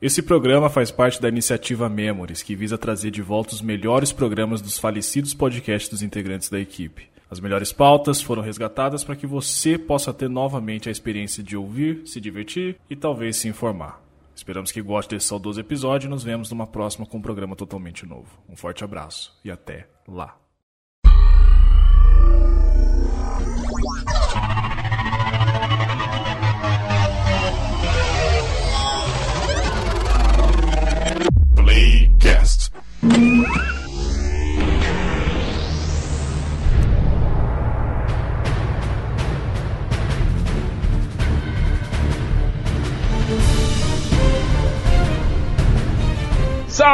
Esse 0.00 0.20
programa 0.20 0.68
faz 0.68 0.90
parte 0.90 1.22
da 1.22 1.28
iniciativa 1.28 1.88
Memories, 1.88 2.42
que 2.42 2.54
visa 2.54 2.76
trazer 2.76 3.10
de 3.10 3.22
volta 3.22 3.54
os 3.54 3.62
melhores 3.62 4.12
programas 4.12 4.60
dos 4.60 4.78
falecidos 4.78 5.32
podcasts 5.32 5.88
dos 5.88 6.02
integrantes 6.02 6.50
da 6.50 6.60
equipe. 6.60 7.08
As 7.30 7.40
melhores 7.40 7.72
pautas 7.72 8.20
foram 8.20 8.42
resgatadas 8.42 9.02
para 9.02 9.16
que 9.16 9.26
você 9.26 9.78
possa 9.78 10.12
ter 10.12 10.28
novamente 10.28 10.90
a 10.90 10.92
experiência 10.92 11.42
de 11.42 11.56
ouvir, 11.56 12.02
se 12.06 12.20
divertir 12.20 12.76
e 12.90 12.94
talvez 12.94 13.36
se 13.38 13.48
informar. 13.48 14.04
Esperamos 14.34 14.70
que 14.70 14.82
goste 14.82 15.14
desse 15.14 15.28
saudoso 15.28 15.60
episódio 15.60 16.08
e 16.08 16.10
nos 16.10 16.22
vemos 16.22 16.50
numa 16.50 16.66
próxima 16.66 17.06
com 17.06 17.16
um 17.16 17.22
programa 17.22 17.56
totalmente 17.56 18.04
novo. 18.04 18.28
Um 18.46 18.54
forte 18.54 18.84
abraço 18.84 19.32
e 19.42 19.50
até 19.50 19.88
lá. 20.06 20.36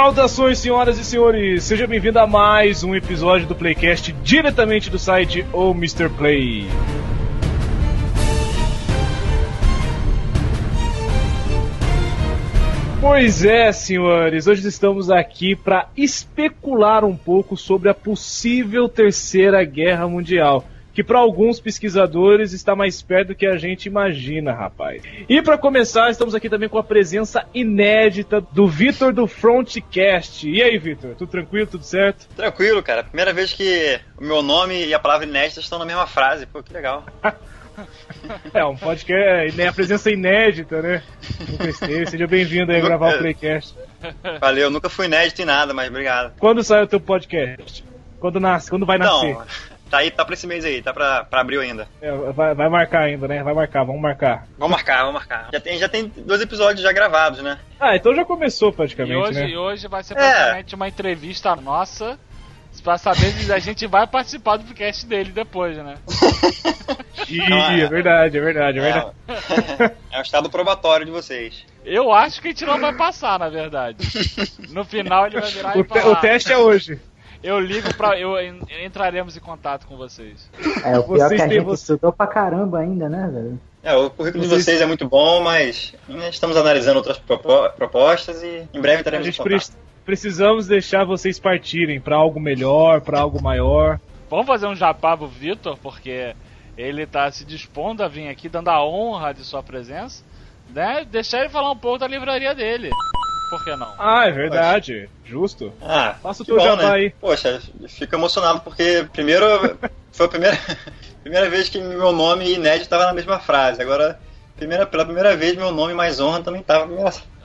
Saudações, 0.03 0.59
senhoras 0.59 0.99
e 0.99 1.05
senhores! 1.05 1.63
Seja 1.63 1.87
bem-vindo 1.87 2.19
a 2.19 2.27
mais 2.27 2.83
um 2.83 2.93
episódio 2.93 3.47
do 3.47 3.55
Playcast 3.55 4.11
diretamente 4.25 4.91
do 4.91 4.99
site 4.99 5.47
O 5.53 5.71
Mr. 5.71 6.09
Play. 6.09 6.67
Pois 13.01 13.45
é, 13.45 13.71
senhores, 13.71 14.49
hoje 14.49 14.67
estamos 14.67 15.09
aqui 15.09 15.55
para 15.55 15.89
especular 15.97 17.05
um 17.05 17.17
pouco 17.17 17.57
sobre 17.57 17.89
a 17.89 17.95
possível 17.95 18.89
Terceira 18.89 19.63
Guerra 19.63 20.09
Mundial 20.09 20.65
que 20.93 21.03
para 21.03 21.19
alguns 21.19 21.59
pesquisadores 21.61 22.53
está 22.53 22.77
mais 22.77 23.01
perto 23.01 23.29
do 23.29 23.35
que 23.35 23.47
a 23.47 23.57
gente 23.57 23.87
imagina, 23.87 24.53
rapaz. 24.53 25.03
E 25.29 25.41
para 25.41 25.57
começar, 25.57 26.11
estamos 26.11 26.35
aqui 26.35 26.49
também 26.49 26.69
com 26.69 26.79
a 26.79 26.85
presença 26.85 27.47
inédita 27.55 28.41
do 28.41 28.67
Vitor 28.67 29.13
do 29.13 29.27
Frontcast. 29.27 30.49
E 30.49 30.63
aí, 30.63 30.79
Vitor, 30.79 31.15
tudo 31.15 31.31
tranquilo, 31.31 31.67
tudo 31.67 31.85
certo? 31.85 32.29
Tranquilo, 32.37 32.83
cara. 32.83 33.05
Primeira 33.05 33.33
vez 33.33 33.53
que 33.53 34.01
o 34.19 34.25
meu 34.25 34.43
nome 34.43 34.87
e 34.87 34.95
a 34.95 34.99
palavra 34.99 35.27
inédita 35.27 35.61
estão 35.61 35.79
na 35.79 35.87
mesma 35.87 36.07
frase. 36.07 36.47
Pô, 36.47 36.63
que 36.63 36.73
legal. 36.73 37.05
é, 38.53 38.65
um 38.65 38.77
podcast, 38.77 39.57
né, 39.57 39.69
a 39.69 39.73
presença 39.73 40.11
inédita, 40.11 40.83
né? 40.83 41.03
Seja 42.09 42.27
bem-vindo 42.27 42.71
aí 42.71 42.79
a 42.79 42.85
gravar 42.85 43.15
o 43.15 43.19
Playcast. 43.19 43.75
Valeu, 44.41 44.71
nunca 44.71 44.91
fui 44.91 45.07
inédito 45.07 45.41
em 45.41 45.47
nada, 45.47 45.73
mas 45.73 45.89
obrigado. 45.89 46.35
Quando 46.39 46.63
sai 46.63 46.83
o 46.83 46.87
teu 46.87 47.01
podcast? 47.01 47.85
Quando 48.21 48.39
nasce? 48.39 48.71
Quando 48.71 48.87
vai 48.87 48.99
nascer? 48.99 49.37
Tá 49.93 49.99
aí, 49.99 50.11
tá 50.11 50.25
pra 50.25 50.33
esse 50.33 50.47
mês 50.47 50.65
aí, 50.65 50.81
tá 50.81 50.91
pra, 50.91 51.23
pra 51.23 51.43
abril 51.43 51.61
ainda. 51.61 51.87
É, 52.01 52.11
vai, 52.11 52.55
vai 52.55 52.67
marcar 52.71 53.01
ainda, 53.03 53.29
né? 53.29 53.43
Vai 53.43 53.53
marcar, 53.53 53.85
vamos 53.85 54.01
marcar. 54.01 54.49
Vamos 54.57 54.75
marcar, 54.75 55.01
vamos 55.01 55.13
marcar. 55.13 55.51
Já 55.53 55.61
tem, 55.61 55.79
já 55.79 55.87
tem 55.87 56.11
dois 56.17 56.41
episódios 56.41 56.81
já 56.81 56.91
gravados, 56.93 57.43
né? 57.43 57.59
Ah, 57.79 57.95
então 57.95 58.15
já 58.15 58.25
começou 58.25 58.73
praticamente, 58.73 59.13
e 59.13 59.17
hoje, 59.19 59.39
né? 59.39 59.51
E 59.51 59.57
hoje 59.59 59.87
vai 59.89 60.03
ser 60.03 60.15
praticamente 60.15 60.75
é. 60.75 60.77
uma 60.77 60.89
entrevista 60.89 61.55
nossa 61.57 62.19
pra 62.83 62.97
saber 62.97 63.33
se 63.33 63.53
a 63.53 63.59
gente 63.59 63.87
vai 63.87 64.07
participar 64.07 64.57
do 64.57 64.65
podcast 64.65 65.05
dele 65.05 65.31
depois, 65.31 65.77
né? 65.77 65.97
Ih, 67.29 67.41
é, 67.43 67.81
é 67.81 67.87
verdade, 67.87 68.39
é 68.39 68.41
verdade, 68.41 68.79
é, 68.79 68.81
é 68.81 68.93
verdade. 68.93 69.95
É 70.11 70.19
o 70.19 70.23
estado 70.23 70.49
probatório 70.49 71.05
de 71.05 71.13
vocês. 71.13 71.67
Eu 71.85 72.11
acho 72.11 72.41
que 72.41 72.49
a 72.49 72.51
gente 72.51 72.65
não 72.65 72.81
vai 72.81 72.95
passar, 72.95 73.39
na 73.39 73.51
verdade. 73.51 73.99
No 74.71 74.87
final 74.87 75.27
ele 75.27 75.39
vai 75.39 75.51
virar 75.51 75.77
o 75.77 75.81
e 75.81 75.85
falar... 75.85 76.13
O 76.13 76.17
teste 76.17 76.51
é 76.51 76.57
hoje. 76.57 76.99
Eu 77.43 77.59
ligo 77.59 77.93
pra. 77.95 78.19
Eu, 78.19 78.35
entraremos 78.85 79.37
em 79.37 79.41
contato 79.41 79.87
com 79.87 79.97
vocês. 79.97 80.49
É, 80.85 80.99
o 80.99 81.03
pior 81.03 81.29
vocês 81.29 81.33
é 81.33 81.37
que 81.37 81.43
a 81.43 81.49
gente 81.49 81.65
você... 81.65 81.83
estudou 81.83 82.13
pra 82.13 82.27
caramba 82.27 82.79
ainda, 82.79 83.09
né, 83.09 83.29
velho? 83.33 83.61
É, 83.83 83.97
o 83.97 84.09
currículo 84.11 84.45
de 84.45 84.49
vocês 84.49 84.81
é 84.81 84.87
muito 84.87 85.09
bom, 85.09 85.43
mas 85.43 85.93
estamos 86.31 86.57
analisando 86.57 86.99
outras 86.99 87.19
propostas 87.19 88.41
e 88.43 88.69
em 88.73 88.81
breve 88.81 89.03
teremos 89.03 89.27
a 89.27 89.31
gente 89.31 89.43
pre 89.43 89.59
Precisamos 90.05 90.67
deixar 90.67 91.05
vocês 91.05 91.39
partirem 91.39 92.01
para 92.01 92.17
algo 92.17 92.41
melhor, 92.41 93.01
para 93.01 93.21
algo 93.21 93.41
maior. 93.43 94.01
Vamos 94.29 94.47
fazer 94.47 94.67
um 94.67 94.75
japá 94.75 95.17
pro 95.17 95.29
Vitor, 95.29 95.77
porque 95.79 96.35
ele 96.77 97.07
tá 97.07 97.31
se 97.31 97.45
dispondo 97.45 98.03
a 98.03 98.09
vir 98.09 98.29
aqui, 98.29 98.49
dando 98.49 98.69
a 98.69 98.85
honra 98.85 99.33
de 99.33 99.45
sua 99.45 99.63
presença, 99.63 100.25
né? 100.71 101.05
Deixar 101.09 101.41
ele 101.41 101.51
falar 101.51 101.71
um 101.71 101.77
pouco 101.77 101.99
da 101.99 102.09
livraria 102.09 102.55
dele 102.55 102.91
por 103.53 103.63
que 103.63 103.77
não? 103.77 103.93
Ah, 103.99 104.27
é 104.27 104.33
verdade. 104.33 105.11
Justo. 105.27 105.75
Ah, 105.83 106.17
Faça 106.23 106.43
o 106.43 106.47
teu 106.47 106.59
jabá 106.59 106.85
né? 106.85 106.93
aí. 106.93 107.11
Poxa, 107.11 107.61
fico 107.87 108.15
emocionado 108.15 108.61
porque 108.61 109.07
primeiro 109.13 109.77
foi 110.11 110.25
a 110.25 110.29
primeira, 110.31 110.59
primeira 111.23 111.51
vez 111.51 111.69
que 111.69 111.79
meu 111.79 112.13
nome 112.13 112.47
e 112.47 112.55
inédito 112.55 112.85
estava 112.85 113.05
na 113.05 113.13
mesma 113.13 113.39
frase. 113.39 113.83
Agora, 113.83 114.19
primeira, 114.57 114.87
pela 114.87 115.05
primeira 115.05 115.37
vez, 115.37 115.55
meu 115.55 115.71
nome 115.71 115.93
mais 115.93 116.19
honra 116.19 116.43
também 116.43 116.63
estava 116.63 116.87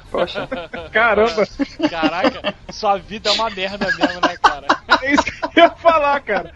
Poxa. 0.10 0.48
Caramba! 0.94 1.46
Caraca, 1.90 2.56
sua 2.72 2.96
vida 2.98 3.30
é 3.30 3.34
uma 3.34 3.50
merda 3.50 3.88
mesmo, 3.88 4.22
né, 4.22 4.38
cara? 4.42 4.68
É 5.04 5.12
isso 5.12 5.24
que 5.24 5.60
eu 5.60 5.64
ia 5.64 5.70
falar, 5.72 6.20
cara. 6.22 6.54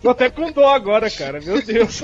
Tô 0.00 0.10
até 0.10 0.30
com 0.30 0.50
dó 0.50 0.72
agora, 0.72 1.10
cara. 1.10 1.40
Meu 1.40 1.62
Deus. 1.62 2.02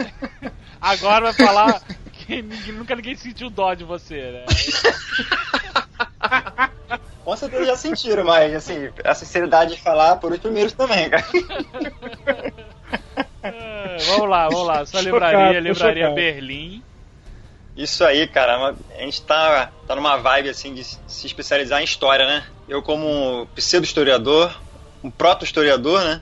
Agora 0.80 1.32
vai 1.32 1.46
falar 1.46 1.82
ninguém, 2.28 2.72
nunca 2.72 2.94
ninguém 2.94 3.16
sentiu 3.16 3.50
dó 3.50 3.74
de 3.74 3.82
você, 3.84 4.32
né? 4.32 4.44
Com 7.24 7.36
certeza 7.36 7.66
já 7.66 7.76
sentiram, 7.76 8.24
mas 8.24 8.54
assim, 8.54 8.88
a 9.04 9.14
sinceridade 9.14 9.74
de 9.74 9.80
falar 9.80 10.16
por 10.16 10.32
os 10.32 10.38
primeiros 10.38 10.72
também, 10.72 11.10
cara. 11.10 11.26
É, 13.42 13.96
vamos 14.06 14.28
lá, 14.28 14.48
vamos 14.48 14.66
lá. 14.66 14.86
Sua 14.86 15.00
livraria, 15.00 15.60
livraria 15.60 16.10
Berlim. 16.10 16.82
Isso 17.76 18.04
aí, 18.04 18.26
cara. 18.26 18.74
A 18.96 19.00
gente 19.00 19.22
tá, 19.22 19.70
tá 19.86 19.94
numa 19.94 20.16
vibe 20.16 20.48
assim 20.48 20.74
de 20.74 20.84
se 20.84 21.26
especializar 21.26 21.80
em 21.80 21.84
história, 21.84 22.26
né? 22.26 22.44
Eu, 22.68 22.82
como 22.82 23.46
pseudo-historiador, 23.54 24.54
um 25.02 25.10
proto-historiador, 25.10 26.02
né? 26.02 26.20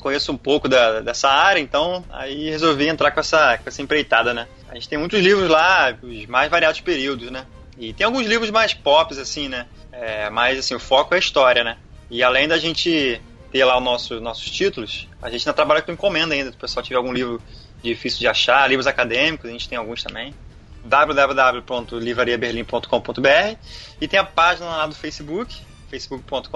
Conheço 0.00 0.30
um 0.30 0.36
pouco 0.36 0.68
da, 0.68 1.00
dessa 1.00 1.30
área, 1.30 1.60
então 1.60 2.04
aí 2.10 2.50
resolvi 2.50 2.86
entrar 2.86 3.10
com 3.10 3.20
essa, 3.20 3.56
com 3.56 3.68
essa 3.68 3.80
empreitada, 3.80 4.34
né? 4.34 4.46
A 4.68 4.74
gente 4.74 4.88
tem 4.88 4.98
muitos 4.98 5.20
livros 5.20 5.48
lá, 5.48 5.96
os 6.02 6.26
mais 6.26 6.50
variados 6.50 6.80
períodos, 6.80 7.30
né? 7.30 7.46
E 7.78 7.92
tem 7.92 8.04
alguns 8.04 8.26
livros 8.26 8.50
mais 8.50 8.74
pop, 8.74 9.16
assim, 9.18 9.48
né? 9.48 9.66
É, 9.92 10.28
mas, 10.30 10.58
assim, 10.58 10.74
o 10.74 10.80
foco 10.80 11.14
é 11.14 11.16
a 11.16 11.20
história, 11.20 11.62
né? 11.62 11.76
E 12.10 12.22
além 12.22 12.48
da 12.48 12.58
gente 12.58 13.20
ter 13.50 13.64
lá 13.64 13.78
os 13.78 13.84
nosso, 13.84 14.20
nossos 14.20 14.50
títulos, 14.50 15.08
a 15.22 15.30
gente 15.30 15.42
ainda 15.42 15.54
trabalha 15.54 15.82
com 15.82 15.92
encomenda 15.92 16.34
ainda. 16.34 16.50
Se 16.50 16.56
o 16.56 16.60
pessoal 16.60 16.82
tiver 16.82 16.96
algum 16.96 17.12
livro 17.12 17.40
difícil 17.82 18.20
de 18.20 18.26
achar, 18.26 18.68
livros 18.68 18.86
acadêmicos, 18.86 19.48
a 19.48 19.52
gente 19.52 19.68
tem 19.68 19.78
alguns 19.78 20.02
também 20.02 20.34
www.livrariaberlim.com.br 20.84 23.56
e 24.00 24.08
tem 24.08 24.20
a 24.20 24.24
página 24.24 24.66
lá 24.66 24.86
do 24.86 24.94
Facebook, 24.94 25.56
facebook.com.br 25.90 26.46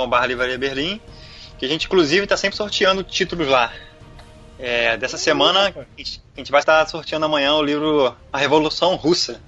que 1.59 1.65
a 1.65 1.69
gente 1.69 1.87
inclusive 1.87 2.25
está 2.25 2.37
sempre 2.37 2.57
sorteando 2.57 3.03
títulos 3.03 3.49
lá. 3.49 3.73
É, 4.59 4.97
dessa 4.97 5.17
semana, 5.17 5.69
a 5.69 5.85
gente, 5.97 6.51
vai 6.51 6.61
estar 6.61 6.85
sorteando 6.87 7.27
amanhã 7.27 7.55
o 7.55 7.63
livro 7.63 8.15
A 8.33 8.39
Revolução 8.39 8.97
Russa, 8.97 9.41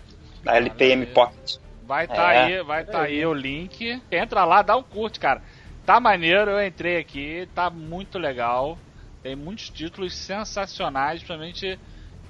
da 0.45 0.57
LPM 0.57 1.07
Pocket. 1.07 1.57
Vai 1.85 2.05
estar 2.05 2.17
tá 2.17 2.33
é. 2.33 2.45
aí, 2.45 2.63
vai 2.63 2.83
estar 2.83 2.93
tá 2.93 3.03
aí 3.03 3.27
o 3.27 3.35
link. 3.35 4.01
Entra 4.11 4.45
lá, 4.45 4.63
dá 4.63 4.77
um 4.77 4.83
curte, 4.83 5.19
cara. 5.19 5.43
Tá 5.85 5.99
maneiro, 5.99 6.53
eu 6.53 6.65
entrei 6.65 6.99
aqui, 6.99 7.49
tá 7.55 7.69
muito 7.69 8.19
legal. 8.19 8.79
Tem 9.23 9.35
muitos 9.35 9.69
títulos 9.69 10.17
sensacionais, 10.17 11.19
principalmente 11.19 11.79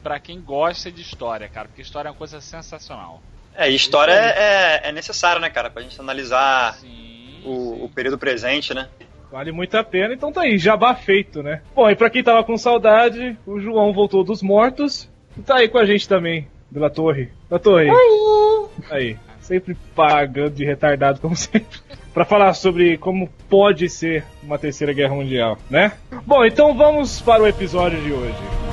para 0.03 0.19
quem 0.19 0.41
gosta 0.41 0.91
de 0.91 1.03
história, 1.03 1.49
cara, 1.49 1.69
porque 1.69 1.83
história 1.83 2.09
é 2.09 2.11
uma 2.11 2.17
coisa 2.17 2.41
sensacional. 2.41 3.23
É, 3.55 3.71
e 3.71 3.75
história 3.75 4.13
é, 4.13 4.89
é 4.89 4.93
necessário, 4.93 5.41
né, 5.41 5.51
cara, 5.51 5.69
pra 5.69 5.83
gente 5.83 6.01
analisar 6.01 6.75
sim, 6.75 7.43
o, 7.45 7.75
sim. 7.75 7.85
o 7.85 7.89
período 7.89 8.17
presente, 8.17 8.73
né? 8.73 8.89
Vale 9.31 9.53
muito 9.53 9.77
a 9.77 9.85
pena, 9.85 10.13
então 10.13 10.33
tá 10.33 10.43
aí, 10.43 10.59
jabá 10.59 10.95
feito, 10.95 11.43
né? 11.43 11.63
Bom, 11.75 11.89
e 11.89 11.95
pra 11.95 12.11
quem 12.11 12.23
tava 12.23 12.43
com 12.43 12.59
saudade, 12.59 13.37
o 13.47 13.61
João 13.61 13.93
voltou 13.93 14.25
dos 14.25 14.43
mortos 14.43 15.09
e 15.39 15.43
tá 15.43 15.57
aí 15.57 15.69
com 15.69 15.79
a 15.79 15.85
gente 15.85 16.09
também, 16.09 16.49
da 16.71 16.91
torre. 16.91 17.29
Da 17.49 17.59
torre. 17.59 17.89
Oi! 17.91 18.69
Aí, 18.91 19.17
sempre 19.41 19.77
pagando 19.95 20.55
de 20.55 20.65
retardado, 20.65 21.21
como 21.21 21.35
sempre. 21.37 21.79
para 22.13 22.25
falar 22.25 22.53
sobre 22.55 22.99
como 22.99 23.29
pode 23.49 23.89
ser 23.89 24.25
uma 24.43 24.59
terceira 24.59 24.93
guerra 24.93 25.15
mundial, 25.15 25.59
né? 25.71 25.93
Bom, 26.27 26.45
então 26.45 26.77
vamos 26.77 27.21
para 27.21 27.43
o 27.43 27.47
episódio 27.47 28.01
de 28.01 28.13
hoje. 28.13 28.70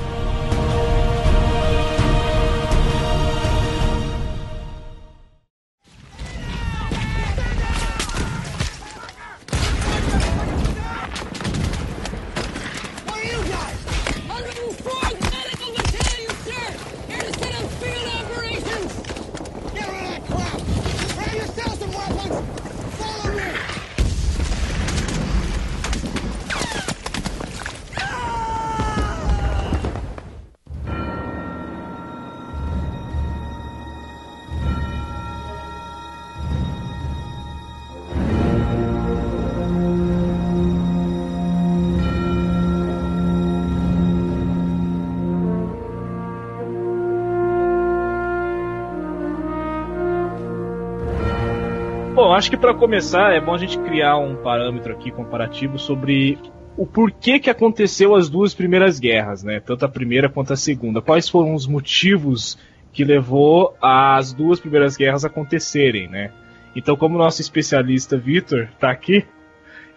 Acho 52.38 52.52
que 52.52 52.58
para 52.58 52.74
começar 52.74 53.34
é 53.34 53.42
bom 53.42 53.56
a 53.56 53.58
gente 53.58 53.80
criar 53.80 54.18
um 54.18 54.36
parâmetro 54.36 54.94
aqui 54.94 55.10
comparativo 55.12 55.80
sobre 55.80 56.38
o 56.78 56.86
porquê 56.86 57.40
que 57.40 57.50
aconteceu 57.50 58.16
as 58.16 58.30
duas 58.30 58.54
primeiras 58.54 59.00
guerras, 59.00 59.44
né? 59.44 59.60
Tanto 59.60 59.86
a 59.86 59.90
primeira 59.90 60.30
quanto 60.30 60.54
a 60.54 60.56
segunda. 60.56 61.02
Quais 61.02 61.28
foram 61.28 61.56
os 61.56 61.66
motivos 61.66 62.58
que 62.94 63.04
levou 63.04 63.76
as 63.82 64.34
duas 64.34 64.60
primeiras 64.60 64.96
guerras 64.96 65.26
acontecerem, 65.26 66.08
né? 66.08 66.32
Então, 66.76 66.96
como 66.96 67.16
o 67.16 67.18
nosso 67.18 67.42
especialista 67.42 68.16
Vitor 68.16 68.70
está 68.72 68.92
aqui, 68.92 69.26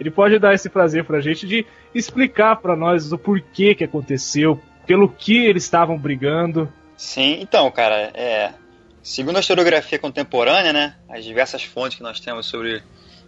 ele 0.01 0.11
pode 0.11 0.39
dar 0.39 0.55
esse 0.55 0.71
prazer 0.71 1.05
para 1.05 1.19
a 1.19 1.21
gente 1.21 1.47
de 1.47 1.67
explicar 1.95 2.57
para 2.57 2.75
nós 2.75 3.13
o 3.13 3.19
porquê 3.19 3.75
que 3.75 3.85
aconteceu, 3.85 4.59
pelo 4.87 5.11
que 5.11 5.45
eles 5.45 5.65
estavam 5.65 5.99
brigando. 5.99 6.73
Sim, 6.97 7.39
então, 7.43 7.71
cara, 7.71 8.11
é, 8.15 8.53
segundo 9.03 9.37
a 9.37 9.41
historiografia 9.41 9.99
contemporânea, 9.99 10.73
né, 10.73 10.95
as 11.09 11.25
diversas 11.25 11.63
fontes 11.63 11.97
que 11.97 12.03
nós 12.03 12.21
temos 12.21 12.47
sobre 12.47 12.83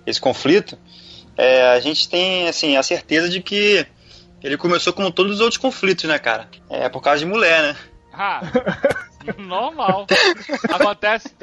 esse 0.07 0.21
conflito, 0.21 0.79
é, 1.37 1.73
a 1.73 1.81
gente 1.81 2.09
tem 2.09 2.49
assim 2.49 2.77
a 2.77 2.83
certeza 2.83 3.29
de 3.29 3.41
que 3.41 3.87
ele 4.43 4.57
começou 4.57 4.93
como 4.93 5.11
todos 5.11 5.37
os 5.37 5.41
outros 5.41 5.59
conflitos, 5.59 6.05
né, 6.05 6.19
cara? 6.19 6.49
É 6.69 6.89
por 6.89 7.01
causa 7.01 7.21
de 7.21 7.27
mulher, 7.27 7.63
né? 7.63 7.77
Ah, 8.13 8.41
normal. 9.39 10.07
Acontece. 10.69 11.35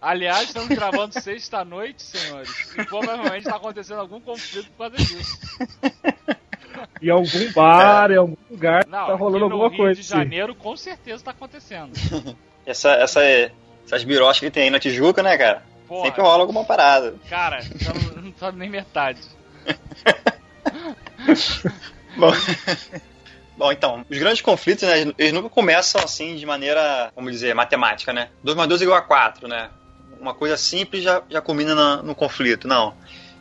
Aliás, 0.00 0.44
estamos 0.48 0.68
gravando 0.68 1.20
sexta-noite, 1.20 2.02
senhores. 2.02 2.72
E 2.78 2.84
provavelmente 2.84 3.46
está 3.46 3.56
acontecendo 3.56 4.00
algum 4.00 4.20
conflito 4.20 4.70
por 4.76 4.90
causa 4.90 4.96
disso. 4.96 5.38
Em 7.02 7.10
algum 7.10 7.52
bar, 7.52 8.10
em 8.12 8.16
algum 8.16 8.36
lugar, 8.50 8.86
Não, 8.86 9.06
tá 9.06 9.14
rolando 9.14 9.46
aqui 9.46 9.48
no 9.48 9.62
alguma 9.62 9.68
Rio 9.68 9.76
coisa. 9.78 10.00
de 10.00 10.06
sim. 10.06 10.14
Janeiro, 10.14 10.54
com 10.54 10.76
certeza 10.76 11.16
está 11.16 11.30
acontecendo. 11.32 11.92
Essa, 12.64 12.90
essa, 12.94 13.20
essas 13.86 14.04
birostas 14.04 14.40
que 14.40 14.50
tem 14.50 14.64
aí 14.64 14.70
na 14.70 14.78
Tijuca, 14.80 15.22
né, 15.22 15.38
cara? 15.38 15.62
Porra, 15.88 16.06
Sempre 16.06 16.20
rola 16.22 16.42
alguma 16.42 16.64
parada. 16.64 17.14
cara, 17.30 17.60
então 17.74 17.94
não 18.22 18.34
sabe 18.38 18.58
nem 18.58 18.68
metade. 18.68 19.20
Bom, 22.16 22.32
Bom, 23.56 23.72
então, 23.72 24.04
os 24.10 24.18
grandes 24.18 24.42
conflitos, 24.42 24.86
né, 24.86 25.12
eles 25.16 25.32
nunca 25.32 25.48
começam 25.48 26.00
assim 26.02 26.36
de 26.36 26.44
maneira, 26.44 27.10
vamos 27.16 27.32
dizer, 27.32 27.54
matemática, 27.54 28.12
né? 28.12 28.28
2 28.42 28.54
mais 28.56 28.68
2 28.68 28.80
é 28.82 28.84
igual 28.84 28.98
a 28.98 29.02
4, 29.02 29.48
né? 29.48 29.70
Uma 30.20 30.34
coisa 30.34 30.56
simples 30.56 31.02
já, 31.02 31.22
já 31.30 31.40
culmina 31.40 31.74
na- 31.74 32.02
no 32.02 32.14
conflito. 32.14 32.68
Não. 32.68 32.94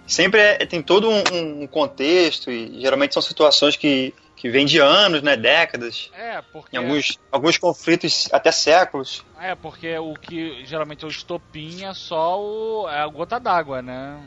Sempre 0.08 0.40
é- 0.40 0.66
tem 0.66 0.82
todo 0.82 1.10
um, 1.10 1.24
um 1.64 1.68
contexto 1.68 2.50
e 2.52 2.80
geralmente 2.80 3.14
são 3.14 3.22
situações 3.22 3.76
que, 3.76 4.14
que 4.46 4.50
vêm 4.52 4.64
de 4.64 4.78
anos, 4.78 5.24
né? 5.24 5.36
Décadas. 5.36 6.12
É, 6.14 6.40
porque. 6.54 6.76
Em 6.76 6.80
alguns, 6.80 7.18
alguns 7.32 7.58
conflitos 7.58 8.30
até 8.32 8.52
séculos. 8.52 9.26
É, 9.42 9.56
porque 9.56 9.98
o 9.98 10.14
que 10.14 10.64
geralmente 10.66 11.04
é 11.04 11.08
o 11.08 11.10
estopim 11.10 11.84
é 11.84 11.92
só 11.96 12.40
o, 12.40 12.88
é 12.88 13.02
a 13.02 13.08
gota 13.08 13.40
d'água, 13.40 13.82
né? 13.82 14.22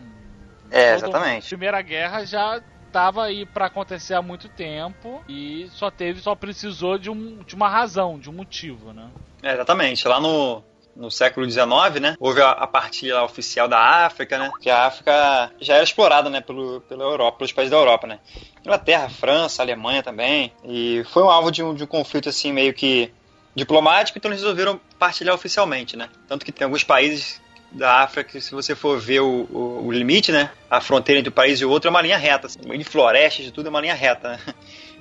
É, 0.73 0.97
Todo- 0.97 1.05
exatamente. 1.05 1.47
Primeira 1.47 1.81
Guerra 1.83 2.25
já 2.25 2.61
tava 2.91 3.27
aí 3.27 3.47
pra 3.47 3.67
acontecer 3.67 4.15
há 4.15 4.21
muito 4.21 4.49
tempo 4.49 5.23
e 5.29 5.69
só 5.71 5.89
teve, 5.89 6.21
só 6.21 6.35
precisou 6.35 6.99
de, 6.99 7.09
um, 7.09 7.41
de 7.45 7.55
uma 7.55 7.69
razão, 7.69 8.19
de 8.19 8.29
um 8.29 8.33
motivo, 8.33 8.93
né? 8.93 9.09
É, 9.41 9.53
exatamente. 9.53 10.09
Lá 10.09 10.19
no, 10.21 10.65
no 10.99 11.11
século 11.13 11.49
XIX, 11.49 12.01
né, 12.01 12.17
houve 12.19 12.43
a, 12.43 12.51
a 12.51 12.67
partilha 12.67 13.23
oficial 13.23 13.69
da 13.69 13.79
África, 14.05 14.37
né, 14.37 14.51
que 14.61 14.69
a 14.69 14.87
África 14.87 15.53
já 15.61 15.75
era 15.75 15.85
explorada, 15.85 16.29
né, 16.29 16.41
pelo, 16.41 16.81
pela 16.83 17.05
Europa, 17.05 17.39
pelos 17.39 17.53
países 17.53 17.71
da 17.71 17.77
Europa, 17.77 18.09
né. 18.09 18.19
Inglaterra, 18.61 19.09
França, 19.09 19.63
Alemanha 19.63 20.03
também. 20.03 20.53
E 20.65 21.05
foi 21.13 21.23
um 21.23 21.31
alvo 21.31 21.53
de 21.53 21.63
um, 21.63 21.73
de 21.73 21.85
um 21.85 21.87
conflito, 21.87 22.29
assim, 22.29 22.53
meio 22.53 22.75
que 22.75 23.13
diplomático, 23.55 24.19
então 24.19 24.31
eles 24.31 24.43
resolveram 24.43 24.81
partilhar 24.99 25.35
oficialmente, 25.35 25.97
né. 25.97 26.09
Tanto 26.27 26.45
que 26.45 26.51
tem 26.51 26.65
alguns 26.65 26.83
países 26.83 27.41
da 27.71 28.01
África 28.03 28.33
que 28.33 28.41
se 28.41 28.51
você 28.51 28.75
for 28.75 28.99
ver 28.99 29.21
o, 29.21 29.47
o, 29.53 29.87
o 29.87 29.93
limite, 29.93 30.33
né, 30.33 30.51
a 30.69 30.81
fronteira 30.81 31.21
entre 31.21 31.31
um 31.31 31.35
país 31.35 31.61
e 31.61 31.65
outro 31.65 31.89
é 31.89 31.91
uma 31.91 32.03
linha 32.03 32.19
reta, 32.19 32.49
assim, 32.49 32.59
de 32.61 32.85
florestas 32.85 33.47
e 33.47 33.53
tudo 33.53 33.67
é 33.67 33.71
uma 33.71 33.81
linha 33.81 33.95
reta, 33.95 34.31
né. 34.31 34.41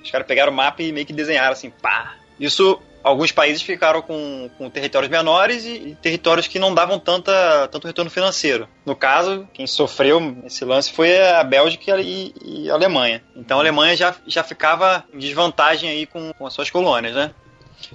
Os 0.04 0.12
caras 0.12 0.28
pegaram 0.28 0.54
o 0.54 0.56
mapa 0.56 0.84
e 0.84 0.92
meio 0.92 1.06
que 1.06 1.12
desenharam 1.12 1.52
assim, 1.52 1.70
pá. 1.70 2.16
Isso, 2.40 2.80
alguns 3.08 3.32
países 3.32 3.62
ficaram 3.62 4.02
com, 4.02 4.50
com 4.58 4.70
territórios 4.70 5.10
menores 5.10 5.66
e, 5.66 5.70
e 5.90 5.96
territórios 5.96 6.48
que 6.48 6.60
não 6.60 6.74
davam 6.74 7.00
tanta, 7.00 7.68
tanto 7.72 7.88
retorno 7.88 8.12
financeiro. 8.12 8.68
No 8.86 8.96
caso, 8.96 9.48
quem 9.54 9.66
sofreu 9.66 10.38
esse 10.46 10.64
lance 10.66 10.92
foi 10.92 11.18
a 11.30 11.44
Bélgica 11.44 12.00
e, 12.00 12.34
e 12.44 12.70
a 12.70 12.74
Alemanha. 12.74 13.24
Então 13.36 13.58
a 13.58 13.62
Alemanha 13.62 13.96
já, 13.96 14.16
já 14.28 14.44
ficava 14.44 15.04
em 15.14 15.18
desvantagem 15.18 15.90
aí 15.90 16.06
com, 16.06 16.32
com 16.34 16.46
as 16.46 16.54
suas 16.54 16.70
colônias, 16.70 17.16
né? 17.16 17.32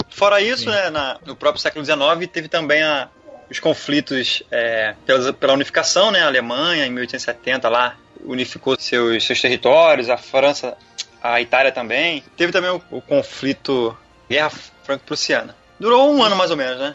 Fora 0.08 0.40
isso, 0.40 0.70
né, 0.70 0.90
na- 0.90 1.18
no 1.26 1.34
próprio 1.34 1.60
século 1.60 1.84
XIX 1.84 2.26
teve 2.32 2.48
também 2.48 2.82
a- 2.82 3.08
os 3.50 3.58
conflitos 3.60 4.42
é, 4.50 4.94
pela, 5.04 5.32
pela 5.32 5.52
unificação, 5.52 6.10
né? 6.10 6.22
A 6.22 6.26
Alemanha, 6.26 6.86
em 6.86 6.90
1870, 6.90 7.68
lá, 7.68 7.96
unificou 8.24 8.76
seus, 8.78 9.24
seus 9.24 9.40
territórios, 9.40 10.08
a 10.08 10.16
França, 10.16 10.76
a 11.22 11.40
Itália 11.40 11.72
também. 11.72 12.22
Teve 12.36 12.52
também 12.52 12.70
o, 12.70 12.80
o 12.90 13.00
conflito 13.02 13.96
Guerra 14.28 14.50
Franco-Prussiana. 14.84 15.56
Durou 15.78 16.12
um 16.12 16.22
ano 16.22 16.36
mais 16.36 16.50
ou 16.50 16.56
menos, 16.56 16.78
né? 16.78 16.94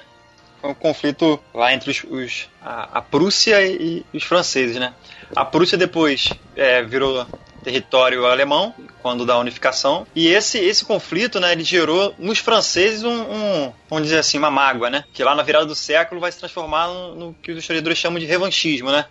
Foi 0.61 0.71
um 0.71 0.73
conflito 0.73 1.39
lá 1.53 1.73
entre 1.73 1.91
os, 1.91 2.03
os- 2.03 2.49
a, 2.61 2.97
a 2.97 3.01
Prússia 3.01 3.61
e, 3.65 4.03
e 4.13 4.17
os 4.17 4.23
franceses, 4.23 4.77
né? 4.77 4.93
A 5.35 5.45
Prússia 5.45 5.77
depois 5.77 6.29
é, 6.55 6.81
virou 6.83 7.25
território 7.63 8.25
alemão 8.25 8.73
quando 9.01 9.25
da 9.25 9.37
unificação 9.37 10.07
e 10.15 10.27
esse 10.27 10.57
esse 10.57 10.85
conflito 10.85 11.37
né 11.37 11.51
ele 11.51 11.65
gerou 11.65 12.15
nos 12.17 12.37
franceses 12.39 13.03
um, 13.03 13.09
um 13.11 13.73
vamos 13.89 14.05
dizer 14.05 14.19
assim 14.19 14.37
uma 14.37 14.49
mágoa 14.49 14.89
né 14.89 15.03
que 15.11 15.21
lá 15.21 15.35
na 15.35 15.43
virada 15.43 15.65
do 15.65 15.75
século 15.75 16.21
vai 16.21 16.31
se 16.31 16.39
transformar 16.39 16.87
no, 16.87 17.15
no 17.15 17.33
que 17.33 17.51
os 17.51 17.57
historiadores 17.57 17.97
chamam 17.97 18.19
de 18.19 18.25
revanchismo 18.25 18.89
né 18.89 19.05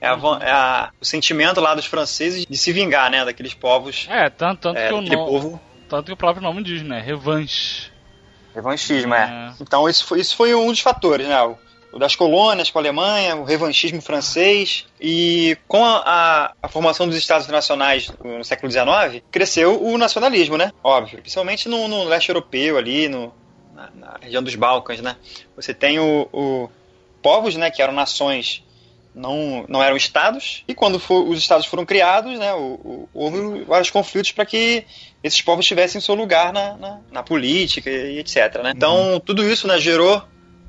é, 0.00 0.08
a 0.08 0.12
é 0.40 0.50
a- 0.50 0.90
o 1.00 1.04
sentimento 1.04 1.60
lá 1.60 1.72
dos 1.74 1.86
franceses 1.86 2.44
de 2.48 2.58
se 2.58 2.72
vingar 2.72 3.10
né 3.12 3.24
daqueles 3.24 3.54
povos 3.54 4.06
É, 4.10 4.28
tanto, 4.28 4.62
tanto 4.62 4.78
é, 4.78 4.88
que 4.88 4.94
o 5.14 5.24
povo 5.26 5.60
tanto 5.90 6.06
que 6.06 6.12
o 6.12 6.16
próprio 6.16 6.42
nome 6.42 6.62
diz, 6.62 6.82
né? 6.82 7.00
Revanche. 7.00 7.90
Revanchismo, 8.54 9.14
é. 9.14 9.24
É. 9.50 9.62
Então 9.62 9.88
isso 9.88 10.04
foi, 10.04 10.20
isso 10.20 10.34
foi 10.34 10.54
um 10.54 10.68
dos 10.68 10.80
fatores, 10.80 11.26
né? 11.28 11.40
O, 11.42 11.56
o 11.92 11.98
das 11.98 12.14
colônias 12.16 12.70
com 12.70 12.78
a 12.78 12.82
Alemanha, 12.82 13.36
o 13.36 13.44
revanchismo 13.44 14.00
francês 14.00 14.86
e 15.00 15.56
com 15.68 15.84
a, 15.84 15.98
a- 16.04 16.52
a 16.62 16.68
formação 16.68 17.06
dos 17.06 17.16
Estados 17.16 17.46
nacionais 17.48 18.10
no 18.24 18.44
século 18.44 18.70
XIX, 18.70 19.22
cresceu 19.30 19.82
o 19.84 19.98
nacionalismo, 19.98 20.56
né? 20.56 20.72
Óbvio, 20.82 21.18
principalmente 21.20 21.68
no, 21.68 21.86
no 21.88 22.04
leste 22.04 22.28
europeu 22.30 22.76
ali, 22.78 23.08
no, 23.08 23.32
na, 23.74 23.90
na 23.94 24.16
região 24.20 24.42
dos 24.42 24.54
Balcãs, 24.54 25.00
né? 25.00 25.16
Você 25.56 25.74
tem 25.74 25.98
o, 25.98 26.28
o 26.32 26.70
povos, 27.22 27.54
né, 27.56 27.70
que 27.70 27.82
eram 27.82 27.92
nações 27.92 28.64
não, 29.14 29.64
não 29.68 29.82
eram 29.82 29.96
estados, 29.96 30.62
e 30.68 30.74
quando 30.74 30.98
for- 31.00 31.28
os 31.28 31.38
estados 31.38 31.66
foram 31.66 31.84
criados, 31.84 32.38
né, 32.38 32.52
o- 32.54 32.58
o- 32.84 33.08
houve 33.12 33.64
vários 33.64 33.90
conflitos 33.90 34.32
para 34.32 34.46
que 34.46 34.84
esses 35.22 35.42
povos 35.42 35.66
tivessem 35.66 36.00
seu 36.00 36.14
lugar 36.14 36.52
na, 36.52 36.76
na, 36.76 37.00
na 37.10 37.22
política 37.22 37.90
e 37.90 38.18
etc. 38.18 38.62
Né? 38.62 38.72
Então, 38.74 39.20
tudo 39.24 39.42
isso 39.48 39.66
né, 39.66 39.78
gerou, 39.78 40.22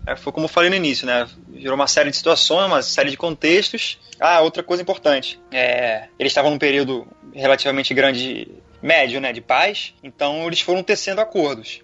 é, 0.08 0.16
foi 0.16 0.34
como 0.34 0.46
eu 0.46 0.50
falei 0.50 0.70
no 0.70 0.76
início, 0.76 1.06
né, 1.06 1.28
gerou 1.56 1.76
uma 1.76 1.88
série 1.88 2.10
de 2.10 2.18
situações, 2.18 2.66
uma 2.66 2.82
série 2.82 3.12
de 3.12 3.18
contextos. 3.18 4.00
Ah, 4.20 4.42
outra 4.42 4.62
coisa 4.64 4.82
importante, 4.84 5.40
é, 5.52 6.08
eles 6.20 6.32
estavam 6.32 6.52
num 6.52 6.58
período 6.60 7.08
relativamente 7.34 7.94
grande, 7.94 8.48
médio, 8.82 9.22
né, 9.22 9.32
de 9.32 9.42
paz, 9.42 9.94
então 10.04 10.46
eles 10.48 10.62
foram 10.62 10.82
tecendo 10.84 11.22
acordos. 11.22 11.82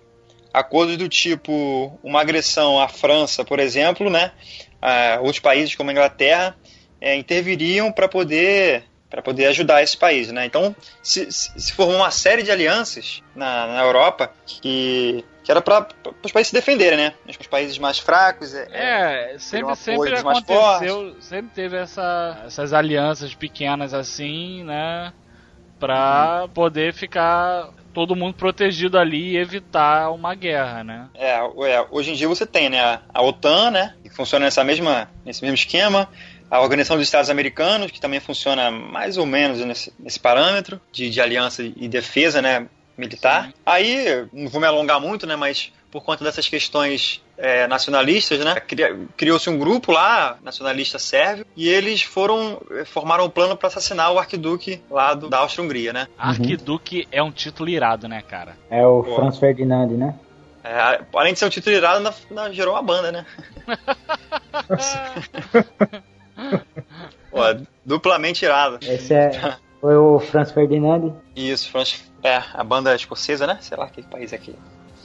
Acordos 0.53 0.97
do 0.97 1.07
tipo 1.07 1.99
uma 2.03 2.21
agressão 2.21 2.79
à 2.79 2.87
França, 2.87 3.45
por 3.45 3.59
exemplo, 3.59 4.09
né, 4.09 4.31
a 4.81 5.17
outros 5.19 5.39
países 5.39 5.75
como 5.75 5.89
a 5.89 5.93
Inglaterra 5.93 6.55
é, 6.99 7.15
interviriam 7.15 7.91
para 7.91 8.07
poder 8.07 8.83
para 9.09 9.21
poder 9.21 9.45
ajudar 9.45 9.81
esse 9.81 9.95
país, 9.95 10.31
né? 10.31 10.45
Então 10.45 10.75
se, 11.01 11.31
se, 11.31 11.71
formou 11.71 11.95
uma 11.95 12.11
série 12.11 12.43
de 12.43 12.51
alianças 12.51 13.23
na, 13.33 13.67
na 13.67 13.81
Europa 13.81 14.33
que, 14.45 15.23
que 15.43 15.49
era 15.49 15.61
para 15.61 15.87
os 16.21 16.31
países 16.31 16.49
se 16.49 16.53
defenderem, 16.53 16.97
né? 16.97 17.13
Os 17.25 17.47
países 17.47 17.77
mais 17.77 17.99
fracos 17.99 18.53
é, 18.53 18.67
É, 18.69 19.35
um 19.35 19.39
sempre, 19.39 19.73
apoio 19.73 20.17
sempre 20.17 20.19
aconteceu, 20.19 21.21
sempre 21.21 21.51
teve 21.55 21.77
essa, 21.77 22.43
essas 22.45 22.73
alianças 22.73 23.33
pequenas 23.33 23.93
assim, 23.93 24.63
né? 24.65 25.13
Pra 25.79 26.43
Uhum. 26.43 26.49
poder 26.49 26.93
ficar 26.93 27.69
todo 27.97 28.15
mundo 28.15 28.35
protegido 28.35 28.95
ali 28.99 29.31
e 29.31 29.37
evitar 29.37 30.11
uma 30.11 30.35
guerra, 30.35 30.83
né? 30.83 31.09
É, 31.15 31.39
hoje 31.89 32.11
em 32.11 32.13
dia 32.13 32.27
você 32.27 32.45
tem 32.45 32.69
né, 32.69 32.79
a, 32.79 33.01
a 33.11 33.23
OTAN, 33.23 33.71
né, 33.71 33.95
que 34.03 34.09
funciona 34.11 34.45
nessa 34.45 34.63
mesma, 34.63 35.09
nesse 35.25 35.41
mesmo 35.41 35.55
esquema, 35.55 36.07
a 36.47 36.61
Organização 36.61 36.95
dos 36.95 37.07
Estados 37.07 37.31
Americanos, 37.31 37.89
que 37.89 37.99
também 37.99 38.19
funciona 38.19 38.69
mais 38.69 39.17
ou 39.17 39.25
menos 39.25 39.57
nesse, 39.65 39.91
nesse 39.97 40.19
parâmetro 40.19 40.79
de, 40.91 41.09
de 41.09 41.19
aliança 41.19 41.63
e 41.63 41.87
defesa 41.87 42.39
né, 42.39 42.67
militar. 42.95 43.47
Sim. 43.47 43.53
Aí, 43.65 44.27
não 44.31 44.47
vou 44.47 44.61
me 44.61 44.67
alongar 44.67 45.01
muito, 45.01 45.25
né, 45.25 45.35
mas 45.35 45.73
por 45.91 46.03
conta 46.03 46.23
dessas 46.23 46.47
questões 46.47 47.21
é, 47.37 47.67
nacionalistas, 47.67 48.39
né, 48.39 48.55
criou-se 49.15 49.49
um 49.49 49.57
grupo 49.57 49.91
lá, 49.91 50.37
nacionalista 50.43 50.99
sérvio, 50.99 51.45
e 51.55 51.69
eles 51.69 52.01
foram, 52.01 52.61
eh, 52.71 52.83
formaram 52.83 53.25
um 53.25 53.29
plano 53.29 53.55
para 53.55 53.67
assassinar 53.67 54.11
o 54.11 54.19
arquiduque 54.19 54.81
lá 54.89 55.13
do, 55.13 55.29
da 55.29 55.39
Áustria-Hungria, 55.39 55.93
né. 55.93 56.07
Arquiduque 56.17 57.07
é 57.11 57.21
um 57.21 57.31
título 57.31 57.69
irado, 57.69 58.07
né, 58.07 58.23
cara? 58.27 58.57
É 58.69 58.85
o 58.85 59.03
Pô. 59.03 59.15
Franz 59.15 59.37
Ferdinand, 59.37 59.91
né? 59.91 60.15
É, 60.63 61.01
além 61.15 61.33
de 61.33 61.39
ser 61.39 61.45
um 61.45 61.49
título 61.49 61.75
irado, 61.75 61.97
ainda, 61.97 62.13
ainda 62.29 62.53
gerou 62.53 62.73
uma 62.73 62.81
banda, 62.81 63.11
né. 63.11 63.25
Pô, 67.31 67.41
duplamente 67.85 68.43
irado. 68.43 68.79
Esse 68.81 69.13
é, 69.13 69.57
foi 69.79 69.95
o 69.95 70.19
Franz 70.19 70.51
Ferdinand. 70.51 71.13
Isso, 71.35 71.69
Franz, 71.69 72.03
é, 72.23 72.41
a 72.53 72.63
banda 72.63 72.95
escocesa, 72.95 73.47
né? 73.47 73.57
Sei 73.61 73.77
lá 73.77 73.87
que 73.87 74.01
país 74.03 74.33
é 74.33 74.35
aqui. 74.35 74.55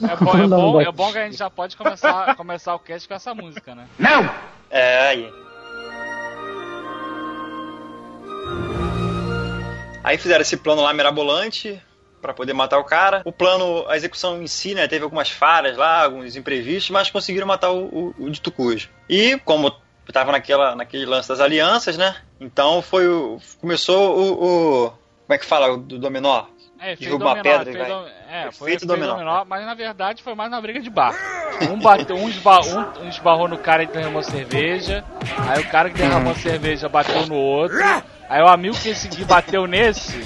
É 0.01 0.15
bom, 0.15 0.37
é 0.37 0.47
bom, 0.47 0.81
é 0.81 0.91
bom 0.91 1.11
que 1.11 1.17
a 1.17 1.25
gente 1.25 1.37
já 1.37 1.49
pode 1.49 1.75
começar, 1.77 2.35
começar 2.37 2.75
o 2.75 2.79
cast 2.79 3.07
com 3.07 3.13
essa 3.13 3.33
música, 3.33 3.75
né? 3.75 3.87
Não! 3.99 4.29
É, 4.69 5.07
aí. 5.07 5.33
Aí 10.03 10.17
fizeram 10.17 10.41
esse 10.41 10.57
plano 10.57 10.81
lá 10.81 10.93
mirabolante 10.93 11.81
para 12.21 12.33
poder 12.33 12.53
matar 12.53 12.79
o 12.79 12.83
cara. 12.83 13.21
O 13.25 13.31
plano, 13.31 13.85
a 13.87 13.95
execução 13.95 14.41
em 14.41 14.47
si, 14.47 14.73
né, 14.73 14.87
teve 14.87 15.03
algumas 15.03 15.29
falhas 15.29 15.77
lá, 15.77 16.03
alguns 16.03 16.35
imprevistos, 16.35 16.89
mas 16.89 17.11
conseguiram 17.11 17.45
matar 17.45 17.71
o, 17.71 17.85
o, 17.85 18.15
o 18.17 18.29
Dito 18.29 18.51
Cujo. 18.51 18.89
E 19.09 19.37
como 19.39 19.73
estava 20.07 20.31
naquela, 20.31 20.75
naquele 20.75 21.05
lance 21.05 21.29
das 21.29 21.39
alianças, 21.39 21.97
né? 21.97 22.15
Então 22.39 22.81
foi 22.81 23.07
o, 23.07 23.39
começou 23.59 24.17
o, 24.17 24.85
o 24.85 24.89
como 24.89 25.35
é 25.35 25.37
que 25.37 25.45
fala 25.45 25.77
do 25.77 25.97
dominó? 25.97 26.45
É, 26.83 26.97
derruba 26.97 27.25
uma 27.25 27.41
pedra 27.41 27.63
fez, 27.63 27.77
vai. 27.77 28.11
É, 28.29 28.51
foi 28.51 28.71
feito 28.71 28.85
dominó. 28.85 29.13
dominó. 29.13 29.45
Mas 29.45 29.65
na 29.65 29.73
verdade 29.73 30.21
foi 30.21 30.35
mais 30.35 30.51
uma 30.51 30.59
briga 30.59 30.81
de 30.81 30.89
bar. 30.89 31.15
Um, 31.71 31.79
bateu, 31.79 32.15
um, 32.15 32.27
esba, 32.27 32.59
um, 32.59 33.05
um 33.05 33.09
esbarrou 33.09 33.47
no 33.47 33.57
cara 33.57 33.85
que 33.85 33.93
derramou 33.93 34.21
cerveja. 34.21 35.03
Aí 35.47 35.61
o 35.61 35.69
cara 35.69 35.89
que 35.89 35.97
derramou 35.97 36.35
cerveja 36.35 36.89
bateu 36.89 37.25
no 37.25 37.35
outro. 37.35 37.77
Aí 38.29 38.41
o 38.41 38.47
amigo 38.47 38.75
que 38.75 38.93
seguir 38.93 39.23
bateu 39.23 39.65
nesse, 39.65 40.25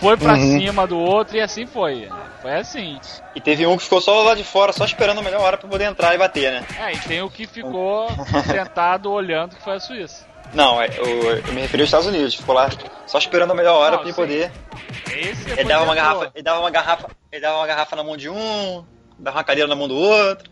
foi 0.00 0.16
pra 0.16 0.32
uhum. 0.32 0.58
cima 0.58 0.86
do 0.86 0.98
outro 0.98 1.36
e 1.36 1.40
assim 1.40 1.66
foi. 1.66 2.08
Foi 2.40 2.54
assim. 2.54 2.98
E 3.34 3.40
teve 3.40 3.66
um 3.66 3.76
que 3.76 3.84
ficou 3.84 4.00
só 4.00 4.22
lá 4.22 4.34
de 4.34 4.42
fora, 4.42 4.72
só 4.72 4.84
esperando 4.84 5.20
a 5.20 5.22
melhor 5.22 5.42
hora 5.42 5.58
pra 5.58 5.68
poder 5.68 5.84
entrar 5.84 6.14
e 6.14 6.18
bater, 6.18 6.50
né? 6.50 6.66
É, 6.78 6.92
e 6.92 6.98
tem 7.00 7.22
o 7.22 7.30
que 7.30 7.46
ficou 7.46 8.08
sentado 8.46 9.12
olhando 9.12 9.56
que 9.56 9.62
foi 9.62 9.74
a 9.74 9.80
Suíça. 9.80 10.29
Não, 10.52 10.82
eu, 10.82 11.32
é, 11.32 11.38
eu, 11.46 11.52
me 11.52 11.60
referi 11.60 11.82
aos 11.82 11.88
Estados 11.88 12.06
Unidos, 12.06 12.34
ficou 12.34 12.54
lá 12.54 12.68
só 13.06 13.18
esperando 13.18 13.52
a 13.52 13.54
melhor 13.54 13.76
hora 13.76 13.96
Não, 13.96 14.04
pra 14.04 14.12
poder. 14.12 14.50
Esse 15.06 15.50
ele 15.50 15.64
dava 15.64 15.84
uma 15.84 15.94
garrafa, 15.94 16.32
ele 16.34 16.42
dava 16.42 16.60
uma 16.60 16.70
garrafa, 16.70 17.08
ele 17.30 17.40
dava 17.40 17.56
uma 17.58 17.66
garrafa 17.66 17.96
na 17.96 18.02
mão 18.02 18.16
de 18.16 18.28
um, 18.28 18.84
dava 19.18 19.38
uma 19.38 19.44
cadeira 19.44 19.68
na 19.68 19.76
mão 19.76 19.86
do 19.86 19.96
outro. 19.96 20.50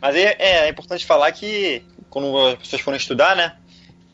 Mas 0.00 0.16
é, 0.16 0.36
é 0.38 0.68
importante 0.68 1.04
falar 1.04 1.30
que 1.32 1.82
quando 2.08 2.36
as 2.48 2.58
pessoas 2.58 2.82
forem 2.82 2.98
estudar, 2.98 3.34
né? 3.34 3.56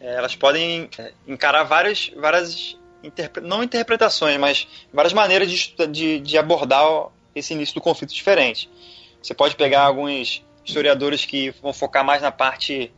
É, 0.01 0.15
elas 0.15 0.35
podem 0.35 0.89
é, 0.99 1.13
encarar 1.29 1.65
várias, 1.65 2.11
várias 2.17 2.79
interpre 3.03 3.43
não 3.43 3.63
interpretações, 3.63 4.39
mas 4.39 4.67
várias 4.93 5.13
maneiras 5.13 5.51
de, 5.51 5.87
de, 5.87 6.21
de, 6.21 6.39
abordar 6.39 7.09
esse 7.35 7.53
início 7.53 7.75
do 7.75 7.81
conflito 7.81 8.15
diferente. 8.15 8.71
Você 9.23 9.35
pode 9.35 9.57
pegar 9.57 9.83
alguns 9.83 10.43
historiadores 10.65 11.25
que 11.25 11.51
vão 11.63 11.73
focar 11.73 12.05
mais 12.05 12.23
na 12.23 12.31
parte 12.31 12.93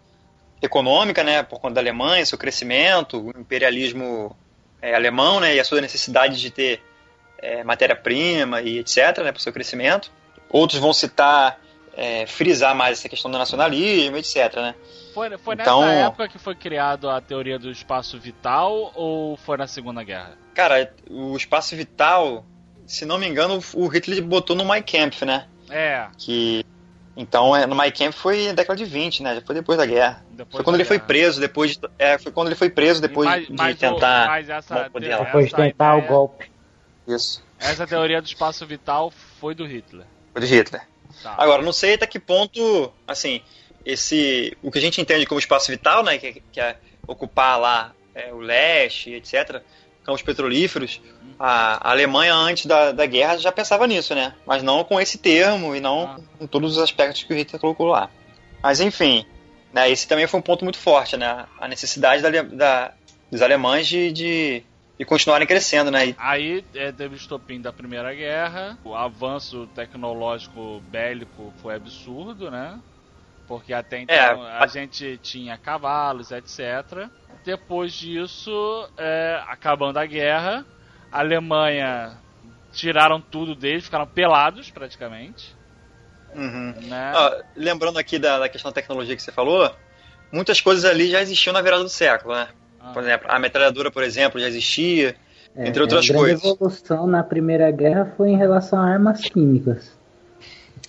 econômica, 0.63 1.25
né, 1.25 1.43
por 1.43 1.61
conta 1.61 1.75
da 1.75 1.81
Alemanha, 1.81 2.25
seu 2.25 2.39
crescimento, 2.39 3.21
o 3.21 3.31
imperialismo 3.31 4.35
é, 4.81 4.95
alemão, 4.95 5.41
né, 5.41 5.57
e 5.57 5.61
a 5.61 5.65
sua 5.65 5.81
necessidade 5.81 6.41
de 6.41 6.51
ter 6.51 6.81
é, 7.39 7.65
matéria-prima 7.65 8.63
e 8.63 8.79
etc, 8.79 9.19
né, 9.19 9.33
para 9.33 9.39
o 9.39 9.41
seu 9.41 9.53
crescimento. 9.53 10.11
Outros 10.49 10.79
vão 10.79 10.93
citar, 10.93 11.59
é, 11.97 12.27
frisar 12.27 12.75
mais 12.75 12.99
essa 12.99 13.09
questão 13.09 13.31
do 13.31 13.37
nacionalismo, 13.37 14.17
etc, 14.17 14.55
né. 14.57 14.75
Foi, 15.13 15.37
foi 15.37 15.55
então, 15.55 15.83
nessa 15.83 16.07
época 16.07 16.29
que 16.29 16.39
foi 16.39 16.55
criado 16.55 17.11
a 17.11 17.21
teoria 17.21 17.59
do 17.59 17.71
espaço 17.71 18.19
vital 18.19 18.93
ou 18.95 19.37
foi 19.37 19.57
na 19.59 19.67
Segunda 19.67 20.03
Guerra? 20.03 20.39
Cara, 20.55 20.95
o 21.11 21.37
espaço 21.37 21.77
vital, 21.77 22.47
se 22.87 23.05
não 23.05 23.19
me 23.19 23.27
engano, 23.27 23.61
o 23.75 23.89
Hitler 23.89 24.23
botou 24.23 24.57
no 24.57 24.65
Mein 24.65 24.83
Kampf, 24.83 25.25
né? 25.25 25.47
É. 25.69 26.07
Que 26.17 26.65
então, 27.17 27.55
é, 27.55 27.67
no 27.67 27.77
My 27.77 27.91
Camp 27.93 28.13
foi 28.13 28.47
na 28.47 28.53
década 28.53 28.77
de 28.77 28.85
20, 28.85 29.23
né? 29.23 29.35
Já 29.35 29.41
foi 29.43 29.55
depois 29.55 29.79
da 29.79 29.85
guerra. 29.85 30.25
Depois 30.31 30.57
foi 30.57 30.65
quando 30.65 30.77
ele 30.77 30.85
guerra. 30.85 30.99
foi 30.99 31.07
preso, 31.07 31.41
depois 31.41 31.77
de, 31.77 31.81
é, 31.99 32.19
foi 32.19 32.33
quando 32.33 32.49
ele 32.49 32.57
foi 32.57 32.71
preso 32.71 33.01
depois 33.01 33.29
mas, 33.29 33.47
de 33.47 33.53
mas 33.53 33.79
tentar. 33.79 34.41
Essa, 34.41 34.85
depois 34.85 35.05
de 35.47 35.55
tentar 35.55 35.97
ideia, 35.97 36.05
o 36.05 36.09
golpe. 36.09 36.51
Isso. 37.07 37.45
Essa 37.59 37.87
teoria 37.87 38.21
do 38.21 38.27
espaço 38.27 38.67
vital 38.67 39.13
foi 39.39 39.55
do 39.55 39.67
Hitler. 39.67 40.07
Foi 40.33 40.41
do 40.41 40.47
Hitler. 40.47 40.83
Tá. 41.23 41.35
Agora, 41.37 41.63
não 41.63 41.73
sei 41.73 41.95
até 41.95 42.07
que 42.07 42.19
ponto, 42.19 42.93
assim, 43.07 43.43
esse 43.85 44.57
o 44.63 44.71
que 44.71 44.79
a 44.79 44.81
gente 44.81 45.01
entende 45.01 45.27
como 45.27 45.39
espaço 45.39 45.71
vital, 45.71 46.03
né, 46.03 46.17
que, 46.19 46.43
que 46.51 46.61
é 46.61 46.77
ocupar 47.07 47.61
lá 47.61 47.93
é, 48.15 48.33
o 48.33 48.39
leste, 48.39 49.13
etc., 49.13 49.63
campos 50.05 50.23
petrolíferos, 50.23 51.01
a, 51.45 51.91
Alemanha 51.91 52.33
antes 52.33 52.67
da, 52.67 52.93
da 52.93 53.05
guerra 53.05 53.37
já 53.37 53.51
pensava 53.51 53.85
nisso, 53.85 54.15
né? 54.15 54.33
Mas 54.47 54.63
não 54.63 54.85
com 54.85 55.01
esse 55.01 55.19
termo 55.19 55.75
e 55.75 55.81
não 55.81 56.05
ah. 56.05 56.21
com 56.39 56.47
todos 56.47 56.77
os 56.77 56.79
aspectos 56.83 57.25
que 57.25 57.33
o 57.33 57.37
Hitler 57.37 57.61
colocou 57.61 57.89
lá. 57.89 58.09
Mas 58.63 58.81
enfim, 58.81 59.27
né, 59.73 59.91
esse 59.91 60.07
também 60.07 60.29
foi 60.29 60.39
um 60.39 60.43
ponto 60.43 60.63
muito 60.65 60.79
forte, 60.79 61.17
né? 61.17 61.47
A 61.59 61.67
necessidade 61.67 62.23
da, 62.23 62.43
da 62.43 62.93
dos 63.29 63.43
alemães 63.43 63.89
de, 63.89 64.13
de, 64.13 64.63
de, 64.97 65.05
continuarem 65.05 65.49
crescendo, 65.49 65.91
né? 65.91 66.15
Aí 66.17 66.65
é, 66.75 66.93
teve 66.93 67.15
o 67.15 67.17
estopim 67.17 67.61
da 67.61 67.73
Primeira 67.73 68.15
Guerra, 68.15 68.79
o 68.85 68.95
avanço 68.95 69.67
tecnológico 69.75 70.81
bélico 70.91 71.53
foi 71.61 71.75
absurdo, 71.75 72.53
né? 72.53 72.79
Porque 73.49 73.73
até 73.73 74.03
então 74.03 74.15
é, 74.15 74.59
a 74.59 74.67
gente 74.69 75.19
tinha 75.21 75.59
cavalos, 75.59 76.31
etc. 76.31 77.09
Depois 77.45 77.93
disso, 77.93 78.89
é, 78.97 79.43
acabando 79.49 79.99
a 79.99 80.07
guerra, 80.07 80.65
a 81.13 81.21
Alemanha 81.21 82.17
tiraram 82.73 83.21
tudo 83.21 83.55
deles, 83.55 83.85
ficaram 83.85 84.07
pelados 84.07 84.71
praticamente. 84.71 85.55
Uhum. 86.35 86.75
Né? 86.89 87.13
Ah, 87.15 87.43
lembrando 87.55 87.99
aqui 87.99 88.19
da, 88.19 88.39
da, 88.39 88.49
questão 88.49 88.71
da 88.71 88.75
tecnologia 88.75 89.15
que 89.15 89.23
você 89.23 89.31
falou, 89.31 89.71
muitas 90.33 90.61
coisas 90.61 90.85
ali 90.85 91.11
já 91.11 91.21
existiam 91.21 91.53
na 91.53 91.61
virada 91.61 91.83
do 91.83 91.91
século, 91.91 92.35
né? 92.35 92.49
Ah. 92.81 92.93
Por 92.93 93.03
exemplo, 93.03 93.27
a 93.31 93.39
metralhadora, 93.39 93.91
por 93.91 94.03
exemplo, 94.03 94.41
já 94.41 94.49
existia, 94.49 95.15
é, 95.55 95.69
entre 95.69 95.83
outras 95.83 96.09
a 96.09 96.15
coisas. 96.15 96.43
A 96.43 96.49
evolução 96.49 97.07
na 97.07 97.23
Primeira 97.23 97.71
Guerra 97.71 98.13
foi 98.17 98.31
em 98.31 98.37
relação 98.37 98.79
a 98.79 98.87
armas 98.87 99.21
químicas. 99.21 100.01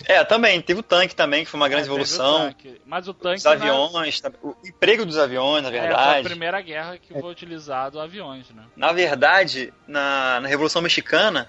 É, 0.06 0.22
também. 0.24 0.60
Teve 0.60 0.80
o 0.80 0.82
tanque 0.82 1.14
também, 1.14 1.44
que 1.44 1.50
foi 1.50 1.58
uma 1.58 1.68
grande 1.68 1.84
é, 1.84 1.86
evolução. 1.86 2.50
O 2.50 2.54
Mas 2.86 3.08
o 3.08 3.14
tanque. 3.14 3.38
Os 3.38 3.46
aviões, 3.46 4.22
na... 4.22 4.30
o 4.42 4.54
emprego 4.64 5.04
dos 5.06 5.18
aviões, 5.18 5.62
na 5.62 5.70
verdade. 5.70 5.94
É, 5.94 6.12
foi 6.12 6.20
a 6.20 6.24
primeira 6.24 6.60
guerra 6.60 6.98
que 6.98 7.12
foi 7.12 7.30
utilizado 7.30 8.00
aviões, 8.00 8.50
né? 8.50 8.64
Na 8.76 8.92
verdade, 8.92 9.72
na, 9.86 10.40
na 10.40 10.48
Revolução 10.48 10.82
Mexicana, 10.82 11.48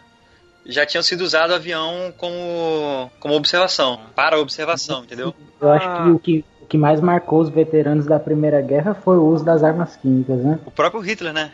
já 0.66 0.86
tinham 0.86 1.04
sido 1.04 1.22
usado 1.22 1.54
avião 1.54 2.14
como, 2.18 3.12
como 3.20 3.36
observação, 3.36 4.00
ah. 4.04 4.10
para 4.16 4.40
observação, 4.40 5.04
entendeu? 5.04 5.34
Eu 5.60 5.72
acho 5.72 6.04
que 6.04 6.10
o 6.10 6.20
que 6.20 6.46
o 6.66 6.68
que 6.68 6.78
mais 6.80 7.00
marcou 7.00 7.42
os 7.42 7.50
veteranos 7.50 8.08
da 8.08 8.20
Primeira 8.20 8.60
Guerra 8.60 8.96
foi 8.96 9.18
o 9.18 9.24
uso 9.24 9.46
das 9.46 9.64
armas 9.64 9.96
químicas, 9.96 10.40
né? 10.40 10.60
O 10.66 10.72
próprio 10.72 11.00
Hitler, 11.00 11.32
né? 11.32 11.52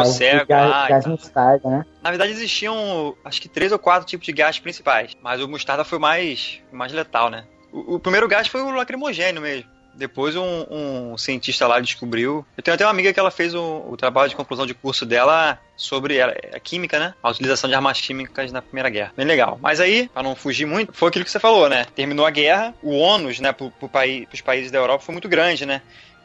A 0.00 0.04
cego, 0.04 0.46
gás, 0.46 0.72
ah, 0.72 0.88
gás 0.88 1.06
mostarda, 1.06 1.68
né? 1.68 1.86
Na 2.02 2.10
verdade 2.10 2.32
existiam, 2.32 3.14
acho 3.24 3.40
que 3.40 3.48
três 3.48 3.72
ou 3.72 3.78
quatro 3.78 4.06
tipos 4.06 4.26
de 4.26 4.32
gás 4.32 4.58
principais, 4.58 5.16
mas 5.22 5.40
o 5.40 5.48
mostarda 5.48 5.84
foi 5.84 5.98
mais, 5.98 6.60
mais 6.70 6.92
letal, 6.92 7.30
né? 7.30 7.44
O, 7.72 7.94
o 7.94 7.98
primeiro 7.98 8.28
gás 8.28 8.46
foi 8.46 8.62
o 8.62 8.70
lacrimogênio 8.70 9.40
mesmo. 9.40 9.74
Depois 9.96 10.34
um, 10.34 10.66
um, 10.70 11.16
cientista 11.16 11.66
lá 11.66 11.78
descobriu. 11.78 12.44
Eu 12.56 12.62
tenho 12.62 12.74
até 12.74 12.84
uma 12.84 12.90
amiga 12.90 13.12
que 13.12 13.20
ela 13.20 13.30
fez 13.30 13.54
o, 13.54 13.84
o 13.88 13.96
trabalho 13.96 14.28
de 14.28 14.34
conclusão 14.34 14.66
de 14.66 14.74
curso 14.74 15.06
dela 15.06 15.58
sobre 15.76 16.20
a, 16.20 16.34
a, 16.52 16.60
química, 16.60 16.98
né? 16.98 17.14
A 17.22 17.30
utilização 17.30 17.70
de 17.70 17.76
armas 17.76 18.00
químicas 18.00 18.50
na 18.50 18.60
Primeira 18.60 18.90
Guerra. 18.90 19.12
Bem 19.16 19.24
legal. 19.24 19.58
Mas 19.62 19.80
aí, 19.80 20.08
para 20.12 20.22
não 20.22 20.34
fugir 20.34 20.66
muito, 20.66 20.92
foi 20.92 21.08
aquilo 21.08 21.24
que 21.24 21.30
você 21.30 21.38
falou, 21.38 21.68
né? 21.68 21.86
Terminou 21.94 22.26
a 22.26 22.30
guerra, 22.30 22.74
o 22.82 22.92
ônus, 22.96 23.38
né, 23.38 23.52
pro, 23.52 23.70
pro 23.70 23.88
país, 23.88 24.26
pros 24.26 24.40
países 24.40 24.70
da 24.70 24.78
Europa 24.78 25.04
foi 25.04 25.12
muito 25.12 25.28
grande, 25.28 25.64
né? 25.64 25.80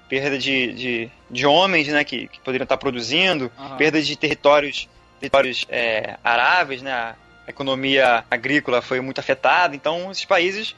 Perda 0.10 0.38
de, 0.38 0.74
de, 0.74 1.12
de 1.30 1.46
homens, 1.46 1.88
né, 1.88 2.04
que, 2.04 2.28
que 2.28 2.40
poderiam 2.40 2.64
estar 2.64 2.78
produzindo, 2.78 3.52
uhum. 3.58 3.78
perda 3.78 4.02
de 4.02 4.16
territórios, 4.18 4.90
territórios 5.20 5.66
é, 5.70 6.18
aráveis, 6.24 6.82
né? 6.82 6.92
A 6.92 7.16
economia 7.48 8.24
agrícola 8.30 8.82
foi 8.82 9.00
muito 9.02 9.20
afetada, 9.20 9.76
então 9.76 10.12
esses 10.12 10.26
países 10.26 10.76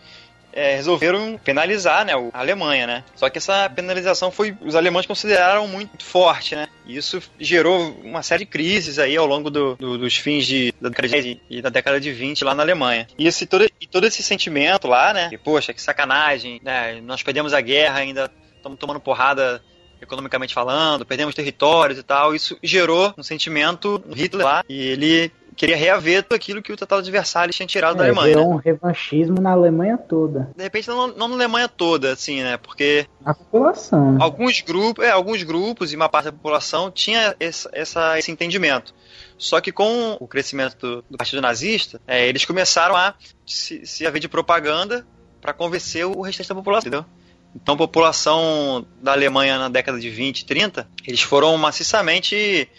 é, 0.54 0.76
resolveram 0.76 1.40
penalizar 1.44 2.06
né, 2.06 2.14
a 2.34 2.40
Alemanha, 2.40 2.86
né? 2.86 3.04
Só 3.16 3.30
que 3.30 3.38
essa 3.38 3.70
penalização 3.70 4.32
foi 4.32 4.56
os 4.62 4.76
alemães 4.76 5.06
consideraram 5.06 5.68
muito 5.68 6.04
forte, 6.04 6.56
né? 6.56 6.68
E 6.86 6.98
isso 6.98 7.22
gerou 7.40 7.92
uma 8.04 8.22
série 8.22 8.46
de 8.46 8.52
crises 8.52 9.00
aí 9.00 9.16
ao 9.16 9.26
longo 9.26 9.50
do, 9.50 9.76
do, 9.76 9.98
dos 9.98 10.18
fins 10.18 10.46
de, 10.46 10.74
da 10.80 10.90
década 10.90 11.22
de, 11.22 11.42
e 11.50 11.62
da 11.62 11.70
década 11.70 12.00
de 12.00 12.12
20 12.12 12.44
lá 12.44 12.54
na 12.54 12.64
Alemanha. 12.64 13.08
E, 13.18 13.28
esse, 13.28 13.46
todo, 13.46 13.66
e 13.80 13.88
todo 13.88 14.06
esse 14.06 14.22
sentimento 14.22 14.88
lá, 14.88 15.14
né? 15.14 15.30
Que, 15.30 15.38
poxa, 15.38 15.74
que 15.74 15.82
sacanagem, 15.82 16.60
né? 16.64 17.00
Nós 17.02 17.24
perdemos 17.24 17.54
a 17.54 17.62
guerra, 17.62 18.00
ainda 18.00 18.32
estamos 18.62 18.80
tomando 18.80 19.00
porrada 19.00 19.62
economicamente 20.01 20.53
falando, 20.53 21.06
perdemos 21.06 21.36
territórios 21.36 22.00
e 22.00 22.03
tal. 22.03 22.34
Isso 22.34 22.58
gerou 22.63 23.13
um 23.18 23.24
sentimento 23.24 24.01
no 24.06 24.15
Hitler 24.15 24.46
lá 24.46 24.63
e 24.68 24.88
ele 24.88 25.32
queria 25.56 25.75
reaver 25.75 26.24
tudo 26.24 26.36
aquilo 26.36 26.62
que 26.62 26.72
o 26.72 26.77
Tratado 26.77 27.03
de 27.03 27.12
Versalhes 27.12 27.56
tinha 27.56 27.68
tirado 27.68 27.96
é, 27.96 27.98
da 27.98 28.03
Alemanha. 28.06 28.36
Né? 28.38 28.41
um 28.41 28.56
revanchismo 28.56 29.39
na 29.39 29.51
Alemanha 29.51 29.98
toda. 29.98 30.50
De 30.56 30.63
repente, 30.63 30.88
não, 30.88 31.08
não 31.08 31.27
na 31.27 31.36
Alemanha 31.36 31.68
toda, 31.68 32.13
assim, 32.13 32.41
né? 32.41 32.58
Porque. 32.58 33.06
A 33.24 33.34
população. 33.34 34.18
Alguns 34.20 34.62
grupos, 34.62 35.06
é, 35.06 35.12
alguns 35.12 35.44
grupos 35.44 35.94
e 35.94 35.96
uma 35.96 36.10
parte 36.10 36.25
da 36.25 36.32
população 36.32 36.89
tinha 36.89 37.36
esse, 37.39 37.70
essa, 37.72 38.18
esse 38.18 38.32
entendimento. 38.32 38.94
Só 39.38 39.60
que 39.62 39.72
com 39.72 40.18
o 40.20 40.27
crescimento 40.27 40.77
do, 40.77 41.06
do 41.10 41.18
Partido 41.18 41.41
Nazista, 41.41 42.01
é, 42.08 42.27
eles 42.27 42.46
começaram 42.46 42.96
a 42.96 43.13
se, 43.46 43.86
se 43.86 44.08
haver 44.08 44.20
de 44.20 44.30
propaganda 44.30 45.06
para 45.39 45.53
convencer 45.53 46.06
o 46.06 46.22
restante 46.22 46.50
da 46.50 46.56
população, 46.56 46.88
entendeu? 46.88 47.06
Então, 47.55 47.75
a 47.75 47.77
população 47.77 48.86
da 49.01 49.12
Alemanha 49.12 49.58
na 49.58 49.70
década 49.70 50.00
de 50.00 50.10
20 50.10 50.39
e 50.39 50.46
30, 50.46 50.88
eles 51.05 51.22
foram 51.22 51.58
maciçamente 51.58 52.70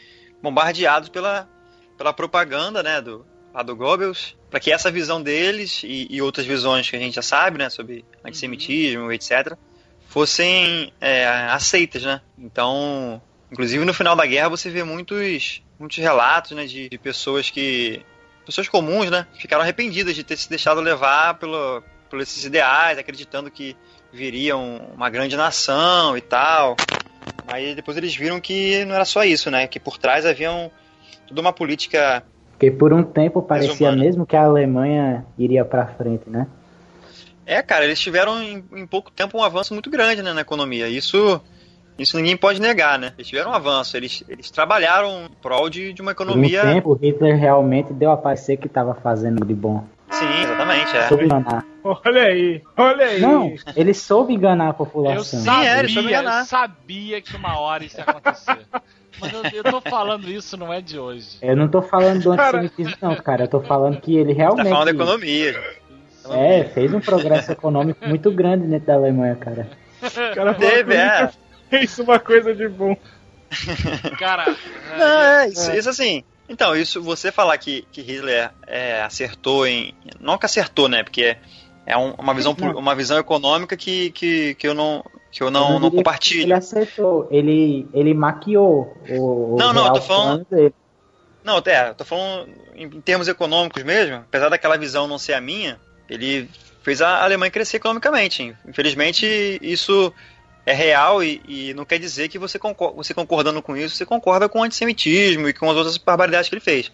bombardeados 0.42 1.08
pela, 1.08 1.48
pela 1.96 2.12
propaganda 2.12 2.82
né, 2.82 3.00
do, 3.00 3.24
lá 3.52 3.62
do 3.62 3.76
Goebbels, 3.76 4.36
para 4.50 4.60
que 4.60 4.72
essa 4.72 4.90
visão 4.90 5.22
deles 5.22 5.82
e, 5.84 6.08
e, 6.10 6.22
outras 6.22 6.46
visões 6.46 6.88
que 6.88 6.96
a 6.96 6.98
gente 6.98 7.14
já 7.14 7.22
sabe, 7.22 7.58
né, 7.58 7.70
sobre 7.70 8.04
antissemitismo, 8.24 9.04
uhum. 9.04 9.12
etc., 9.12 9.56
fossem 10.08 10.92
é, 11.00 11.26
aceitas, 11.50 12.02
né? 12.02 12.20
Então, 12.38 13.22
inclusive 13.50 13.82
no 13.84 13.94
final 13.94 14.14
da 14.14 14.26
guerra 14.26 14.50
você 14.50 14.68
vê 14.68 14.84
muitos, 14.84 15.62
muitos 15.78 15.96
relatos, 15.96 16.52
né, 16.52 16.66
de, 16.66 16.88
de 16.88 16.98
pessoas 16.98 17.48
que 17.48 18.04
pessoas 18.44 18.68
comuns, 18.68 19.08
né, 19.10 19.26
ficaram 19.38 19.62
arrependidas 19.62 20.14
de 20.14 20.24
ter 20.24 20.36
se 20.36 20.50
deixado 20.50 20.80
levar 20.80 21.34
pelo, 21.34 21.82
por 22.10 22.20
esses 22.20 22.44
ideais, 22.44 22.98
acreditando 22.98 23.50
que 23.50 23.76
viriam 24.12 24.80
uma 24.94 25.08
grande 25.08 25.36
nação 25.36 26.16
e 26.16 26.20
tal. 26.20 26.76
Aí 27.46 27.74
depois 27.74 27.96
eles 27.96 28.14
viram 28.14 28.40
que 28.40 28.84
não 28.84 28.94
era 28.94 29.04
só 29.04 29.24
isso, 29.24 29.50
né? 29.50 29.66
Que 29.66 29.80
por 29.80 29.98
trás 29.98 30.26
havia 30.26 30.52
um, 30.52 30.70
toda 31.26 31.40
uma 31.40 31.52
política. 31.52 32.22
Porque 32.52 32.70
por 32.70 32.92
um 32.92 33.02
tempo 33.02 33.42
parecia 33.42 33.92
mesmo 33.92 34.26
que 34.26 34.36
a 34.36 34.44
Alemanha 34.44 35.24
iria 35.38 35.64
para 35.64 35.86
frente, 35.86 36.28
né? 36.28 36.46
É, 37.44 37.60
cara, 37.60 37.84
eles 37.84 37.98
tiveram 37.98 38.40
em, 38.40 38.64
em, 38.72 38.86
pouco 38.86 39.10
tempo 39.10 39.36
um 39.36 39.42
avanço 39.42 39.74
muito 39.74 39.90
grande 39.90 40.22
né, 40.22 40.32
na 40.32 40.42
economia. 40.42 40.88
Isso, 40.88 41.40
isso 41.98 42.16
ninguém 42.16 42.36
pode 42.36 42.60
negar, 42.60 42.98
né? 42.98 43.12
Eles 43.16 43.26
tiveram 43.26 43.50
um 43.50 43.54
avanço, 43.54 43.96
eles, 43.96 44.22
eles 44.28 44.50
trabalharam 44.50 45.24
em 45.24 45.42
prol 45.42 45.68
de, 45.68 45.92
de 45.92 46.00
uma 46.00 46.12
economia. 46.12 46.60
Por 46.60 46.68
um 46.68 46.72
tempo, 46.74 46.92
Hitler 46.94 47.36
realmente 47.36 47.92
deu 47.92 48.12
a 48.12 48.16
parecer 48.16 48.56
que 48.58 48.68
estava 48.68 48.94
fazendo 48.94 49.44
de 49.44 49.54
bom. 49.54 49.84
Sim, 50.12 50.42
exatamente. 50.42 50.96
É. 50.96 51.08
Soube 51.08 51.24
enganar. 51.24 51.64
Olha 51.82 52.22
aí, 52.22 52.62
olha 52.76 53.06
aí. 53.06 53.20
Não, 53.20 53.54
ele 53.74 53.94
soube 53.94 54.34
enganar 54.34 54.68
a 54.68 54.72
população. 54.72 55.40
Eu 55.40 55.44
sabia, 55.44 55.76
é, 55.76 55.78
ele 55.80 55.88
soube 55.88 56.08
enganar. 56.08 56.40
Eu 56.40 56.46
sabia 56.46 57.20
que 57.20 57.36
uma 57.36 57.58
hora 57.58 57.84
isso 57.84 57.98
ia 57.98 58.04
acontecer. 58.04 58.58
Mas 59.20 59.32
eu, 59.32 59.42
eu 59.52 59.64
tô 59.64 59.80
falando 59.80 60.28
isso, 60.28 60.56
não 60.56 60.72
é 60.72 60.80
de 60.80 60.98
hoje. 60.98 61.38
Eu 61.42 61.56
não 61.56 61.68
tô 61.68 61.82
falando 61.82 62.22
do 62.22 62.32
antissemitismo, 62.32 62.96
não, 63.00 63.14
cara. 63.16 63.44
Eu 63.44 63.48
tô 63.48 63.60
falando 63.60 64.00
que 64.00 64.16
ele 64.16 64.32
realmente. 64.32 64.64
Tá 64.64 64.70
falando 64.70 64.84
da 64.86 64.90
economia. 64.90 65.62
É, 66.30 66.64
fez 66.64 66.92
um 66.94 67.00
progresso 67.00 67.52
econômico 67.52 68.06
muito 68.06 68.30
grande 68.30 68.66
dentro 68.66 68.86
da 68.86 68.94
Alemanha, 68.94 69.36
cara. 69.36 69.68
O 70.02 70.34
cara 70.34 70.54
Teve, 70.54 70.94
é. 70.94 71.30
Fez 71.68 71.98
uma 71.98 72.18
coisa 72.18 72.54
de 72.54 72.68
bom. 72.68 72.96
Cara. 74.18 74.56
Não, 74.98 75.20
é, 75.20 75.48
isso, 75.48 75.70
é. 75.70 75.78
isso 75.78 75.88
assim. 75.88 76.24
Então, 76.52 76.76
isso 76.76 77.02
você 77.02 77.32
falar 77.32 77.56
que, 77.56 77.86
que 77.90 78.02
Hitler 78.02 78.50
é, 78.66 79.00
acertou 79.00 79.66
em. 79.66 79.94
Não 80.20 80.36
que 80.36 80.44
acertou, 80.44 80.86
né? 80.86 81.02
Porque 81.02 81.34
é 81.86 81.96
um, 81.96 82.12
uma, 82.12 82.34
visão, 82.34 82.54
uma 82.76 82.94
visão 82.94 83.18
econômica 83.18 83.74
que, 83.74 84.10
que, 84.10 84.54
que 84.56 84.68
eu 84.68 84.74
não, 84.74 85.02
que 85.30 85.42
eu 85.42 85.50
não, 85.50 85.68
eu 85.68 85.72
não, 85.72 85.80
não 85.80 85.90
compartilho. 85.90 86.42
Ele 86.42 86.52
acertou, 86.52 87.26
ele, 87.30 87.88
ele 87.94 88.12
maquiou 88.12 88.94
o. 89.08 89.56
Não, 89.58 89.72
não, 89.72 89.86
eu 89.86 89.92
tô 89.94 90.02
falando. 90.02 90.46
Dele. 90.50 90.74
Não, 91.42 91.56
é, 91.64 91.88
eu 91.88 91.94
tô 91.94 92.04
falando 92.04 92.50
em, 92.74 92.84
em 92.84 93.00
termos 93.00 93.28
econômicos 93.28 93.82
mesmo, 93.82 94.16
apesar 94.16 94.50
daquela 94.50 94.76
visão 94.76 95.08
não 95.08 95.16
ser 95.16 95.32
a 95.32 95.40
minha, 95.40 95.80
ele 96.06 96.50
fez 96.82 97.00
a 97.00 97.24
Alemanha 97.24 97.50
crescer 97.50 97.78
economicamente. 97.78 98.54
Infelizmente, 98.68 99.58
isso 99.62 100.12
é 100.64 100.72
real 100.72 101.22
e, 101.22 101.42
e, 101.46 101.74
não 101.74 101.84
quer 101.84 101.98
dizer 101.98 102.28
que 102.28 102.38
você, 102.38 102.58
concorda, 102.58 102.96
você 102.96 103.12
concordando 103.12 103.60
com 103.60 103.76
isso, 103.76 103.96
você 103.96 104.06
concorda 104.06 104.48
com 104.48 104.60
o 104.60 104.62
antissemitismo 104.62 105.48
e 105.48 105.52
com 105.52 105.68
as 105.68 105.76
outras 105.76 105.96
barbaridades 105.96 106.48
que 106.48 106.54
ele 106.54 106.60
fez. 106.60 106.90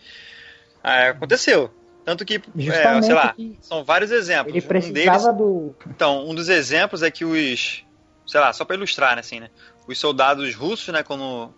É, 0.82 1.08
aconteceu. 1.08 1.70
Tanto 2.04 2.24
que, 2.24 2.36
é, 2.36 3.02
sei 3.02 3.14
lá, 3.14 3.34
são 3.60 3.84
vários 3.84 4.10
exemplos. 4.10 4.54
Ele 4.54 4.64
precisava 4.64 5.18
um 5.18 5.24
deles, 5.24 5.36
do. 5.36 5.74
Então, 5.88 6.26
um 6.26 6.34
dos 6.34 6.48
exemplos 6.48 7.02
é 7.02 7.10
que 7.10 7.24
os. 7.24 7.84
Sei 8.26 8.40
lá, 8.40 8.52
só 8.52 8.64
para 8.64 8.76
ilustrar, 8.76 9.14
né, 9.14 9.20
assim, 9.20 9.40
né? 9.40 9.50
Os 9.86 9.98
soldados 9.98 10.54
russos, 10.54 10.88
né, 10.88 11.02
quando. 11.02 11.52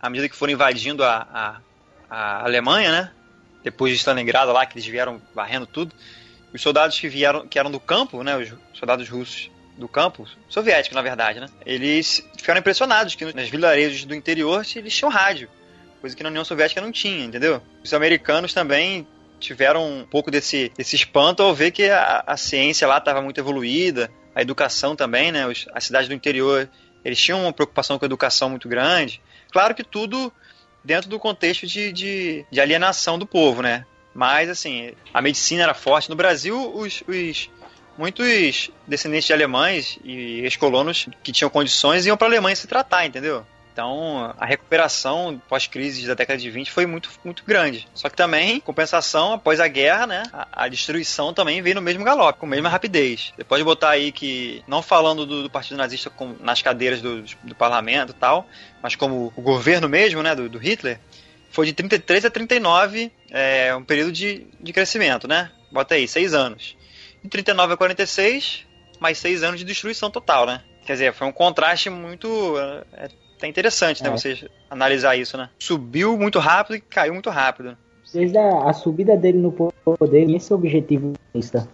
À 0.00 0.08
medida 0.08 0.26
que 0.30 0.36
foram 0.36 0.54
invadindo 0.54 1.04
a, 1.04 1.28
a, 1.30 1.60
a 2.08 2.44
Alemanha, 2.44 2.90
né? 2.90 3.12
Depois 3.62 3.92
de 3.92 3.98
Stalingrado 3.98 4.52
lá, 4.52 4.64
que 4.64 4.78
eles 4.78 4.86
vieram 4.86 5.20
varrendo 5.34 5.66
tudo. 5.66 5.94
Os 6.54 6.62
soldados 6.62 6.98
que 6.98 7.06
vieram, 7.06 7.46
que 7.46 7.58
eram 7.58 7.70
do 7.70 7.78
campo, 7.78 8.22
né? 8.22 8.38
Os 8.38 8.54
soldados 8.72 9.06
russos 9.06 9.50
do 9.80 9.88
campo, 9.88 10.26
soviético 10.48 10.94
na 10.94 11.02
verdade, 11.02 11.40
né? 11.40 11.46
Eles 11.66 12.24
ficaram 12.36 12.60
impressionados 12.60 13.14
que 13.14 13.32
nas 13.32 13.48
vilarejos 13.48 14.04
do 14.04 14.14
interior 14.14 14.64
eles 14.76 14.94
tinham 14.94 15.10
rádio, 15.10 15.48
coisa 16.00 16.14
que 16.14 16.22
na 16.22 16.28
União 16.28 16.44
Soviética 16.44 16.80
não 16.80 16.92
tinha, 16.92 17.24
entendeu? 17.24 17.62
Os 17.82 17.92
americanos 17.92 18.54
também 18.54 19.06
tiveram 19.38 20.00
um 20.00 20.04
pouco 20.04 20.30
desse, 20.30 20.70
desse 20.76 20.94
espanto 20.94 21.42
ao 21.42 21.54
ver 21.54 21.70
que 21.70 21.88
a, 21.88 22.22
a 22.26 22.36
ciência 22.36 22.86
lá 22.86 22.98
estava 22.98 23.22
muito 23.22 23.38
evoluída, 23.38 24.10
a 24.34 24.42
educação 24.42 24.94
também, 24.94 25.32
né? 25.32 25.46
Os, 25.46 25.66
as 25.74 25.84
cidades 25.84 26.08
do 26.08 26.14
interior 26.14 26.68
eles 27.04 27.20
tinham 27.20 27.42
uma 27.42 27.52
preocupação 27.52 27.98
com 27.98 28.04
a 28.04 28.06
educação 28.06 28.50
muito 28.50 28.68
grande. 28.68 29.20
Claro 29.50 29.74
que 29.74 29.82
tudo 29.82 30.32
dentro 30.84 31.08
do 31.08 31.18
contexto 31.18 31.66
de, 31.66 31.92
de, 31.92 32.46
de 32.50 32.60
alienação 32.60 33.18
do 33.18 33.26
povo, 33.26 33.62
né? 33.62 33.84
Mas, 34.14 34.48
assim, 34.48 34.92
a 35.14 35.22
medicina 35.22 35.62
era 35.62 35.74
forte. 35.74 36.10
No 36.10 36.16
Brasil, 36.16 36.74
os, 36.74 37.02
os 37.06 37.50
muitos 38.00 38.70
descendentes 38.86 39.26
de 39.26 39.32
alemães 39.34 39.98
e 40.02 40.40
ex-colonos 40.40 41.06
que 41.22 41.32
tinham 41.32 41.50
condições 41.50 42.06
iam 42.06 42.16
para 42.16 42.28
a 42.28 42.30
Alemanha 42.30 42.56
se 42.56 42.66
tratar, 42.66 43.04
entendeu? 43.04 43.44
Então, 43.72 44.34
a 44.38 44.46
recuperação 44.46 45.40
pós-crise 45.48 46.06
da 46.06 46.14
década 46.14 46.38
de 46.38 46.50
20 46.50 46.70
foi 46.70 46.86
muito, 46.86 47.10
muito 47.22 47.44
grande. 47.44 47.86
Só 47.94 48.08
que 48.08 48.16
também, 48.16 48.58
compensação, 48.58 49.34
após 49.34 49.60
a 49.60 49.68
guerra, 49.68 50.06
né, 50.06 50.22
a, 50.32 50.64
a 50.64 50.68
destruição 50.68 51.32
também 51.32 51.62
veio 51.62 51.76
no 51.76 51.82
mesmo 51.82 52.02
galope, 52.02 52.40
com 52.40 52.46
a 52.46 52.48
mesma 52.48 52.68
rapidez. 52.68 53.32
Você 53.36 53.44
pode 53.44 53.62
botar 53.62 53.90
aí 53.90 54.10
que, 54.10 54.64
não 54.66 54.82
falando 54.82 55.24
do, 55.24 55.42
do 55.44 55.50
Partido 55.50 55.76
Nazista 55.76 56.10
com, 56.10 56.34
nas 56.40 56.62
cadeiras 56.62 57.00
do, 57.00 57.22
do 57.44 57.54
parlamento 57.54 58.10
e 58.10 58.14
tal, 58.14 58.46
mas 58.82 58.96
como 58.96 59.32
o 59.36 59.42
governo 59.42 59.88
mesmo, 59.88 60.22
né, 60.22 60.34
do, 60.34 60.48
do 60.48 60.58
Hitler, 60.58 60.98
foi 61.50 61.66
de 61.66 61.72
33 61.72 62.24
a 62.24 62.30
39, 62.30 63.12
é, 63.30 63.74
um 63.74 63.84
período 63.84 64.12
de, 64.12 64.46
de 64.58 64.72
crescimento, 64.72 65.28
né? 65.28 65.50
Bota 65.70 65.94
aí, 65.94 66.08
seis 66.08 66.34
anos. 66.34 66.76
De 67.22 67.28
39 67.28 67.74
a 67.74 67.76
46, 67.76 68.66
mais 68.98 69.18
seis 69.18 69.42
anos 69.42 69.60
de 69.60 69.66
destruição 69.66 70.10
total, 70.10 70.46
né? 70.46 70.62
Quer 70.84 70.92
dizer, 70.94 71.12
foi 71.12 71.26
um 71.26 71.32
contraste 71.32 71.90
muito. 71.90 72.54
É, 72.92 73.08
é 73.42 73.46
interessante, 73.46 74.02
né? 74.02 74.08
É. 74.08 74.12
Você 74.12 74.50
analisar 74.68 75.16
isso, 75.16 75.36
né? 75.36 75.48
Subiu 75.58 76.16
muito 76.16 76.38
rápido 76.38 76.76
e 76.76 76.80
caiu 76.80 77.12
muito 77.12 77.30
rápido. 77.30 77.76
Desde 78.12 78.36
a, 78.36 78.68
a, 78.68 78.72
subida 78.72 79.16
dele 79.16 79.38
no 79.38 79.52
poder, 79.52 80.28
esse 80.34 80.52
objetivo. 80.52 81.12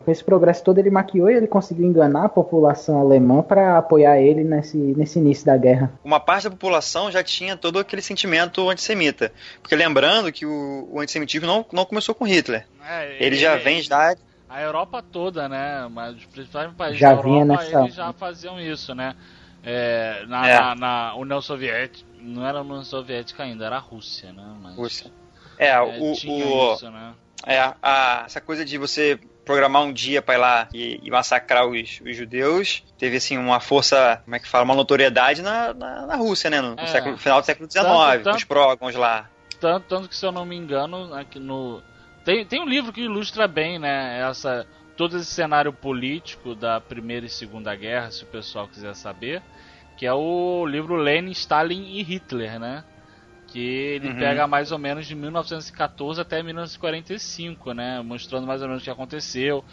Com 0.05 0.13
esse 0.13 0.23
progresso 0.23 0.63
todo, 0.63 0.79
ele 0.79 0.91
maquiou 0.91 1.31
e 1.31 1.35
ele 1.35 1.47
conseguiu 1.47 1.87
enganar 1.87 2.27
a 2.27 2.29
população 2.29 3.01
alemã 3.01 3.43
para 3.43 3.79
apoiar 3.79 4.21
ele 4.21 4.45
nesse, 4.45 4.77
nesse 4.77 5.19
início 5.19 5.47
da 5.47 5.57
guerra. 5.57 5.91
Uma 6.05 6.21
parte 6.21 6.45
da 6.45 6.51
população 6.51 7.11
já 7.11 7.23
tinha 7.25 7.57
todo 7.57 7.79
aquele 7.79 8.03
sentimento 8.03 8.69
antissemita. 8.69 9.33
Porque 9.63 9.75
lembrando 9.75 10.31
que 10.31 10.45
o, 10.45 10.87
o 10.93 11.01
antissemitismo 11.01 11.47
não, 11.47 11.65
não 11.73 11.87
começou 11.87 12.15
com 12.15 12.27
Hitler. 12.27 12.67
É, 12.87 13.15
ele, 13.15 13.25
ele, 13.25 13.37
já 13.37 13.57
vem 13.57 13.81
já 13.81 14.15
a 14.49 14.63
Europa 14.63 15.03
toda, 15.03 15.49
né? 15.49 15.89
Mas 15.91 16.17
os 16.17 16.25
principais 16.27 16.73
países 16.75 16.99
já 16.99 17.15
da 17.15 17.21
Europa, 17.21 17.45
nessa... 17.45 17.81
eles 17.81 17.95
já 17.95 18.13
faziam 18.13 18.61
isso, 18.61 18.95
né? 18.95 19.15
É, 19.63 20.25
na, 20.29 20.49
é. 20.49 20.61
na, 20.61 20.75
na, 20.75 21.15
União 21.17 21.43
Soviética, 21.43 22.09
não 22.21 22.47
era 22.47 22.59
a 22.59 22.63
União 22.63 22.85
Soviética 22.85 23.43
ainda, 23.43 23.67
era 23.67 23.77
a 23.77 23.81
Rússia, 23.81 24.33
né? 24.33 24.57
Mas, 24.63 24.77
Rússia. 24.77 25.11
É, 25.59 25.69
é 25.69 25.81
o, 25.81 26.11
o 26.11 26.13
isso, 26.13 26.91
né? 26.91 27.15
É, 27.45 27.59
a, 27.83 28.23
essa 28.27 28.41
coisa 28.41 28.65
de 28.65 28.79
você 28.79 29.19
programar 29.45 29.83
um 29.83 29.93
dia 29.93 30.21
para 30.21 30.35
ir 30.35 30.39
lá 30.39 30.69
e, 30.73 31.01
e 31.03 31.11
massacrar 31.11 31.67
os, 31.67 32.01
os, 32.05 32.17
judeus 32.17 32.83
teve 32.99 33.17
assim 33.17 33.39
uma 33.39 33.61
força, 33.61 34.21
como 34.25 34.35
é 34.35 34.41
que 34.41 34.49
fala, 34.49 34.65
uma 34.65 34.75
notoriedade 34.75 35.43
na, 35.43 35.73
na, 35.73 36.07
na 36.07 36.17
Rússia, 36.17 36.51
né? 36.51 36.61
No, 36.61 36.75
no 36.75 36.83
é. 36.83 36.87
século, 36.87 37.17
final 37.17 37.41
do 37.41 37.47
século 37.47 37.71
XIX, 37.71 37.85
tanto, 37.85 38.25
tanto, 38.25 38.37
os 38.37 38.45
prógons 38.45 38.95
lá. 38.95 39.29
Tanto, 39.61 39.87
tanto 39.89 40.09
que 40.09 40.17
se 40.17 40.27
eu 40.27 40.33
não 40.33 40.45
me 40.45 40.57
engano, 40.57 41.15
aqui 41.15 41.39
no 41.39 41.83
tem, 42.27 42.45
tem 42.45 42.61
um 42.61 42.69
livro 42.69 42.93
que 42.93 43.03
ilustra 43.03 43.47
bem, 43.47 43.79
né, 43.79 44.19
essa, 44.19 44.67
todo 44.97 45.17
esse 45.17 45.27
cenário 45.27 45.73
político 45.73 46.57
da 46.57 46.81
Primeira 46.81 47.25
e 47.25 47.29
Segunda 47.29 47.73
Guerra, 47.77 48.11
se 48.11 48.25
o 48.25 48.27
pessoal 48.27 48.67
quiser 48.67 48.97
saber, 48.97 49.41
que 49.97 50.05
é 50.05 50.12
o 50.12 50.67
livro 50.67 50.97
Lenin, 50.97 51.31
Stalin 51.31 51.85
e 51.85 52.03
Hitler, 52.03 52.59
né? 52.59 52.83
Que 53.47 53.61
ele 53.61 54.09
uhum. 54.09 54.19
pega 54.19 54.45
mais 54.49 54.73
ou 54.73 54.79
menos 54.79 55.07
de 55.07 55.15
1914 55.15 56.21
até 56.21 56.43
1945, 56.43 57.73
né? 57.73 58.03
Mostrando 58.03 58.45
mais 58.45 58.61
ou 58.61 58.67
menos 58.67 58.83
o 58.83 58.85
que 58.85 58.91
aconteceu. 58.91 59.65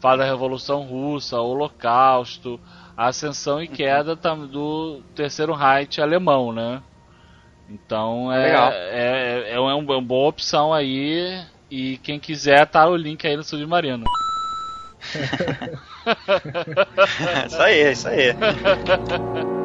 Fala 0.00 0.18
da 0.18 0.24
Revolução 0.24 0.82
Russa, 0.82 1.40
o 1.40 1.50
Holocausto, 1.50 2.60
a 2.96 3.06
ascensão 3.06 3.62
e 3.62 3.68
uhum. 3.68 3.72
queda 3.72 4.16
do 4.16 5.00
Terceiro 5.14 5.54
Reich 5.54 6.00
alemão, 6.00 6.52
né? 6.52 6.82
Então 7.68 8.32
é, 8.32 8.50
é, 8.50 9.52
é, 9.52 9.52
é, 9.52 9.60
uma, 9.60 9.70
é 9.70 9.74
uma 9.74 10.02
boa 10.02 10.28
opção 10.28 10.74
aí 10.74 11.40
e 11.70 11.98
quem 11.98 12.18
quiser, 12.18 12.66
tá 12.66 12.88
o 12.88 12.96
link 12.96 13.24
aí 13.26 13.36
no 13.36 13.44
Submarino. 13.44 14.04
isso 17.46 17.62
aí, 17.62 17.92
isso 17.92 18.08
aí. 18.08 18.34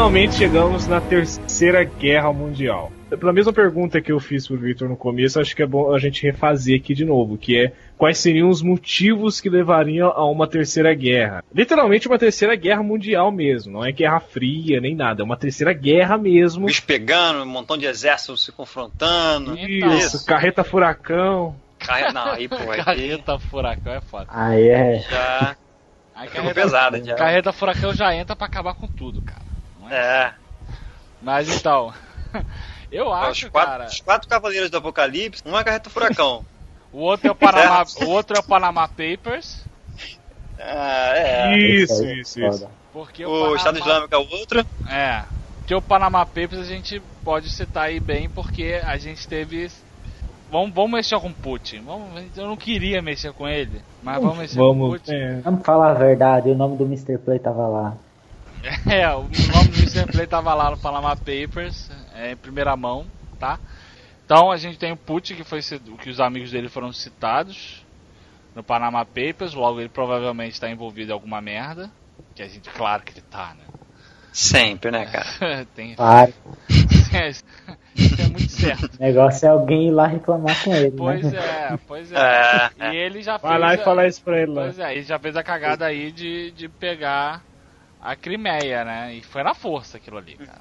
finalmente 0.00 0.36
chegamos 0.36 0.86
na 0.86 0.98
Terceira 0.98 1.84
Guerra 1.84 2.32
Mundial. 2.32 2.90
Pela 3.10 3.34
mesma 3.34 3.52
pergunta 3.52 4.00
que 4.00 4.10
eu 4.10 4.18
fiz 4.18 4.46
pro 4.46 4.56
Victor 4.56 4.88
no 4.88 4.96
começo, 4.96 5.38
acho 5.38 5.54
que 5.54 5.62
é 5.62 5.66
bom 5.66 5.92
a 5.94 5.98
gente 5.98 6.22
refazer 6.22 6.80
aqui 6.80 6.94
de 6.94 7.04
novo, 7.04 7.36
que 7.36 7.58
é 7.58 7.72
quais 7.98 8.16
seriam 8.16 8.48
os 8.48 8.62
motivos 8.62 9.42
que 9.42 9.50
levariam 9.50 10.08
a 10.08 10.24
uma 10.24 10.46
terceira 10.46 10.94
guerra. 10.94 11.44
Literalmente 11.54 12.08
uma 12.08 12.18
terceira 12.18 12.56
guerra 12.56 12.82
mundial 12.82 13.30
mesmo, 13.30 13.74
não 13.74 13.84
é 13.84 13.92
guerra 13.92 14.20
fria 14.20 14.80
nem 14.80 14.96
nada, 14.96 15.20
é 15.20 15.24
uma 15.24 15.36
terceira 15.36 15.74
guerra 15.74 16.16
mesmo. 16.16 16.64
Bicho 16.64 16.82
pegando, 16.86 17.42
um 17.42 17.46
montão 17.46 17.76
de 17.76 17.84
exércitos 17.84 18.42
se 18.42 18.52
confrontando. 18.52 19.54
Isso, 19.54 20.16
Isso. 20.16 20.26
carreta 20.26 20.64
furacão. 20.64 21.54
Carre... 21.78 22.10
Não, 22.10 22.32
aí, 22.32 22.48
pô, 22.48 22.56
aí 22.56 22.82
Carreta 22.82 23.38
furacão 23.38 23.92
é 23.92 24.00
foda. 24.00 24.26
Aí 24.30 24.66
é. 24.66 25.00
já 25.00 25.56
Aí 26.20 26.28
carreta, 26.28 26.54
pesada 26.54 27.04
já. 27.04 27.14
carreta 27.14 27.52
furacão 27.52 27.94
já 27.94 28.14
entra 28.14 28.36
pra 28.36 28.46
acabar 28.46 28.74
com 28.74 28.86
tudo, 28.86 29.22
cara. 29.22 29.39
É? 29.90 30.32
Mas 31.22 31.48
então, 31.48 31.92
eu 32.90 33.08
Os 33.08 33.12
acho, 33.14 33.50
quatro, 33.50 33.70
cara. 33.70 33.86
os 33.86 34.00
quatro 34.00 34.28
cavaleiros 34.28 34.70
do 34.70 34.76
Apocalipse, 34.78 35.42
um 35.44 35.58
é 35.58 35.64
carreta 35.64 35.90
furacão. 35.90 36.44
O 36.92 36.98
outro 37.02 37.28
é 37.28 37.30
o 37.30 37.36
Panama, 37.36 37.84
o 38.02 38.08
outro 38.08 38.36
é 38.36 38.40
o 38.40 38.42
Panama 38.42 38.88
Papers, 38.88 39.64
Ah, 40.58 41.12
é. 41.14 41.56
Isso, 41.56 42.04
é 42.04 42.14
isso, 42.14 42.44
isso. 42.44 42.68
porque 42.92 43.24
o, 43.24 43.28
O 43.28 43.38
Panama, 43.42 43.56
Estado 43.56 43.78
Islâmico 43.78 44.12
é 44.12 44.18
o 44.18 44.28
outro. 44.28 44.66
É. 44.88 45.22
Porque 45.58 45.72
o 45.72 45.80
Panama 45.80 46.26
Papers 46.26 46.58
a 46.58 46.64
gente 46.64 47.00
pode 47.22 47.48
citar 47.48 47.84
aí 47.84 48.00
bem 48.00 48.28
porque 48.28 48.80
a 48.84 48.96
gente 48.96 49.28
teve 49.28 49.70
Vamos, 50.50 50.74
vamos 50.74 50.90
mexer 50.90 51.20
com 51.20 51.28
o 51.28 51.32
Putin. 51.34 51.82
Vamos, 51.82 52.36
eu 52.36 52.46
não 52.48 52.56
queria 52.56 53.00
mexer 53.00 53.32
com 53.32 53.46
ele, 53.46 53.80
mas 54.02 54.20
vamos 54.20 54.38
mexer 54.38 54.56
com 54.56 54.64
o 54.64 54.66
Vamos. 54.74 54.90
Putin. 54.98 55.14
É. 55.14 55.34
Vamos 55.42 55.64
falar 55.64 55.90
a 55.92 55.94
verdade, 55.94 56.50
o 56.50 56.56
nome 56.56 56.76
do 56.76 56.84
Mr. 56.84 57.18
Play 57.18 57.38
tava 57.38 57.68
lá. 57.68 57.96
É, 58.90 59.08
o 59.14 59.22
nome 59.22 59.30
do. 59.30 60.12
Play 60.12 60.26
tava 60.26 60.52
lá 60.54 60.70
no 60.70 60.76
Panama 60.78 61.16
Papers, 61.16 61.90
é, 62.14 62.32
em 62.32 62.36
primeira 62.36 62.76
mão, 62.76 63.06
tá? 63.38 63.58
Então 64.24 64.50
a 64.50 64.56
gente 64.56 64.78
tem 64.78 64.92
o 64.92 64.96
Putin, 64.96 65.34
que 65.34 65.44
foi 65.44 65.62
cit- 65.62 65.82
que 65.98 66.10
os 66.10 66.20
amigos 66.20 66.50
dele 66.50 66.68
foram 66.68 66.92
citados 66.92 67.82
no 68.54 68.62
Panama 68.62 69.04
Papers, 69.04 69.54
logo 69.54 69.80
ele 69.80 69.88
provavelmente 69.88 70.52
está 70.52 70.68
envolvido 70.70 71.10
em 71.10 71.14
alguma 71.14 71.40
merda. 71.40 71.90
Que 72.34 72.42
a 72.42 72.48
gente, 72.48 72.70
claro 72.70 73.02
que 73.02 73.12
ele 73.12 73.22
tá, 73.22 73.54
né? 73.58 73.64
Sempre, 74.32 74.90
né, 74.90 75.06
cara? 75.06 75.66
tem, 75.74 75.94
Claro. 75.96 76.32
isso 77.96 78.22
é 78.22 78.26
muito 78.28 78.48
certo. 78.52 78.94
O 78.96 79.02
negócio 79.02 79.46
é 79.46 79.48
alguém 79.48 79.88
ir 79.88 79.90
lá 79.90 80.06
reclamar 80.06 80.62
com 80.62 80.74
ele, 80.74 80.92
Pois 80.92 81.32
né? 81.32 81.38
é, 81.38 81.76
pois 81.88 82.12
é. 82.12 82.16
É, 82.16 82.70
é. 82.78 82.92
E 82.92 82.96
ele 82.96 83.22
já 83.22 83.38
fez. 83.38 83.50
Vai 83.50 83.58
lá 83.58 83.74
e 83.74 83.80
a- 83.80 83.84
fala 83.84 84.06
isso 84.06 84.22
pra 84.22 84.40
ele 84.40 84.52
lá. 84.52 84.62
Pois 84.62 84.78
é, 84.78 84.92
ele 84.92 85.02
já 85.02 85.18
fez 85.18 85.36
a 85.36 85.42
cagada 85.42 85.86
aí 85.86 86.12
de, 86.12 86.52
de 86.52 86.68
pegar 86.68 87.42
a 88.02 88.16
Crimeia, 88.16 88.84
né? 88.84 89.14
E 89.14 89.22
foi 89.22 89.42
na 89.42 89.54
força 89.54 89.96
aquilo 89.96 90.18
ali, 90.18 90.36
cara. 90.36 90.60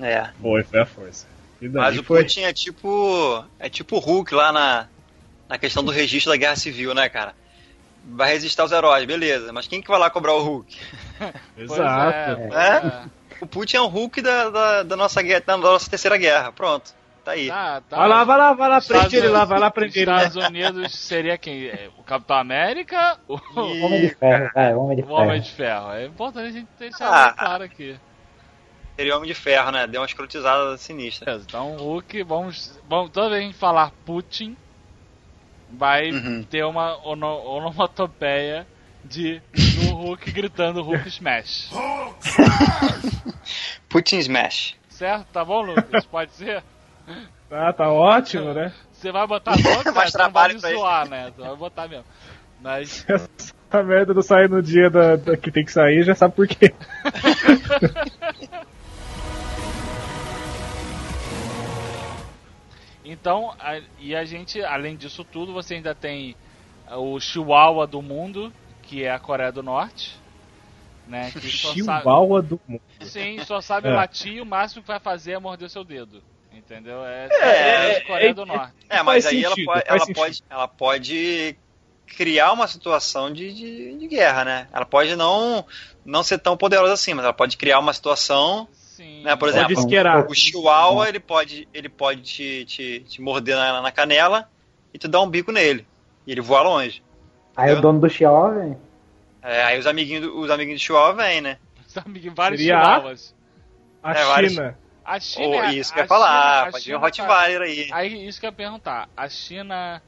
É. 0.00 0.30
Foi, 0.40 0.62
foi 0.62 0.80
a 0.80 0.86
força. 0.86 1.26
Mas 1.60 1.98
o 1.98 2.04
foi. 2.04 2.22
Putin 2.22 2.42
é 2.42 2.52
tipo. 2.52 3.44
É 3.58 3.68
tipo 3.68 3.96
o 3.96 3.98
Hulk 3.98 4.32
lá 4.34 4.52
na, 4.52 4.86
na 5.48 5.58
questão 5.58 5.82
do 5.82 5.90
registro 5.90 6.30
da 6.32 6.36
guerra 6.36 6.56
civil, 6.56 6.94
né, 6.94 7.08
cara? 7.08 7.34
Vai 8.04 8.32
resistir 8.32 8.60
aos 8.60 8.72
heróis, 8.72 9.04
beleza. 9.04 9.52
Mas 9.52 9.66
quem 9.66 9.82
que 9.82 9.88
vai 9.88 9.98
lá 9.98 10.08
cobrar 10.08 10.34
o 10.34 10.42
Hulk? 10.42 10.78
Pois 11.56 11.70
Exato. 11.72 12.40
é, 12.40 12.48
É? 12.52 13.04
é. 13.04 13.18
O 13.40 13.46
Putin 13.46 13.76
é 13.76 13.80
o 13.80 13.86
Hulk 13.86 14.22
da, 14.22 14.50
da, 14.50 14.82
da 14.84 14.96
nossa, 14.96 15.20
guerra, 15.22 15.42
da 15.44 15.56
nossa 15.56 15.90
terceira 15.90 16.16
guerra. 16.16 16.52
Pronto. 16.52 16.94
Tá 17.28 17.32
aí. 17.34 17.48
Tá, 17.48 17.82
tá. 17.82 17.96
Vai 17.98 18.08
lá, 18.08 18.24
vai 18.24 18.38
lá, 18.38 18.52
vai 18.54 18.68
lá, 18.70 18.78
Estados 18.78 19.02
prende 19.02 19.16
ele 19.16 19.28
lá, 19.28 19.44
vai 19.44 19.58
lá, 19.58 19.70
prende 19.70 19.98
ele 19.98 20.10
lá. 20.10 20.16
Estados 20.24 20.48
Unidos 20.48 20.94
seria 20.98 21.36
quem? 21.36 21.66
É, 21.66 21.90
O 21.98 22.02
Capitão 22.02 22.38
América 22.38 23.18
ou 23.28 23.38
E- 23.38 23.82
Homem 23.82 24.00
de 24.00 24.14
ferro, 24.14 24.50
vai, 24.54 24.74
Homem 24.74 24.96
de 24.96 25.02
o 25.04 25.10
Homem 25.12 25.28
ferro. 25.28 25.42
de 25.42 25.50
Ferro? 25.52 25.92
É 25.92 26.06
importante 26.06 26.48
a 26.48 26.52
gente 26.52 26.68
deixar 26.78 27.26
Ah. 27.28 27.32
claro 27.32 27.64
aqui. 27.64 27.96
Seria 28.96 29.14
Homem 29.16 29.28
de 29.28 29.34
Ferro, 29.34 29.70
né? 29.70 29.86
Deu 29.86 30.00
uma 30.00 30.06
escrotizada 30.06 30.76
sinistra. 30.78 31.34
Então 31.44 31.76
Hulk, 31.76 32.22
vamos, 32.22 32.80
vamos. 32.88 33.10
Toda 33.10 33.28
vez 33.28 33.40
que 33.40 33.44
a 33.44 33.48
gente 33.50 33.58
falar 33.60 33.92
Putin, 34.06 34.56
vai 35.70 36.10
Uhum. 36.10 36.42
ter 36.44 36.64
uma 36.64 36.96
ono, 37.06 37.26
onomatopeia 37.26 38.66
de 39.04 39.42
do 39.52 39.94
Hulk 39.94 40.30
gritando 40.32 40.82
Hulk 40.82 41.06
Smash. 41.08 41.70
Putin 43.88 44.18
Smash. 44.18 44.76
Certo? 44.88 45.26
Tá 45.32 45.44
bom, 45.44 45.62
Lucas? 45.62 46.04
Pode 46.06 46.32
ser? 46.32 46.62
Tá, 47.48 47.72
tá 47.72 47.90
ótimo, 47.90 48.52
né? 48.52 48.72
Você 48.92 49.10
vai 49.10 49.26
botar 49.26 49.52
nome, 49.52 49.62
Mais 49.64 49.74
né? 49.76 49.82
Você 49.82 49.88
não 49.88 49.94
vai 49.94 50.10
trabalho 50.10 50.58
zoar, 50.58 51.08
né? 51.08 51.32
Você 51.34 51.42
vai 51.42 51.56
botar 51.56 51.88
mesmo. 51.88 52.04
Mas. 52.60 53.06
Essa 53.08 53.82
merda 53.82 54.14
não 54.14 54.22
sai 54.22 54.48
no 54.48 54.62
dia 54.62 54.88
da, 54.90 55.16
da- 55.16 55.36
que 55.36 55.50
tem 55.50 55.64
que 55.64 55.72
sair, 55.72 56.02
já 56.02 56.14
sabe 56.14 56.34
por 56.34 56.46
quê. 56.48 56.72
Então, 63.04 63.54
a- 63.58 63.80
e 63.98 64.14
a 64.14 64.24
gente, 64.24 64.62
além 64.62 64.96
disso 64.96 65.24
tudo, 65.24 65.52
você 65.52 65.74
ainda 65.74 65.94
tem 65.94 66.36
o 66.96 67.18
Chihuahua 67.18 67.86
do 67.86 68.02
mundo, 68.02 68.52
que 68.82 69.04
é 69.04 69.10
a 69.10 69.18
Coreia 69.18 69.52
do 69.52 69.62
Norte. 69.62 70.16
Né, 71.06 71.30
que 71.30 71.40
só 71.50 71.68
sabe, 71.68 71.80
Chihuahua 72.02 72.42
do 72.42 72.60
mundo. 72.68 72.82
sim, 73.00 73.38
só 73.46 73.62
sabe 73.62 73.88
É. 73.88 73.94
latir 73.94 74.34
e 74.34 74.40
o 74.42 74.46
máximo 74.46 74.82
que 74.82 74.88
vai 74.88 75.00
fazer 75.00 75.32
é 75.32 75.38
morder 75.38 75.70
seu 75.70 75.82
dedo. 75.82 76.22
Entendeu? 76.58 77.04
É, 77.04 77.28
É, 77.30 77.90
é, 77.96 78.00
Coreia 78.00 78.30
é- 78.30 78.34
do 78.34 78.44
Norte. 78.46 78.72
É, 78.88 79.02
mas 79.02 79.24
Faz 79.24 79.26
aí 79.34 79.44
ela, 79.44 79.54
sentido, 79.54 79.66
pode, 79.66 79.80
faz 79.80 79.88
ela, 79.90 79.98
sentido. 80.00 80.16
pode, 80.16 80.42
ela 80.50 80.68
pode 80.68 81.56
criar 82.06 82.52
uma 82.52 82.66
situação 82.66 83.32
de, 83.32 83.52
de, 83.52 83.94
de 83.98 84.06
guerra, 84.08 84.44
né? 84.44 84.68
Ela 84.72 84.84
pode 84.86 85.14
não, 85.14 85.64
não 86.04 86.22
ser 86.22 86.38
tão 86.38 86.56
poderosa 86.56 86.92
assim, 86.94 87.14
mas 87.14 87.24
ela 87.24 87.32
pode 87.34 87.56
criar 87.56 87.78
uma 87.78 87.92
situação. 87.92 88.66
Sim. 88.72 89.22
Né, 89.22 89.36
por 89.36 89.52
Pode 89.52 89.72
exemplo. 89.72 90.26
O 90.28 90.34
Chihuahua 90.34 91.08
ele 91.08 91.20
pode, 91.20 91.68
ele 91.72 91.88
pode 91.88 92.22
te, 92.22 92.64
te, 92.64 93.00
te 93.06 93.20
morder 93.22 93.54
na, 93.56 93.80
na 93.80 93.92
canela 93.92 94.50
e 94.92 94.98
tu 94.98 95.06
dar 95.06 95.20
um 95.20 95.28
bico 95.30 95.52
nele. 95.52 95.86
E 96.26 96.32
ele 96.32 96.40
voa 96.40 96.62
longe. 96.62 97.00
Aí 97.56 97.72
o 97.72 97.80
dono 97.80 98.00
do 98.00 98.08
Chihuahua, 98.10 98.54
velho. 98.54 98.78
É, 99.40 99.62
aí 99.62 99.78
os 99.78 99.86
amiguinhos, 99.86 100.22
do- 100.22 100.40
os 100.40 100.50
amiguinhos 100.50 100.80
do 100.80 100.84
Chihuahua 100.84 101.12
vêm, 101.14 101.40
né? 101.40 101.58
Sabe 101.86 102.18
que 102.18 102.28
vários 102.30 102.60
Seria 102.60 102.78
a- 102.80 102.84
Chihuahuas. 102.96 103.34
A 104.02 104.12
É, 104.12 104.24
vários- 104.24 104.52
China. 104.54 104.78
A 105.08 105.18
China. 105.20 105.56
É- 105.66 105.72
isso 105.72 105.92
que 105.92 105.98
eu 105.98 106.02
ia 106.04 106.08
falar, 106.08 106.28
China- 106.28 106.62
a 106.62 106.64
pode 106.72 106.76
vir 106.76 106.82
China 106.84 106.96
um 106.98 107.00
tá- 107.00 107.06
Rottweiler 107.06 107.62
aí. 107.62 107.88
Aí 107.92 108.28
isso 108.28 108.38
que 108.40 108.46
eu 108.46 108.50
ia 108.50 108.56
perguntar. 108.56 109.08
A 109.16 109.28
China 109.28 110.02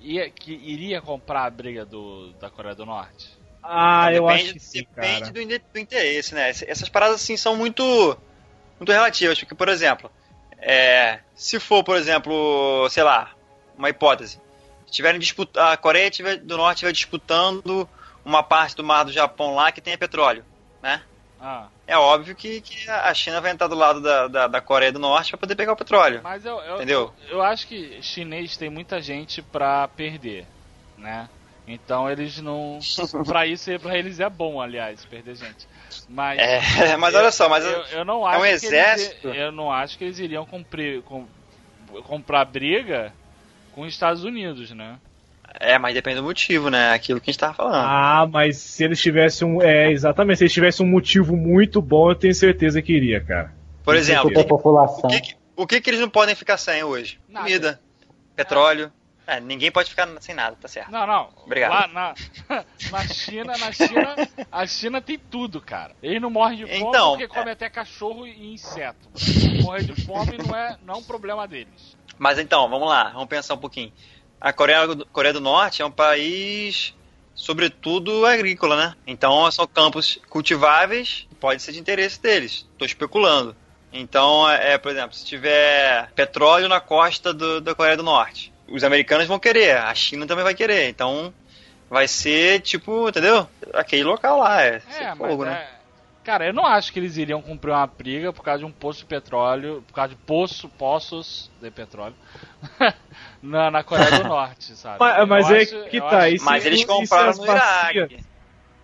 ia, 0.00 0.30
que 0.30 0.52
iria 0.52 1.00
comprar 1.02 1.44
a 1.44 1.50
briga 1.50 1.84
do, 1.84 2.32
da 2.40 2.48
Coreia 2.48 2.74
do 2.74 2.86
Norte? 2.86 3.36
Ah, 3.62 4.12
eu 4.12 4.26
depende 4.26 4.44
acho 4.44 4.52
que 4.54 4.60
sim, 4.60 4.78
depende 4.80 5.20
cara. 5.20 5.32
do, 5.32 5.72
do 5.74 5.78
interesse, 5.78 6.34
né? 6.34 6.50
Ess- 6.50 6.64
Essas 6.66 6.88
paradas 6.88 7.16
assim 7.16 7.36
são 7.36 7.54
muito 7.56 7.82
muito 8.78 8.92
relativas, 8.92 9.38
porque 9.38 9.54
por 9.54 9.68
exemplo, 9.68 10.10
é, 10.58 11.20
se 11.34 11.58
for, 11.60 11.82
por 11.84 11.96
exemplo, 11.96 12.86
sei 12.90 13.02
lá, 13.02 13.32
uma 13.76 13.90
hipótese, 13.90 14.40
se 14.86 14.92
tiverem 14.92 15.18
disputa, 15.20 15.72
a 15.72 15.76
Coreia 15.76 16.10
tiver, 16.10 16.36
do 16.36 16.56
Norte 16.56 16.76
estiver 16.76 16.92
disputando 16.92 17.88
uma 18.24 18.42
parte 18.42 18.74
do 18.76 18.84
mar 18.84 19.04
do 19.04 19.12
Japão 19.12 19.54
lá 19.54 19.70
que 19.72 19.80
tenha 19.80 19.98
petróleo, 19.98 20.44
né? 20.82 21.02
Ah, 21.40 21.68
É 21.86 21.96
óbvio 21.96 22.34
que, 22.34 22.60
que 22.60 22.90
a 22.90 23.14
China 23.14 23.40
vai 23.40 23.52
entrar 23.52 23.68
do 23.68 23.74
lado 23.76 24.00
da, 24.00 24.26
da, 24.26 24.46
da 24.48 24.60
Coreia 24.60 24.90
do 24.92 24.98
Norte 24.98 25.30
para 25.30 25.38
poder 25.38 25.54
pegar 25.54 25.72
o 25.72 25.76
petróleo. 25.76 26.20
mas 26.22 26.44
eu, 26.44 26.58
eu, 26.60 26.76
Entendeu? 26.76 27.14
eu, 27.28 27.40
acho 27.42 27.66
que 27.68 28.02
chinês 28.02 28.56
tem 28.56 28.68
muita 28.68 29.00
gente 29.00 29.40
pra 29.40 29.86
perder, 29.88 30.46
né? 30.98 31.28
Então 31.68 32.10
eles 32.10 32.40
não. 32.40 32.78
pra 33.26 33.46
isso, 33.46 33.70
pra 33.80 33.96
eles 33.96 34.18
é 34.20 34.28
bom, 34.28 34.60
aliás, 34.60 35.04
perder 35.04 35.36
gente. 35.36 35.66
Mas. 36.08 36.38
É, 36.38 36.96
mas 36.98 37.14
olha 37.14 37.30
só, 37.30 37.48
mas 37.48 37.64
eu, 37.64 37.80
eu 37.98 38.04
não 38.04 38.28
é 38.28 38.30
acho 38.32 38.38
um 38.38 38.42
que 38.42 38.48
eles- 38.48 38.62
exército. 38.64 39.28
eu 39.28 39.52
não 39.52 39.70
acho 39.72 39.96
que 39.98 40.04
eles 40.04 40.18
iriam 40.18 40.44
cumprir, 40.46 41.02
com- 41.02 41.26
comprar 42.04 42.44
briga 42.44 43.12
com 43.72 43.82
os 43.82 43.88
Estados 43.92 44.24
Unidos, 44.24 44.70
né? 44.72 44.98
É, 45.60 45.78
mas 45.78 45.94
depende 45.94 46.16
do 46.16 46.22
motivo, 46.22 46.70
né? 46.70 46.92
Aquilo 46.92 47.20
que 47.20 47.30
a 47.30 47.32
gente 47.32 47.40
tava 47.40 47.54
falando. 47.54 47.74
Ah, 47.76 48.28
mas 48.30 48.56
se 48.58 48.84
eles 48.84 49.00
tivessem 49.00 49.46
um. 49.46 49.62
É, 49.62 49.90
exatamente. 49.90 50.38
Se 50.38 50.44
eles 50.44 50.52
tivessem 50.52 50.84
um 50.86 50.88
motivo 50.88 51.36
muito 51.36 51.80
bom, 51.82 52.10
eu 52.10 52.14
tenho 52.14 52.34
certeza 52.34 52.80
que 52.82 52.92
iria, 52.92 53.20
cara. 53.20 53.54
Por 53.84 53.94
exemplo, 53.96 54.38
a 54.40 54.44
população. 54.44 55.08
O 55.08 55.12
que, 55.12 55.20
que- 55.20 55.34
o 55.56 55.66
que, 55.66 55.80
que 55.80 55.88
eles 55.90 56.00
não 56.00 56.10
podem 56.10 56.34
ficar 56.34 56.56
sem 56.58 56.82
hoje? 56.82 57.18
Nada. 57.28 57.46
Comida, 57.46 57.80
petróleo. 58.34 58.92
É, 59.28 59.40
ninguém 59.40 59.72
pode 59.72 59.90
ficar 59.90 60.06
sem 60.20 60.34
nada, 60.36 60.54
tá 60.60 60.68
certo. 60.68 60.88
Não, 60.92 61.04
não. 61.04 61.30
Obrigado. 61.44 61.70
Lá 61.72 61.88
na, 61.88 62.14
na 62.92 63.04
China, 63.08 63.54
na 63.58 63.72
China, 63.72 64.14
a 64.52 64.66
China 64.68 65.00
tem 65.00 65.18
tudo, 65.18 65.60
cara. 65.60 65.96
Eles 66.00 66.22
não 66.22 66.30
morrem 66.30 66.58
de 66.58 66.66
fome 66.66 66.78
Então, 66.78 67.10
porque 67.12 67.26
comem 67.26 67.52
até 67.52 67.68
cachorro 67.68 68.24
e 68.24 68.54
inseto. 68.54 69.08
Morrer 69.64 69.82
de 69.82 70.00
fome 70.04 70.38
não 70.38 70.54
é, 70.54 70.76
não 70.86 70.94
é 70.94 70.96
um 70.98 71.02
problema 71.02 71.48
deles. 71.48 71.96
Mas 72.16 72.38
então, 72.38 72.68
vamos 72.68 72.88
lá, 72.88 73.10
vamos 73.10 73.26
pensar 73.28 73.54
um 73.54 73.58
pouquinho. 73.58 73.92
A 74.40 74.52
Coreia, 74.52 74.86
do- 74.86 75.06
Coreia 75.06 75.32
do 75.32 75.40
Norte 75.40 75.82
é 75.82 75.86
um 75.86 75.90
país, 75.90 76.94
sobretudo, 77.34 78.24
agrícola, 78.26 78.76
né? 78.76 78.94
Então 79.06 79.50
são 79.50 79.66
campos 79.66 80.18
cultiváveis, 80.28 81.26
pode 81.40 81.62
ser 81.62 81.72
de 81.72 81.78
interesse 81.78 82.20
deles. 82.20 82.66
Estou 82.72 82.86
especulando. 82.86 83.56
Então, 83.92 84.48
é, 84.50 84.72
é, 84.74 84.78
por 84.78 84.90
exemplo, 84.90 85.14
se 85.16 85.24
tiver 85.24 86.10
petróleo 86.14 86.68
na 86.68 86.80
costa 86.80 87.32
do- 87.32 87.60
da 87.60 87.74
Coreia 87.74 87.96
do 87.96 88.02
Norte, 88.02 88.52
os 88.68 88.84
americanos 88.84 89.26
vão 89.26 89.38
querer, 89.38 89.76
a 89.78 89.94
China 89.94 90.26
também 90.26 90.44
vai 90.44 90.54
querer. 90.54 90.88
Então, 90.88 91.32
vai 91.88 92.06
ser 92.08 92.60
tipo, 92.60 93.08
entendeu? 93.08 93.48
Aquele 93.72 94.04
local 94.04 94.38
lá, 94.40 94.62
é, 94.62 94.82
É, 95.00 95.14
fogo, 95.16 95.44
né? 95.44 95.66
É. 96.26 96.32
Cara, 96.32 96.46
eu 96.46 96.52
não 96.52 96.66
acho 96.66 96.92
que 96.92 96.98
eles 96.98 97.16
iriam 97.16 97.40
cumprir 97.40 97.70
uma 97.72 97.86
briga 97.86 98.32
por 98.32 98.42
causa 98.42 98.60
de 98.60 98.64
um 98.64 98.72
poço 98.72 99.00
de 99.00 99.06
petróleo, 99.06 99.82
por 99.86 99.94
causa 99.94 100.10
de 100.10 100.16
poço, 100.16 100.68
poços 100.68 101.50
de 101.60 101.70
petróleo 101.70 102.14
na, 103.42 103.70
na 103.70 103.82
Coreia 103.84 104.10
do 104.22 104.24
Norte, 104.28 104.74
sabe? 104.76 104.98
Mas, 105.00 105.28
mas 105.28 105.50
é 105.50 105.62
acho- 105.62 105.84
que 105.90 106.00
tá. 106.00 106.18
acho- 106.26 106.38
se- 106.38 106.44
Mas 106.44 106.66
eles 106.66 106.84
compraram 106.84 107.28
as 107.30 107.38
no 107.38 107.46
bacias- 107.46 107.94
Iraque. 108.10 108.24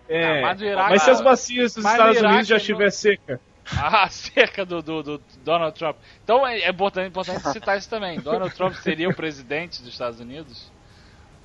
É, 0.09 0.39
Ah, 0.39 0.41
mas 0.41 0.61
Iraque- 0.61 0.89
mas 0.91 1.01
se 1.03 1.09
as 1.11 1.21
bacias 1.21 1.73
dos 1.75 1.85
Estados 1.85 2.17
Iraque 2.17 2.25
Unidos 2.33 2.47
já 2.47 2.55
não- 2.55 2.59
estiver 2.59 2.91
seca. 2.91 3.39
Ah, 3.77 4.03
acerca 4.03 4.65
do, 4.65 4.81
do, 4.81 5.01
do 5.01 5.23
Donald 5.43 5.77
Trump. 5.79 5.95
Então 6.21 6.45
é, 6.45 6.59
é 6.59 6.69
importante, 6.69 7.07
importante 7.07 7.47
citar 7.49 7.77
isso 7.77 7.89
também. 7.89 8.19
Donald 8.19 8.53
Trump 8.53 8.73
seria 8.75 9.07
o 9.07 9.15
presidente 9.15 9.81
dos 9.81 9.93
Estados 9.93 10.19
Unidos? 10.19 10.69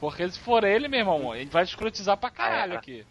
Porque 0.00 0.28
se 0.28 0.36
for 0.40 0.64
ele, 0.64 0.88
meu 0.88 0.98
irmão, 0.98 1.32
ele 1.32 1.48
vai 1.48 1.62
escrotizar 1.62 2.16
pra 2.16 2.28
caralho 2.28 2.72
É. 2.72 2.76
aqui. 2.76 3.06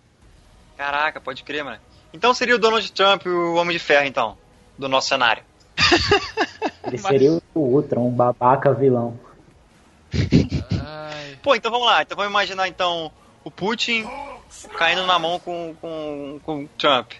Caraca, 0.76 1.22
pode 1.22 1.44
crer, 1.44 1.64
mano. 1.64 1.80
Então 2.14 2.34
seria 2.34 2.56
o 2.56 2.60
Donald 2.60 2.92
Trump 2.92 3.26
o 3.26 3.56
Homem 3.56 3.78
de 3.78 3.84
Ferro, 3.84 4.06
então, 4.06 4.38
do 4.78 4.88
nosso 4.88 5.08
cenário. 5.10 5.44
Ele 6.86 6.94
Mas- 6.94 7.02
seria 7.02 7.32
o 7.34 7.42
Ultron, 7.56 8.08
um 8.08 8.12
babaca 8.12 8.74
vilão. 8.74 9.20
Ai, 10.14 11.38
Pô, 11.44 11.56
então 11.56 11.72
vamos 11.72 11.86
lá. 11.88 12.02
Então 12.02 12.16
vamos 12.16 12.32
imaginar, 12.32 12.68
então, 12.68 13.12
o 13.44 13.52
Putin 13.52 14.06
caindo 14.78 15.06
na 15.06 15.20
mão 15.20 15.40
com, 15.40 15.76
com, 15.80 16.40
com 16.44 16.64
o 16.64 16.68
Trump. 16.78 17.12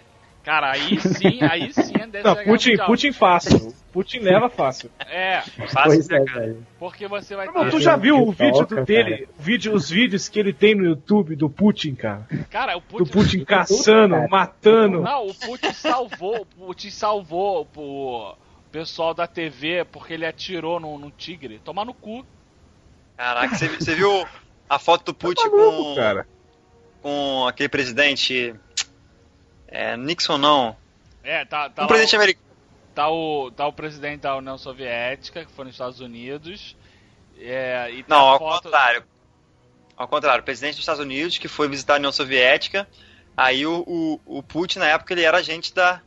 Cara, 0.48 0.70
aí 0.72 0.98
sim, 0.98 1.42
aí 1.42 1.70
sim 1.74 1.92
é 2.00 2.06
dessa 2.06 2.28
Não, 2.28 2.36
Putin, 2.36 2.70
mundial. 2.70 2.86
Putin 2.86 3.12
fácil. 3.12 3.74
Putin 3.92 4.18
leva 4.20 4.48
fácil. 4.48 4.90
É, 5.00 5.42
Fácil, 5.42 5.82
Pois 5.84 6.08
né, 6.08 6.18
é, 6.18 6.24
cara? 6.24 6.56
porque 6.78 7.06
você 7.06 7.36
vai 7.36 7.46
Irmão, 7.48 7.64
ter. 7.64 7.70
tu 7.70 7.80
já 7.80 7.96
viu 7.96 8.16
o 8.26 8.32
vídeo 8.32 8.64
do 8.66 8.82
dele? 8.84 9.28
O 9.38 9.42
vídeo, 9.42 9.74
os 9.74 9.90
vídeos 9.90 10.26
que 10.28 10.38
ele 10.38 10.54
tem 10.54 10.74
no 10.74 10.84
YouTube 10.86 11.36
do 11.36 11.50
Putin, 11.50 11.94
cara? 11.94 12.26
Cara, 12.48 12.76
o 12.78 12.80
Do 12.80 12.86
Putin. 12.86 13.10
Putin 13.12 13.44
caçando, 13.44 14.14
cara. 14.14 14.28
matando. 14.28 15.00
Não, 15.02 15.26
o 15.26 15.34
Putin 15.34 15.72
salvou, 15.74 16.40
o 16.40 16.46
Putin 16.46 16.90
salvou 16.90 17.68
o 17.76 18.34
pessoal 18.72 19.12
da 19.12 19.26
TV 19.26 19.84
porque 19.84 20.14
ele 20.14 20.24
atirou 20.24 20.80
num, 20.80 20.96
num 20.96 21.10
tigre. 21.10 21.58
Tomar 21.62 21.84
no 21.84 21.92
cu. 21.92 22.24
Caraca, 23.18 23.54
você, 23.54 23.68
você 23.68 23.94
viu 23.94 24.26
a 24.68 24.78
foto 24.78 25.06
do 25.06 25.14
Putin 25.14 25.42
Tá 25.42 25.50
maluco, 25.50 25.82
com, 25.84 25.94
cara. 25.94 26.26
com 27.02 27.46
aquele 27.46 27.68
presidente. 27.68 28.54
É, 29.68 29.96
Nixon 29.96 30.38
não. 30.38 30.76
É, 31.22 31.44
tá, 31.44 31.68
tá 31.68 31.82
Um 31.82 31.84
lá 31.84 31.88
presidente 31.88 32.16
americano. 32.16 32.48
Tá 32.94 33.08
o, 33.10 33.50
tá 33.50 33.66
o 33.66 33.72
presidente 33.72 34.20
da 34.22 34.36
União 34.36 34.58
Soviética, 34.58 35.44
que 35.44 35.52
foi 35.52 35.64
nos 35.66 35.74
Estados 35.74 36.00
Unidos. 36.00 36.76
É, 37.38 37.90
e 37.92 38.02
tá 38.02 38.16
Não, 38.16 38.24
ao 38.26 38.38
foto- 38.38 38.62
contrário. 38.64 39.04
Ao 39.96 40.08
contrário, 40.08 40.40
o 40.40 40.44
presidente 40.44 40.72
dos 40.74 40.80
Estados 40.80 41.00
Unidos 41.00 41.38
que 41.38 41.48
foi 41.48 41.68
visitar 41.68 41.94
a 41.94 41.96
União 41.96 42.12
Soviética. 42.12 42.88
Aí 43.36 43.66
o, 43.66 43.84
o, 43.86 44.38
o 44.38 44.42
Putin, 44.42 44.80
na 44.80 44.86
época, 44.86 45.12
ele 45.14 45.22
era 45.22 45.38
agente 45.38 45.72
da, 45.74 46.00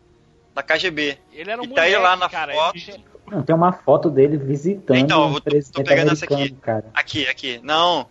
da 0.53 0.61
KGB. 0.63 1.17
Ele 1.31 1.49
era 1.51 1.61
um 1.61 1.65
E 1.65 1.67
tá 1.69 1.83
aí 1.83 1.91
moleque, 1.91 2.03
lá 2.09 2.15
na 2.17 2.29
cara. 2.29 2.53
foto. 2.53 2.75
ele 2.75 2.83
tinha- 2.83 2.99
Não, 3.27 3.43
tem 3.43 3.55
uma 3.55 3.71
foto 3.71 4.09
dele 4.09 4.37
visitando 4.37 4.97
Então, 4.97 5.23
eu 5.23 5.29
vou- 5.29 5.39
tô 5.39 5.49
presidente 5.49 5.85
pegando 5.87 6.11
essa 6.11 6.25
americano, 6.25 6.43
aqui. 6.43 6.61
cara. 6.61 6.85
Aqui, 6.93 7.27
aqui. 7.27 7.59
Não, 7.63 8.09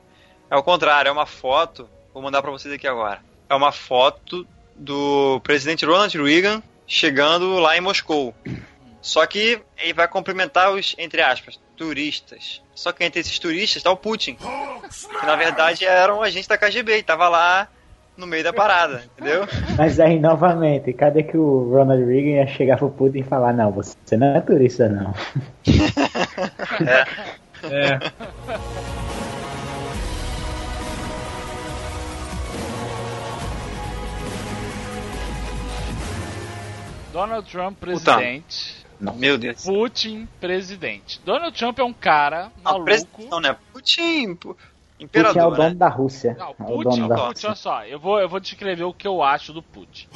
é 0.50 0.56
o 0.56 0.62
contrário, 0.62 1.08
é 1.10 1.12
uma 1.12 1.26
foto. 1.26 1.88
Vou 2.14 2.22
mandar 2.22 2.40
pra 2.40 2.50
vocês 2.50 2.72
aqui 2.72 2.86
agora. 2.86 3.20
É 3.48 3.54
uma 3.54 3.72
foto 3.72 4.46
do 4.80 5.38
presidente 5.40 5.84
Ronald 5.84 6.16
Reagan 6.16 6.62
chegando 6.86 7.58
lá 7.58 7.76
em 7.76 7.80
Moscou. 7.80 8.34
Só 9.00 9.24
que 9.26 9.60
ele 9.78 9.92
vai 9.92 10.08
cumprimentar 10.08 10.72
os, 10.72 10.94
entre 10.98 11.22
aspas, 11.22 11.60
turistas. 11.76 12.62
Só 12.74 12.92
que 12.92 13.04
entre 13.04 13.20
esses 13.20 13.38
turistas 13.38 13.82
tá 13.82 13.90
o 13.90 13.96
Putin. 13.96 14.34
Que 14.34 15.26
na 15.26 15.36
verdade 15.36 15.84
era 15.84 16.14
um 16.14 16.22
agente 16.22 16.48
da 16.48 16.58
KGB 16.58 16.98
e 16.98 17.02
tava 17.02 17.28
lá 17.28 17.68
no 18.16 18.26
meio 18.26 18.44
da 18.44 18.52
parada, 18.52 19.04
entendeu? 19.16 19.46
Mas 19.78 19.98
aí, 19.98 20.18
novamente, 20.18 20.92
cadê 20.92 21.22
que 21.22 21.36
o 21.38 21.70
Ronald 21.70 22.04
Reagan 22.04 22.42
ia 22.42 22.46
chegar 22.46 22.76
pro 22.76 22.90
Putin 22.90 23.20
e 23.20 23.22
falar, 23.22 23.54
não, 23.54 23.70
você 23.70 24.16
não 24.16 24.34
é 24.34 24.40
turista, 24.40 24.88
não. 24.88 25.14
É. 27.62 27.98
Donald 37.12 37.50
Trump, 37.50 37.78
presidente. 37.78 38.80
Meu 39.16 39.38
Deus. 39.38 39.64
Putin, 39.64 40.28
presidente. 40.40 41.20
Donald 41.24 41.56
Trump 41.56 41.78
é 41.78 41.84
um 41.84 41.92
cara 41.92 42.44
Não, 42.56 42.62
maluco. 42.64 42.84
presidente 42.84 43.28
não, 43.30 43.40
né? 43.40 43.56
Putin, 43.72 44.34
pu- 44.34 44.54
Putin 44.54 44.58
é 44.98 45.02
o 45.02 45.04
imperador, 45.04 45.56
dono 45.56 45.68
né? 45.70 45.74
da 45.74 45.88
Rússia. 45.88 46.36
Não, 46.38 46.48
É 46.48 46.50
o 46.50 46.54
Putin, 46.54 46.88
dono 47.00 47.08
da 47.08 47.14
Putin, 47.16 47.26
Rússia. 47.28 47.48
olha 47.48 47.56
só, 47.56 47.84
eu 47.86 47.98
vou, 47.98 48.20
eu 48.20 48.28
vou 48.28 48.38
descrever 48.38 48.84
o 48.84 48.92
que 48.92 49.08
eu 49.08 49.22
acho 49.22 49.52
do 49.54 49.62
Putin. 49.62 50.06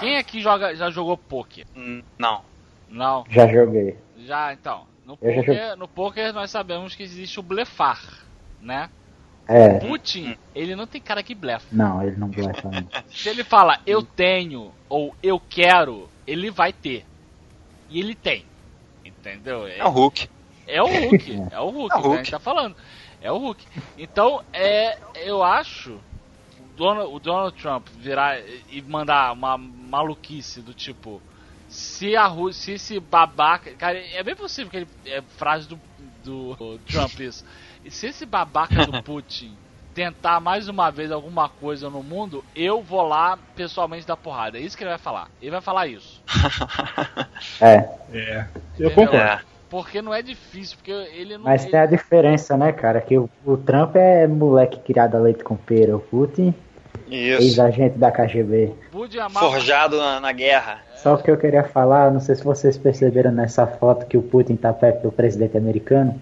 Quem 0.00 0.16
aqui 0.16 0.40
joga, 0.40 0.74
já 0.74 0.90
jogou 0.90 1.16
poker? 1.18 1.66
Hum, 1.76 2.02
Não. 2.18 2.42
Não, 2.88 3.24
Já 3.30 3.46
joguei. 3.46 3.96
já 4.18 4.52
então. 4.52 4.86
No 5.06 5.18
Eu 5.22 5.30
já 5.32 5.42
poker, 5.42 5.76
no 5.76 5.88
poker 5.88 6.32
nós 6.34 6.50
sabemos 6.50 6.94
que 6.94 7.02
existe 7.02 7.40
o 7.40 7.42
blefar, 7.42 8.00
né? 8.60 8.88
É, 9.46 9.80
Putin, 9.80 10.36
ele 10.54 10.76
não 10.76 10.86
tem 10.86 11.00
cara 11.00 11.22
que 11.22 11.34
blefa. 11.34 11.66
não, 11.72 12.02
ele 12.02 12.16
não 12.16 12.28
blefa, 12.28 12.70
não. 12.70 12.86
Se 13.10 13.28
ele 13.28 13.42
fala 13.44 13.80
eu 13.86 14.02
tenho 14.02 14.72
ou 14.88 15.14
eu 15.22 15.40
quero, 15.40 16.08
ele 16.26 16.50
vai 16.50 16.72
ter. 16.72 17.04
E 17.90 17.98
ele 18.00 18.14
tem. 18.14 18.44
Entendeu? 19.04 19.66
É 19.66 19.84
o 19.84 19.90
Hulk. 19.90 20.28
É 20.66 20.82
o 20.82 20.86
Hulk, 20.86 21.32
é 21.50 21.60
o 21.60 21.70
Hulk, 21.70 21.92
É 21.94 21.98
o 21.98 22.02
que 22.02 22.08
a 22.08 22.10
gente 22.10 22.16
Hulk. 22.16 22.30
tá 22.30 22.38
falando. 22.38 22.76
É 23.20 23.30
o 23.30 23.38
Hulk. 23.38 23.64
Então, 23.98 24.42
é, 24.52 24.98
eu 25.16 25.42
acho 25.42 25.92
o 25.92 26.76
Donald, 26.76 27.14
o 27.14 27.18
Donald 27.18 27.60
Trump 27.60 27.86
virar 27.98 28.38
e 28.70 28.80
mandar 28.82 29.32
uma 29.32 29.58
maluquice 29.58 30.60
do 30.60 30.72
tipo. 30.72 31.20
Se 31.68 32.14
a 32.16 32.26
Rússia, 32.26 32.78
se 32.78 32.94
esse 32.94 33.00
babaca. 33.00 33.72
Cara, 33.72 33.98
é 33.98 34.22
bem 34.22 34.36
possível 34.36 34.70
que 34.70 34.76
ele. 34.78 34.88
É 35.06 35.22
frase 35.22 35.68
do, 35.68 35.78
do 36.24 36.78
Trump 36.86 37.18
isso. 37.20 37.44
E 37.84 37.90
se 37.90 38.06
esse 38.08 38.24
babaca 38.26 38.86
do 38.86 39.00
Putin 39.02 39.56
tentar 39.94 40.40
mais 40.40 40.68
uma 40.68 40.90
vez 40.90 41.12
alguma 41.12 41.48
coisa 41.50 41.90
no 41.90 42.02
mundo, 42.02 42.42
eu 42.56 42.80
vou 42.82 43.02
lá 43.02 43.38
pessoalmente 43.54 44.06
dar 44.06 44.16
porrada. 44.16 44.56
É 44.58 44.60
isso 44.62 44.76
que 44.76 44.82
ele 44.82 44.90
vai 44.90 44.98
falar. 44.98 45.28
Ele 45.40 45.50
vai 45.50 45.60
falar 45.60 45.86
isso. 45.86 46.22
É, 47.60 47.88
É. 48.12 48.44
Eu 48.78 48.90
concordo. 48.90 49.16
É. 49.16 49.40
Porque 49.68 50.02
não 50.02 50.12
é 50.12 50.20
difícil, 50.20 50.76
porque 50.76 50.90
ele 50.90 51.36
não. 51.38 51.44
mas 51.44 51.62
ele- 51.62 51.70
tem 51.70 51.80
a 51.80 51.86
diferença, 51.86 52.56
né, 52.58 52.72
cara? 52.72 53.00
Que 53.00 53.16
o, 53.16 53.28
o 53.44 53.56
Trump 53.56 53.96
é 53.96 54.26
moleque 54.26 54.78
criado 54.80 55.14
a 55.16 55.18
leite 55.18 55.42
com 55.42 55.56
pera. 55.56 55.96
O 55.96 56.00
Putin, 56.00 56.54
Isso. 57.08 57.42
ex-agente 57.42 57.96
da 57.98 58.12
KGB. 58.12 58.74
Amar. 59.18 59.42
Forjado 59.42 59.96
na, 59.96 60.20
na 60.20 60.30
guerra. 60.32 60.78
Só 60.96 61.14
o 61.14 61.18
que 61.18 61.30
eu 61.30 61.38
queria 61.38 61.64
falar, 61.64 62.10
não 62.12 62.20
sei 62.20 62.34
se 62.34 62.44
vocês 62.44 62.76
perceberam 62.76 63.32
nessa 63.32 63.66
foto 63.66 64.04
que 64.06 64.16
o 64.16 64.22
Putin 64.22 64.56
tá 64.56 64.72
perto 64.74 65.02
do 65.04 65.10
presidente 65.12 65.56
americano, 65.56 66.20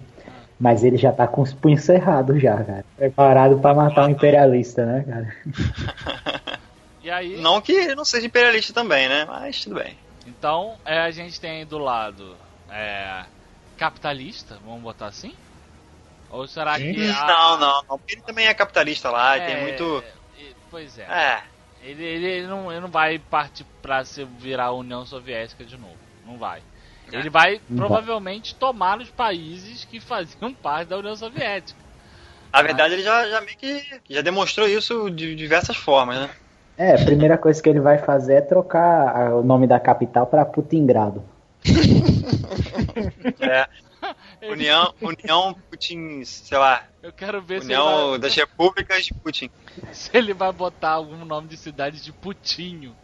mas 0.61 0.83
ele 0.83 0.95
já 0.97 1.11
tá 1.11 1.27
com 1.27 1.41
os 1.41 1.53
punhos 1.53 1.83
cerrados 1.83 2.39
já, 2.41 2.55
cara. 2.63 2.85
Preparado 2.95 3.59
pra 3.59 3.73
matar 3.73 4.05
um 4.07 4.11
imperialista, 4.11 4.85
né, 4.85 5.03
cara? 5.03 5.35
E 7.03 7.09
aí, 7.09 7.41
Não 7.41 7.59
que 7.59 7.71
ele 7.71 7.95
não 7.95 8.05
seja 8.05 8.27
imperialista 8.27 8.71
também, 8.73 9.09
né? 9.09 9.25
Mas 9.25 9.63
tudo 9.63 9.75
bem. 9.77 9.97
então, 10.27 10.75
é, 10.85 10.99
a 10.99 11.09
gente 11.09 11.41
tem 11.41 11.65
do 11.65 11.79
lado 11.79 12.35
é, 12.69 13.23
capitalista, 13.75 14.59
vamos 14.63 14.81
botar 14.83 15.07
assim? 15.07 15.33
Ou 16.29 16.47
será 16.47 16.77
que. 16.77 17.09
a- 17.09 17.25
Não, 17.25 17.57
não, 17.57 17.81
não. 17.89 17.97
Porque 17.97 18.13
ele 18.13 18.21
também 18.21 18.45
é 18.45 18.53
capitalista 18.53 19.09
lá, 19.09 19.35
é, 19.35 19.45
tem 19.47 19.61
muito. 19.63 20.03
Pois 20.69 20.99
é. 20.99 21.03
É. 21.03 21.41
Ele, 21.83 22.03
ele, 22.03 22.25
ele 22.27 22.47
não, 22.47 22.71
ele 22.71 22.81
não 22.81 22.87
vai 22.87 23.17
partir 23.17 23.65
pra 23.81 24.05
se 24.05 24.23
virar 24.23 24.65
a 24.65 24.71
União 24.71 25.03
Soviética 25.03 25.65
de 25.65 25.75
novo. 25.77 25.97
Não 26.23 26.37
vai. 26.37 26.61
É. 27.11 27.17
Ele 27.17 27.29
vai 27.29 27.61
provavelmente 27.75 28.55
tomar 28.55 28.99
os 28.99 29.09
países 29.09 29.85
que 29.85 29.99
faziam 29.99 30.53
parte 30.55 30.89
da 30.89 30.97
União 30.97 31.15
Soviética. 31.15 31.79
Na 32.51 32.61
verdade, 32.61 32.95
ele 32.95 33.03
já, 33.03 33.29
já 33.29 33.39
meio 33.41 33.57
que 33.57 33.81
já 34.09 34.21
demonstrou 34.21 34.67
isso 34.67 35.09
de 35.09 35.35
diversas 35.35 35.77
formas, 35.77 36.17
né? 36.17 36.29
É, 36.77 36.95
a 36.95 37.05
primeira 37.05 37.37
coisa 37.37 37.61
que 37.61 37.69
ele 37.69 37.79
vai 37.79 37.97
fazer 37.97 38.33
é 38.35 38.41
trocar 38.41 39.33
o 39.33 39.43
nome 39.43 39.67
da 39.67 39.79
capital 39.79 40.25
pra 40.25 40.45
Putingrado. 40.45 41.23
É. 43.39 43.67
União, 44.49 44.93
União 45.01 45.55
Putin, 45.69 46.23
sei 46.25 46.57
lá, 46.57 46.83
Eu 47.01 47.11
quero 47.11 47.41
ver 47.41 47.61
se 47.61 47.71
ele, 47.71 47.79
União 47.79 48.09
vai, 48.11 48.19
das 48.19 48.35
Repúblicas 48.35 49.05
de 49.05 49.13
Putin. 49.13 49.49
se 49.91 50.09
ele 50.13 50.33
vai 50.33 50.51
botar 50.51 50.91
algum 50.91 51.23
nome 51.25 51.47
de 51.47 51.57
cidade 51.57 52.01
de 52.01 52.11
Putinho. 52.11 52.95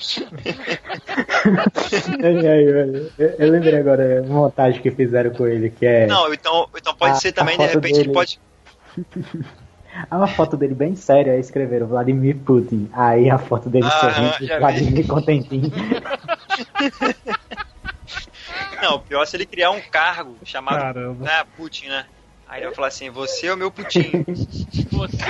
Ai, 2.22 2.46
ai, 2.46 2.64
eu, 3.18 3.28
eu 3.38 3.50
lembrei 3.50 3.76
agora 3.76 4.20
a 4.20 4.22
montagem 4.22 4.80
que 4.82 4.90
fizeram 4.90 5.30
com 5.32 5.46
ele, 5.46 5.70
que 5.70 5.84
é 5.86 6.06
Não, 6.06 6.32
então, 6.32 6.68
então 6.76 6.94
pode 6.94 7.16
A- 7.16 7.20
ser 7.20 7.32
também, 7.32 7.56
de 7.56 7.62
foto 7.64 7.74
repente, 7.74 7.94
ele 7.96 8.02
dele. 8.04 8.14
pode. 8.14 8.40
Ah, 10.08 10.18
uma 10.18 10.28
foto 10.28 10.56
dele 10.56 10.72
bem 10.72 10.94
séria, 10.94 11.32
aí 11.32 11.40
escreveram 11.40 11.88
Vladimir 11.88 12.36
Putin. 12.38 12.88
Aí 12.92 13.28
a 13.28 13.38
foto 13.38 13.68
dele 13.68 13.86
Ah, 13.86 13.90
sorrindo, 13.90 14.38
vi. 14.38 14.46
Vladimir 14.60 15.04
contentinho. 15.08 15.68
Não, 18.80 19.00
pior 19.00 19.24
é 19.24 19.26
se 19.26 19.36
ele 19.36 19.46
criar 19.46 19.72
um 19.72 19.80
cargo 19.90 20.38
chamado 20.44 20.78
Caramba. 20.78 21.24
né, 21.24 21.44
Putin, 21.56 21.88
né? 21.88 22.06
Aí 22.46 22.60
ele 22.60 22.66
vai 22.66 22.74
falar 22.74 22.86
assim: 22.88 23.10
Você 23.10 23.48
é 23.48 23.54
o 23.54 23.56
meu 23.56 23.72
Putin. 23.72 24.24
Você. 24.92 25.24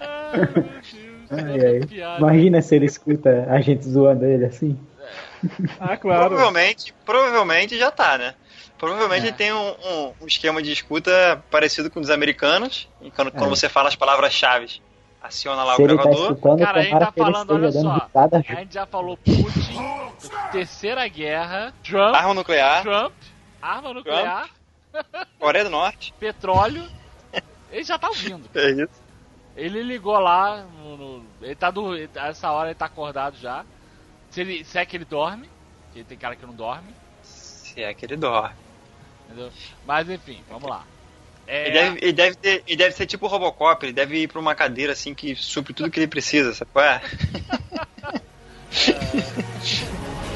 Ai, 0.00 0.38
meu 0.38 0.80
Deus. 0.92 1.03
Ai, 1.30 1.66
ai. 2.02 2.18
Imagina 2.18 2.62
se 2.62 2.74
ele 2.74 2.86
escuta 2.86 3.46
a 3.50 3.60
gente 3.60 3.84
zoando 3.88 4.24
ele 4.24 4.44
assim. 4.46 4.78
Ah, 5.78 5.96
claro. 5.96 6.28
Provavelmente, 6.28 6.94
provavelmente 7.04 7.78
já 7.78 7.90
tá, 7.90 8.16
né? 8.16 8.34
Provavelmente 8.78 9.24
É. 9.24 9.28
ele 9.28 9.36
tem 9.36 9.52
um, 9.52 9.68
um- 9.70 10.12
um 10.22 10.26
esquema 10.26 10.62
de 10.62 10.72
escuta 10.72 11.42
parecido 11.50 11.90
com 11.90 12.00
os 12.00 12.10
americanos. 12.10 12.88
E 13.02 13.10
quando, 13.10 13.30
quando 13.30 13.50
você 13.50 13.68
fala 13.68 13.88
as 13.88 13.96
palavras-chave, 13.96 14.80
aciona 15.22 15.62
lá 15.64 15.76
Se 15.76 15.82
o 15.82 15.86
tá 15.86 15.94
gravador. 15.94 16.22
escutando, 16.32 16.58
Cara, 16.60 16.80
a 16.80 16.82
gente 16.82 16.98
tá 16.98 17.12
falando, 17.12 17.50
olha 17.54 17.72
só. 17.72 18.08
A 18.14 18.54
gente 18.60 18.74
já 18.74 18.86
falou 18.86 19.16
Putin, 19.18 19.78
Terceira 20.52 21.06
Guerra, 21.08 21.72
Trump, 21.82 22.14
Arma 22.14 22.34
nuclear, 22.34 22.82
Trump, 22.82 23.12
arma 23.62 23.94
nuclear, 23.94 24.48
Coreia 25.38 25.64
do 25.64 25.70
Norte. 25.70 26.12
petróleo. 26.20 26.84
Ele 27.70 27.84
já 27.84 27.98
tá 27.98 28.08
ouvindo. 28.08 28.48
É 28.54 28.70
isso. 28.70 29.03
Ele 29.56 29.82
ligou 29.82 30.18
lá, 30.18 30.62
no, 30.82 30.96
no- 30.96 31.24
ele 31.40 31.54
tá 31.54 31.70
do, 31.70 31.94
essa 31.96 32.50
hora 32.50 32.68
ele 32.70 32.74
tá 32.74 32.86
acordado 32.86 33.36
já. 33.38 33.64
Se, 34.30 34.40
ele, 34.40 34.64
se 34.64 34.78
é 34.78 34.84
que 34.84 34.96
ele 34.96 35.04
dorme, 35.04 35.48
porque 35.86 36.02
tem 36.04 36.18
cara 36.18 36.34
que 36.34 36.44
não 36.44 36.54
dorme, 36.54 36.88
Se 37.22 37.80
é 37.82 37.94
que 37.94 38.04
ele 38.04 38.16
dorme. 38.16 38.54
entendeu? 39.26 39.50
Mas 39.86 40.08
enfim, 40.10 40.42
vamos 40.48 40.68
lá. 40.68 40.84
É, 41.46 41.66
Ele, 41.68 41.72
deve, 41.72 41.98
ele, 42.02 42.12
deve 42.12 42.36
ter, 42.36 42.62
ele 42.66 42.76
deve 42.76 42.96
ser 42.96 43.06
tipo 43.06 43.26
o 43.26 43.28
Robocop, 43.28 43.84
ele 43.84 43.92
deve 43.92 44.22
ir 44.22 44.28
pra 44.28 44.40
uma 44.40 44.54
cadeira 44.54 44.92
assim 44.94 45.14
que 45.14 45.36
supre 45.36 45.72
tudo 45.74 45.90
que 45.90 46.00
ele 46.00 46.06
precisa, 46.08 46.54
sabe 46.54 46.70
qual 46.72 46.84
é? 46.84 47.02
A 48.02 48.14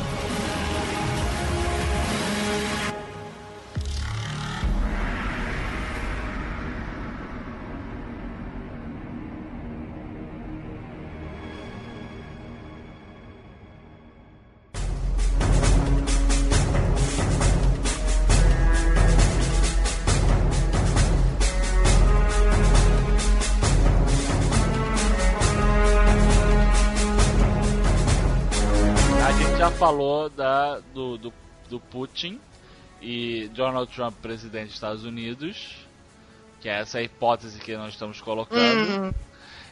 falou 30.08 30.30
da, 30.30 30.78
do, 30.94 31.18
do, 31.18 31.32
do 31.68 31.78
Putin 31.80 32.40
e 33.00 33.48
Donald 33.54 33.92
Trump 33.94 34.14
presidente 34.22 34.66
dos 34.66 34.74
Estados 34.74 35.04
Unidos, 35.04 35.76
que 36.60 36.68
é 36.68 36.80
essa 36.80 37.02
hipótese 37.02 37.60
que 37.60 37.76
nós 37.76 37.92
estamos 37.92 38.20
colocando. 38.20 39.14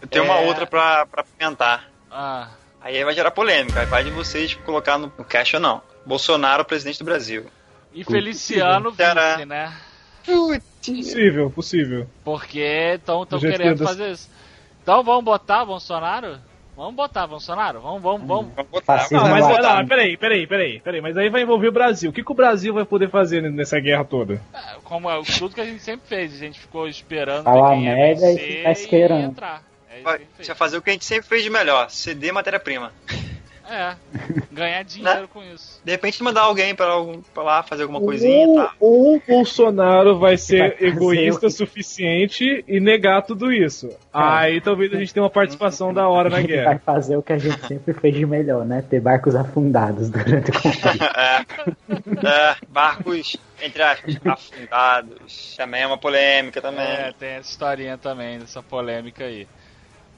Eu 0.00 0.08
tenho 0.08 0.24
uma 0.26 0.40
É. 0.40 0.46
outra 0.46 0.66
pra, 0.66 1.06
pra 1.06 1.22
apimentar. 1.22 1.88
Ah, 2.10 2.50
Aí 2.82 3.02
vai 3.02 3.14
gerar 3.14 3.32
polêmica, 3.32 3.80
aí 3.80 3.86
vai 3.86 4.04
de 4.04 4.10
vocês 4.10 4.54
colocar 4.54 4.96
no, 4.96 5.12
no 5.18 5.24
cash 5.24 5.54
ou 5.54 5.60
não. 5.60 5.82
Bolsonaro, 6.04 6.64
presidente 6.64 6.98
do 7.00 7.04
Brasil. 7.04 7.46
e 7.92 8.04
Feliciano 8.04 8.92
vice, 8.92 9.44
né? 9.44 9.76
Possível, 10.24 11.50
possível. 11.50 12.08
Porque 12.22 12.94
estão 12.96 13.24
querendo 13.26 13.78
que 13.78 13.84
fazer 13.84 14.12
isso. 14.12 14.30
Então 14.82 15.02
vamos 15.02 15.24
botar 15.24 15.64
Bolsonaro? 15.64 16.38
Vamos 16.76 16.94
botar 16.94 17.26
Bolsonaro? 17.26 17.80
Vamos, 17.80 18.02
vamos, 18.02 18.26
vamos. 18.26 18.52
Vamos 18.54 18.70
botar. 18.70 19.06
Não, 19.10 19.26
mas 19.28 19.48
Não, 19.48 19.86
peraí, 19.86 20.16
peraí, 20.16 20.46
peraí, 20.46 20.80
peraí. 20.80 21.00
Mas 21.00 21.16
aí 21.16 21.30
vai 21.30 21.40
envolver 21.42 21.68
o 21.68 21.72
Brasil. 21.72 22.10
O 22.10 22.12
que, 22.12 22.22
que 22.22 22.30
o 22.32 22.34
Brasil 22.34 22.74
vai 22.74 22.84
poder 22.84 23.08
fazer 23.08 23.40
nessa 23.50 23.80
guerra 23.80 24.04
toda? 24.04 24.34
É, 24.52 24.58
Como 24.84 25.10
é 25.10 25.18
tudo 25.38 25.54
que 25.54 25.60
a 25.60 25.64
gente 25.64 25.82
sempre 25.82 26.06
fez, 26.06 26.34
a 26.34 26.36
gente 26.36 26.60
ficou 26.60 26.86
esperando 26.86 27.44
Falar 27.44 27.74
merda 27.76 28.30
e 28.30 28.38
ficar 28.38 28.70
esperando. 28.72 29.24
entrar. 29.30 29.62
É 29.90 29.96
isso 29.96 30.02
que 30.02 30.08
a 30.08 30.10
Vai, 30.10 30.18
gente 30.18 30.26
você 30.28 30.36
vai 30.36 30.44
fez. 30.46 30.58
fazer 30.58 30.76
o 30.76 30.82
que 30.82 30.90
a 30.90 30.92
gente 30.92 31.04
sempre 31.06 31.26
fez 31.26 31.42
de 31.42 31.48
melhor, 31.50 31.88
ceder 31.90 32.32
matéria-prima. 32.34 32.92
É, 33.68 33.96
ganhar 34.52 34.82
dinheiro 34.84 35.26
com 35.28 35.42
isso. 35.42 35.80
De 35.84 35.90
repente 35.90 36.22
mandar 36.22 36.42
alguém 36.42 36.74
pra, 36.74 36.86
algum- 36.86 37.20
pra 37.34 37.42
lá 37.42 37.62
fazer 37.64 37.82
alguma 37.82 38.00
coisinha 38.00 38.44
e 38.44 38.46
Ou, 38.46 38.54
tal. 38.56 38.72
ou 38.78 39.16
o 39.16 39.22
Bolsonaro 39.26 40.18
vai 40.18 40.36
ser 40.36 40.58
Vai 40.60 40.70
fazer 40.70 40.86
egoísta 40.86 41.46
o- 41.46 41.50
suficiente 41.50 42.64
e 42.68 42.78
negar 42.78 43.22
tudo 43.22 43.52
isso. 43.52 43.90
Aí 44.12 44.60
talvez 44.60 44.92
a 44.94 44.98
gente 44.98 45.12
tenha 45.12 45.24
uma 45.24 45.30
participação 45.30 45.92
da 45.92 46.06
hora 46.08 46.30
na 46.30 46.40
guerra. 46.40 46.64
vai 46.64 46.78
fazer 46.78 47.16
o 47.16 47.22
que 47.22 47.32
a 47.32 47.38
gente 47.38 47.58
sempre 47.66 47.92
fez 47.92 48.14
de 48.14 48.24
melhor, 48.24 48.64
né? 48.64 48.84
Ter 48.88 49.00
barcos 49.00 49.34
afundados 49.34 50.10
durante 50.10 50.50
o 50.50 50.62
conflito. 50.62 51.04
É, 51.16 51.44
é, 52.26 52.56
barcos, 52.68 53.36
entre 53.60 53.82
aspas, 53.82 54.16
afundados. 54.24 55.54
Também 55.56 55.82
é 55.82 55.86
uma 55.86 55.98
polêmica 55.98 56.60
também. 56.62 56.84
É, 56.86 57.12
tem 57.18 57.30
essa 57.30 57.50
historinha 57.50 57.98
também, 57.98 58.38
dessa 58.38 58.62
polêmica 58.62 59.24
aí. 59.24 59.46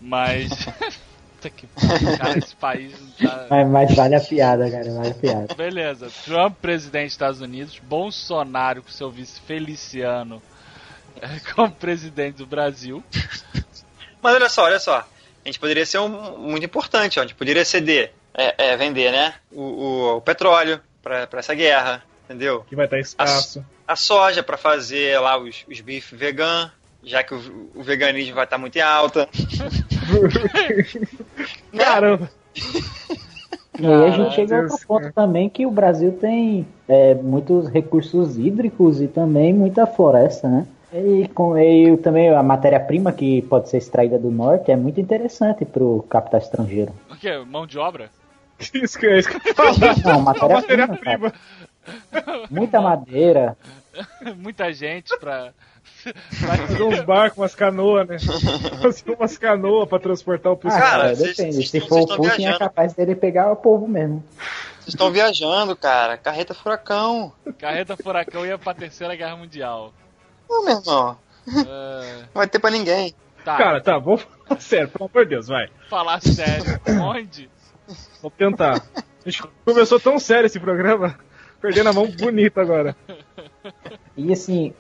Mas. 0.01 0.51
Puta 1.41 1.51
que 1.51 1.67
pariu, 1.69 2.19
cara, 2.19 2.39
esse 2.39 2.57
país 2.57 2.93
não 3.01 3.29
tá. 3.29 3.47
Mas, 3.51 3.69
mas 3.69 3.95
vale 3.97 4.15
a 4.17 4.21
piada, 4.21 4.71
cara, 4.71 4.91
vale 4.93 5.09
a 5.11 5.15
piada. 5.15 5.55
Beleza, 5.55 6.09
Trump 6.25 6.57
presidente 6.61 7.05
dos 7.05 7.13
Estados 7.13 7.41
Unidos, 7.41 7.79
Bolsonaro 7.79 8.83
com 8.83 8.91
seu 8.91 9.11
vice 9.11 9.41
Feliciano 9.43 10.43
como 11.55 11.71
presidente 11.71 12.37
do 12.39 12.47
Brasil. 12.47 13.03
Mas 14.23 14.35
olha 14.35 14.49
só, 14.49 14.65
olha 14.65 14.81
só. 14.81 14.99
A 14.99 15.49
gente 15.49 15.59
poderia 15.61 15.87
ser 15.87 15.99
um, 15.99 16.37
muito 16.39 16.65
importante, 16.67 17.19
ó. 17.19 17.23
A 17.23 17.27
gente 17.27 17.37
poderia 17.37 17.65
ceder, 17.65 18.13
é, 18.35 18.71
é, 18.73 18.77
vender, 18.77 19.13
né? 19.13 19.35
O, 19.53 19.63
o- 19.63 20.17
o 20.17 20.21
petróleo 20.21 20.81
pra, 21.03 21.27
pra 21.27 21.39
essa 21.41 21.55
guerra, 21.55 22.03
entendeu? 22.25 22.65
Que 22.69 22.75
vai 22.77 22.85
estar 22.87 22.99
escasso. 22.99 23.65
A 23.87 23.97
soja 23.97 24.43
pra 24.43 24.57
fazer 24.59 25.19
lá 25.21 25.39
os, 25.39 25.65
os 25.71 25.81
bife 25.81 26.15
vegan, 26.17 26.71
já 27.03 27.23
que 27.23 27.35
o, 27.35 27.71
o 27.75 27.83
veganismo 27.83 28.35
vai 28.35 28.45
estar 28.45 28.59
muito 28.59 28.77
em 28.77 28.81
alta. 28.81 29.29
Caramba! 31.77 32.31
E 33.79 33.87
aí 33.87 34.05
a 34.07 34.11
gente 34.11 34.35
chega 34.35 34.57
a 34.57 34.61
outro 34.63 34.77
Deus, 34.77 34.85
ponto 34.85 35.13
também 35.13 35.49
que 35.49 35.65
o 35.65 35.71
Brasil 35.71 36.13
tem 36.13 36.67
é, 36.89 37.15
muitos 37.15 37.69
recursos 37.69 38.37
hídricos 38.37 39.01
e 39.01 39.07
também 39.07 39.55
muita 39.55 39.87
floresta, 39.87 40.49
né? 40.49 40.67
E, 40.93 41.29
com, 41.29 41.57
e 41.57 41.97
também 41.99 42.31
a 42.31 42.43
matéria-prima 42.43 43.13
que 43.13 43.43
pode 43.43 43.69
ser 43.69 43.77
extraída 43.77 44.19
do 44.19 44.31
norte 44.31 44.73
é 44.73 44.77
muito 44.77 45.01
interessante 45.01 45.65
para 45.65 45.85
o 45.85 46.03
capital 46.03 46.41
estrangeiro. 46.41 46.93
O 47.11 47.17
quê? 47.17 47.39
Mão 47.47 47.67
de 47.67 47.79
obra? 47.79 48.11
Isso 48.75 48.99
que 48.99 49.07
é 49.07 49.19
isso 49.19 49.29
que 49.29 49.51
eu 49.51 49.55
falar. 49.55 49.97
Não, 50.05 50.21
matéria-prima, 50.21 50.97
cara. 50.99 51.33
Muita 52.51 52.81
madeira. 52.81 53.57
Muita 54.37 54.73
gente 54.73 55.17
pra. 56.41 56.57
Fazer 56.57 56.83
uns 56.83 57.01
barcos, 57.05 57.39
umas 57.39 57.55
canoas, 57.55 58.09
né? 58.09 58.17
Fazer 58.83 59.11
umas 59.11 59.37
canoas 59.39 59.89
pra 59.89 59.99
transportar 59.99 60.53
o 60.53 60.55
Ah, 60.55 60.59
pessoal. 60.59 60.81
Cara, 60.81 61.03
cara, 61.03 61.15
vocês- 61.15 61.37
depende. 61.37 61.55
vocês 61.57 61.71
Se 61.71 61.81
for 61.81 62.01
o 62.01 62.07
Putin, 62.17 62.47
é 62.47 62.59
capaz 62.59 62.93
dele 62.95 63.15
pegar 63.15 63.51
o 63.53 63.57
povo 63.57 63.87
mesmo. 63.89 64.25
Vocês 64.81 64.95
estão 64.95 65.11
viajando, 65.11 65.77
cara. 65.77 66.17
Carreta 66.17 66.55
furacão. 66.55 67.33
Carreta 67.59 67.97
Furacão 67.97 68.47
ia 68.47 68.57
pra 68.59 68.73
Terceira 68.75 69.15
Guerra 69.15 69.37
Mundial. 69.37 69.93
Não, 70.49 70.65
meu 70.65 70.79
irmão. 70.79 71.19
É, 71.47 71.53
Não 72.23 72.29
vai 72.35 72.47
ter 72.49 72.59
pra 72.59 72.71
ninguém. 72.71 73.15
tá, 73.45 73.57
Cara, 73.57 73.81
tá, 73.83 73.99
vamos 73.99 74.23
falar 74.47 74.61
sério, 74.61 74.89
pelo 74.89 75.11
amor 75.13 75.25
de 75.25 75.31
Deus, 75.31 75.49
vai. 75.49 75.69
falar 75.91 76.21
sério. 76.23 76.81
Onde? 77.03 77.51
Vamos 78.23 78.37
tentar. 78.39 78.83
A 78.97 79.29
gente 79.31 79.43
começou 79.65 80.01
tão 80.01 80.19
sério 80.19 80.47
esse 80.47 80.59
programa, 80.61 81.19
perdendo 81.61 81.91
a 81.91 81.93
mão 81.93 82.07
bonita 82.07 82.61
agora. 82.63 82.97
E 84.17 84.33
assim, 84.33 84.73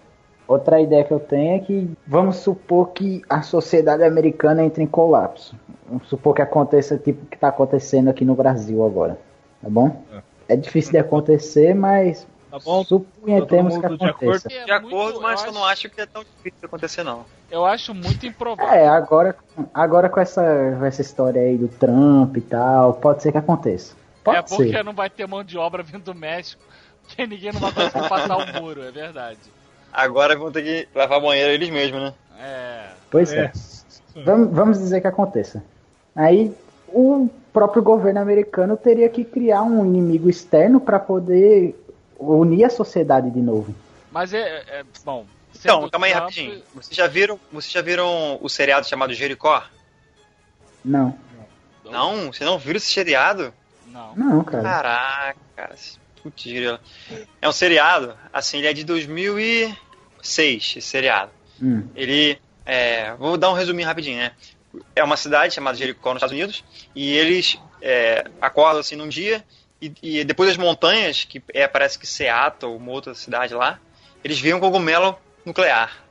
outra 0.49 0.80
ideia 0.80 1.05
que 1.05 1.12
eu 1.12 1.20
tenho 1.20 1.57
é 1.57 1.59
que 1.61 1.90
vamos 2.07 2.36
supor 2.36 2.88
que 2.90 3.22
a 3.28 3.42
sociedade 3.42 4.03
americana 4.03 4.64
entre 4.64 4.82
em 4.82 4.86
colapso. 4.86 5.55
Vamos 5.86 6.09
supor 6.09 6.34
que 6.34 6.42
aconteça 6.42 6.96
tipo 6.99 7.22
o 7.24 7.26
que 7.26 7.36
está 7.36 7.49
acontecendo 7.49 8.09
aqui 8.09 8.24
no 8.24 8.34
Brasil 8.34 8.84
agora. 8.84 9.18
Tá 9.62 9.68
bom? 9.68 10.03
É 10.49 10.57
difícil 10.57 10.92
de 10.92 10.99
acontecer, 10.99 11.74
mas 11.74 12.26
Tá 12.51 12.59
bom? 12.64 12.82
suponhamos 12.82 13.46
que 13.49 13.57
mundo 13.62 13.99
de 13.99 14.05
aconteça. 14.07 14.49
É 14.51 14.64
De 14.64 14.70
acordo, 14.72 14.96
muito- 14.96 15.20
mas 15.20 15.40
eu 15.42 15.49
eu 15.49 15.53
não 15.53 15.64
acho 15.64 15.90
que 15.90 16.01
é 16.01 16.07
tão 16.07 16.22
difícil 16.22 16.59
de 16.61 16.66
acontecer, 16.66 17.03
não. 17.03 17.24
Eu 17.51 17.64
acho 17.66 17.94
muito 17.94 18.24
improvável. 18.26 18.72
É, 18.72 18.88
agora, 18.88 19.36
agora 19.74 20.09
com 20.09 20.18
essa, 20.20 20.42
essa 20.86 21.03
história 21.03 21.40
aí 21.42 21.57
do 21.59 21.68
Trump 21.68 22.36
e 22.36 22.40
tal, 22.40 22.94
pode 22.94 23.22
ser 23.22 23.32
que 23.32 23.38
aconteça. 23.38 23.94
Pode 24.24 24.38
é 24.38 24.42
porque 24.42 24.70
ser. 24.72 24.82
não 24.84 24.92
vai 24.94 25.09
ter 25.11 25.26
mão 25.26 25.42
de 25.44 25.57
obra 25.59 25.82
vindo 25.82 26.05
do 26.05 26.14
México, 26.14 26.62
porque 27.07 27.26
ninguém 27.26 27.53
não 27.53 27.61
vai 27.61 27.72
conseguir 27.72 28.09
passar 28.09 28.36
o 28.36 28.61
muro, 28.62 28.82
é 28.82 28.90
verdade. 28.90 29.38
Agora 29.93 30.36
vão 30.36 30.51
ter 30.53 30.62
que 30.62 30.89
lavar 30.97 31.20
banheiro 31.20 31.51
eles 31.53 31.70
mesmos, 31.70 32.01
né? 32.03 32.14
É. 32.41 32.89
Pois 33.11 33.32
é. 33.32 33.53
É. 34.16 34.22
Vamos, 34.22 34.51
vamos 34.55 34.78
dizer 34.78 35.01
que 35.01 35.07
aconteça. 35.07 35.62
Aí 36.14 36.55
o 36.89 37.28
próprio 37.53 37.82
governo 37.82 38.20
americano 38.20 38.76
teria 38.76 39.09
que 39.09 39.24
criar 39.24 39.62
um 39.62 39.84
inimigo 39.84 40.28
externo 40.28 40.80
para 40.80 40.99
poder 40.99 41.74
unir 42.18 42.64
a 42.64 42.70
sociedade 42.70 43.30
de 43.30 43.41
novo. 43.41 43.74
Mas 44.11 44.32
é. 44.34 44.64
é- 44.68 44.84
bom. 45.05 45.24
Então, 45.59 45.89
calma 45.91 46.07
aí 46.07 46.12
Trump- 46.12 46.24
rapidinho. 46.24 46.62
Vocês 46.74 46.97
já 46.97 47.07
viram, 47.07 47.39
vocês 47.51 47.72
já 47.72 47.80
viram 47.82 48.39
o 48.41 48.49
seriado 48.49 48.86
chamado 48.86 49.12
Jericó? 49.12 49.62
Não, 50.84 51.14
Não? 51.84 52.32
Vocês 52.32 52.49
não 52.49 52.59
viram 52.59 52.76
esse 52.76 52.86
seriado? 52.93 53.53
Não. 53.89 54.14
não, 54.14 54.45
cara. 54.45 54.62
Caraca, 54.62 55.36
cara. 55.57 55.74
Putz, 56.23 56.45
grila. 56.45 56.81
É 57.41 57.49
um 57.49 57.53
seriado, 57.53 58.16
assim, 58.33 58.59
ele 58.59 58.66
é 58.66 58.73
de 58.73 58.85
2006, 58.85 59.77
esse 60.77 60.83
seriado. 60.83 61.31
Hum. 61.62 61.89
Ele. 61.95 62.39
é, 62.64 63.14
vou 63.14 63.37
dar 63.37 63.51
um 63.51 63.55
resuminho 63.55 63.87
rapidinho, 63.87 64.19
né? 64.19 64.33
É 64.95 65.03
uma 65.03 65.16
cidade 65.16 65.55
chamada 65.55 65.77
Jericó, 65.77 66.11
nos 66.11 66.19
Estados 66.19 66.35
Unidos, 66.35 66.64
e 66.95 67.12
eles 67.12 67.59
é, 67.81 68.25
acordam 68.41 68.81
assim 68.81 68.97
num 68.97 69.09
dia, 69.09 69.45
e, 69.81 69.93
e 70.03 70.25
depois 70.25 70.49
das 70.49 70.57
montanhas, 70.57 71.25
que 71.25 71.43
é, 71.55 71.66
parece 71.66 71.99
que 71.99 72.07
Seattle, 72.07 72.77
uma 72.77 72.93
outra 72.93 73.14
cidade 73.14 73.55
lá, 73.55 73.81
eles 74.23 74.39
veem 74.41 74.55
um 74.55 74.61
cogumelo 74.61 75.19
nuclear. 75.45 76.05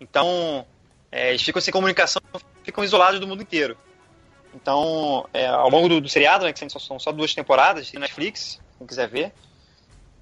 Então, 0.00 0.66
é, 1.10 1.30
eles 1.30 1.42
ficam 1.42 1.62
sem 1.62 1.72
comunicação, 1.72 2.20
ficam 2.62 2.84
isolados 2.84 3.18
do 3.20 3.26
mundo 3.26 3.42
inteiro. 3.42 3.76
Então, 4.54 5.28
é, 5.32 5.46
ao 5.46 5.68
longo 5.68 5.88
do, 5.88 6.00
do 6.00 6.08
seriado, 6.08 6.44
né, 6.44 6.52
que 6.52 6.58
são 6.58 6.80
são 6.80 6.98
só 6.98 7.12
duas 7.12 7.34
temporadas, 7.34 7.90
tem 7.90 8.00
Netflix, 8.00 8.60
quem 8.78 8.86
quiser 8.86 9.08
ver, 9.08 9.32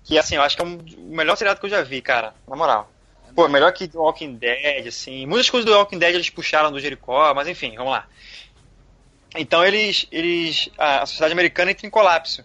que 0.05 0.19
assim, 0.19 0.37
eu 0.37 0.43
acho 0.43 0.57
que 0.57 0.63
é 0.63 0.65
um, 0.65 0.79
o 0.99 1.17
melhor 1.17 1.37
seriado 1.37 1.61
que 1.61 1.67
eu 1.67 1.71
já 1.71 1.83
vi, 1.83 2.01
cara, 2.01 2.35
na 2.49 2.57
moral. 2.57 2.91
Pô, 3.35 3.49
melhor 3.49 3.71
que 3.73 3.87
The 3.87 3.99
Walking 3.99 4.37
Dead, 4.37 4.87
assim. 4.87 5.27
Muitas 5.27 5.51
coisas 5.51 5.71
do 5.71 5.77
Walking 5.77 5.99
Dead 5.99 6.15
eles 6.15 6.31
puxaram 6.31 6.73
do 6.73 6.81
Jericó, 6.81 7.35
mas 7.35 7.47
enfim, 7.47 7.75
vamos 7.77 7.93
lá. 7.93 8.09
Então 9.37 9.63
eles. 9.63 10.07
eles 10.11 10.71
a, 10.79 11.05
sociedade 11.05 11.33
americana 11.33 11.71
entra 11.71 11.87
em 11.87 11.91
colapso. 11.91 12.43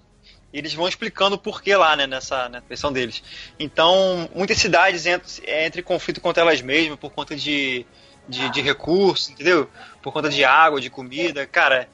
E 0.51 0.57
eles 0.57 0.74
vão 0.74 0.86
explicando 0.86 1.38
o 1.38 1.39
porquê 1.39 1.78
lá, 1.78 1.95
né, 1.95 2.05
nessa, 2.05 2.49
nessa 2.49 2.66
versão 2.68 2.91
deles. 2.91 3.24
Então, 3.57 4.30
muitas 4.36 4.57
cidades 4.57 5.05
entram, 5.05 5.30
entram 5.66 5.80
em 5.80 5.84
conflito 5.84 6.20
contra 6.20 6.43
elas 6.43 6.62
mesmas 6.62 6.99
por 6.99 7.09
conta 7.12 7.38
de, 7.38 7.86
de, 8.28 8.49
de 8.49 8.59
recursos, 8.59 9.30
entendeu? 9.30 9.70
Por 10.01 10.12
conta 10.12 10.28
de 10.28 10.43
água, 10.43 10.82
de 10.82 10.89
comida. 10.89 11.47
Cara, 11.47 11.88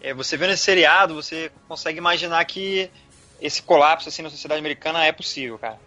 é, 0.00 0.12
você 0.12 0.36
vendo 0.36 0.54
esse 0.54 0.64
seriado, 0.64 1.14
você 1.14 1.52
consegue 1.68 1.98
imaginar 1.98 2.44
que 2.46 2.90
esse 3.44 3.62
colapso 3.62 4.08
assim, 4.08 4.22
na 4.22 4.30
sociedade 4.30 4.58
americana 4.58 5.04
é 5.04 5.12
possível, 5.12 5.58
cara. 5.58 5.78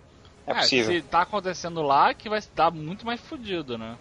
É 0.45 0.53
possível. 0.53 0.93
se 0.93 1.01
tá 1.01 1.23
acontecendo 1.23 1.81
lá, 1.81 2.13
que 2.13 2.29
vai 2.29 2.37
estar 2.39 2.69
muito 2.71 3.05
mais 3.05 3.19
fudido, 3.19 3.77
né? 3.77 3.97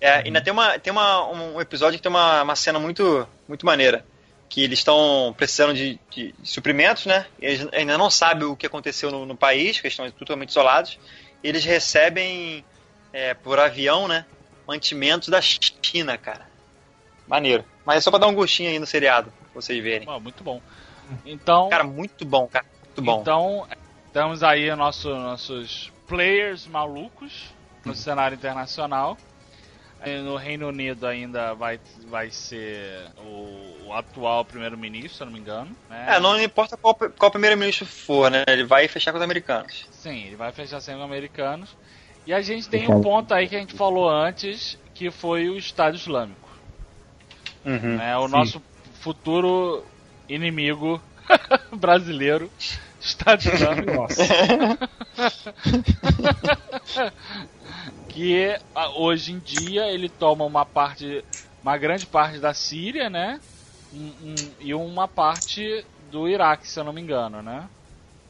É, 0.00 0.14
ainda 0.26 0.40
tem, 0.40 0.52
uma, 0.52 0.78
tem 0.78 0.90
uma, 0.90 1.28
um 1.30 1.60
episódio 1.60 1.98
que 1.98 2.02
tem 2.02 2.10
uma, 2.10 2.42
uma 2.42 2.56
cena 2.56 2.78
muito, 2.78 3.28
muito 3.46 3.64
maneira. 3.66 4.04
Que 4.48 4.62
eles 4.64 4.78
estão 4.80 5.34
precisando 5.36 5.74
de, 5.74 5.98
de- 6.10 6.34
suprimentos, 6.42 7.06
né? 7.06 7.26
Eles 7.40 7.68
ainda 7.72 7.98
não 7.98 8.10
sabem 8.10 8.44
o 8.46 8.56
que 8.56 8.66
aconteceu 8.66 9.10
no, 9.10 9.26
no 9.26 9.36
país, 9.36 9.80
que 9.80 9.86
estão 9.88 10.10
totalmente 10.10 10.50
isolados. 10.50 10.98
Eles 11.42 11.64
recebem 11.64 12.64
é, 13.12 13.34
por 13.34 13.58
avião, 13.58 14.08
né? 14.08 14.24
Mantimentos 14.66 15.28
da 15.28 15.40
China, 15.40 16.16
cara. 16.16 16.48
Maneiro. 17.26 17.64
Mas 17.84 17.98
é 17.98 18.00
só 18.00 18.10
pra 18.10 18.18
dar 18.18 18.26
um 18.26 18.34
gostinho 18.34 18.70
aí 18.70 18.78
no 18.78 18.86
seriado, 18.86 19.30
pra 19.52 19.60
vocês 19.60 19.82
verem. 19.82 20.06
Bom, 20.06 20.18
muito 20.20 20.42
bom. 20.42 20.60
Então, 21.24 21.68
Cara, 21.68 21.84
muito 21.84 22.24
bom, 22.24 22.46
cara. 22.46 22.64
Muito 22.84 23.02
bom. 23.02 23.20
então 23.20 23.66
temos 24.12 24.42
aí 24.42 24.74
nosso, 24.76 25.08
nossos 25.14 25.92
players 26.06 26.66
malucos 26.66 27.50
no 27.84 27.90
Uhum. 27.92 27.96
cenário 27.96 28.34
internacional. 28.34 29.16
No 30.22 30.36
Reino 30.36 30.68
Unido 30.68 31.06
ainda 31.06 31.54
vai, 31.54 31.80
vai 32.08 32.30
ser 32.30 33.08
o, 33.16 33.86
o 33.86 33.92
atual 33.94 34.44
primeiro-ministro, 34.44 35.14
se 35.16 35.22
eu 35.22 35.26
não 35.26 35.32
me 35.32 35.38
engano. 35.40 35.74
Né? 35.88 36.06
É, 36.10 36.20
não 36.20 36.38
importa 36.42 36.76
qual, 36.76 36.94
qual 36.94 37.30
primeiro-ministro 37.30 37.86
for, 37.86 38.30
né? 38.30 38.44
Ele 38.46 38.64
vai 38.64 38.86
fechar 38.86 39.12
com 39.12 39.16
os 39.16 39.24
americanos. 39.24 39.86
Sim, 39.90 40.24
ele 40.26 40.36
vai 40.36 40.52
fechar 40.52 40.82
sempre 40.82 40.98
com 41.00 41.06
americanos. 41.06 41.74
E 42.26 42.34
a 42.34 42.42
gente 42.42 42.68
tem 42.68 42.82
Então- 42.84 42.98
um 42.98 43.02
ponto 43.02 43.32
aí 43.32 43.48
que 43.48 43.56
a 43.56 43.58
gente 43.60 43.74
falou 43.74 44.06
antes, 44.10 44.78
que 44.92 45.10
foi 45.10 45.48
o 45.48 45.56
Estado 45.56 45.96
Islâmico. 45.96 46.50
Uhum. 47.64 47.96
né? 47.96 48.14
O 48.18 48.26
Sim. 48.26 48.32
nosso 48.32 48.62
futuro 49.00 49.86
inimigo 50.28 51.02
brasileiro, 51.72 52.52
Islâmico. 53.44 53.92
Nossa. 53.92 54.28
que 58.08 58.56
hoje 58.96 59.32
em 59.32 59.40
dia 59.40 59.88
ele 59.90 60.08
toma 60.08 60.44
uma 60.44 60.64
parte, 60.64 61.24
uma 61.62 61.76
grande 61.76 62.06
parte 62.06 62.38
da 62.38 62.54
Síria, 62.54 63.08
né? 63.10 63.40
Um- 63.92 64.14
um- 64.20 64.54
e 64.58 64.74
uma 64.74 65.06
parte 65.06 65.84
do 66.10 66.28
Iraque, 66.28 66.68
se 66.68 66.78
eu 66.78 66.84
não 66.84 66.92
me 66.92 67.00
engano, 67.00 67.42
né? 67.42 67.68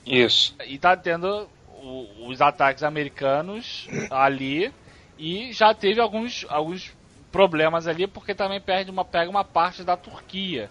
Isso. 0.07 0.55
E 0.67 0.79
tá 0.79 0.97
tendo 0.97 1.49
o- 1.67 2.29
os 2.29 2.41
ataques 2.41 2.83
americanos 2.83 3.89
ali 4.11 4.73
e 5.19 5.53
já 5.53 5.75
teve 5.75 6.01
alguns, 6.01 6.45
alguns 6.49 6.93
problemas 7.31 7.87
ali 7.87 8.07
porque 8.07 8.35
também 8.35 8.61
perde 8.61 8.91
uma, 8.91 9.05
pega 9.05 9.31
uma 9.31 9.45
parte 9.45 9.85
da 9.85 9.97
Turquia. 9.97 10.71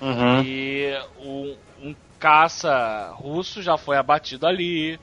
Uhum. 0.00 0.46
E 0.46 0.92
o- 1.16 1.58
um 1.78 1.96
caça 2.18 3.10
russo 3.14 3.62
já 3.62 3.76
foi 3.78 3.96
abatido 3.96 4.46
ali, 4.46 5.00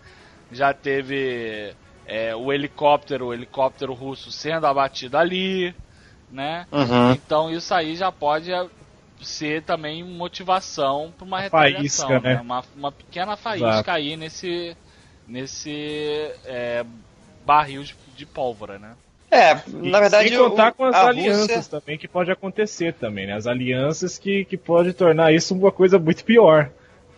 já 0.51 0.73
teve 0.73 1.75
é, 2.05 2.35
o 2.35 2.51
helicóptero, 2.53 3.27
o 3.27 3.33
helicóptero 3.33 3.93
russo 3.93 4.31
sendo 4.31 4.67
abatido 4.67 5.17
ali, 5.17 5.75
né? 6.29 6.67
Uhum. 6.71 7.17
Então 7.17 7.49
isso 7.51 7.73
aí 7.73 7.95
já 7.95 8.11
pode 8.11 8.51
é, 8.53 8.69
ser 9.21 9.63
também 9.65 10.03
motivação 10.03 11.13
para 11.17 11.25
uma 11.25 11.39
Uma 11.39 11.41
retaliação, 11.41 12.19
faísca, 12.19 12.19
né? 12.19 12.41
Uma, 12.41 12.63
uma 12.75 12.91
pequena 12.91 13.37
faísca 13.37 13.93
Exato. 13.93 13.93
aí 13.93 14.17
nesse 14.17 14.77
nesse 15.27 15.71
é, 16.45 16.85
barril 17.45 17.83
de, 17.83 17.95
de 18.07 18.25
pólvora, 18.25 18.77
né? 18.79 18.97
É, 19.35 19.63
E 19.67 19.89
na 19.89 19.99
verdade. 19.99 20.29
sem 20.29 20.37
contar 20.37 20.71
o- 20.71 20.73
com 20.75 20.83
as 20.85 20.95
alianças 20.95 21.55
Rússia- 21.57 21.79
também 21.79 21.97
que 21.97 22.07
pode 22.07 22.31
acontecer 22.31 22.93
também, 22.93 23.27
né? 23.27 23.33
As 23.33 23.45
alianças 23.47 24.17
que, 24.17 24.45
que 24.45 24.57
pode 24.57 24.93
tornar 24.93 25.33
isso 25.33 25.53
uma 25.53 25.71
coisa 25.71 25.99
muito 25.99 26.23
pior. 26.23 26.69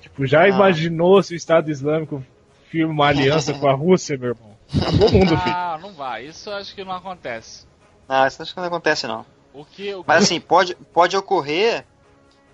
Tipo, 0.01 0.26
já 0.26 0.41
Ah. 0.41 0.47
imaginou 0.49 1.22
se 1.24 1.34
o 1.34 1.38
Estado 1.38 1.70
Islâmico 1.72 2.24
firma 2.70 2.91
uma 2.91 3.07
aliança 3.07 3.53
com 3.53 3.68
a 3.68 3.74
Rússia, 3.74 4.18
meu 4.18 4.30
irmão? 4.30 4.57
Acabou 4.82 5.09
o 5.09 5.11
mundo, 5.13 5.38
filho. 5.38 5.41
Ah, 5.55 5.80
não 5.82 5.93
vai. 5.93 6.26
Isso 6.26 6.49
acho 6.51 6.74
que 6.76 6.84
não 6.84 6.91
acontece. 6.93 7.65
Não, 8.07 8.26
isso 8.28 8.41
acho 8.41 8.53
que 8.53 8.59
não 8.59 8.68
acontece, 8.68 9.07
não. 9.07 9.26
O 9.53 9.63
que, 9.65 9.93
o 9.93 10.01
que 10.03 10.07
Mas 10.07 10.24
assim, 10.24 10.39
pode, 10.39 10.76
pode 10.93 11.15
ocorrer. 11.15 11.86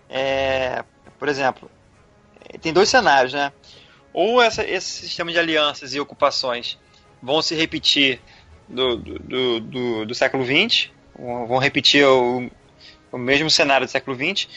é, 0.09 0.83
por 1.17 1.27
exemplo, 1.27 1.69
tem 2.61 2.71
dois 2.73 2.89
cenários, 2.89 3.33
né? 3.33 3.51
Ou 4.13 4.41
essa- 4.41 4.63
esse 4.63 4.91
sistema 5.07 5.31
de 5.31 5.39
alianças 5.39 5.93
e 5.95 5.99
ocupações 5.99 6.77
vão 7.21 7.41
se 7.41 7.55
repetir 7.55 8.21
do, 8.67 8.97
do, 8.97 9.59
do, 9.59 10.05
do- 10.05 10.15
século 10.15 10.43
XX, 10.45 10.89
vão 11.17 11.57
repetir 11.57 12.05
o, 12.05 12.49
o 13.11 13.17
mesmo 13.17 13.49
cenário 13.49 13.85
do 13.85 13.89
século 13.91 14.15
XX, 14.15 14.47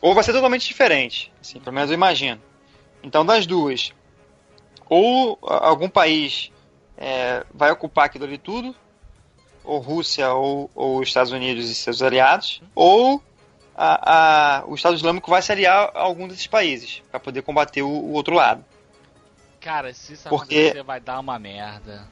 ou 0.00 0.14
vai 0.14 0.22
ser 0.24 0.32
totalmente 0.32 0.66
diferente. 0.66 1.32
Assim, 1.40 1.58
pelo 1.60 1.74
menos 1.74 1.90
eu 1.90 1.94
imagino. 1.94 2.40
Então, 3.02 3.24
das 3.24 3.46
duas, 3.46 3.92
ou 4.88 5.38
algum 5.42 5.88
país 5.88 6.50
é, 6.96 7.44
vai 7.52 7.70
ocupar 7.70 8.06
aquilo 8.06 8.24
ali 8.24 8.38
tudo, 8.38 8.74
ou 9.62 9.78
Rússia 9.80 10.32
ou, 10.32 10.70
ou 10.74 11.02
Estados 11.02 11.32
Unidos 11.32 11.68
e 11.70 11.74
seus 11.74 12.02
aliados, 12.02 12.60
ou 12.74 13.22
a, 13.76 14.58
a- 14.60 14.64
o 14.66 14.74
Estado 14.74 14.94
Islâmico 14.94 15.30
vai 15.30 15.42
se 15.42 15.50
aliar 15.50 15.90
a 15.94 16.00
algum 16.00 16.28
desses 16.28 16.46
países 16.46 17.02
para 17.10 17.18
poder 17.18 17.42
combater 17.42 17.82
o, 17.82 17.88
o 17.88 18.12
outro 18.12 18.34
lado. 18.34 18.64
Cara, 19.60 19.92
se 19.94 20.12
isso 20.12 20.28
Porque- 20.28 20.58
acontecer, 20.66 20.82
vai 20.84 21.00
dar 21.00 21.18
uma 21.18 21.38
merda. 21.38 22.06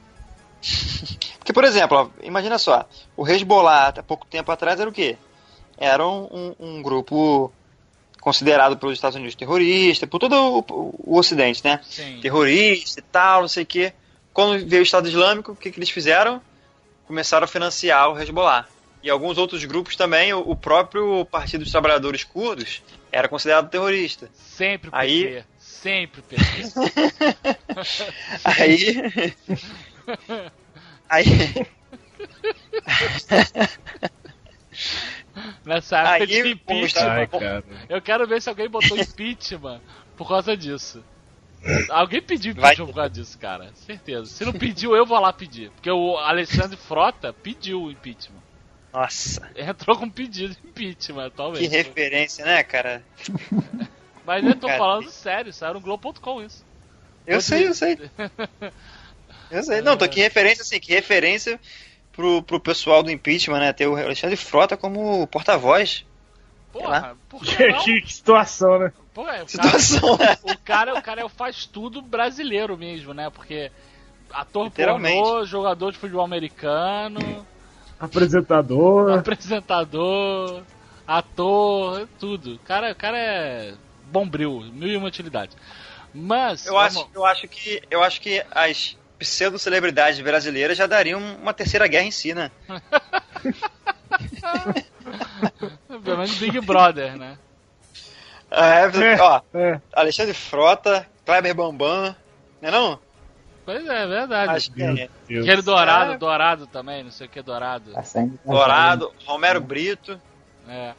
Porque, 1.43 1.51
por 1.51 1.65
exemplo, 1.65 1.97
ó, 1.97 2.09
imagina 2.25 2.57
só, 2.57 2.87
o 3.17 3.27
Hezbollah, 3.27 3.89
até 3.89 4.01
pouco 4.01 4.25
tempo 4.25 4.49
atrás, 4.49 4.79
era 4.79 4.89
o 4.89 4.93
quê? 4.93 5.17
Era 5.77 6.07
um, 6.07 6.55
um- 6.57 6.81
grupo 6.81 7.51
considerado 8.21 8.77
pelos 8.77 8.95
Estados 8.95 9.17
Unidos 9.17 9.35
terrorista, 9.35 10.07
por 10.07 10.19
todo 10.19 10.63
o, 10.69 10.95
o 11.05 11.17
Ocidente, 11.17 11.61
né? 11.61 11.81
Sim. 11.83 12.21
terrorista 12.21 13.01
e 13.01 13.03
tal, 13.03 13.41
não 13.41 13.49
sei 13.49 13.63
o 13.63 13.65
quê. 13.65 13.91
Quando 14.33 14.65
veio 14.65 14.81
o 14.81 14.83
Estado 14.83 15.09
Islâmico, 15.09 15.51
o 15.51 15.55
que, 15.55 15.69
que 15.69 15.77
eles 15.77 15.89
fizeram? 15.89 16.41
Começaram 17.05 17.43
a 17.43 17.47
financiar 17.47 18.09
o 18.09 18.17
Hezbollah. 18.17 18.65
E 19.03 19.09
alguns 19.09 19.37
outros 19.37 19.65
grupos 19.65 19.97
também, 19.97 20.33
o, 20.33 20.39
o 20.39 20.55
próprio 20.55 21.25
Partido 21.25 21.63
dos 21.63 21.71
Trabalhadores 21.73 22.23
Curdos 22.23 22.81
era 23.11 23.27
considerado 23.27 23.69
terrorista. 23.69 24.29
Sempre 24.33 24.89
o 24.89 24.95
Aí-. 24.95 25.43
Sempre 25.59 26.21
o. 26.21 26.23
Aí. 28.47 29.33
aí. 31.13 31.25
Nessa 35.65 35.97
época 35.99 36.13
Aí, 36.15 36.25
de 36.27 36.51
impeachment. 36.51 37.09
Ai, 37.09 37.27
cara. 37.27 37.63
Eu 37.89 38.01
quero 38.01 38.27
ver 38.27 38.41
se 38.41 38.49
alguém 38.49 38.69
botou 38.69 38.97
impeachment 38.97 39.81
por 40.17 40.27
causa 40.27 40.55
disso. 40.57 41.03
Alguém 41.89 42.21
pediu 42.21 42.53
Vai- 42.53 42.73
impeachment 42.73 42.87
por 42.87 42.95
causa 42.95 43.09
disso, 43.09 43.37
cara. 43.39 43.71
Certeza. 43.75 44.25
Se 44.25 44.43
não 44.45 44.53
pediu, 44.53 44.95
eu 44.95 45.05
vou 45.05 45.19
lá 45.19 45.31
pedir. 45.31 45.69
Porque 45.71 45.89
o 45.89 46.17
Alexandre 46.17 46.77
Frota 46.77 47.31
pediu 47.33 47.83
o 47.83 47.91
impeachment. 47.91 48.41
Nossa, 48.91 49.49
Entrou 49.55 49.97
com 49.97 50.09
pedido 50.09 50.53
de 50.53 50.67
impeachment, 50.67 51.29
que 51.31 51.37
talvez. 51.37 51.71
referência, 51.71 52.45
né, 52.45 52.61
cara? 52.63 53.03
Mas 54.25 54.45
eu 54.45 54.55
tô 54.55 54.67
Cara, 54.67 54.79
falando 54.79 55.09
sério, 55.09 55.51
saiu 55.51 55.73
no 55.75 55.81
Globo.com 55.81 56.43
isso. 56.43 56.63
Eu 57.25 57.41
sei, 57.41 57.67
eu 57.67 57.73
sei. 57.73 57.97
Eu 59.53 59.63
sei. 59.63 59.81
Não, 59.81 59.95
tô 59.95 60.09
que 60.09 60.19
referência, 60.19 60.63
assim, 60.63 60.79
que 60.79 60.91
referência 60.91 61.59
pro, 62.11 62.41
pro 62.41 62.59
pessoal 62.59 63.03
do 63.03 63.11
impeachment, 63.11 63.59
né? 63.59 63.73
Ter 63.73 63.87
o 63.87 63.95
Alexandre 63.95 64.35
Frota 64.35 64.75
como 64.75 65.27
porta-voz. 65.27 66.05
Porra, 66.71 67.15
por 67.29 67.43
que 67.43 68.01
Que, 68.01 68.11
situação, 68.11 68.79
né? 68.79 68.91
Pô, 69.13 69.21
é, 69.29 69.43
o, 69.43 69.45
cara, 69.45 69.47
situação, 69.47 70.17
né? 70.17 70.37
o 70.43 70.57
cara, 70.57 70.95
o 70.95 71.01
cara 71.03 71.21
é 71.21 71.25
o 71.25 71.29
faz 71.29 71.67
tudo 71.67 72.01
brasileiro 72.01 72.75
mesmo, 72.75 73.13
né? 73.13 73.29
Porque 73.29 73.71
ator 74.31 74.71
pornô, 74.71 75.45
jogador 75.45 75.91
de 75.91 75.99
futebol 75.99 76.25
americano, 76.25 77.45
Apresentador. 77.99 79.19
apresentador, 79.19 80.63
ator, 81.07 82.07
tudo. 82.19 82.55
O 82.55 82.59
cara, 82.59 82.91
o 82.91 82.95
cara 82.95 83.19
é 83.19 83.75
bombril, 84.11 84.61
mil 84.73 84.89
e 84.89 84.97
uma 84.97 85.07
utilidades. 85.07 85.55
Mas 86.11 86.65
Eu 86.65 86.77
acho, 86.77 87.07
eu 87.13 87.25
acho 87.25 87.47
que 87.47 87.81
eu 87.89 88.03
acho 88.03 88.19
que 88.19 88.43
as 88.51 88.97
pseudo-celebridades 89.23 90.19
brasileiras 90.19 90.77
já 90.77 90.85
dariam 90.85 91.19
uma 91.19 91.53
terceira 91.53 91.87
guerra 91.87 92.05
em 92.05 92.11
si, 92.11 92.33
né? 92.33 92.51
pelo 96.03 96.17
menos 96.17 96.37
Big 96.37 96.59
Brother, 96.61 97.17
né? 97.17 97.37
É, 98.51 99.21
ó, 99.21 99.41
É. 99.53 99.81
Alexandre 99.93 100.33
Frota, 100.33 101.07
Kleber 101.25 101.55
Bambam, 101.55 102.15
não 102.61 102.69
é 102.69 102.71
não? 102.71 102.99
Pois 103.65 103.87
é, 103.87 104.03
é 104.03 104.07
verdade. 104.07 104.51
Acho 104.51 104.71
que 104.71 104.83
é. 104.83 105.09
Aquele 105.39 105.61
dourado, 105.61 106.13
É. 106.13 106.17
dourado 106.17 106.67
também, 106.67 107.03
não 107.03 107.11
sei 107.11 107.27
o 107.27 107.29
que 107.29 107.41
dourado. 107.41 107.93
Tá 107.93 108.03
Dourado, 108.45 109.11
Romero 109.25 109.61
Brito. 109.61 110.19
É. 110.67 110.93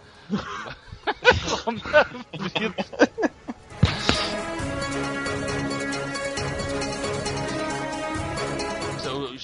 Romero 1.64 2.24
Brito. 2.32 2.84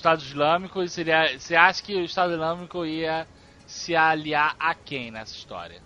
Estado 0.00 0.22
Islâmico 0.22 0.88
seria. 0.88 1.38
Você 1.38 1.54
acha 1.54 1.82
que 1.82 1.94
o 1.94 2.04
Estado 2.04 2.32
Islâmico 2.32 2.86
ia 2.86 3.26
se 3.66 3.94
aliar 3.94 4.56
a 4.58 4.74
quem 4.74 5.10
nessa 5.10 5.34
história? 5.34 5.82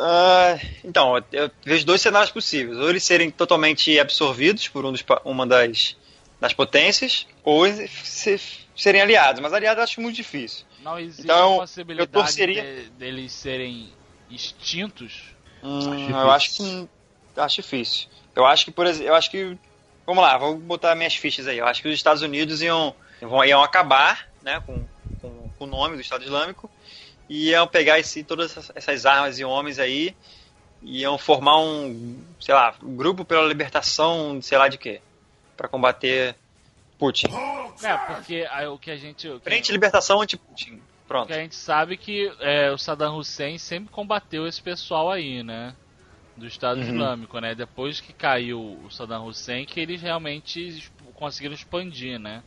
Ah, 0.00 0.58
então, 0.84 1.24
eu 1.32 1.50
vejo 1.64 1.86
dois 1.86 2.00
cenários 2.00 2.30
possíveis. 2.32 2.76
Ou 2.78 2.90
eles 2.90 3.04
serem 3.04 3.30
totalmente 3.30 3.98
absorvidos 3.98 4.68
por 4.68 4.84
um 4.84 4.90
dos 4.92 5.02
pa- 5.02 5.22
uma 5.24 5.46
das, 5.46 5.96
das 6.40 6.52
potências, 6.52 7.26
ou 7.44 7.66
eles 7.66 7.90
se- 8.04 8.40
serem 8.76 9.00
aliados. 9.00 9.40
Mas 9.40 9.52
aliados 9.52 9.78
eu 9.78 9.84
acho 9.84 10.00
muito 10.00 10.16
difícil. 10.16 10.64
Não 10.80 10.98
existe 10.98 11.22
Então, 11.22 11.54
a 11.54 11.58
possibilidade 11.58 12.08
eu 12.08 12.22
torceria- 12.22 12.62
de- 12.62 12.90
deles 12.90 13.32
serem 13.32 13.92
extintos? 14.28 15.34
Hum, 15.62 16.10
eu 16.10 16.30
acho 16.30 16.56
que 16.56 16.88
acho 17.36 17.56
difícil. 17.62 18.08
Eu 18.34 18.44
acho 18.44 18.64
que, 18.64 18.70
por 18.72 18.86
exemplo, 18.86 19.08
eu 19.08 19.14
acho 19.14 19.30
que. 19.30 19.56
Vamos 20.04 20.22
lá, 20.22 20.36
vou 20.36 20.56
botar 20.56 20.94
minhas 20.96 21.14
fichas 21.14 21.46
aí. 21.46 21.58
Eu 21.58 21.66
acho 21.66 21.80
que 21.80 21.88
os 21.88 21.94
Estados 21.94 22.22
Unidos 22.22 22.60
iam, 22.60 22.94
vão- 23.26 23.44
iam 23.44 23.62
acabar 23.62 24.26
né, 24.42 24.60
com, 24.60 24.86
com, 25.20 25.50
com 25.58 25.64
o 25.64 25.68
nome 25.68 25.96
do 25.96 26.02
Estado 26.02 26.24
Islâmico 26.24 26.70
e 27.28 27.50
iam 27.50 27.66
pegar 27.66 27.98
esse, 27.98 28.22
todas 28.24 28.56
essas, 28.74 29.06
armas 29.06 29.38
e 29.38 29.44
homens 29.44 29.78
aí 29.78 30.14
e 30.82 31.00
iam 31.00 31.16
formar 31.16 31.58
um, 31.60 32.20
sei 32.40 32.54
lá, 32.54 32.74
um 32.82 32.96
grupo 32.96 33.24
pela 33.24 33.46
libertação, 33.46 34.40
sei 34.42 34.58
lá 34.58 34.68
de 34.68 34.76
quê, 34.78 35.00
para 35.56 35.68
combater 35.68 36.34
Putin. 36.98 37.26
É, 37.82 37.96
porque 37.98 38.46
aí 38.50 38.66
o 38.66 38.78
que 38.78 38.90
a 38.90 38.96
gente. 38.96 39.28
Que, 39.28 39.40
Frente 39.40 39.72
libertação 39.72 40.20
anti-Putin. 40.20 40.80
Pronto. 41.08 41.26
que 41.26 41.32
a 41.34 41.38
gente 41.38 41.54
sabe 41.56 41.96
que 41.96 42.32
é, 42.40 42.70
o 42.70 42.78
Saddam 42.78 43.16
Hussein 43.18 43.58
sempre 43.58 43.92
combateu 43.92 44.46
esse 44.46 44.62
pessoal 44.62 45.10
aí, 45.10 45.42
né? 45.42 45.74
Do 46.36 46.46
Estado 46.46 46.80
Uhum. 46.80 46.88
Islâmico, 46.88 47.38
né? 47.38 47.54
Depois 47.54 48.00
que 48.00 48.12
caiu 48.12 48.80
o 48.84 48.90
Saddam 48.90 49.26
Hussein, 49.26 49.66
que 49.66 49.78
eles 49.78 50.00
realmente 50.00 50.90
conseguiram 51.14 51.54
expandir, 51.54 52.18
né? 52.18 52.42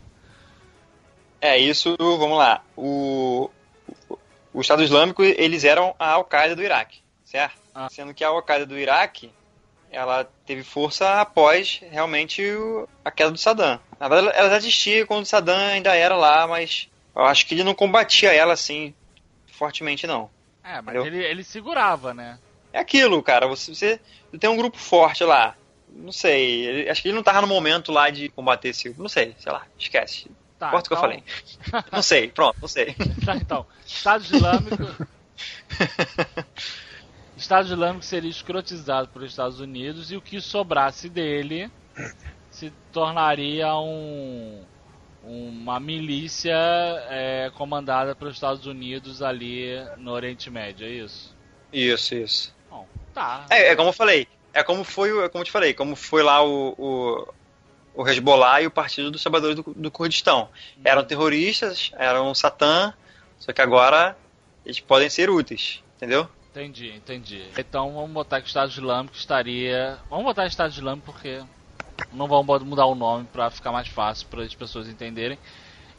É, 1.41 1.57
isso, 1.57 1.95
vamos 1.99 2.38
lá. 2.38 2.63
O, 2.75 3.49
o, 4.53 4.61
Estado 4.61 4.83
Islâmico, 4.83 5.23
eles 5.23 5.63
eram 5.63 5.95
a 5.99 6.11
Al-Qaeda 6.11 6.55
do 6.55 6.63
Iraque, 6.63 6.99
certo? 7.23 7.55
Ah. 7.73 7.88
Sendo 7.89 8.13
que 8.13 8.23
a 8.23 8.29
Al-Qaeda 8.29 8.65
do 8.65 8.77
Iraque, 8.77 9.31
ela 9.91 10.29
teve 10.45 10.63
força 10.63 11.21
após 11.21 11.81
realmente 11.91 12.41
o- 12.51 12.88
a 13.03 13.11
queda 13.11 13.31
do 13.31 13.38
Saddam. 13.38 13.79
Na 13.99 14.07
verdade, 14.07 14.36
ela 14.38 14.49
já 14.49 14.57
existia 14.57 15.05
quando 15.05 15.23
o 15.23 15.25
Saddam 15.25 15.55
ainda 15.57 15.95
era 15.95 16.15
lá, 16.15 16.47
mas 16.47 16.89
eu 17.15 17.23
acho 17.23 17.45
que 17.45 17.53
ele 17.53 17.63
não 17.63 17.73
combatia 17.75 18.33
ela 18.33 18.53
assim 18.53 18.93
fortemente, 19.47 20.05
não. 20.07 20.29
É, 20.63 20.81
mas 20.81 20.95
ele, 21.05 21.23
ele 21.23 21.43
segurava, 21.43 22.13
né? 22.13 22.39
É 22.73 22.79
aquilo, 22.79 23.21
cara, 23.23 23.47
você, 23.47 23.73
você 23.73 23.99
tem 24.39 24.49
um 24.49 24.57
grupo 24.57 24.77
forte 24.77 25.23
lá. 25.23 25.55
Não 25.88 26.11
sei, 26.11 26.65
ele- 26.65 26.89
acho 26.89 27.01
que 27.01 27.07
ele 27.07 27.15
não 27.15 27.23
tava 27.23 27.41
no 27.41 27.47
momento 27.47 27.91
lá 27.91 28.09
de 28.09 28.27
combater 28.29 28.69
esse. 28.69 28.89
Não 28.97 29.07
sei, 29.07 29.33
sei 29.39 29.51
lá, 29.51 29.65
esquece. 29.77 30.29
Tá, 30.66 30.72
Corta 30.72 30.88
o 30.88 30.89
que 30.89 30.93
eu 30.93 30.99
falei. 30.99 31.24
Não 31.91 32.01
sei, 32.01 32.28
pronto, 32.30 32.57
não 32.61 32.68
sei. 32.68 32.95
Tá, 33.24 33.36
então, 33.36 33.66
Estado 33.86 34.24
Islâmico. 34.24 35.07
Estado 37.38 37.66
Islâmico 37.68 38.05
seria 38.05 38.30
escrotizado 38.30 39.09
pelos 39.09 39.30
Estados 39.30 39.59
Unidos 39.59 40.11
e 40.11 40.16
o 40.16 40.22
que 40.22 40.39
sobrasse 40.41 41.09
dele 41.09 41.70
se 42.49 42.72
tornaria 42.91 43.76
um, 43.76 44.63
uma 45.24 45.80
milícia 45.80 46.55
é, 47.09 47.51
comandada 47.55 48.16
pelos 48.16 48.36
Estados 48.36 48.66
Unidos 48.66 49.22
ali 49.22 49.76
no 49.97 50.11
Oriente 50.11 50.49
Médio, 50.49 50.88
é 50.88 50.89
isso? 50.89 51.36
Isso, 51.72 52.16
isso. 52.16 52.55
Bom, 52.70 52.88
tá. 53.13 53.45
É, 53.49 53.70
é 53.70 53.76
como 53.76 53.89
eu 53.89 53.93
falei. 53.93 54.28
É 54.53 54.63
como 54.63 54.86
foi, 54.86 55.09
é 55.26 55.28
como 55.28 55.41
eu 55.41 55.45
te 55.45 55.51
falei, 55.51 55.74
como 55.74 55.97
foi 55.97 56.24
lá 56.24 56.41
o, 56.41 56.74
o, 56.78 57.34
o 57.95 58.07
Hezbollah 58.07 58.61
e 58.61 58.67
o 58.67 58.71
Partido 58.71 59.09
dos 59.09 59.21
Trabalhadores 59.21 59.55
do, 59.55 59.73
do 59.73 59.91
Kurdistão. 59.91 60.49
Eram 60.83 61.03
terroristas, 61.03 61.91
eram 61.97 62.35
Satã, 62.35 62.93
só 63.39 63.53
que 63.53 63.61
agora 63.61 64.17
eles 64.65 64.79
podem 64.79 65.09
ser 65.09 65.29
úteis, 65.29 65.83
entendeu? 65.95 66.27
Entendi, 66.51 66.93
entendi. 66.93 67.45
Então 67.57 67.93
vamos 67.93 68.11
botar 68.11 68.39
que 68.39 68.47
o 68.47 68.47
Estado 68.47 68.69
Islâmico 68.69 69.15
estaria. 69.15 69.97
Vamos 70.09 70.25
botar 70.25 70.45
Estado 70.45 70.71
Islâmico 70.71 71.11
porque 71.11 71.41
não 72.13 72.27
vamos 72.27 72.63
mudar 72.63 72.85
o 72.85 72.95
nome 72.95 73.25
para 73.31 73.49
ficar 73.49 73.71
mais 73.71 73.87
fácil 73.87 74.27
para 74.27 74.43
as 74.43 74.55
pessoas 74.55 74.87
entenderem. 74.87 75.37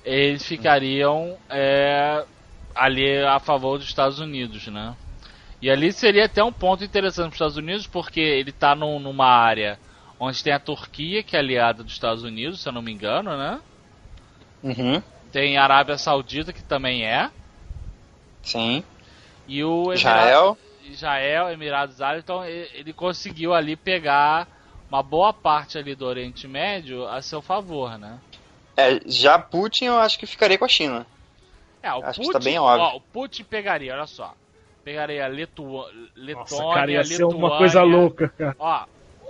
Eles 0.05 0.45
ficariam 0.45 1.37
é, 1.51 2.25
ali 2.75 3.19
a 3.23 3.39
favor 3.39 3.79
dos 3.79 3.87
Estados 3.87 4.19
Unidos, 4.19 4.67
né? 4.69 4.97
E 5.61 5.71
ali 5.71 5.93
seria 5.93 6.27
até 6.27 6.43
um 6.45 6.53
ponto 6.53 6.85
interessante 6.85 7.25
para 7.25 7.29
os 7.29 7.35
Estados 7.35 7.57
Unidos 7.57 7.87
porque 7.87 8.21
ele 8.21 8.51
está 8.51 8.75
numa 8.75 9.27
área 9.27 9.79
onde 10.19 10.43
tem 10.43 10.53
a 10.53 10.59
Turquia, 10.59 11.23
que 11.23 11.37
é 11.37 11.39
aliada 11.39 11.83
dos 11.83 11.93
Estados 11.93 12.23
Unidos, 12.23 12.61
se 12.61 12.69
eu 12.69 12.73
não 12.73 12.83
me 12.83 12.93
engano, 12.93 13.37
né? 13.37 13.61
Uhum. 14.63 15.03
Tem 15.33 15.57
a 15.57 15.65
Arábia 15.65 15.99
Saudita, 15.99 16.53
que 16.53 16.63
também 16.63 17.05
é. 17.07 17.31
Sim. 18.43 18.83
E 19.47 19.63
o 19.63 19.93
Israel. 19.93 20.57
Israel, 20.85 21.51
Emirados 21.51 22.01
Árabes, 22.01 22.23
então 22.23 22.45
ele 22.45 22.93
conseguiu 22.93 23.53
ali 23.53 23.75
pegar 23.77 24.47
uma 24.89 25.03
boa 25.03 25.33
parte 25.33 25.77
ali 25.77 25.95
do 25.95 26.07
Oriente 26.07 26.47
Médio 26.47 27.07
a 27.09 27.21
seu 27.21 27.43
favor, 27.43 27.99
né? 27.99 28.19
É, 28.77 29.01
já 29.07 29.39
Putin 29.39 29.87
eu 29.87 29.99
acho 29.99 30.19
que 30.19 30.27
ficaria 30.27 30.57
com 30.57 30.65
a 30.65 30.69
China. 30.69 31.07
É, 31.83 31.93
o 31.93 32.05
Acho 32.05 32.21
que 32.21 32.27
Putin, 32.27 32.33
tá 32.33 32.39
bem 32.45 32.59
óbvio. 32.59 32.83
ó, 32.85 32.97
o 32.97 33.01
Putin 33.01 33.45
pegaria, 33.45 33.95
olha 33.95 34.07
só. 34.07 34.35
Pegaria 34.85 35.27
Letua, 35.27 35.91
Letônia, 36.15 36.35
Nossa, 36.35 36.75
cara, 36.75 36.91
ia 36.93 37.05
ser 37.05 37.15
Lituânia. 37.15 37.37
uma 37.37 37.59
coisa 37.59 37.83
louca, 37.83 38.29
cara. 38.29 38.57
Ó, 38.59 38.85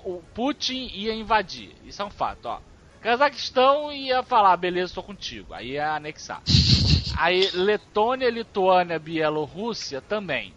o 0.07 0.23
Putin 0.33 0.89
ia 0.95 1.13
invadir, 1.13 1.75
isso 1.85 2.01
é 2.01 2.05
um 2.05 2.11
fato, 2.11 2.47
ó. 2.47 2.61
Cazaquistão 3.01 3.93
ia 3.93 4.23
falar, 4.23 4.57
beleza, 4.57 4.95
tô 4.95 5.03
contigo. 5.03 5.53
Aí 5.53 5.73
ia 5.73 5.95
anexar. 5.95 6.41
Aí 7.19 7.51
Letônia, 7.53 8.31
Lituânia, 8.31 9.01
Bielorrússia 9.01 10.01
também. 10.01 10.55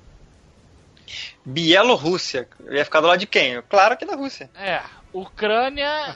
Bielorrússia. 1.43 2.47
Ia 2.69 2.85
ficar 2.85 3.01
do 3.01 3.07
lado 3.07 3.19
de 3.19 3.25
quem? 3.25 3.59
Claro 3.67 3.97
que 3.97 4.05
da 4.05 4.15
Rússia. 4.15 4.51
É, 4.53 4.81
Ucrânia 5.11 6.15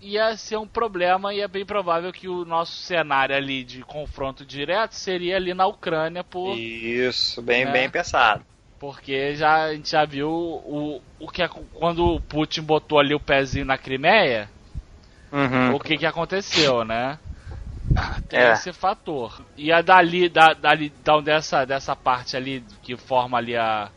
ia 0.00 0.36
ser 0.36 0.58
um 0.58 0.66
problema 0.66 1.32
e 1.32 1.40
é 1.40 1.48
bem 1.48 1.64
provável 1.64 2.12
que 2.12 2.28
o 2.28 2.44
nosso 2.44 2.72
cenário 2.72 3.34
ali 3.34 3.64
de 3.64 3.82
confronto 3.82 4.44
direto 4.44 4.92
seria 4.92 5.36
ali 5.36 5.54
na 5.54 5.66
Ucrânia, 5.66 6.22
por, 6.22 6.54
Isso, 6.58 7.40
bem, 7.40 7.64
Né? 7.64 7.72
bem 7.72 7.88
pensado. 7.90 8.44
Porque 8.84 9.34
já, 9.34 9.64
a 9.64 9.72
gente 9.74 9.90
já 9.92 10.04
viu 10.04 10.28
o, 10.28 11.00
o 11.18 11.26
que 11.26 11.40
quando 11.72 12.04
o 12.16 12.20
Putin 12.20 12.60
botou 12.60 12.98
ali 12.98 13.14
o 13.14 13.20
pezinho 13.20 13.64
na 13.64 13.78
Crimeia, 13.78 14.50
Uhum. 15.32 15.74
o 15.74 15.80
que 15.80 15.96
que 15.96 16.04
aconteceu, 16.04 16.84
né? 16.84 17.18
Tem 18.28 18.38
É. 18.40 18.52
esse 18.52 18.74
fator. 18.74 19.40
E 19.56 19.72
a 19.72 19.80
dali, 19.80 20.28
da, 20.28 20.52
dali 20.52 20.92
então, 21.00 21.22
dessa, 21.22 21.64
dessa 21.64 21.96
parte 21.96 22.36
ali 22.36 22.62
que 22.82 22.94
forma 22.94 23.38
ali 23.38 23.56
a, 23.56 23.88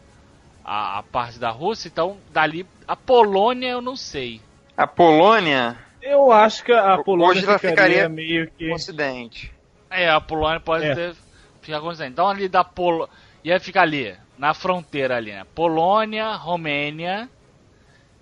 a, 0.63 0.99
a 0.99 1.03
parte 1.03 1.37
da 1.37 1.49
Rússia, 1.49 1.89
então 1.89 2.17
dali 2.31 2.65
a 2.87 2.95
Polônia 2.95 3.67
eu 3.69 3.81
não 3.81 3.95
sei. 3.97 4.39
A 4.77 4.87
Polônia, 4.87 5.77
Eu 6.01 6.31
acho 6.31 6.63
que 6.63 6.71
a 6.71 6.97
Polônia 6.99 7.31
Hoje 7.39 7.45
ela 7.45 7.59
ficaria, 7.59 7.75
ficaria 7.75 8.09
meio 8.09 8.49
que. 8.51 8.69
o 8.69 8.73
Ocidente. 8.73 9.51
É, 9.91 10.09
a 10.09 10.21
Polônia 10.21 10.61
pode 10.61 10.85
É. 10.85 10.95
ter 10.95 11.13
ficar 11.61 11.79
acontecendo. 11.79 12.11
Então 12.13 12.29
ali 12.29 12.47
da 12.47 12.63
Polo 12.63 13.09
ia 13.43 13.59
ficar 13.59 13.81
ali, 13.81 14.15
na 14.37 14.53
fronteira 14.53 15.17
ali, 15.17 15.31
né? 15.31 15.45
Polônia, 15.55 16.33
Romênia 16.35 17.29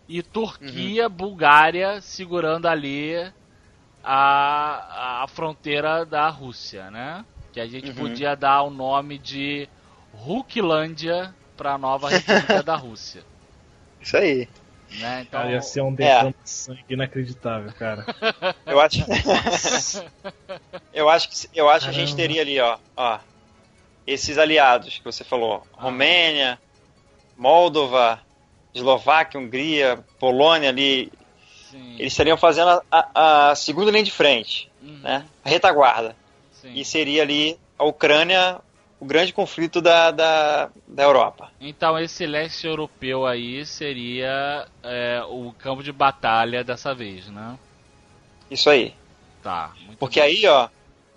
e 0.08 0.22
Turquia, 0.24 1.10
Bulgária 1.10 2.02
segurando 2.02 2.68
ali 2.68 3.16
a, 4.04 5.24
a 5.24 5.28
fronteira 5.28 6.06
da 6.06 6.30
Rússia, 6.30 6.90
né? 6.92 7.26
Que 7.52 7.60
a 7.60 7.68
gente 7.68 7.92
Uhum. 7.92 7.96
podia 7.96 8.36
dar 8.36 8.62
o 8.64 8.70
nome 8.70 9.18
de 9.18 9.70
Ruklândia 10.14 11.34
para 11.58 11.74
a 11.74 11.78
nova 11.78 12.10
república 12.10 12.62
da 12.64 12.76
Rússia. 12.76 13.24
Isso 14.00 14.18
aí. 14.18 14.48
Né? 14.92 15.22
Então, 15.22 15.42
Cara, 15.42 15.52
ia 15.52 15.62
ser 15.62 15.82
um 15.82 15.94
derrame 15.94 16.36
de 16.44 16.50
sangue 16.50 16.84
inacreditável, 16.90 17.74
cara. 17.74 18.06
Eu 18.66 18.80
acho. 18.82 19.00
eu 20.94 21.10
acho 21.10 21.30
que 21.30 21.50
eu 21.60 21.70
acho 21.70 21.86
que 21.86 21.90
a 21.90 21.94
gente 21.94 22.16
teria 22.16 22.42
ali, 22.42 22.60
ó, 22.60 22.78
ó, 22.96 23.20
esses 24.08 24.38
aliados 24.38 24.98
que 25.00 25.04
você 25.04 25.24
falou, 25.24 25.64
Ah. 25.78 25.84
Romênia, 25.84 26.60
Moldova, 27.38 28.22
Eslováquia, 28.74 29.40
Hungria, 29.40 30.04
Polônia 30.20 30.70
ali, 30.70 31.12
sim, 31.72 31.96
eles 32.00 32.14
estariam 32.14 32.38
fazendo 32.38 32.70
a, 32.70 32.82
a- 32.92 33.50
a 33.52 33.56
segunda 33.56 33.92
linha 33.92 34.04
de 34.04 34.12
frente, 34.12 34.70
uhum, 34.82 35.00
né? 35.00 35.26
A 35.44 35.50
retaguarda. 35.50 36.16
sim. 36.52 36.72
E 36.74 36.84
seria 36.86 37.22
ali 37.22 37.58
a 37.78 37.84
Ucrânia, 37.84 38.60
o 39.00 39.06
grande 39.06 39.34
conflito 39.34 39.82
da, 39.82 40.12
da, 40.12 40.70
da 40.88 41.04
Europa. 41.04 41.52
Então 41.60 41.98
esse 42.00 42.26
leste 42.26 42.66
europeu 42.66 43.26
aí 43.26 43.66
seria 43.66 44.66
é, 44.84 45.22
o 45.30 45.54
campo 45.60 45.84
de 45.84 45.92
batalha 45.92 46.64
dessa 46.64 46.94
vez, 46.96 47.28
né? 47.28 47.58
Isso 48.50 48.70
aí. 48.70 48.94
Tá. 49.44 49.74
Porque 50.00 50.20
aí, 50.20 50.46
ó, 50.48 50.70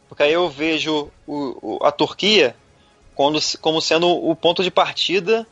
porque 0.09 0.23
aí 0.23 0.33
eu 0.33 0.49
vejo 0.51 1.11
o, 1.27 1.77
o- 1.81 1.85
a 1.87 1.91
Turquia 1.93 2.55
quando, 3.19 3.41
como 3.61 3.81
sendo 3.81 4.09
o 4.09 4.37
ponto 4.37 4.63
de 4.63 4.71
partida, 4.71 5.45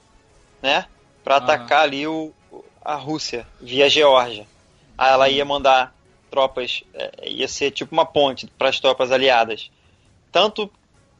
né, 0.62 0.86
para 1.24 1.38
atacar 1.38 1.82
ali 1.82 2.06
o, 2.06 2.32
a 2.80 2.94
Rússia 2.94 3.44
via 3.60 3.90
Geórgia. 3.90 4.46
Aí 4.96 5.12
ela 5.12 5.28
ia 5.28 5.44
mandar 5.44 5.92
tropas, 6.30 6.84
é, 6.94 7.28
ia 7.28 7.48
ser 7.48 7.72
tipo 7.72 7.92
uma 7.92 8.06
ponte 8.06 8.46
para 8.56 8.68
as 8.68 8.78
tropas 8.78 9.10
aliadas, 9.10 9.68
tanto 10.30 10.70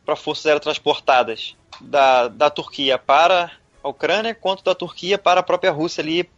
para 0.04 0.14
forças 0.14 0.46
aerotransportadas 0.46 1.56
da, 1.80 2.28
da 2.28 2.48
Turquia 2.48 2.96
para 2.96 3.50
a 3.82 3.88
Ucrânia, 3.88 4.32
quanto 4.32 4.62
da 4.62 4.72
Turquia 4.72 5.18
para 5.18 5.40
a 5.40 5.42
própria 5.42 5.72
Rússia 5.72 6.00
ali 6.00 6.30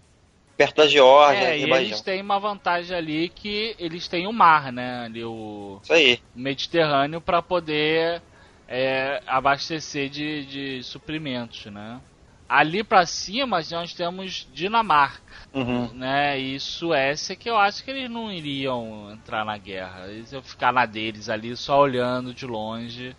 perto 0.57 0.77
da 0.77 0.89
Geórgia, 0.89 1.51
É, 1.51 1.59
e 1.59 1.71
eles 1.71 2.01
têm 2.01 2.23
uma 2.23 2.41
vantagem 2.41 2.97
ali 2.97 3.29
que 3.29 3.77
eles 3.79 4.09
têm 4.09 4.27
o 4.27 4.33
mar, 4.33 4.73
né? 4.73 5.05
Ali 5.05 5.23
o 5.23 5.79
Isso 5.83 5.93
aí. 5.93 6.19
Mediterrâneo 6.35 7.21
para 7.21 7.43
poder 7.43 8.23
é, 8.69 9.23
abastecer 9.27 10.09
de, 10.11 10.45
de 10.45 10.83
suprimentos, 10.85 11.67
né? 11.67 12.01
Ali 12.49 12.83
para 12.83 13.05
cima 13.05 13.61
nós 13.71 13.93
temos 13.95 14.47
Dinamarca, 14.53 15.23
Uhum. 15.53 15.91
né? 15.95 16.39
E 16.39 16.59
Suécia 16.61 17.35
que 17.37 17.49
eu 17.49 17.57
acho 17.59 17.83
que 17.85 17.91
eles 17.91 18.11
não 18.11 18.31
iriam 18.33 19.11
entrar 19.13 19.45
na 19.45 19.57
guerra, 19.59 20.07
eles 20.09 20.33
iam 20.33 20.43
ficar 20.43 20.73
na 20.73 20.87
deles 20.87 21.29
ali 21.29 21.57
só 21.57 21.81
olhando 21.81 22.33
de 22.35 22.47
longe. 22.47 23.15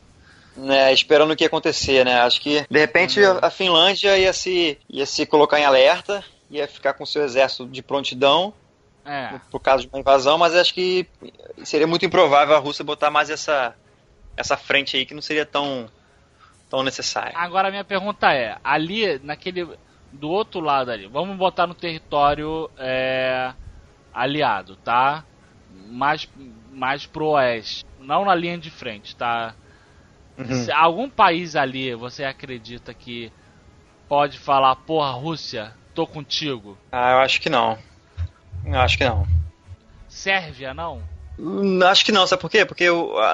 né, 0.58 0.92
esperando 0.92 1.32
o 1.32 1.36
que 1.38 1.44
ia 1.46 1.48
acontecer, 1.48 2.04
né? 2.04 2.20
Acho 2.22 2.42
que 2.42 2.66
de 2.70 2.80
repente 2.80 3.20
Uhum. 3.22 3.40
a 3.42 3.50
Finlândia 3.50 4.18
ia 4.18 4.34
se, 4.34 4.78
ia 4.90 5.06
se 5.06 5.26
colocar 5.26 5.58
em 5.60 5.64
alerta, 5.64 6.24
ia 6.50 6.68
ficar 6.68 6.94
com 6.94 7.06
seu 7.06 7.24
exército 7.24 7.66
de 7.68 7.82
prontidão 7.82 8.54
É. 9.06 9.40
por 9.50 9.60
causa 9.62 9.84
de 9.84 9.90
uma 9.94 10.00
invasão, 10.00 10.38
mas 10.38 10.54
acho 10.56 10.74
que 10.74 11.08
seria 11.64 11.88
muito 11.88 12.06
improvável 12.06 12.56
a 12.56 12.60
Rússia 12.60 12.84
botar 12.84 13.10
mais 13.10 13.30
essa 13.30 13.74
essa 14.40 14.56
frente 14.56 14.96
aí 14.96 15.06
que 15.06 15.14
não 15.14 15.22
seria 15.22 15.46
tão 15.46 15.90
tão 16.70 16.82
necessária. 16.84 17.34
Agora 17.36 17.68
a 17.68 17.72
minha 17.72 17.84
pergunta 17.84 18.32
é, 18.34 18.58
ali 18.64 19.20
naquele 19.20 19.68
do 20.12 20.30
outro 20.30 20.60
lado 20.60 20.92
ali, 20.92 21.08
vamos 21.08 21.38
botar 21.38 21.68
no 21.68 21.76
território 21.76 22.70
é, 22.78 23.54
aliado, 24.14 24.76
tá? 24.78 25.24
Mais 25.88 26.28
mais 26.72 27.06
pro 27.06 27.30
oeste, 27.30 27.86
não 28.00 28.24
na 28.24 28.34
linha 28.34 28.58
de 28.58 28.70
frente, 28.70 29.16
tá? 29.16 29.54
Uhum. 30.38 30.68
Algum 30.74 31.10
país 31.10 31.56
ali 31.56 31.94
você 31.94 32.24
acredita 32.24 32.94
que 32.94 33.32
pode 34.08 34.40
falar, 34.40 34.76
porra, 34.78 35.12
Rússia, 35.12 35.74
tô 35.94 36.08
contigo? 36.08 36.78
Ah, 36.92 37.12
eu 37.12 37.18
acho 37.20 37.42
que 37.42 37.50
não. 37.50 37.78
Eu 38.66 38.80
acho 38.80 38.98
que 38.98 39.04
não. 39.04 39.28
Sérvia, 40.08 40.74
não? 40.74 41.04
Hum, 41.40 41.82
Acho 41.84 42.04
que 42.04 42.12
não, 42.12 42.28
sabe 42.28 42.42
por 42.42 42.52
quê? 42.52 42.66
Porque 42.66 42.86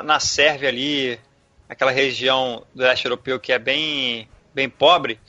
na 0.03 0.20
Sérvia 0.20 0.70
ali, 0.70 1.20
aquela 1.68 1.91
região 1.91 2.64
do 2.74 2.84
leste 2.84 3.06
europeu 3.06 3.39
que 3.39 3.51
é 3.51 3.58
bem, 3.58 4.30
bem 4.53 4.70
pobre, 4.70 5.20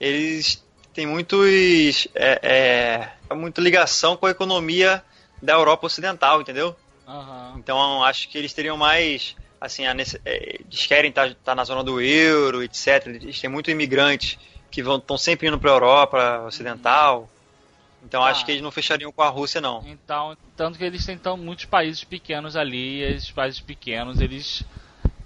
eles 0.00 0.64
têm 0.94 1.06
muitos, 1.06 2.08
é, 2.14 3.10
é, 3.30 3.34
muita 3.34 3.60
ligação 3.60 4.16
com 4.16 4.26
a 4.26 4.30
economia 4.30 5.04
da 5.42 5.52
Europa 5.52 5.86
Ocidental, 5.86 6.40
entendeu? 6.40 6.74
Aham. 7.06 7.54
Então 7.58 8.02
acho 8.02 8.28
que 8.28 8.38
eles 8.38 8.52
teriam 8.54 8.76
mais, 8.76 9.36
assim, 9.60 9.86
a 9.86 9.94
é, 10.24 10.60
eles 10.60 10.86
querem 10.86 11.10
estar 11.10 11.54
na 11.54 11.64
zona 11.64 11.84
do 11.84 12.00
euro, 12.00 12.62
etc. 12.62 13.06
Eles 13.06 13.38
têm 13.40 13.50
muito 13.50 13.70
imigrantes 13.70 14.38
que 14.70 14.82
vão 14.82 14.96
estão 14.96 15.18
sempre 15.18 15.48
indo 15.48 15.58
para 15.58 15.70
a 15.70 15.74
Europa 15.74 16.44
Ocidental. 16.46 17.28
Então 18.02 18.22
Ah. 18.22 18.28
acho 18.28 18.44
que 18.44 18.52
eles 18.52 18.62
não 18.62 18.70
fechariam 18.70 19.12
com 19.12 19.22
a 19.22 19.28
Rússia, 19.28 19.60
não. 19.60 19.82
Então, 19.86 20.36
tanto 20.56 20.78
que 20.78 20.84
eles 20.84 21.04
têm 21.04 21.18
tão, 21.18 21.36
muitos 21.36 21.64
países 21.64 22.04
pequenos 22.04 22.56
ali, 22.56 23.00
e 23.00 23.02
esses 23.14 23.30
países 23.30 23.60
pequenos, 23.60 24.20
eles 24.20 24.64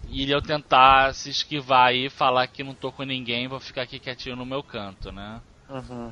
iriam 0.09 0.41
tentar 0.41 1.15
se 1.15 1.31
esquivar 1.31 1.89
aí, 1.89 2.09
falar 2.09 2.47
que 2.47 2.63
não 2.63 2.75
tô 2.75 2.93
com 2.93 3.03
ninguém, 3.03 3.49
vou 3.49 3.61
ficar 3.61 3.83
aqui 3.83 3.99
quietinho 3.99 4.37
no 4.37 4.47
meu 4.47 4.63
canto, 4.63 5.11
né? 5.13 5.41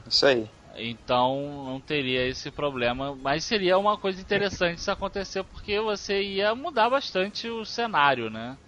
Isso 0.07 0.27
aí. 0.27 0.49
Então 0.77 1.65
não 1.67 1.81
teria 1.81 2.27
esse 2.27 2.51
problema, 2.51 3.15
mas 3.15 3.45
seria 3.45 3.79
uma 3.79 3.97
coisa 3.97 4.21
interessante 4.21 4.81
se 4.81 4.91
acontecer, 4.91 5.45
porque 5.45 5.79
você 5.81 6.21
ia 6.23 6.55
mudar 6.55 6.91
bastante 6.91 7.49
o 7.49 7.65
cenário, 7.65 8.29
né? 8.29 8.59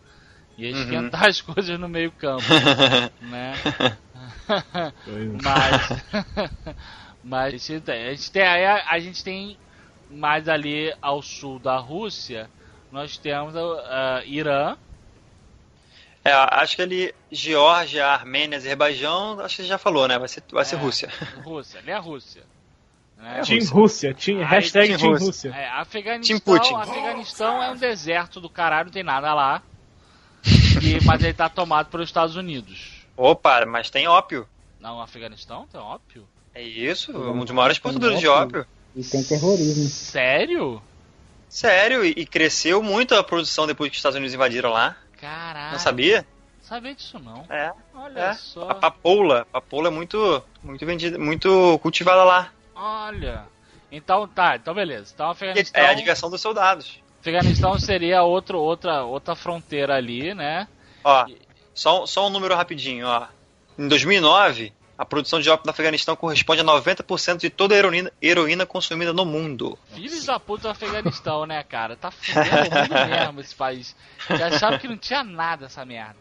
Ia 0.57 0.71
Uhum. 0.71 0.83
esquentar 0.83 1.27
as 1.29 1.41
coisas 1.41 1.79
no 1.79 1.89
meio 1.89 2.13
campo, 2.13 2.45
né? 3.23 3.57
Mas, 5.43 5.77
mas 7.29 7.47
a 7.55 7.57
gente 7.59 7.81
tem, 7.81 8.07
a 8.07 8.11
gente 8.15 8.31
tem, 8.31 8.43
aí 8.47 8.65
a, 8.65 8.85
a 8.89 8.99
gente 9.01 9.25
tem 9.25 9.59
mais 10.09 10.49
ali 10.49 10.95
ao 11.03 11.21
sul 11.21 11.59
da 11.59 11.77
Rússia, 11.77 12.49
nós 12.93 13.17
temos 13.17 13.55
a, 13.57 14.19
a 14.19 14.25
Irã, 14.25 14.77
É, 16.25 16.33
acho 16.33 16.77
que 16.77 16.83
ali 16.83 17.15
Geórgia, 17.31 18.07
Armênia, 18.07 18.57
Azerbaijão, 18.59 19.39
acho 19.41 19.57
que 19.57 19.63
você 19.63 19.69
já 19.69 19.79
falou, 19.79 20.07
né? 20.09 20.19
Vai 20.19 20.29
ser, 20.29 20.43
vai 20.53 20.65
ser 20.65 20.77
É. 20.77 20.79
Rússia. 20.79 21.09
Rússia, 21.45 21.81
ali 21.81 21.91
é 21.91 21.95
a 21.95 21.99
Rússia. 22.01 22.43
Né? 23.17 23.41
Team 23.45 23.65
Rússia, 23.67 24.15
team, 24.15 24.39
Aí, 24.39 24.45
hashtag 24.45 24.89
Team 24.89 24.99
Team 24.99 25.11
Rússia. 25.13 25.27
Rússia. 25.27 25.49
É, 25.55 25.69
Afeganistão, 25.71 26.39
Team 26.39 26.59
Putin. 26.59 26.75
Afeganistão 26.75 27.63
é 27.63 27.71
um 27.71 27.77
deserto 27.77 28.41
do 28.41 28.49
caralho, 28.51 28.87
não 28.87 28.93
tem 28.93 29.03
nada 29.03 29.33
lá. 29.35 29.63
E- 30.83 31.05
mas 31.05 31.23
ele 31.25 31.33
tá 31.33 31.49
tomado 31.49 31.87
pelos 31.91 32.09
Estados 32.09 32.37
Unidos. 32.37 33.05
Opa, 33.17 33.65
mas 33.67 33.89
tem 33.91 34.07
ópio. 34.07 34.47
Não, 34.79 35.01
Afeganistão 35.01 35.67
tem 35.67 35.81
ópio? 35.81 36.29
É 36.57 36.63
isso, 36.63 37.13
um 37.13 37.45
dos 37.45 37.51
maiores 37.51 37.79
produtores 37.79 38.19
de 38.19 38.27
ópio. 38.27 38.67
E 38.95 39.05
tem 39.05 39.23
terrorismo. 39.23 39.91
Sério? 39.91 40.83
Sério, 41.51 42.03
e, 42.03 42.15
e 42.17 42.25
cresceu 42.25 42.83
muito 42.83 43.15
a 43.15 43.23
produção 43.23 43.67
depois 43.67 43.91
que 43.91 43.95
os 43.95 43.99
Estados 43.99 44.17
Unidos 44.17 44.33
invadiram 44.33 44.71
lá. 44.71 44.97
Caralho. 45.21 45.73
Não 45.73 45.79
sabia? 45.79 46.27
Sabia 46.63 46.95
disso 46.95 47.19
não. 47.19 47.45
É, 47.51 47.75
Olha 47.95 48.21
é. 48.21 48.33
só. 48.33 48.71
A 48.71 48.75
papoula, 48.75 49.43
a 49.43 49.45
papoula 49.45 49.89
é 49.89 49.91
muito, 49.91 50.43
muito 50.63 50.87
vendida, 50.87 51.19
muito 51.19 51.79
cultivada 51.81 52.25
lá. 52.25 52.51
Olha. 52.75 53.45
Então 53.93 54.27
tá, 54.27 54.57
então 54.57 54.75
beleza. 54.75 55.13
Então 55.15 55.29
Afeganistão, 55.29 55.83
É 55.83 55.91
a 55.91 55.95
diversão 55.95 56.31
dos 56.31 56.41
soldados. 56.41 56.99
Afeganistão 57.21 57.79
seria 57.79 58.23
outro, 58.23 58.59
outra, 58.59 59.05
outra 59.05 59.37
fronteira 59.37 59.95
ali, 59.95 60.33
né? 60.33 60.67
Ó, 61.05 61.27
só, 61.75 62.07
só 62.07 62.29
um 62.29 62.31
número 62.31 62.57
rapidinho, 62.57 63.07
ó. 63.07 63.27
Em 63.79 63.89
2009, 63.89 64.73
a 64.99 65.05
produção 65.05 65.41
de 65.41 65.51
ópio 65.51 65.67
no 65.67 65.71
Afeganistão 65.71 66.17
corresponde 66.17 66.61
a 66.61 66.65
90% 66.65 67.39
de 67.39 67.51
toda 67.51 67.75
a 67.75 67.79
heroína, 67.79 68.13
heroína 68.21 68.65
consumida 68.65 69.13
no 69.13 69.25
mundo. 69.25 69.79
Filhos 69.95 70.25
da 70.25 70.41
puta 70.41 70.63
do 70.63 70.69
Afeganistão, 70.71 71.45
né, 71.47 71.63
cara? 71.63 71.97
Tá 71.97 72.11
fudendo 72.11 72.95
mesmo 73.09 73.41
esse 73.41 73.55
país. 73.55 73.95
Já 74.31 74.47
acharam 74.49 74.79
que 74.79 74.89
não 74.89 74.97
tinha 74.97 75.23
nada 75.23 75.67
essa 75.67 75.85
merda. 75.85 76.17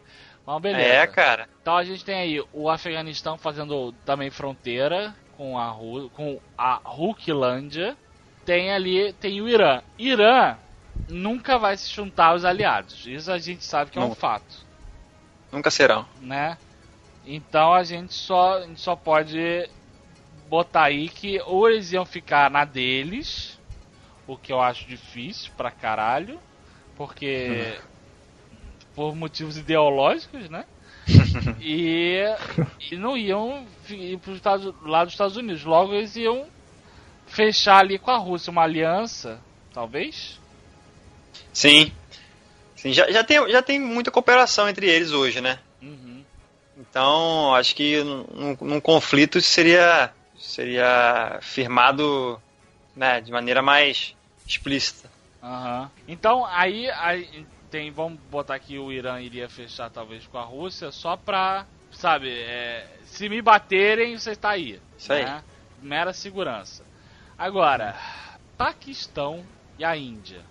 Mas 0.46 0.62
beleza. 0.62 0.84
É, 0.88 1.08
cara. 1.08 1.50
Então 1.62 1.76
a 1.76 1.84
gente 1.84 2.04
tem 2.06 2.16
aí 2.16 2.44
o 2.54 2.70
Afeganistão 2.70 3.38
fazendo 3.38 3.94
também 4.06 4.30
fronteira 4.30 5.16
com 5.38 5.58
a, 5.58 5.70
Ru 5.72 6.10
com 6.12 6.40
a 6.58 6.80
Hulklândia. 6.86 7.96
Tem 8.46 8.72
ali, 8.72 9.12
tem 9.14 9.42
o 9.42 9.50
Irã. 9.50 9.82
Irã 9.98 10.56
nunca 11.10 11.58
vai 11.58 11.76
se 11.78 11.90
juntar 11.92 12.28
aos 12.28 12.46
aliados. 12.46 13.06
Isso 13.08 13.32
a 13.32 13.38
gente 13.40 13.64
sabe 13.66 13.90
que 13.92 13.98
é 13.98 14.02
um 14.02 14.10
Não. 14.10 14.16
fato, 14.16 14.66
Nunca 15.52 15.72
serão. 15.72 16.06
né? 16.22 16.58
Então 17.26 17.74
a 17.74 17.84
gente 17.84 18.14
só, 18.14 18.60
a 18.60 18.62
gente 18.62 18.80
só 18.80 18.96
pode 18.96 19.70
botar 20.48 20.84
aí 20.84 21.10
que 21.10 21.42
ou 21.42 21.70
eles 21.70 21.92
iam 21.92 22.06
ficar 22.06 22.52
na 22.52 22.64
deles, 22.64 23.60
o 24.28 24.38
que 24.38 24.54
eu 24.54 24.62
acho 24.62 24.88
difícil 24.88 25.52
pra 25.58 25.72
caralho, 25.72 26.40
porque 26.96 27.80
por 28.96 29.16
motivos 29.16 29.58
ideológicos, 29.58 30.50
né? 30.50 30.66
e, 31.60 32.24
e 32.92 32.96
não 32.96 33.18
iam 33.18 33.66
ir 33.90 34.18
pros 34.20 34.38
Estados, 34.38 34.74
lá 34.84 35.04
dos 35.04 35.14
Estados 35.14 35.38
Unidos. 35.38 35.64
Logo 35.64 35.94
eles 35.94 36.16
iam 36.16 36.46
fechar 37.28 37.80
ali 37.80 38.00
com 38.00 38.12
a 38.12 38.18
Rússia 38.18 38.52
uma 38.52 38.64
aliança, 38.64 39.40
talvez. 39.74 40.40
Sim. 41.54 41.92
Sim 42.76 42.94
já, 42.94 43.12
já, 43.12 43.24
tem, 43.24 43.50
já 43.50 43.62
tem 43.62 43.80
muita 43.80 44.12
cooperação 44.12 44.70
entre 44.70 44.88
eles 44.88 45.12
hoje, 45.12 45.42
né? 45.42 45.60
Uhum. 46.96 47.02
Então, 47.02 47.56
acho 47.56 47.76
que 47.76 48.02
num, 48.04 48.58
num 48.62 48.80
conflito 48.80 49.38
isso 49.38 49.50
seria 49.50 50.12
seria 50.38 51.40
firmado 51.42 52.42
né, 52.96 53.20
de 53.20 53.32
maneira 53.32 53.62
mais 53.62 54.16
explícita. 54.48 55.10
Aham. 55.44 55.92
Então, 56.08 56.46
aí, 56.46 56.90
aí 56.92 57.46
tem, 57.70 57.92
vamos 57.92 58.20
botar 58.32 58.58
que 58.60 58.80
o 58.80 58.92
Irã 58.92 59.20
iria 59.20 59.50
fechar 59.50 59.90
talvez 59.90 60.26
com 60.28 60.38
a 60.38 60.44
Rússia 60.44 60.92
só 60.92 61.18
pra, 61.18 61.66
sabe, 61.92 62.30
é, 62.32 62.88
se 63.04 63.28
me 63.28 63.42
baterem, 63.42 64.18
você 64.18 64.36
tá 64.36 64.52
aí. 64.52 64.80
Isso 64.98 65.12
aí. 65.12 65.26
né? 65.26 65.44
Mera 65.82 66.14
segurança. 66.14 66.86
Agora, 67.38 67.96
Paquistão 68.58 69.44
e 69.78 69.84
a 69.84 69.98
Índia. 69.98 70.42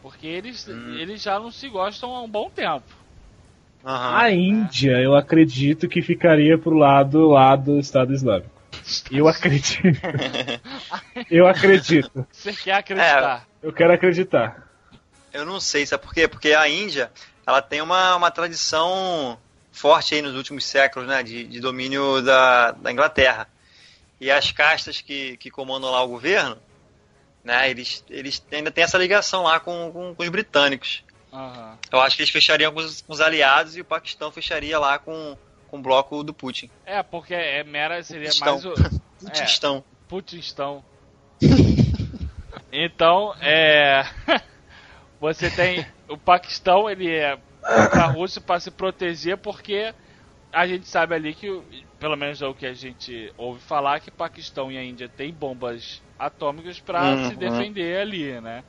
Porque 0.00 0.26
eles, 0.26 0.68
Hum. 0.68 0.94
eles 0.94 1.20
já 1.20 1.40
não 1.40 1.50
se 1.50 1.68
gostam 1.68 2.14
há 2.14 2.22
um 2.22 2.28
bom 2.28 2.48
tempo. 2.50 2.97
Aham. 3.84 4.16
A 4.16 4.30
Índia, 4.30 4.98
eu 5.00 5.14
acredito 5.16 5.88
que 5.88 6.02
ficaria 6.02 6.58
pro 6.58 6.76
lado 6.76 7.28
lá 7.28 7.54
do 7.56 7.78
Estado 7.78 8.12
Islâmico. 8.12 8.50
Eu 9.10 9.28
acredito. 9.28 9.98
eu 11.30 11.46
acredito. 11.46 12.26
Você 12.32 12.52
quer 12.52 12.72
acreditar? 12.74 13.46
Eu 13.62 13.72
quero 13.72 13.92
acreditar. 13.92 14.68
Eu 15.32 15.44
não 15.44 15.60
sei, 15.60 15.86
sabe 15.86 16.02
por 16.04 16.14
quê? 16.14 16.26
Porque 16.26 16.52
a 16.52 16.68
Índia, 16.68 17.10
ela 17.46 17.60
tem 17.60 17.80
uma, 17.80 18.16
uma 18.16 18.30
tradição 18.30 19.38
forte 19.70 20.14
aí 20.14 20.22
nos 20.22 20.34
últimos 20.34 20.64
séculos, 20.64 21.08
né, 21.08 21.22
de, 21.22 21.44
de 21.44 21.60
domínio 21.60 22.22
da, 22.22 22.72
da 22.72 22.92
Inglaterra. 22.92 23.48
E 24.20 24.30
as 24.30 24.50
castas 24.50 25.00
que, 25.00 25.36
que 25.36 25.50
comandam 25.50 25.90
lá 25.90 26.02
o 26.02 26.08
governo, 26.08 26.58
né, 27.44 27.70
eles, 27.70 28.04
eles 28.10 28.44
ainda 28.50 28.70
têm 28.70 28.84
essa 28.84 28.98
ligação 28.98 29.44
lá 29.44 29.60
com, 29.60 29.90
com, 29.92 30.14
com 30.14 30.22
os 30.22 30.28
britânicos. 30.28 31.04
Aham. 31.32 31.78
Eu 31.92 32.00
acho 32.00 32.16
que 32.16 32.22
eles 32.22 32.32
fechariam 32.32 32.72
com 32.72 32.80
os, 32.80 33.00
com 33.02 33.12
os 33.12 33.20
aliados 33.20 33.76
e 33.76 33.80
o 33.80 33.84
Paquistão 33.84 34.32
fecharia 34.32 34.78
lá 34.78 34.98
com, 34.98 35.36
com 35.66 35.78
o 35.78 35.82
bloco 35.82 36.22
do 36.24 36.32
Putin. 36.32 36.70
É, 36.84 37.02
porque 37.02 37.34
é 37.34 37.62
mera, 37.64 38.02
seria 38.02 38.28
Putistão. 38.28 38.54
mais 38.54 38.64
o. 38.64 38.72
Putistão. 39.20 39.84
Putistão. 40.08 40.84
Então, 42.72 43.34
é. 43.40 44.02
Você 45.20 45.50
tem. 45.50 45.86
O 46.08 46.16
Paquistão, 46.16 46.88
ele 46.88 47.10
é 47.10 47.36
contra 47.62 48.04
a 48.04 48.06
Rússia 48.06 48.40
para 48.40 48.60
se 48.60 48.70
proteger, 48.70 49.36
porque 49.38 49.94
a 50.52 50.66
gente 50.66 50.86
sabe 50.88 51.14
ali 51.14 51.34
que, 51.34 51.48
pelo 51.98 52.16
menos 52.16 52.40
é 52.40 52.46
o 52.46 52.54
que 52.54 52.66
a 52.66 52.72
gente 52.72 53.32
ouve 53.36 53.60
falar, 53.60 54.00
que 54.00 54.10
Paquistão 54.10 54.70
e 54.72 54.78
a 54.78 54.84
Índia 54.84 55.08
têm 55.08 55.32
bombas 55.32 56.02
atômicas 56.18 56.80
para 56.80 57.02
Uhum. 57.02 57.28
se 57.28 57.36
defender 57.36 58.00
ali, 58.00 58.40
né? 58.40 58.64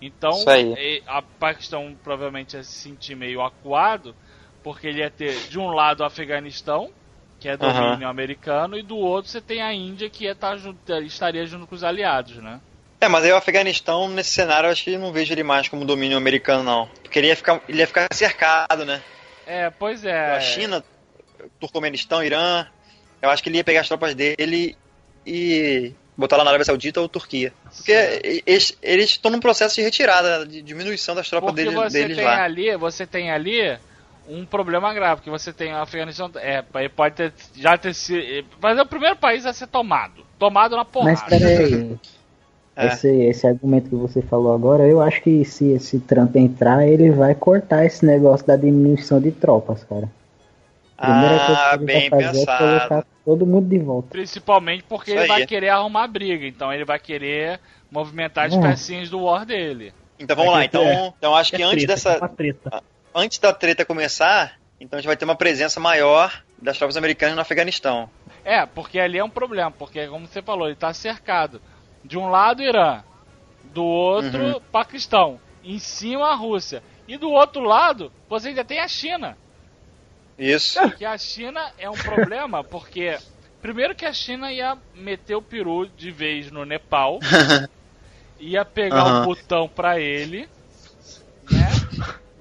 Então, 0.00 0.32
e- 0.78 1.02
a 1.06 1.20
Paquistão 1.20 1.94
provavelmente 2.02 2.56
ia 2.56 2.62
se 2.64 2.72
sentir 2.72 3.14
meio 3.14 3.42
acuado, 3.42 4.14
porque 4.62 4.86
ele 4.86 5.00
ia 5.00 5.10
ter, 5.10 5.34
de 5.48 5.58
um 5.58 5.68
lado, 5.68 6.00
o 6.00 6.04
Afeganistão, 6.04 6.90
que 7.38 7.48
é 7.48 7.56
domínio 7.56 8.08
americano, 8.08 8.78
e 8.78 8.82
do 8.82 8.96
outro 8.96 9.30
você 9.30 9.40
tem 9.40 9.60
a 9.62 9.72
Índia, 9.72 10.08
que 10.10 10.24
ia 10.24 10.32
estar 10.32 10.56
junto, 10.56 10.78
estaria 11.02 11.44
junto 11.46 11.66
com 11.66 11.74
os 11.74 11.84
aliados, 11.84 12.36
né? 12.36 12.60
É, 13.00 13.08
mas 13.08 13.24
aí 13.24 13.32
o 13.32 13.36
Afeganistão, 13.36 14.08
nesse 14.08 14.30
cenário, 14.30 14.66
eu 14.66 14.72
acho 14.72 14.84
que 14.84 14.98
não 14.98 15.10
vejo 15.12 15.32
ele 15.32 15.42
mais 15.42 15.68
como 15.68 15.86
domínio 15.86 16.18
americano, 16.18 16.62
não. 16.62 16.86
Porque 17.02 17.18
ele 17.18 17.28
ia 17.28 17.36
ficar, 17.36 17.60
ele 17.66 17.78
ia 17.78 17.86
ficar 17.86 18.06
cercado, 18.12 18.84
né? 18.84 19.02
É, 19.46 19.70
pois 19.70 20.04
é. 20.04 20.36
A 20.36 20.40
China, 20.40 20.84
Turcomenistão, 21.58 22.22
Irã. 22.22 22.66
Eu 23.22 23.30
acho 23.30 23.42
que 23.42 23.48
ele 23.48 23.56
ia 23.56 23.64
pegar 23.64 23.80
as 23.80 23.88
tropas 23.88 24.14
dele 24.14 24.76
e 25.26 25.92
botar 26.20 26.36
lá 26.36 26.44
na 26.44 26.50
Arábia 26.50 26.64
Saudita 26.64 27.00
ou 27.00 27.08
Turquia. 27.08 27.52
Porque 27.76 27.92
e- 28.24 28.42
eles 28.46 28.76
eles 28.82 29.10
estão 29.10 29.30
num 29.30 29.40
processo 29.40 29.74
de 29.76 29.82
retirada, 29.82 30.46
de 30.46 30.62
diminuição 30.62 31.14
das 31.14 31.28
tropas 31.28 31.50
Porque 31.50 31.64
dele- 31.64 31.76
você 31.76 31.98
deles 32.00 32.16
tem 32.16 32.24
lá. 32.26 32.42
ali, 32.44 32.76
você 32.76 33.06
tem 33.06 33.30
ali 33.30 33.76
um 34.28 34.44
problema 34.46 34.94
grave, 34.94 35.22
que 35.22 35.30
você 35.30 35.52
tem 35.52 35.72
o 35.72 35.78
Afeganistão, 35.78 36.30
é, 36.36 36.62
ele 36.76 36.88
pode 36.88 37.16
ter, 37.16 37.32
já 37.56 37.76
ter 37.76 37.92
sido, 37.94 38.46
mas 38.62 38.78
é 38.78 38.82
o 38.82 38.86
primeiro 38.86 39.16
país 39.16 39.44
a 39.44 39.52
ser 39.52 39.66
tomado, 39.66 40.24
tomado 40.38 40.76
na 40.76 40.84
porrada. 40.84 41.10
Mas 41.12 41.22
peraí, 41.22 41.96
É. 42.76 42.86
esse, 42.86 43.08
esse 43.08 43.46
argumento 43.46 43.90
que 43.90 43.96
você 43.96 44.22
falou 44.22 44.54
agora, 44.54 44.86
eu 44.86 45.02
acho 45.02 45.20
que 45.22 45.44
se 45.44 45.72
esse 45.72 45.98
Trump 45.98 46.34
entrar, 46.36 46.86
ele 46.86 47.10
vai 47.10 47.34
cortar 47.34 47.84
esse 47.84 48.06
negócio 48.06 48.46
da 48.46 48.56
diminuição 48.56 49.20
de 49.20 49.32
tropas, 49.32 49.82
cara. 49.84 50.08
Ah, 51.02 51.68
que 51.70 51.76
ele 51.76 51.84
bem 51.86 52.10
vai 52.10 52.22
fazer 52.22 52.42
é 52.42 52.46
pensado. 52.46 52.58
colocar 52.88 53.06
todo 53.24 53.46
mundo 53.46 53.68
de 53.68 53.78
volta. 53.78 54.08
Principalmente 54.10 54.84
porque 54.84 55.10
Isso 55.10 55.20
ele 55.20 55.28
vai 55.28 55.40
aí. 55.42 55.46
querer 55.46 55.68
arrumar 55.70 56.06
briga, 56.08 56.46
então 56.46 56.72
ele 56.72 56.84
vai 56.84 56.98
querer 56.98 57.58
movimentar 57.90 58.46
as 58.46 58.54
Hum. 58.54 58.60
pecinhas 58.60 59.08
do 59.08 59.22
war 59.22 59.44
dele. 59.46 59.92
Então 60.18 60.36
vamos 60.36 60.52
É 60.52 60.56
lá, 60.56 60.64
então, 60.64 60.82
é. 60.82 61.12
então 61.16 61.34
acho 61.34 61.50
que 61.52 61.62
É 61.62 61.64
antes 61.64 61.84
treta, 61.84 61.92
dessa. 61.94 62.24
é 62.24 62.28
treta. 62.28 62.82
Antes 63.14 63.38
da 63.38 63.52
treta 63.52 63.84
começar, 63.84 64.54
então 64.80 64.98
a 64.98 65.00
gente 65.00 65.06
vai 65.08 65.16
ter 65.16 65.24
uma 65.24 65.34
presença 65.34 65.80
maior 65.80 66.42
das 66.60 66.76
tropas 66.76 66.96
americanas 66.96 67.34
no 67.34 67.40
Afeganistão. 67.40 68.08
É, 68.44 68.64
porque 68.66 68.98
ali 69.00 69.18
é 69.18 69.24
um 69.24 69.30
problema, 69.30 69.70
porque 69.70 70.06
como 70.08 70.26
você 70.26 70.42
falou, 70.42 70.66
ele 70.66 70.76
tá 70.76 70.92
cercado. 70.92 71.60
De 72.04 72.16
um 72.18 72.28
lado 72.28 72.62
Irã, 72.62 73.02
do 73.74 73.84
outro 73.84 74.42
Uhum. 74.42 74.60
Paquistão, 74.72 75.40
em 75.64 75.78
cima 75.78 76.28
a 76.30 76.34
Rússia. 76.34 76.82
E 77.08 77.16
do 77.18 77.30
outro 77.30 77.62
lado, 77.62 78.12
você 78.28 78.48
ainda 78.48 78.64
tem 78.64 78.78
a 78.80 78.88
China. 78.88 79.36
Isso. 80.40 80.80
Que 80.96 81.04
a 81.04 81.18
China 81.18 81.70
é 81.78 81.88
um 81.88 81.94
problema, 81.94 82.64
porque 82.64 83.18
primeiro 83.60 83.94
que 83.94 84.06
a 84.06 84.12
China 84.12 84.50
ia 84.50 84.76
meter 84.94 85.34
o 85.34 85.42
peru 85.42 85.86
de 85.86 86.10
vez 86.10 86.50
no 86.50 86.64
Nepal, 86.64 87.20
ia 88.40 88.64
pegar 88.64 89.22
o 89.22 89.24
botão 89.26 89.68
pra 89.68 90.00
ele, 90.00 90.48
né? 91.50 91.68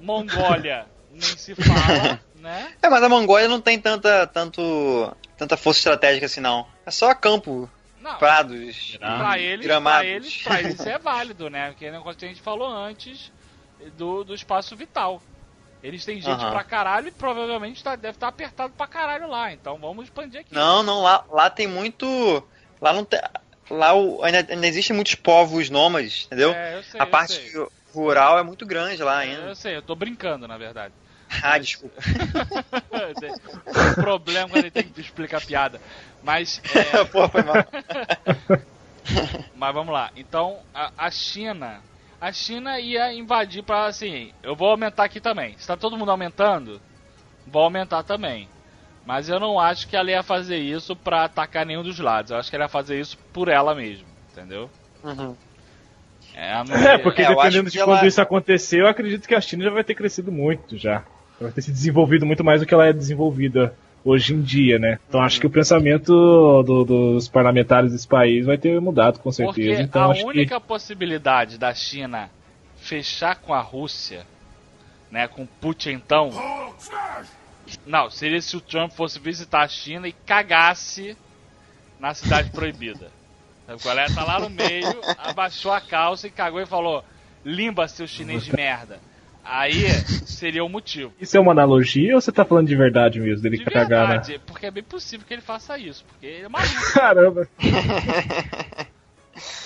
Mongólia 0.01 0.87
nem 1.11 1.21
se 1.21 1.53
fala, 1.55 2.19
né? 2.35 2.73
É, 2.81 2.89
mas 2.89 3.03
a 3.03 3.09
Mongólia 3.09 3.47
não 3.47 3.59
tem 3.59 3.79
tanta, 3.79 4.25
tanto, 4.27 5.13
tanta 5.37 5.57
força 5.57 5.79
estratégica 5.79 6.25
assim, 6.25 6.39
não. 6.39 6.65
É 6.85 6.91
só 6.91 7.13
campo, 7.13 7.69
Não, 7.99 8.15
prados, 8.15 8.97
pra 8.97 9.37
eles, 9.37 9.67
pra 9.67 10.05
eles, 10.05 10.43
pra 10.43 10.59
eles 10.61 10.79
é 10.79 10.97
válido, 10.97 11.49
né? 11.49 11.75
Que 11.77 11.85
é 11.85 11.89
o 11.89 11.93
negócio 11.93 12.17
que 12.17 12.25
a 12.25 12.29
gente 12.29 12.41
falou 12.41 12.67
antes 12.67 13.31
do, 13.97 14.23
do 14.23 14.33
espaço 14.33 14.75
vital. 14.75 15.21
Eles 15.81 16.03
têm 16.03 16.21
gente 16.21 16.41
Aham. 16.41 16.51
pra 16.51 16.63
caralho 16.63 17.07
e 17.07 17.11
provavelmente 17.11 17.83
tá- 17.83 17.95
deve 17.95 18.15
estar 18.17 18.27
apertado 18.27 18.73
pra 18.73 18.85
caralho 18.87 19.29
lá. 19.29 19.53
Então 19.53 19.77
vamos 19.77 20.05
expandir 20.05 20.41
aqui. 20.41 20.53
Não, 20.53 20.83
não, 20.83 21.01
lá, 21.01 21.23
lá 21.29 21.49
tem 21.49 21.67
muito. 21.67 22.05
Lá 22.81 22.91
não 22.93 23.05
tem. 23.05 23.19
Lá 23.69 23.93
o- 23.93 24.21
ainda, 24.23 24.45
ainda 24.49 24.67
existem 24.67 24.95
muitos 24.95 25.15
povos 25.15 25.69
nômades, 25.69 26.25
entendeu? 26.25 26.51
É, 26.51 26.75
eu 26.75 26.83
sei, 26.83 26.99
a 26.99 27.03
eu 27.03 27.07
parte 27.09 27.33
sei. 27.33 27.67
rural 27.93 28.37
é 28.37 28.43
muito 28.43 28.65
grande 28.65 29.01
lá 29.01 29.19
ainda. 29.19 29.43
Eu 29.43 29.55
sei, 29.55 29.75
eu 29.77 29.81
tô 29.81 29.95
brincando, 29.95 30.47
na 30.47 30.57
verdade. 30.57 30.93
Ah, 31.43 31.59
desculpa. 31.59 32.01
tem 32.01 33.31
tem 33.31 33.83
um 33.91 33.93
problema 33.93 34.49
quando 34.49 34.63
ele 34.63 34.71
tem 34.71 34.83
que 34.83 34.99
explicar 34.99 35.37
a 35.37 35.41
piada. 35.41 35.79
Mas, 36.23 36.59
é, 36.73 37.05
Pô, 37.05 37.29
foi 37.29 37.43
mal. 37.43 37.55
mas 39.55 39.73
vamos 39.73 39.93
lá. 39.93 40.11
Então, 40.15 40.59
a, 40.73 40.91
a 40.97 41.11
China. 41.11 41.81
A 42.21 42.31
China 42.33 42.79
ia 42.79 43.13
invadir 43.13 43.63
para 43.63 43.85
assim. 43.85 44.31
Eu 44.43 44.55
vou 44.55 44.69
aumentar 44.69 45.05
aqui 45.05 45.19
também. 45.21 45.51
Está 45.57 45.77
todo 45.77 45.97
mundo 45.97 46.11
aumentando? 46.11 46.81
Vou 47.47 47.63
aumentar 47.63 48.03
também. 48.03 48.47
Mas 49.05 49.29
eu 49.29 49.39
não 49.39 49.59
acho 49.59 49.87
que 49.87 49.95
ela 49.95 50.11
ia 50.11 50.21
fazer 50.21 50.57
isso 50.57 50.95
pra 50.95 51.23
atacar 51.23 51.65
nenhum 51.65 51.81
dos 51.81 51.97
lados. 51.99 52.31
Eu 52.31 52.37
acho 52.37 52.49
que 52.49 52.55
ela 52.55 52.65
ia 52.65 52.69
fazer 52.69 52.99
isso 52.99 53.17
por 53.33 53.47
ela 53.47 53.73
mesma. 53.73 54.05
Entendeu? 54.31 54.69
Uhum. 55.03 55.35
É, 56.35 56.63
não 56.63 56.75
É, 56.75 56.97
porque 56.97 57.21
É, 57.21 57.27
dependendo 57.29 57.69
de 57.69 57.79
quando 57.79 57.97
ela- 57.99 58.07
isso 58.07 58.21
acontecer, 58.21 58.81
eu 58.81 58.87
acredito 58.87 59.27
que 59.27 59.33
a 59.35 59.41
China 59.41 59.63
já 59.63 59.69
vai 59.71 59.83
ter 59.83 59.95
crescido 59.95 60.31
muito 60.31 60.77
já. 60.77 61.03
Vai 61.39 61.51
ter 61.51 61.61
se 61.61 61.71
desenvolvido 61.71 62.25
muito 62.25 62.43
mais 62.43 62.59
do 62.59 62.67
que 62.67 62.73
ela 62.73 62.85
é 62.85 62.93
desenvolvida 62.93 63.73
hoje 64.03 64.33
em 64.33 64.41
dia, 64.41 64.79
né? 64.79 64.99
Então 65.07 65.21
acho 65.21 65.39
que 65.39 65.47
o 65.47 65.49
pensamento 65.49 66.63
do- 66.63 66.85
dos 66.85 67.27
parlamentares 67.27 67.91
desse 67.91 68.07
país 68.07 68.45
vai 68.45 68.57
ter 68.57 68.79
mudado 68.79 69.19
com 69.19 69.31
certeza. 69.31 69.69
Porque 69.69 69.81
então 69.83 70.11
a 70.11 70.15
única 70.25 70.59
possibilidade 70.59 71.57
da 71.57 71.73
China 71.73 72.29
fechar 72.77 73.35
com 73.35 73.53
a 73.53 73.61
Rússia, 73.61 74.25
né, 75.11 75.27
com 75.27 75.45
Putin 75.45 75.91
então, 75.91 76.29
não, 77.85 78.09
seria 78.09 78.41
se 78.41 78.55
o 78.55 78.61
Trump 78.61 78.91
fosse 78.91 79.19
visitar 79.19 79.61
a 79.61 79.67
China 79.67 80.07
e 80.07 80.11
cagasse 80.11 81.17
na 81.99 82.13
cidade 82.13 82.49
proibida. 82.51 83.11
Sabe 83.67 83.81
qual 83.81 83.97
é? 83.99 84.05
Tá 84.07 84.23
lá 84.23 84.39
no 84.39 84.49
meio, 84.49 85.01
abaixou 85.17 85.71
a 85.71 85.81
calça 85.81 86.25
e 86.27 86.31
cagou 86.31 86.59
e 86.61 86.65
falou: 86.65 87.03
"Limba 87.45 87.87
seu 87.87 88.07
chinês 88.07 88.43
de 88.43 88.55
merda". 88.55 88.99
Aí 89.51 89.87
seria 90.27 90.63
o 90.63 90.69
motivo. 90.69 91.11
isso 91.19 91.35
é 91.35 91.39
uma 91.39 91.51
analogia 91.51 92.13
ou 92.15 92.21
você 92.21 92.31
tá 92.31 92.45
falando 92.45 92.67
de 92.67 92.75
verdade 92.75 93.19
mesmo 93.19 93.41
dele 93.41 93.57
De 93.57 93.65
cagar, 93.65 94.07
né? 94.07 94.13
verdade, 94.19 94.41
porque 94.45 94.65
é 94.67 94.71
bem 94.71 94.83
possível 94.83 95.25
que 95.27 95.33
ele 95.33 95.41
faça 95.41 95.77
isso, 95.77 96.05
porque 96.07 96.25
ele 96.27 96.45
é 96.45 96.49
maluco. 96.49 96.73
Caramba. 96.93 97.47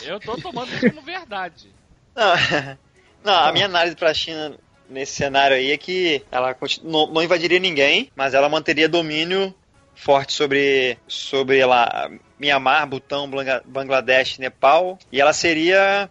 Eu 0.03 0.19
tô 0.19 0.37
tomando 0.37 0.71
isso 0.73 0.89
como 0.89 1.01
verdade. 1.01 1.67
Não, 2.15 2.33
não, 3.23 3.33
a 3.33 3.51
minha 3.51 3.65
análise 3.65 3.95
pra 3.95 4.13
China 4.13 4.55
nesse 4.89 5.13
cenário 5.15 5.55
aí 5.57 5.71
é 5.71 5.77
que 5.77 6.23
ela 6.31 6.53
continu- 6.53 6.89
não, 6.91 7.07
não 7.13 7.23
invadiria 7.23 7.59
ninguém, 7.59 8.09
mas 8.15 8.33
ela 8.33 8.47
manteria 8.49 8.87
domínio 8.87 9.53
forte 9.95 10.33
sobre, 10.33 10.97
sobre 11.07 11.63
lá, 11.65 12.09
Myanmar, 12.39 12.87
Butão, 12.87 13.29
Bangladesh, 13.65 14.37
Nepal, 14.37 14.97
e 15.11 15.19
ela 15.21 15.33
seria 15.33 16.09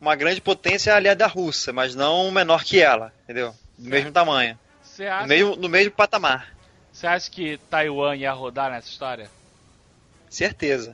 uma 0.00 0.14
grande 0.16 0.40
potência 0.40 0.94
aliada 0.94 1.18
da 1.18 1.26
Rússia, 1.26 1.72
mas 1.72 1.94
não 1.94 2.30
menor 2.30 2.64
que 2.64 2.80
ela, 2.80 3.12
entendeu? 3.24 3.54
Do 3.78 3.88
mesmo 3.88 4.10
tamanho, 4.12 4.58
Você 4.82 5.04
no 5.04 5.10
acha 5.12 5.26
mesmo, 5.26 5.56
no 5.56 5.68
mesmo 5.68 5.92
patamar. 5.92 6.48
Você 6.92 7.06
acha 7.06 7.30
que 7.30 7.58
Taiwan 7.70 8.16
ia 8.16 8.32
rodar 8.32 8.70
nessa 8.70 8.88
história? 8.88 9.30
Certeza. 10.28 10.92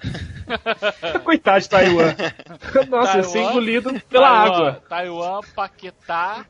Coitado 1.25 1.61
de 1.61 1.69
Taiwan. 1.69 2.15
Nossa, 2.89 3.17
ia 3.19 3.23
ser 3.25 3.33
Taiwan- 3.33 3.51
engolido 3.51 4.01
pela 4.09 4.29
Taiwan, 4.29 4.57
água. 4.57 4.83
Taiwan, 4.89 5.41
Paquetá. 5.55 6.47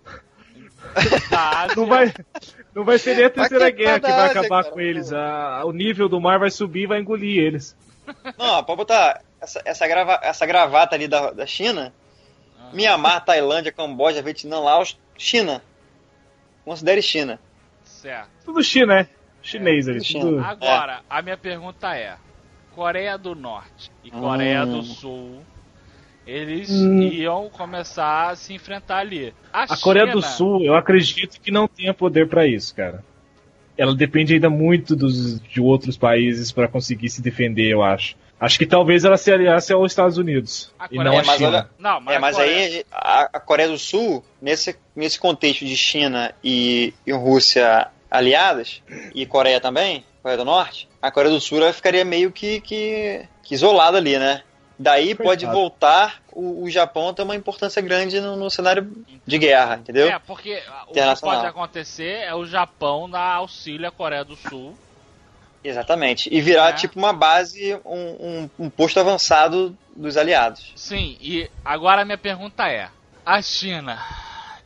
Não 1.76 1.86
vai, 1.86 2.12
não 2.74 2.84
vai 2.84 2.98
ser 2.98 3.16
nem 3.16 3.24
a 3.24 3.30
terceira 3.30 3.64
Paquetá 3.64 3.76
guerra 3.76 4.00
que 4.00 4.06
vai 4.06 4.20
Ásia, 4.28 4.40
acabar 4.40 4.62
cara, 4.62 4.74
com 4.74 4.80
eles. 4.80 5.12
A- 5.12 5.62
o 5.64 5.72
nível 5.72 6.08
do 6.08 6.20
mar 6.20 6.38
vai 6.38 6.50
subir 6.50 6.82
e 6.82 6.86
vai 6.86 7.00
engolir 7.00 7.42
eles. 7.42 7.76
Não, 8.38 8.62
pode 8.62 8.76
botar 8.76 9.20
essa, 9.40 9.60
essa, 9.64 9.86
grava, 9.88 10.20
essa 10.22 10.46
gravata 10.46 10.94
ali 10.94 11.08
da, 11.08 11.32
da 11.32 11.46
China. 11.46 11.92
Ah. 12.72 12.74
Mianmar, 12.74 13.24
Tailândia, 13.24 13.72
Camboja, 13.72 14.22
Vietnã, 14.22 14.58
Laos, 14.58 14.98
China. 15.16 15.62
Considere 16.64 17.00
China. 17.02 17.38
Certo. 17.84 18.28
Tudo 18.44 18.62
China, 18.62 18.86
né? 18.96 19.08
Chinês 19.42 19.88
ali. 19.88 20.00
tudo 20.00 20.20
Tudo... 20.20 20.28
China. 20.36 20.48
Agora, 20.48 21.00
a 21.08 21.22
minha 21.22 21.36
pergunta 21.36 21.94
é: 21.96 22.16
Coreia 22.74 23.16
do 23.16 23.34
Norte 23.34 23.90
e 24.02 24.10
Coreia 24.10 24.64
Hum. 24.64 24.72
do 24.72 24.82
Sul, 24.82 25.42
eles 26.26 26.70
Hum. 26.70 27.02
iam 27.02 27.48
começar 27.48 28.30
a 28.30 28.36
se 28.36 28.52
enfrentar 28.54 28.98
ali. 28.98 29.32
A, 29.52 29.62
A 29.72 29.76
Coreia 29.76 30.06
do 30.06 30.20
China- 30.20 30.32
Sul, 30.34 30.62
eu 30.64 30.74
acredito 30.74 31.40
que 31.40 31.50
não 31.52 31.68
tenha 31.68 31.94
poder 31.94 32.28
pra 32.28 32.46
isso, 32.46 32.74
cara. 32.74 33.04
Ela 33.78 33.94
depende 33.94 34.34
ainda 34.34 34.48
muito 34.50 34.96
dos, 34.96 35.38
de 35.40 35.60
outros 35.60 35.96
países 35.98 36.50
pra 36.50 36.66
conseguir 36.66 37.10
se 37.10 37.20
defender, 37.22 37.68
eu 37.70 37.82
acho. 37.82 38.16
Acho 38.38 38.58
que 38.58 38.66
talvez 38.66 39.04
ela 39.04 39.16
se 39.16 39.32
aliasse 39.32 39.72
aos 39.72 39.90
Estados 39.92 40.18
Unidos 40.18 40.70
A 40.78 40.84
e 40.86 40.96
Coreia- 40.96 41.04
não 41.04 41.12
a 41.18 41.22
É, 41.22 41.24
mas 41.24 41.36
China. 41.36 41.48
olha- 41.48 41.70
Não, 41.78 42.00
mas, 42.00 42.14
é, 42.14 42.16
a 42.16 42.20
mas 42.20 42.36
Coreia- 42.36 42.56
aí 42.66 42.84
a, 42.92 43.20
a 43.32 43.40
Coreia 43.40 43.68
do 43.68 43.78
Sul, 43.78 44.24
nesse, 44.42 44.76
nesse 44.94 45.18
contexto 45.18 45.64
de 45.64 45.76
China 45.76 46.34
e, 46.44 46.92
e 47.06 47.12
Rússia 47.12 47.88
aliadas, 48.10 48.82
e 49.14 49.24
Coreia 49.26 49.60
também, 49.60 50.04
Coreia 50.22 50.38
do 50.38 50.44
Norte, 50.44 50.88
a 51.00 51.10
Coreia 51.10 51.32
do 51.34 51.40
Sul 51.40 51.60
ficaria 51.72 52.04
meio 52.04 52.30
que, 52.30 52.60
que, 52.60 53.22
que 53.42 53.54
isolada 53.54 53.96
ali, 53.98 54.18
né? 54.18 54.42
Daí 54.78 55.14
pode 55.14 55.46
Coitado. 55.46 55.52
voltar 55.58 56.22
o, 56.32 56.64
o 56.64 56.70
Japão 56.70 57.08
a 57.08 57.14
ter 57.14 57.22
uma 57.22 57.34
importância 57.34 57.80
grande 57.80 58.20
no, 58.20 58.36
no 58.36 58.50
cenário 58.50 58.92
de 59.26 59.38
guerra, 59.38 59.76
entendeu? 59.76 60.08
É, 60.10 60.18
porque 60.18 60.62
o 60.88 60.92
que 60.92 61.20
pode 61.22 61.46
acontecer 61.46 62.18
é 62.24 62.34
o 62.34 62.44
Japão 62.44 63.08
dar 63.08 63.36
auxílio 63.36 63.88
à 63.88 63.90
Coreia 63.90 64.22
do 64.22 64.36
Sul. 64.36 64.76
Exatamente. 65.68 66.28
E 66.32 66.40
virar 66.40 66.70
É. 66.70 66.72
tipo 66.74 66.98
uma 66.98 67.12
base, 67.12 67.74
um, 67.84 67.90
um, 68.48 68.50
um 68.66 68.70
posto 68.70 69.00
avançado 69.00 69.76
dos 69.94 70.16
aliados. 70.16 70.72
Sim, 70.76 71.16
e 71.20 71.50
agora 71.64 72.02
a 72.02 72.04
minha 72.04 72.18
pergunta 72.18 72.68
é: 72.68 72.88
a 73.24 73.42
China 73.42 73.98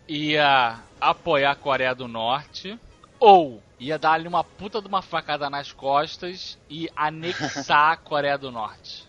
ia 0.09 0.79
apoiar 1.01 1.53
a 1.53 1.57
Coreia 1.57 1.95
do 1.95 2.07
Norte 2.07 2.79
ou 3.19 3.63
ia 3.79 3.99
dar-lhe 3.99 4.29
uma 4.29 4.45
puta 4.45 4.81
de 4.83 4.89
uma 4.89 5.01
facada 5.01 5.49
nas 5.49 5.73
costas 5.73 6.59
e 6.69 6.89
anexar 6.95 7.93
a 7.93 7.97
Coreia 7.97 8.37
do 8.37 8.51
Norte? 8.51 9.09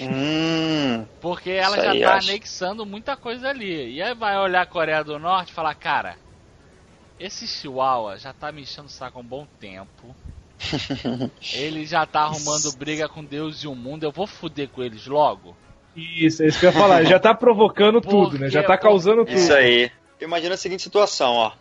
Hum, 0.00 1.06
Porque 1.20 1.50
ela 1.50 1.76
já 1.76 1.98
tá 2.00 2.16
acho. 2.16 2.28
anexando 2.30 2.86
muita 2.86 3.16
coisa 3.16 3.48
ali. 3.48 3.94
E 3.94 4.02
aí 4.02 4.14
vai 4.14 4.38
olhar 4.38 4.62
a 4.62 4.66
Coreia 4.66 5.04
do 5.04 5.18
Norte 5.18 5.50
e 5.50 5.54
falar, 5.54 5.74
cara, 5.74 6.16
esse 7.18 7.46
Chihuahua 7.46 8.16
já 8.18 8.32
tá 8.32 8.50
me 8.50 8.62
enchendo 8.62 8.86
o 8.88 8.90
saco 8.90 9.18
há 9.18 9.20
um 9.20 9.24
bom 9.24 9.46
tempo. 9.60 10.16
Ele 11.54 11.86
já 11.86 12.04
tá 12.06 12.20
arrumando 12.22 12.72
briga 12.76 13.08
com 13.08 13.24
Deus 13.24 13.62
e 13.62 13.66
o 13.68 13.74
mundo, 13.74 14.04
eu 14.04 14.12
vou 14.12 14.26
fuder 14.26 14.68
com 14.68 14.82
eles 14.82 15.06
logo. 15.06 15.56
Isso, 15.96 16.42
é 16.42 16.46
isso 16.46 16.60
que 16.60 16.66
eu 16.66 16.70
ia 16.70 16.78
falar. 16.78 17.02
Já 17.04 17.18
tá 17.18 17.34
provocando 17.34 18.00
tudo, 18.00 18.38
né? 18.38 18.48
Já 18.48 18.62
tá 18.62 18.76
causando 18.78 19.24
tudo. 19.24 19.36
Isso 19.36 19.52
aí. 19.52 19.90
Imagina 20.20 20.54
a 20.54 20.58
seguinte 20.58 20.82
situação, 20.82 21.34
ó. 21.34 21.52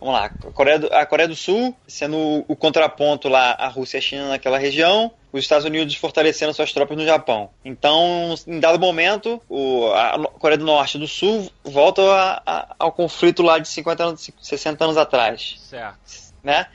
Vamos 0.00 0.14
lá, 0.14 0.26
a 0.26 0.28
Coreia 0.30 0.78
do, 0.78 0.86
a 0.94 1.04
Coreia 1.04 1.26
do 1.28 1.34
Sul 1.34 1.74
sendo 1.88 2.44
o, 2.46 2.54
contraponto 2.54 3.28
lá 3.28 3.50
à 3.58 3.66
Rússia 3.66 3.96
e 3.96 3.98
a 3.98 4.00
China 4.00 4.28
naquela 4.28 4.56
região, 4.56 5.10
os 5.32 5.40
Estados 5.40 5.64
Unidos 5.64 5.96
fortalecendo 5.96 6.54
suas 6.54 6.72
tropas 6.72 6.96
no 6.96 7.04
Japão. 7.04 7.50
Então, 7.64 8.32
em 8.46 8.60
dado 8.60 8.78
momento, 8.78 9.42
o, 9.48 9.90
a 9.92 10.16
Coreia 10.38 10.56
do 10.58 10.64
Norte 10.64 10.96
e 10.96 11.00
do 11.00 11.08
Sul 11.08 11.50
voltam 11.64 12.08
a- 12.12 12.40
a- 12.46 12.76
ao 12.78 12.92
conflito 12.92 13.42
lá 13.42 13.58
de 13.58 13.66
50 13.66 14.04
anos, 14.04 14.30
60 14.40 14.84
anos 14.84 14.96
atrás, 14.96 15.56
Certo. 15.58 15.98
né? 16.44 16.66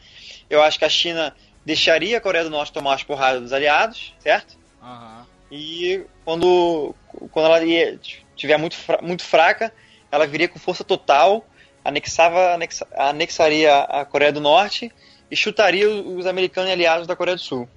Eu 0.53 0.61
acho 0.61 0.77
que 0.79 0.85
a 0.85 0.89
China 0.89 1.33
deixaria 1.65 2.17
a 2.17 2.21
Coreia 2.21 2.43
do 2.43 2.49
Norte 2.49 2.71
tomar 2.73 2.93
as 2.95 3.03
porradas 3.03 3.41
dos 3.41 3.53
aliados, 3.53 4.13
certo? 4.19 4.55
Aham. 4.81 5.25
E 5.51 6.01
quando, 6.25 6.95
quando 7.31 7.45
ela 7.45 7.63
ia, 7.63 7.99
tiver 8.35 8.57
muito, 8.57 8.75
muito 9.01 9.23
fraca, 9.23 9.71
ela 10.11 10.25
viria 10.27 10.49
com 10.49 10.59
força 10.59 10.83
total, 10.83 11.45
anexava, 11.83 12.53
anexa- 12.53 12.87
anexaria 12.95 13.75
a 13.79 14.03
Coreia 14.05 14.31
do 14.31 14.41
Norte 14.41 14.91
e 15.29 15.35
chutaria 15.35 15.89
os 15.89 16.19
os 16.19 16.25
americanos 16.25 16.69
e 16.69 16.73
aliados 16.73 17.07
da 17.07 17.15
Coreia 17.15 17.35
do 17.35 17.41
Sul. 17.41 17.67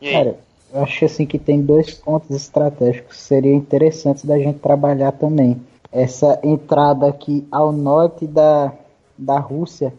E 0.00 0.08
aí? 0.08 0.14
Cara, 0.14 0.38
eu 0.72 0.82
acho 0.82 1.04
assim 1.04 1.26
que 1.26 1.38
tem 1.38 1.60
dois 1.60 1.92
pontos 1.94 2.30
estratégicos 2.30 3.16
que 3.16 3.22
seriam 3.22 3.54
interessantes 3.56 4.24
da 4.24 4.38
gente 4.38 4.58
trabalhar 4.58 5.12
também. 5.12 5.60
Essa 5.92 6.38
entrada 6.44 7.08
aqui 7.08 7.46
ao 7.50 7.72
norte 7.72 8.26
da, 8.26 8.72
da 9.18 9.38
Rússia, 9.38 9.92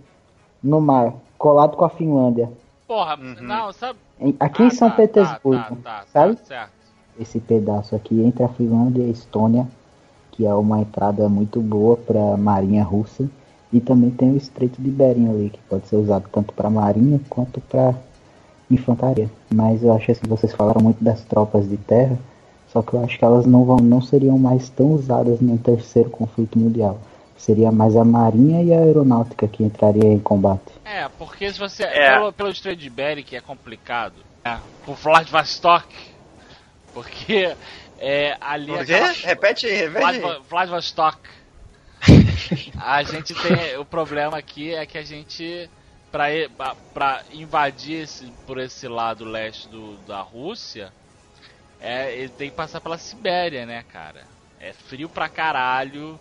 no 0.64 0.80
mar, 0.80 1.14
colado 1.42 1.76
com 1.76 1.84
a 1.84 1.90
Finlândia. 1.90 2.50
Porra, 2.88 3.16
Uhum. 3.18 3.36
não, 3.42 3.74
sabe? 3.74 3.98
Aqui 4.40 4.62
Ah, 4.62 4.66
em 4.68 4.70
São 4.70 4.90
tá, 4.92 4.96
Petersburgo, 4.96 5.76
tá, 5.78 6.00
tá, 6.02 6.04
sabe? 6.14 6.36
Tá, 6.36 6.44
certo. 6.46 6.72
Esse 7.20 7.40
pedaço 7.40 7.96
aqui 7.96 8.22
entre 8.22 8.44
a 8.44 8.48
Finlândia 8.48 9.02
e 9.02 9.08
a 9.08 9.12
Estônia, 9.12 9.68
que 10.32 10.46
é 10.46 10.54
uma 10.54 10.80
entrada 10.82 11.28
muito 11.28 11.60
boa 11.60 11.98
para 11.98 12.34
a 12.36 12.38
marinha 12.38 12.84
russa. 12.84 13.28
E 13.74 13.80
também 13.80 14.12
tem 14.12 14.32
o 14.34 14.38
Estreito 14.38 14.82
de 14.82 14.90
Bering 14.92 15.30
ali, 15.30 15.50
que 15.50 15.60
pode 15.70 15.88
ser 15.88 15.96
usado 15.96 16.26
tanto 16.32 16.54
para 16.54 16.70
marinha 16.70 17.20
quanto 17.30 17.60
para 17.62 17.96
infantaria. 18.70 19.30
Mas 19.54 19.84
eu 19.84 19.94
acho 19.94 20.12
assim, 20.12 20.28
vocês 20.28 20.54
falaram 20.54 20.82
muito 20.82 21.04
das 21.04 21.22
tropas 21.24 21.68
de 21.68 21.78
terra, 21.78 22.18
só 22.72 22.82
que 22.82 22.94
eu 22.94 23.04
acho 23.04 23.18
que 23.18 23.26
elas 23.26 23.46
não 23.46 23.64
vão, 23.66 23.78
não 23.78 24.02
seriam 24.02 24.38
mais 24.38 24.70
tão 24.70 24.92
usadas 24.92 25.40
no 25.42 25.58
terceiro 25.58 26.10
conflito 26.10 26.60
mundial. 26.60 26.98
Seria 27.42 27.72
mais 27.72 27.96
a 27.98 28.06
marinha 28.06 28.62
e 28.62 28.72
a 28.72 28.78
aeronáutica 28.80 29.48
que 29.48 29.64
entraria 29.64 30.04
em 30.14 30.20
combate. 30.20 30.62
É, 30.86 31.10
porque 31.18 31.52
se 31.52 31.58
você. 31.58 31.84
É. 31.84 32.12
Pelo, 32.14 32.32
pelo 32.34 32.50
Estreito 32.50 32.80
de 32.82 32.90
Bering, 32.90 33.24
que 33.24 33.36
é 33.36 33.42
complicado. 33.42 34.14
É, 34.46 34.58
por 34.86 34.96
Vladivostok. 34.96 35.88
Porque 36.94 37.56
é, 37.98 38.38
ali. 38.40 38.68
Por 38.68 38.86
quê? 38.86 38.94
aquela- 38.94 39.12
Repete 39.14 39.66
aí, 39.66 39.72
repete 39.74 39.94
aí. 39.96 40.20
Vladivo- 40.20 40.44
Vladivostok. 40.50 41.20
A 42.80 43.02
gente 43.04 43.34
tem. 43.34 43.78
O 43.78 43.86
problema 43.86 44.38
aqui 44.38 44.74
é 44.76 44.86
que 44.86 44.98
a 44.98 45.04
gente. 45.04 45.68
Pra- 46.12 46.76
pra 46.94 47.22
invadir 47.34 48.04
esse, 48.04 48.26
por 48.46 48.60
esse 48.60 48.86
lado 48.88 49.24
leste 49.24 49.68
do, 49.70 49.96
da 50.06 50.20
Rússia, 50.22 50.92
é, 51.80 52.14
ele 52.14 52.30
tem 52.30 52.50
que 52.50 52.56
passar 52.56 52.82
pela 52.82 52.98
Sibéria, 52.98 53.66
né, 53.66 53.84
cara? 53.92 54.24
É 54.62 54.74
frio 54.74 55.10
pra 55.10 55.28
caralho. 55.28 56.20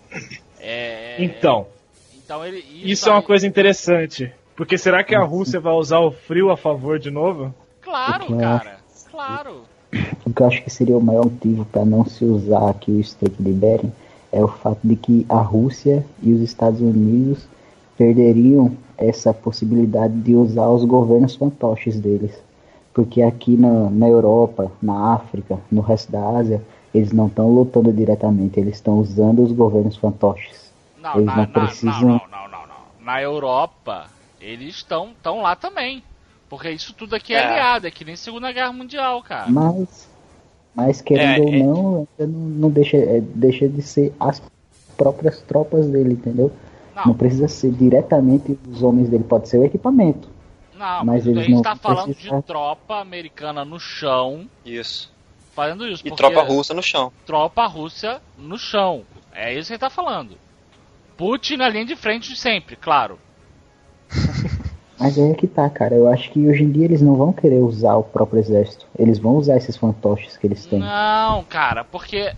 É, 0.59 1.23
Então, 1.23 1.67
então 2.17 2.45
ele, 2.45 2.65
isso 2.85 3.09
é 3.09 3.13
uma 3.13 3.19
aí- 3.21 3.25
coisa 3.27 3.47
interessante. 3.47 4.33
Porque 4.57 4.77
será 4.77 5.03
que 5.03 5.15
a 5.15 5.23
Rússia 5.23 5.59
vai 5.61 5.73
usar 5.73 6.01
o 6.01 6.11
frio 6.11 6.51
a 6.51 6.57
favor 6.57 6.99
de 6.99 7.11
novo? 7.11 7.55
Claro, 7.81 8.25
eu 8.31 8.39
cara. 8.39 8.77
Claro. 9.11 9.63
O 10.25 10.33
que 10.33 10.43
eu 10.43 10.47
acho 10.47 10.63
que 10.63 10.71
seria 10.71 10.97
o 10.97 11.03
maior 11.03 11.25
motivo 11.25 11.65
para 11.65 11.85
não 11.85 12.05
se 12.05 12.25
usar 12.25 12.69
aqui 12.71 12.91
o 12.93 13.01
Estreito 13.01 13.43
de 13.43 13.51
Bering 13.53 13.93
é 14.31 14.43
o 14.43 14.49
fato 14.49 14.79
de 14.85 14.95
que 14.97 15.27
a 15.29 15.39
Rússia 15.41 16.05
e 16.23 16.33
os 16.33 16.41
Estados 16.43 16.81
Unidos 16.81 17.47
perderiam 17.99 18.77
essa 18.97 19.33
possibilidade 19.35 20.15
de 20.15 20.35
usar 20.35 20.69
os 20.69 20.85
governos 20.85 21.35
fantoches 21.35 21.99
deles. 21.99 22.33
Porque 22.95 23.23
aqui 23.23 23.57
na, 23.57 23.89
na 23.91 24.09
Europa, 24.09 24.71
na 24.81 25.15
África, 25.15 25.59
no 25.73 25.81
resto 25.81 26.13
da 26.13 26.23
Ásia, 26.39 26.63
eles 26.95 27.13
não 27.13 27.27
estão 27.29 27.49
lutando 27.53 27.93
diretamente, 27.93 28.59
eles 28.59 28.75
estão 28.77 28.99
usando 28.99 29.43
os 29.43 29.53
governos 29.53 29.97
fantoches. 29.97 30.71
Não, 31.01 31.15
Eles 31.15 31.27
na, 31.27 31.37
não 31.37 31.47
precisam- 31.47 32.01
não, 32.03 32.21
não, 32.31 32.49
não, 32.49 32.67
não. 32.67 33.05
Na 33.05 33.23
Europa, 33.23 34.07
eles 34.41 34.77
estão 34.77 35.11
tão 35.23 35.41
lá 35.41 35.55
também. 35.57 36.03
Porque 36.49 36.69
isso 36.71 36.93
tudo 36.93 37.15
aqui 37.15 37.33
é, 37.33 37.37
É. 37.39 37.47
aliado, 37.47 37.87
é 37.87 37.91
que 37.91 38.05
nem 38.05 38.17
Segunda 38.17 38.51
Guerra 38.53 38.73
Mundial, 38.73 39.23
cara. 39.23 39.49
Mas, 39.49 40.09
mas 40.75 41.01
querendo 41.01 41.43
É, 41.43 41.47
ou 41.47 41.49
é- 41.55 41.59
não, 41.59 42.09
não, 42.19 42.29
não 42.29 42.71
deixa, 42.71 42.97
é, 42.97 43.21
deixa 43.21 43.69
de 43.69 43.81
ser 43.83 44.13
as 44.19 44.43
próprias 44.97 45.41
tropas 45.43 45.89
dele, 45.89 46.15
entendeu? 46.15 46.51
Não 46.97 47.07
Não, 47.07 47.15
precisa 47.15 47.47
ser 47.49 47.71
diretamente 47.71 48.59
os 48.69 48.83
homens 48.83 49.09
dele, 49.09 49.25
pode 49.25 49.49
ser 49.49 49.59
o 49.59 49.65
equipamento. 49.65 50.29
não, 50.75 51.05
mas 51.05 51.07
mas 51.07 51.27
eles 51.27 51.39
a 51.39 51.43
gente 51.43 51.55
não 51.55 51.63
tá 51.63 51.77
falando 51.77 52.05
precisam- 52.07 52.41
de 52.41 52.47
tropa 52.47 52.97
americana 53.01 53.65
no 53.65 53.79
chão 53.79 54.47
Isso. 54.65 55.11
Fazendo 55.61 55.87
isso. 55.87 56.03
E 56.07 56.11
tropa 56.11 56.43
russa 56.43 56.73
no 56.73 56.83
chão. 56.83 57.13
Tropa 57.27 57.67
russa 57.67 58.23
no 58.39 58.59
chão. 58.59 59.05
É 59.33 59.53
isso 59.55 59.69
que 59.69 59.75
ele 59.75 59.79
tá 59.79 59.91
falando. 59.91 60.39
Putin 61.17 61.57
na 61.57 61.69
linha 61.69 61.85
de 61.85 61.97
frente 61.97 62.35
sempre, 62.35 62.77
claro. 62.77 63.19
Mas 64.99 65.19
aí 65.19 65.31
é 65.31 65.35
que 65.35 65.47
tá, 65.47 65.69
cara. 65.71 65.95
Eu 65.95 66.09
acho 66.09 66.31
que 66.31 66.47
hoje 66.47 66.63
em 66.63 66.71
dia 66.71 66.85
eles 66.85 67.01
não 67.01 67.15
vão 67.15 67.33
querer 67.33 67.61
usar 67.61 67.97
o 67.97 68.03
próprio 68.03 68.39
exército. 68.39 68.87
Eles 68.99 69.19
vão 69.19 69.37
usar 69.37 69.57
esses 69.57 69.77
fantoches 69.77 70.37
que 70.37 70.47
eles 70.47 70.67
têm. 70.67 70.79
Não, 70.79 71.43
cara, 71.45 71.85
porque 71.85 72.35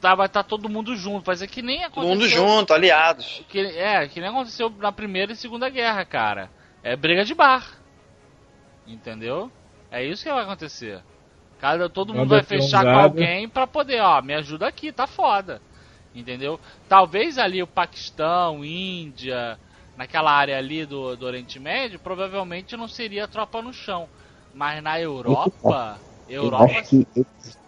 tá, 0.00 0.14
vai 0.14 0.26
estar 0.26 0.42
todo 0.42 0.68
mundo 0.68 0.96
junto. 0.96 1.24
Vai 1.24 1.36
ser 1.36 1.46
que 1.46 1.62
nem 1.62 1.78
Todo 1.78 1.86
aconteceu. 1.90 2.12
mundo 2.12 2.28
junto, 2.28 2.74
aliados. 2.74 3.44
Que, 3.48 3.60
é, 3.60 4.08
que 4.08 4.20
nem 4.20 4.30
aconteceu 4.30 4.68
na 4.68 4.90
Primeira 4.90 5.32
e 5.32 5.36
Segunda 5.36 5.68
Guerra, 5.68 6.04
cara. 6.04 6.50
É 6.82 6.96
briga 6.96 7.24
de 7.24 7.34
bar. 7.34 7.78
Entendeu? 8.84 9.50
É 9.88 10.04
isso 10.04 10.24
que 10.24 10.32
vai 10.32 10.42
acontecer. 10.42 11.00
Cada, 11.62 11.88
todo 11.88 12.12
mundo 12.12 12.30
vai 12.30 12.42
fechar 12.42 12.82
com 12.82 12.90
alguém 12.98 13.48
pra 13.48 13.68
poder, 13.68 14.00
ó, 14.00 14.20
me 14.20 14.34
ajuda 14.34 14.66
aqui, 14.66 14.90
tá 14.90 15.06
foda. 15.06 15.62
Entendeu? 16.12 16.58
Talvez 16.88 17.38
ali 17.38 17.62
o 17.62 17.68
Paquistão, 17.68 18.64
Índia, 18.64 19.56
naquela 19.96 20.32
área 20.32 20.58
ali 20.58 20.84
do, 20.84 21.14
do 21.16 21.24
Oriente 21.24 21.60
Médio, 21.60 22.00
provavelmente 22.00 22.76
não 22.76 22.88
seria 22.88 23.28
tropa 23.28 23.62
no 23.62 23.72
chão. 23.72 24.08
Mas 24.52 24.82
na 24.82 25.00
Europa, 25.00 25.98
Eu 26.28 26.42
Europa 26.46 26.64
acho 26.64 26.82
que 26.90 27.06
eles, 27.14 27.58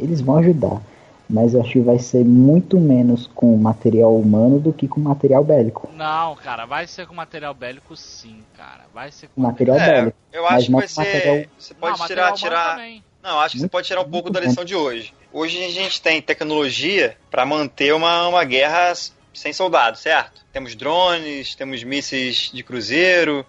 eles 0.00 0.20
vão 0.22 0.38
ajudar. 0.38 0.80
Mas 1.28 1.52
eu 1.52 1.60
acho 1.60 1.72
que 1.72 1.80
vai 1.80 1.98
ser 1.98 2.24
muito 2.24 2.80
menos 2.80 3.26
com 3.26 3.54
material 3.58 4.16
humano 4.16 4.58
do 4.58 4.72
que 4.72 4.88
com 4.88 4.98
material 4.98 5.44
bélico. 5.44 5.90
Não, 5.94 6.34
cara, 6.36 6.64
vai 6.64 6.86
ser 6.86 7.06
com 7.06 7.14
material 7.14 7.52
bélico 7.52 7.94
sim, 7.96 8.42
cara. 8.56 8.84
Vai 8.94 9.12
ser 9.12 9.28
com 9.28 9.34
Com 9.34 9.42
material 9.42 9.76
É, 9.78 9.92
bélico. 10.00 10.16
eu 10.32 10.42
Mas 10.44 10.52
acho 10.54 10.66
que 10.66 10.72
vai 10.72 10.86
material- 10.96 11.36
ser. 11.36 11.50
Você 11.58 11.74
pode 11.74 11.98
não, 11.98 12.06
tirar, 12.06 12.32
tirar. 12.32 12.70
também. 12.70 13.04
Não, 13.22 13.38
acho 13.40 13.54
que 13.54 13.60
você 13.60 13.68
pode 13.68 13.86
tirar 13.86 14.00
um 14.00 14.10
pouco 14.10 14.30
da 14.30 14.40
lição 14.40 14.64
de 14.64 14.74
hoje. 14.74 15.14
Hoje 15.32 15.64
a 15.64 15.70
gente 15.70 16.02
tem 16.02 16.20
tecnologia 16.20 17.16
para 17.30 17.46
manter 17.46 17.94
uma, 17.94 18.26
uma 18.28 18.44
guerra 18.44 18.92
sem 19.32 19.52
soldados, 19.52 20.00
certo? 20.00 20.44
Temos 20.52 20.74
drones, 20.74 21.54
temos 21.54 21.82
mísseis 21.84 22.50
de 22.52 22.62
cruzeiro, 22.62 23.46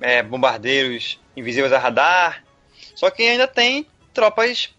é, 0.00 0.22
bombardeiros 0.22 1.18
invisíveis 1.36 1.72
a 1.72 1.78
radar. 1.78 2.44
Só 2.94 3.08
que 3.10 3.22
ainda 3.22 3.46
tem 3.46 3.86
tropas 4.12 4.70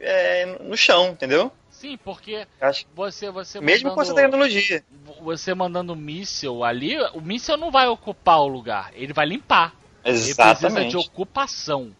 é, 0.00 0.46
no 0.60 0.76
chão, 0.76 1.08
entendeu? 1.08 1.52
Sim, 1.70 1.98
porque 2.02 2.46
Acho 2.60 2.86
que 2.86 2.90
você, 2.94 3.30
você 3.30 3.60
mesmo 3.60 3.92
com 3.92 4.00
essa 4.00 4.12
mandando- 4.14 4.30
tecnologia. 4.30 4.84
você 5.20 5.54
mandando 5.54 5.92
um 5.92 5.96
míssil 5.96 6.64
ali, 6.64 6.96
o 7.12 7.20
míssil 7.20 7.58
não 7.58 7.70
vai 7.70 7.86
ocupar 7.86 8.40
o 8.40 8.48
lugar, 8.48 8.90
ele 8.94 9.12
vai 9.12 9.26
limpar. 9.26 9.74
Ele 10.02 10.14
precisa 10.14 10.42
Exatamente. 10.42 10.90
de 10.90 10.96
ocupação. 10.96 11.94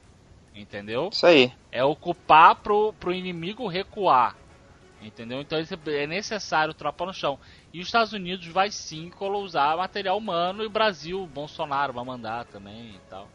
Entendeu? 0.54 1.10
Isso 1.12 1.26
aí. 1.26 1.52
É 1.72 1.82
ocupar 1.82 2.54
pro, 2.56 2.92
pro 2.94 3.12
inimigo 3.12 3.66
recuar. 3.66 4.36
Entendeu? 5.02 5.40
Então 5.40 5.58
é 5.86 6.06
necessário 6.06 6.72
tropa 6.72 7.04
no 7.04 7.12
chão. 7.12 7.38
E 7.72 7.80
os 7.80 7.86
Estados 7.86 8.12
Unidos 8.12 8.46
vai 8.46 8.70
sim 8.70 9.10
colo- 9.10 9.40
usar 9.40 9.76
material 9.76 10.16
humano 10.16 10.62
e 10.62 10.66
o 10.66 10.70
Brasil, 10.70 11.22
o 11.22 11.26
Bolsonaro 11.26 11.92
vai 11.92 12.04
mandar 12.04 12.44
também 12.46 12.94
e 12.94 13.00
tal. 13.10 13.28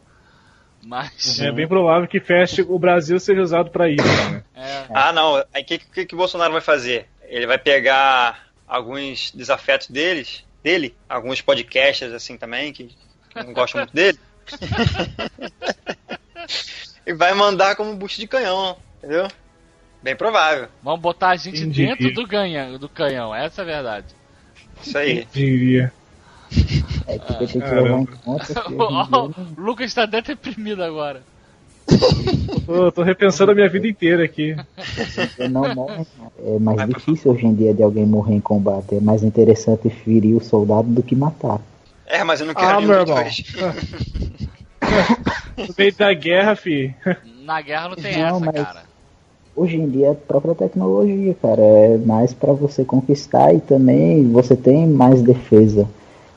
Mas. 0.82 1.38
É 1.38 1.52
bem 1.52 1.68
provável 1.68 2.08
que 2.08 2.18
feche 2.18 2.62
o 2.62 2.78
Brasil 2.78 3.20
seja 3.20 3.42
usado 3.42 3.70
pra 3.70 3.88
isso, 3.88 4.02
né? 4.02 4.42
É, 4.54 4.86
Ah, 4.92 5.12
não. 5.12 5.36
Aí 5.52 5.62
o 5.62 5.64
que, 5.64 5.78
que, 5.78 6.06
que 6.06 6.14
o 6.14 6.18
Bolsonaro 6.18 6.52
vai 6.52 6.62
fazer? 6.62 7.06
Ele 7.24 7.46
vai 7.46 7.58
pegar 7.58 8.46
alguns 8.66 9.30
desafetos 9.32 9.88
deles, 9.88 10.42
dele, 10.64 10.96
alguns 11.08 11.42
podcasters 11.42 12.14
assim 12.14 12.38
também, 12.38 12.72
que, 12.72 12.84
que 13.28 13.42
não 13.44 13.52
gostam 13.52 13.82
muito 13.82 13.94
dele. 13.94 14.18
e 17.06 17.12
vai 17.12 17.34
mandar 17.34 17.76
como 17.76 17.94
bucho 17.94 18.20
de 18.20 18.26
canhão, 18.26 18.76
entendeu? 18.98 19.28
Bem 20.02 20.16
provável. 20.16 20.68
vamos 20.82 21.00
botar 21.00 21.30
a 21.30 21.36
gente 21.36 21.60
Entendi. 21.60 21.86
dentro 21.86 22.12
do, 22.14 22.26
ganha, 22.26 22.78
do 22.78 22.88
canhão, 22.88 23.34
essa 23.34 23.60
é 23.60 23.64
a 23.64 23.66
verdade. 23.66 24.06
Isso 24.82 24.96
aí. 24.96 25.26
Diria. 25.32 25.92
É 27.06 27.18
que 27.18 27.38
tem 27.38 27.46
que 27.46 27.58
levar 27.58 28.00
em 28.00 28.06
conta 28.06 28.54
que 28.54 28.72
o 28.72 29.62
Lucas 29.62 29.86
está 29.86 30.04
até 30.04 30.22
deprimido 30.22 30.82
agora. 30.82 31.22
Tô, 32.66 32.92
tô 32.92 33.02
repensando 33.02 33.52
a 33.52 33.54
minha 33.54 33.68
vida 33.68 33.86
inteira 33.86 34.24
aqui. 34.24 34.56
não 35.50 35.74
morre. 35.74 36.06
É 36.44 36.58
mais 36.58 36.88
difícil 36.88 37.32
hoje 37.32 37.46
em 37.46 37.54
dia 37.54 37.74
de 37.74 37.82
alguém 37.82 38.06
morrer 38.06 38.34
em 38.34 38.40
combate. 38.40 38.94
É 38.94 39.00
mais 39.00 39.22
interessante 39.22 39.90
ferir 39.90 40.34
o 40.36 40.42
soldado 40.42 40.88
do 40.88 41.02
que 41.02 41.14
matar. 41.14 41.60
É, 42.06 42.24
mas 42.24 42.40
eu 42.40 42.46
não 42.46 42.54
quero 42.54 42.66
Ah, 42.68 42.76
nenhum 42.76 42.88
meu 42.88 43.00
irmão. 43.00 43.16
No 45.56 45.74
meio 45.76 45.94
da 45.94 46.12
guerra, 46.14 46.56
fi. 46.56 46.94
Na 47.42 47.60
guerra 47.60 47.88
não 47.90 47.96
tem 47.96 48.16
Não, 48.18 48.28
essa, 48.36 48.40
mas- 48.40 48.54
cara. 48.54 48.90
Hoje 49.54 49.76
em 49.76 49.88
dia 49.90 50.06
é 50.06 50.10
a 50.12 50.14
própria 50.14 50.54
tecnologia, 50.54 51.34
cara. 51.42 51.60
É 51.60 51.98
mais 51.98 52.32
pra 52.32 52.52
você 52.52 52.84
conquistar 52.84 53.52
e 53.52 53.60
também 53.60 54.30
você 54.30 54.56
tem 54.56 54.86
mais 54.86 55.20
defesa 55.20 55.86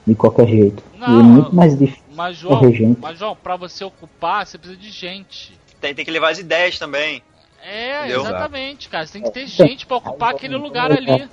de 0.06 0.14
qualquer 0.16 0.48
jeito. 0.48 0.84
e 0.96 1.00
Não, 1.00 1.20
é 1.20 1.24
muito 1.24 1.56
mais 1.56 1.78
difícil 1.78 2.04
Mas 2.14 2.36
João, 2.38 2.60
correr 2.60 2.74
gente. 2.74 3.00
mas 3.00 3.18
João, 3.20 3.36
pra 3.36 3.56
você 3.56 3.84
ocupar, 3.86 4.46
você 4.46 4.58
precisa 4.58 4.80
de 4.80 4.89
gente. 4.89 5.58
Tem, 5.80 5.94
tem 5.96 6.04
que 6.04 6.12
levar 6.12 6.32
as 6.32 6.39
ideias 6.39 6.78
também. 6.78 7.22
É, 7.66 8.00
Entendeu? 8.00 8.22
exatamente, 8.22 8.89
cara. 8.89 9.06
Você 9.06 9.14
tem 9.14 9.22
que 9.22 9.32
ter 9.32 9.46
Então, 9.46 9.68
gente 9.68 9.86
pra 9.86 9.98
ocupar 9.98 10.30
aí 10.32 10.36
aquele 10.36 10.54
vamos 10.56 10.68
lugar 10.68 10.91
ali. 10.91 11.30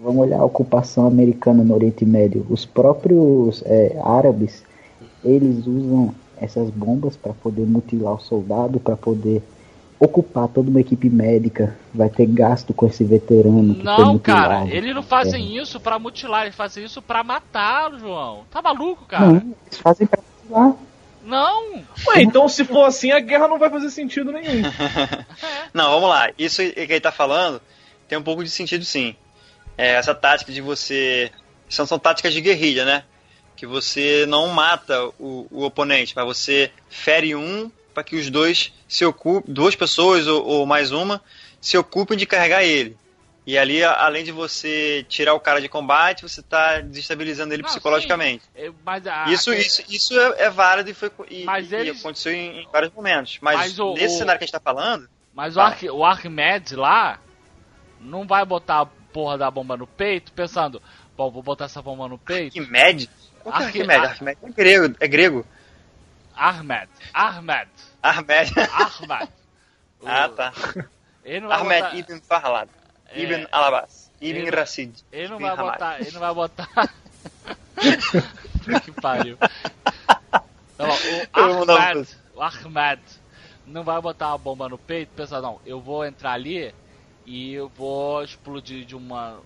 Vamos 0.00 0.22
olhar 0.22 0.40
a 0.40 0.44
ocupação 0.44 1.06
americana 1.06 1.62
no 1.62 1.74
Oriente 1.74 2.04
Médio. 2.04 2.44
Os 2.50 2.64
próprios 2.64 3.62
é, 3.66 3.96
árabes, 4.02 4.64
eles 5.24 5.64
usam 5.66 6.12
essas 6.36 6.70
bombas 6.70 7.16
para 7.16 7.32
poder 7.32 7.66
mutilar 7.66 8.14
o 8.14 8.20
soldado, 8.20 8.80
para 8.80 8.96
poder 8.96 9.42
ocupar 9.98 10.48
toda 10.48 10.68
uma 10.70 10.80
equipe 10.80 11.08
médica. 11.08 11.76
Vai 11.94 12.08
ter 12.08 12.26
gasto 12.26 12.74
com 12.74 12.86
esse 12.86 13.04
veterano 13.04 13.74
que 13.74 13.82
foi 13.82 14.04
Não, 14.04 14.18
cara, 14.18 14.66
eles 14.66 14.94
não 14.94 15.02
É. 15.02 15.04
fazem 15.04 15.56
isso 15.56 15.78
pra 15.80 15.98
mutilar, 15.98 16.42
eles 16.42 16.54
fazem 16.54 16.84
isso 16.84 17.00
pra 17.00 17.22
matar, 17.24 17.92
João. 17.98 18.44
Tá 18.50 18.60
maluco, 18.60 19.04
cara? 19.06 19.26
Não, 19.26 19.54
eles 19.66 19.78
fazem 19.78 20.06
pra 20.06 20.20
mutilar. 20.42 20.74
Não. 21.24 21.82
Ué, 22.08 22.20
então 22.22 22.46
se 22.48 22.64
for 22.64 22.84
assim, 22.84 23.10
a 23.10 23.18
guerra 23.20 23.48
não 23.48 23.58
vai 23.58 23.70
fazer 23.70 23.90
sentido 23.90 24.30
nenhum. 24.30 24.60
Não, 25.72 25.90
vamos 25.92 26.10
lá. 26.10 26.30
Isso 26.38 26.62
que 26.62 26.78
ele 26.78 27.00
tá 27.00 27.10
falando 27.10 27.62
tem 28.06 28.18
um 28.18 28.22
pouco 28.22 28.44
de 28.44 28.50
sentido 28.50 28.84
sim. 28.84 29.16
É, 29.76 29.92
essa 29.94 30.14
tática 30.14 30.52
de 30.52 30.60
você. 30.60 31.30
São, 31.68 31.86
são 31.86 31.98
táticas 31.98 32.34
de 32.34 32.42
guerrilha, 32.42 32.84
né? 32.84 33.04
Que 33.56 33.66
você 33.66 34.26
não 34.26 34.48
mata 34.48 35.06
o, 35.18 35.46
o 35.50 35.64
oponente, 35.64 36.12
mas 36.16 36.24
você 36.26 36.70
fere 36.88 37.34
um 37.34 37.70
para 37.92 38.02
que 38.02 38.16
os 38.16 38.28
dois 38.28 38.72
se 38.88 39.04
ocupem, 39.04 39.52
duas 39.54 39.76
pessoas 39.76 40.26
ou, 40.26 40.44
ou 40.44 40.66
mais 40.66 40.90
uma, 40.90 41.22
se 41.60 41.78
ocupem 41.78 42.18
de 42.18 42.26
carregar 42.26 42.64
ele. 42.64 42.96
E 43.46 43.58
ali, 43.58 43.84
além 43.84 44.24
de 44.24 44.32
você 44.32 45.04
tirar 45.08 45.34
o 45.34 45.40
cara 45.40 45.60
de 45.60 45.68
combate, 45.68 46.22
você 46.22 46.42
tá 46.42 46.80
desestabilizando 46.80 47.52
ele 47.52 47.62
Não, 47.62 47.68
psicologicamente. 47.68 48.42
É, 48.54 48.70
a, 49.10 49.30
Isso, 49.30 49.50
a- 49.50 49.56
isso, 49.56 49.82
isso 49.88 50.18
é, 50.18 50.44
é 50.44 50.50
válido 50.50 50.90
e, 50.90 50.94
foi, 50.94 51.10
e, 51.30 51.44
Mas 51.44 51.70
e 51.70 51.74
eles- 51.76 52.00
aconteceu 52.00 52.32
em, 52.32 52.62
em 52.62 52.68
vários 52.72 52.90
momentos. 52.92 53.38
Mas, 53.42 53.56
Mas 53.56 53.78
o- 53.78 53.92
nesse 53.94 54.14
o- 54.14 54.18
cenário 54.18 54.38
que 54.38 54.44
a 54.44 54.46
gente 54.46 54.52
tá 54.52 54.60
falando, 54.60 55.08
Mas 55.34 55.56
o, 55.56 55.60
Arqu 55.60 55.86
o 55.90 56.04
Arquimedes 56.04 56.72
lá 56.72 57.20
não 58.00 58.26
vai 58.26 58.44
botar 58.44 58.80
a 58.80 58.86
porra 58.86 59.36
da 59.38 59.50
bomba 59.50 59.76
no 59.76 59.86
peito 59.86 60.32
pensando, 60.32 60.80
bom, 61.16 61.30
vou 61.30 61.42
botar 61.42 61.66
essa 61.66 61.82
bomba 61.82 62.08
no 62.08 62.18
peito. 62.18 62.58
Arquimedes? 62.58 63.08
Que 63.44 63.48
é 63.48 63.52
Arqui- 63.52 63.64
Arquimedes? 63.66 64.02
Ar- 64.04 64.10
Arquimedes 64.10 64.42
é 64.44 64.50
grego. 64.50 64.96
É 65.00 65.08
grego. 65.08 65.46
Ahmed, 66.36 66.88
Ahmed, 67.12 67.68
Ahmed. 68.02 68.52
Ahmed. 68.72 69.28
O- 70.00 70.06
ah, 70.08 70.28
tá. 70.28 70.50
Vai 70.50 71.36
Ahmed 71.60 71.82
botar, 71.82 71.96
Ibn 71.96 72.20
Farlad. 72.22 72.68
É. 73.10 73.20
Ibn 73.22 73.46
Alabas. 73.52 74.10
Ibn 74.20 74.38
Ele- 74.40 74.50
Rashid. 74.50 74.92
ele 75.12 75.28
não 75.28 75.38
vai 75.38 75.56
botar, 75.56 76.00
ele 76.00 76.10
não 76.10 76.20
vai 76.20 76.34
botar. 76.34 76.68
que 78.82 78.92
pariu. 79.00 79.38
O 80.78 80.84
Ahmed, 81.70 82.08
o 82.34 82.42
Ahmed 82.42 83.02
não 83.66 83.84
vai 83.84 84.00
botar 84.00 84.28
uma 84.28 84.38
bomba 84.38 84.68
no 84.68 84.78
peito, 84.78 85.10
pensar, 85.14 85.40
não, 85.40 85.60
eu 85.64 85.80
vou 85.80 86.04
entrar 86.04 86.32
ali 86.32 86.74
e 87.24 87.52
eu 87.54 87.68
vou 87.68 88.22
explodir 88.24 88.84
de 88.84 88.94
uma 88.96 89.38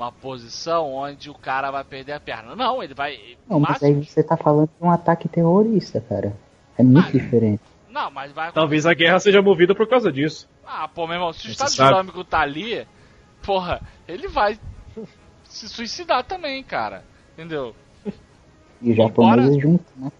uma 0.00 0.10
posição 0.12 0.92
onde 0.94 1.28
o 1.28 1.34
cara 1.34 1.70
vai 1.70 1.84
perder 1.84 2.12
a 2.12 2.20
perna. 2.20 2.56
Não, 2.56 2.82
ele 2.82 2.94
vai 2.94 3.36
Não, 3.46 3.60
mas 3.60 3.82
aí 3.82 3.92
você 3.94 4.22
tá 4.22 4.36
falando 4.36 4.68
de 4.68 4.84
um 4.84 4.90
ataque 4.90 5.28
terrorista, 5.28 6.00
cara. 6.00 6.34
É 6.78 6.82
muito 6.82 7.08
Ah, 7.08 7.12
diferente. 7.12 7.62
Não, 7.90 8.10
mas 8.10 8.32
vai 8.32 8.50
Talvez 8.52 8.86
a 8.86 8.94
guerra 8.94 9.20
seja 9.20 9.42
movida 9.42 9.74
por 9.74 9.86
causa 9.88 10.10
disso. 10.10 10.48
Ah, 10.66 10.88
pô, 10.88 11.06
meu 11.06 11.16
irmão, 11.16 11.32
se 11.32 11.40
o 11.40 11.42
Você 11.42 11.50
Estado 11.50 11.70
sabe. 11.70 11.90
Islâmico 11.90 12.24
tá 12.24 12.40
ali, 12.40 12.86
porra, 13.42 13.82
ele 14.08 14.28
vai 14.28 14.58
se 15.44 15.68
suicidar 15.68 16.24
também, 16.24 16.62
cara. 16.62 17.04
Entendeu? 17.34 17.74
E 18.80 18.90
os 18.92 18.96
japoneses 18.96 19.60
juntos, 19.60 19.92
né? 19.96 20.10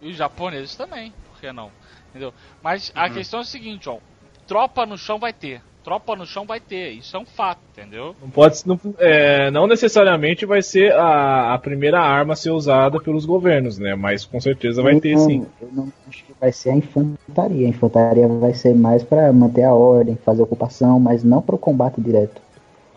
E 0.00 0.10
os 0.10 0.16
japoneses 0.16 0.74
também, 0.76 1.12
por 1.28 1.40
que 1.40 1.52
não? 1.52 1.70
Entendeu? 2.10 2.32
Mas 2.62 2.90
a 2.94 3.06
Uhum. 3.06 3.12
questão 3.12 3.40
é 3.40 3.42
o 3.42 3.46
seguinte, 3.46 3.88
ó. 3.88 3.98
Tropa 4.46 4.86
no 4.86 4.96
chão 4.96 5.18
vai 5.18 5.32
ter. 5.32 5.60
Tropa 5.86 6.16
no 6.16 6.26
chão 6.26 6.44
vai 6.44 6.58
ter. 6.58 6.94
Isso 6.94 7.16
é 7.16 7.20
um 7.20 7.24
fato, 7.24 7.60
entendeu? 7.72 8.16
Não 8.20 8.28
pode, 8.28 8.66
não, 8.66 8.76
é, 8.98 9.52
não 9.52 9.68
necessariamente 9.68 10.44
vai 10.44 10.60
ser 10.60 10.92
a, 10.92 11.54
a 11.54 11.58
primeira 11.58 12.00
arma 12.00 12.32
a 12.32 12.36
ser 12.36 12.50
usada 12.50 12.98
pelos 12.98 13.24
governos, 13.24 13.78
né? 13.78 13.94
Mas 13.94 14.24
com 14.24 14.40
certeza 14.40 14.82
vai 14.82 14.96
Eu 14.96 15.00
ter 15.00 15.14
não- 15.14 15.24
sim. 15.24 15.46
Eu 15.62 15.68
não 15.72 15.92
acho 16.08 16.24
que 16.24 16.32
vai 16.40 16.50
ser 16.50 16.70
a 16.70 16.74
infantaria. 16.74 17.66
A 17.66 17.70
infantaria 17.70 18.26
vai 18.26 18.52
ser 18.52 18.74
mais 18.74 19.04
pra 19.04 19.32
manter 19.32 19.62
a 19.62 19.72
ordem, 19.72 20.18
fazer 20.24 20.42
ocupação, 20.42 20.98
mas 20.98 21.22
não 21.22 21.40
pro 21.40 21.56
combate 21.56 22.00
direto. 22.00 22.42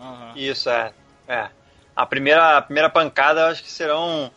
Aham. 0.00 0.32
Isso, 0.34 0.68
é. 0.68 0.90
é. 1.28 1.46
A, 1.94 2.04
primeira, 2.04 2.56
a 2.56 2.62
primeira 2.62 2.90
pancada 2.90 3.42
eu 3.42 3.46
acho 3.46 3.62
que 3.62 3.70
serão 3.70 4.32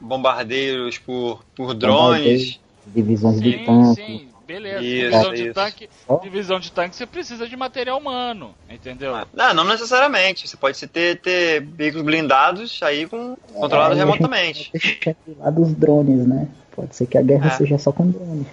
bombardeiros 0.00 0.96
por, 0.96 1.44
por 1.54 1.74
drones. 1.74 2.58
Divisões 2.86 3.42
de 3.42 3.52
Sim, 3.52 3.64
tanque. 3.66 3.94
sim, 3.96 4.37
beleza. 4.48 4.82
Isso, 4.82 5.10
divisão 5.10 5.34
de 5.34 5.44
isso. 5.44 5.54
tanque. 5.54 5.90
Divisão 6.22 6.58
de 6.60 6.72
tanque 6.72 6.96
você 6.96 7.06
precisa 7.06 7.46
de 7.46 7.56
material 7.56 7.98
humano, 7.98 8.54
entendeu? 8.68 9.12
Não, 9.34 9.52
não 9.54 9.64
necessariamente. 9.64 10.48
Você 10.48 10.56
pode 10.56 10.84
ter, 10.88 11.20
ter 11.20 11.60
veículos 11.62 12.04
blindados 12.04 12.82
aí 12.82 13.06
com, 13.06 13.36
controlados 13.54 13.96
É, 13.96 14.00
remotamente. 14.00 14.70
Deixa 14.72 15.14
de 15.26 15.34
lado 15.38 15.62
os 15.62 15.72
drones, 15.74 16.26
né? 16.26 16.48
Pode 16.74 16.96
ser 16.96 17.06
que 17.06 17.18
a 17.18 17.22
guerra 17.22 17.48
É. 17.48 17.50
seja 17.50 17.76
só 17.78 17.92
com 17.92 18.10
drones. 18.10 18.46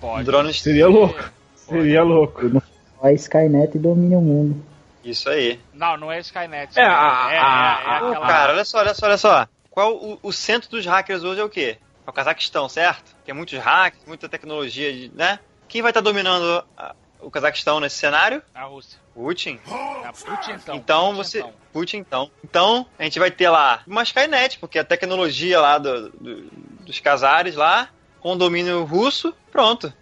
Pode. 0.00 0.24
Drones. 0.24 0.62
Seria 0.62 0.86
louco. 0.88 1.30
Seria 1.56 2.02
louco. 2.02 2.62
A 3.02 3.12
Skynet 3.12 3.78
domina 3.78 4.16
o 4.18 4.22
mundo. 4.22 4.62
Isso 5.04 5.28
aí. 5.28 5.58
Não, 5.74 5.96
não 5.96 6.12
é 6.12 6.20
Skynet. 6.20 6.78
É, 6.78 6.82
né? 6.82 6.88
a- 6.88 7.28
é, 7.30 7.34
é, 7.34 7.36
é 7.36 7.40
a- 7.40 7.96
aquela... 7.96 8.26
cara, 8.26 8.52
olha 8.52 8.64
só, 8.64 8.78
olha 8.78 8.94
só, 8.94 9.06
olha 9.06 9.18
só. 9.18 9.48
Qual 9.70 9.94
o, 9.94 10.18
o 10.22 10.32
centro 10.32 10.68
dos 10.70 10.84
hackers 10.86 11.22
hoje 11.24 11.40
é 11.40 11.44
o 11.44 11.48
quê? 11.48 11.78
É 12.10 12.12
o 12.12 12.12
Cazaquistão, 12.12 12.68
certo? 12.68 13.14
Tem 13.24 13.32
muitos 13.32 13.56
hackers, 13.58 14.04
muita 14.04 14.28
tecnologia, 14.28 14.92
de- 14.92 15.12
né? 15.14 15.38
Quem 15.68 15.80
vai 15.80 15.90
estar 15.92 16.00
dominando 16.00 16.64
a- 16.76 16.94
o 17.20 17.30
Cazaquistão 17.30 17.78
nesse 17.78 17.96
cenário? 17.98 18.42
A 18.52 18.64
Rússia. 18.64 18.98
Putin. 19.14 19.60
A 20.04 20.12
Putin, 20.12 20.50
então. 20.52 20.74
Então 20.76 21.04
Putin, 21.14 21.16
você. 21.16 21.38
então. 21.38 21.52
Putin, 21.72 21.96
então. 21.98 22.30
Então, 22.42 22.86
a 22.98 23.04
gente 23.04 23.18
vai 23.20 23.30
ter 23.30 23.48
lá 23.48 23.82
uma 23.86 24.02
Skynet, 24.02 24.58
porque 24.58 24.78
a 24.80 24.84
tecnologia 24.84 25.60
lá 25.60 25.78
do- 25.78 26.08
do- 26.10 26.50
dos 26.80 26.98
casares 26.98 27.54
lá, 27.54 27.88
com 28.18 28.36
domínio 28.36 28.82
russo, 28.84 29.32
pronto. 29.52 29.92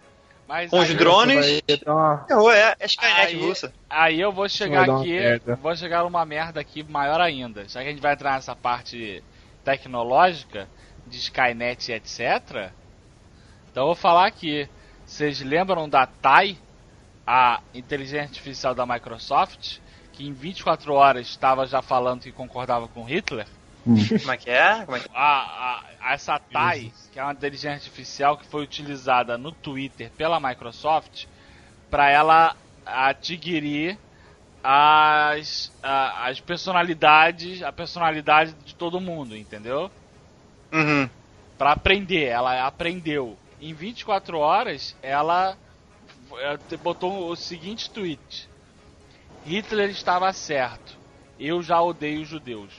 Mas 0.47 0.71
Com 0.71 0.79
os 0.79 0.91
drones. 0.95 1.61
Uma- 1.85 2.25
Errou, 2.27 2.51
é, 2.51 2.73
é 2.79 2.85
Skynet 2.87 3.35
Aí- 3.35 3.39
russa. 3.39 3.71
Aí 3.87 4.19
eu 4.19 4.31
vou 4.31 4.49
chegar 4.49 4.89
aqui, 4.89 5.11
merda. 5.11 5.55
vou 5.61 5.75
chegar 5.75 6.03
numa 6.03 6.25
merda 6.25 6.59
aqui 6.59 6.81
maior 6.81 7.21
ainda. 7.21 7.69
Já 7.69 7.81
que 7.83 7.87
a 7.87 7.91
gente 7.91 8.01
vai 8.01 8.13
entrar 8.13 8.31
nessa 8.33 8.55
parte 8.55 9.23
tecnológica, 9.63 10.67
de 11.09 11.17
Skynet 11.17 11.91
e 11.91 11.95
etc. 11.95 12.71
Então 13.71 13.83
eu 13.83 13.87
vou 13.87 13.95
falar 13.95 14.27
aqui. 14.27 14.67
Vocês 15.05 15.41
lembram 15.41 15.89
da 15.89 16.05
TAI, 16.05 16.57
a 17.25 17.61
inteligência 17.73 18.23
artificial 18.23 18.75
da 18.75 18.85
Microsoft, 18.85 19.77
que 20.13 20.25
em 20.27 20.33
24 20.33 20.93
horas 20.93 21.27
estava 21.27 21.65
já 21.65 21.81
falando 21.81 22.21
que 22.21 22.31
concordava 22.31 22.87
com 22.87 23.03
Hitler? 23.03 23.47
Como 24.19 24.31
é 24.31 24.37
que 24.37 24.49
é? 24.49 24.85
Como 24.85 24.97
é 24.97 24.99
que... 24.99 25.09
a, 25.13 25.81
a- 26.05 26.13
essa 26.13 26.39
TAI, 26.39 26.93
que 27.11 27.19
é 27.19 27.23
uma 27.23 27.33
inteligência 27.33 27.75
artificial 27.75 28.37
que 28.37 28.45
foi 28.47 28.63
utilizada 28.63 29.37
no 29.37 29.51
Twitter 29.51 30.11
pela 30.11 30.39
Microsoft, 30.39 31.25
para 31.89 32.09
ela 32.09 32.55
adquirir 32.85 33.97
as, 34.63 35.71
as 35.81 36.39
personalidades, 36.39 37.63
a 37.63 37.71
personalidade 37.71 38.53
de 38.65 38.75
todo 38.75 38.99
mundo, 38.99 39.35
entendeu? 39.35 39.89
Uhum. 40.71 41.09
Para 41.57 41.71
aprender, 41.73 42.25
ela 42.25 42.65
aprendeu. 42.65 43.37
Em 43.61 43.73
24 43.73 44.37
horas, 44.37 44.95
ela 45.01 45.57
te- 46.67 46.77
botou 46.77 47.29
o 47.29 47.35
seguinte 47.35 47.89
tweet: 47.89 48.49
Hitler 49.45 49.89
estava 49.89 50.31
certo. 50.33 50.97
Eu 51.39 51.61
já 51.63 51.81
odeio 51.81 52.25
judeus. 52.25 52.73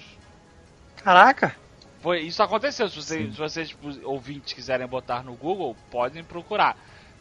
Caraca. 1.02 1.56
Foi, 2.00 2.20
isso 2.20 2.42
aconteceu. 2.42 2.88
Se 2.88 2.96
vocês, 2.96 3.32
se 3.34 3.38
vocês 3.38 3.76
ouvintes 4.04 4.52
quiserem 4.52 4.86
botar 4.86 5.22
no 5.22 5.34
Google, 5.34 5.76
podem 5.90 6.24
procurar, 6.24 6.76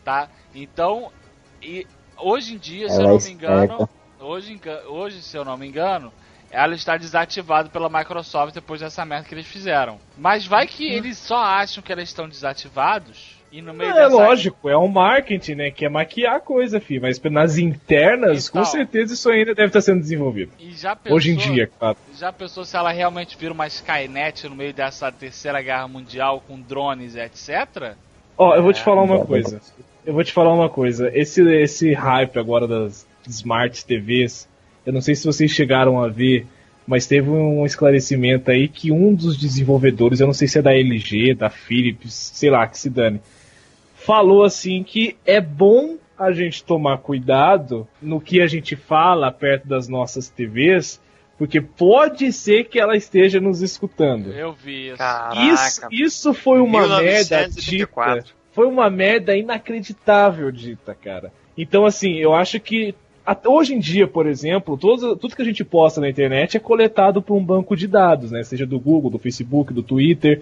tá? 0.06 0.30
Então, 0.56 1.12
e 1.62 1.86
hoje 2.18 2.56
em 2.56 2.58
dia, 2.58 2.90
se 2.90 2.98
eu 2.98 3.06
é 3.06 3.08
não 3.08 3.18
me 3.18 3.30
engano, 3.32 3.90
hoje, 4.20 4.62
hoje, 4.88 5.22
se 5.22 5.38
eu 5.38 5.44
não 5.44 5.58
me 5.58 5.68
engano, 5.68 6.14
ela 6.52 6.76
está 6.76 6.98
desativada 6.98 7.70
pela 7.70 7.90
Microsoft 7.90 8.54
depois 8.54 8.82
dessa 8.82 9.06
merda 9.06 9.28
que 9.28 9.36
eles 9.36 9.48
fizeram. 9.48 9.98
Mas 10.18 10.46
vai 10.46 10.66
que 10.68 10.88
eles 10.92 11.18
só 11.18 11.38
acham 11.38 11.82
que 11.84 11.92
elas 11.92 12.10
estão 12.10 12.28
desativados 12.28 13.38
e 13.52 13.62
no 13.62 13.74
meio 13.74 13.90
É 13.92 13.94
dessa 13.96 14.16
lógico, 14.16 14.70
é 14.70 14.78
um 14.78 14.88
marketing, 14.88 15.56
né? 15.56 15.72
Que 15.72 15.86
é 15.86 15.90
maquiar 15.90 16.36
a 16.36 16.40
coisa, 16.40 16.80
filho. 16.80 17.02
Mas 17.02 17.20
nas 17.24 17.58
internas, 17.58 18.48
Então. 18.48 18.62
com 18.62 18.66
certeza 18.68 19.14
isso 19.14 19.30
ainda 19.30 19.56
deve 19.56 19.68
estar 19.68 19.82
sendo 19.82 20.00
desenvolvido. 20.02 20.52
Pensou, 20.58 21.16
Hoje 21.18 21.32
em 21.32 21.36
dia, 21.36 21.68
claro. 21.80 21.98
Já 22.18 22.32
pensou 22.32 22.64
se 22.66 22.76
ela 22.76 22.92
realmente 22.92 23.38
vira 23.38 23.54
uma 23.54 23.68
Skynet 23.68 24.48
no 24.48 24.56
meio 24.56 24.74
dessa 24.74 25.12
terceira 25.12 25.62
guerra 25.62 25.88
mundial 25.88 26.44
com 26.48 26.60
drones, 26.60 27.16
etc? 27.16 27.94
Ó, 28.38 28.56
eu 28.56 28.64
vou 28.64 28.74
te 28.74 28.82
falar 28.82 29.02
uma 29.04 29.18
É, 29.18 29.26
coisa. 29.26 29.62
Eu 30.06 30.14
vou 30.14 30.24
te 30.24 30.32
falar 30.32 30.54
uma 30.54 30.70
coisa. 30.70 31.12
Esse, 31.16 31.42
esse 31.56 31.94
hype 31.94 32.40
agora 32.40 32.68
das 32.68 33.06
Smart 33.28 33.86
TVs, 33.86 34.48
eu 34.90 34.94
não 34.94 35.02
sei 35.02 35.14
se 35.14 35.24
vocês 35.24 35.52
chegaram 35.52 36.02
a 36.02 36.08
ver, 36.08 36.48
mas 36.88 37.06
teve 37.06 37.30
um 37.30 37.64
esclarecimento 37.64 38.50
aí 38.50 38.68
que 38.68 38.92
um 38.92 39.14
dos 39.14 39.38
desenvolvedores, 39.38 40.20
eu 40.20 40.26
não 40.26 40.34
sei 40.34 40.48
se 40.48 40.58
é 40.58 40.64
da 40.64 40.74
LG, 40.74 41.36
da 41.36 41.48
Philips, 41.48 42.32
sei 42.34 42.50
lá, 42.50 42.66
que 42.66 42.76
se 42.76 42.90
dane, 42.90 43.22
falou 43.94 44.44
assim 44.44 44.82
que 44.82 45.16
é 45.28 45.40
bom 45.40 45.98
a 46.18 46.32
gente 46.32 46.64
tomar 46.64 46.98
cuidado 46.98 47.88
no 48.02 48.20
que 48.20 48.42
a 48.42 48.48
gente 48.48 48.76
fala 48.76 49.32
perto 49.32 49.68
das 49.68 49.88
nossas 49.88 50.28
TVs, 50.28 51.00
porque 51.38 51.62
pode 51.62 52.34
ser 52.34 52.64
que 52.64 52.80
ela 52.80 52.98
esteja 52.98 53.40
nos 53.40 53.62
escutando. 53.62 54.34
Eu 54.34 54.54
vi 54.54 54.88
isso. 54.88 54.98
Caraca. 54.98 55.40
Isso, 55.40 55.82
isso 55.92 56.34
foi 56.34 56.60
uma 56.60 56.82
merda 57.00 57.38
1984. 57.38 58.24
dita. 58.24 58.36
Foi 58.54 58.66
uma 58.66 58.90
merda 58.90 59.38
inacreditável 59.38 60.52
dita, 60.52 60.96
cara. 60.96 61.32
Então, 61.56 61.86
assim, 61.86 62.16
eu 62.16 62.34
acho 62.34 62.60
que 62.60 62.96
até 63.30 63.48
hoje 63.48 63.76
em 63.76 63.80
dia, 63.80 64.08
por 64.08 64.26
exemplo, 64.26 64.76
tudo 64.76 65.36
que 65.36 65.42
a 65.44 65.46
gente 65.46 65.64
posta 65.64 66.02
na 66.02 66.10
internet 66.10 66.58
é 66.58 66.60
coletado 66.60 67.22
por 67.22 67.36
um 67.36 67.46
banco 67.46 67.78
de 67.78 67.88
dados, 67.88 68.32
né? 68.32 68.42
Seja 68.42 68.66
do 68.66 68.80
Google, 68.80 69.12
do 69.12 69.20
Facebook, 69.20 69.72
do 69.72 69.84
Twitter. 69.84 70.42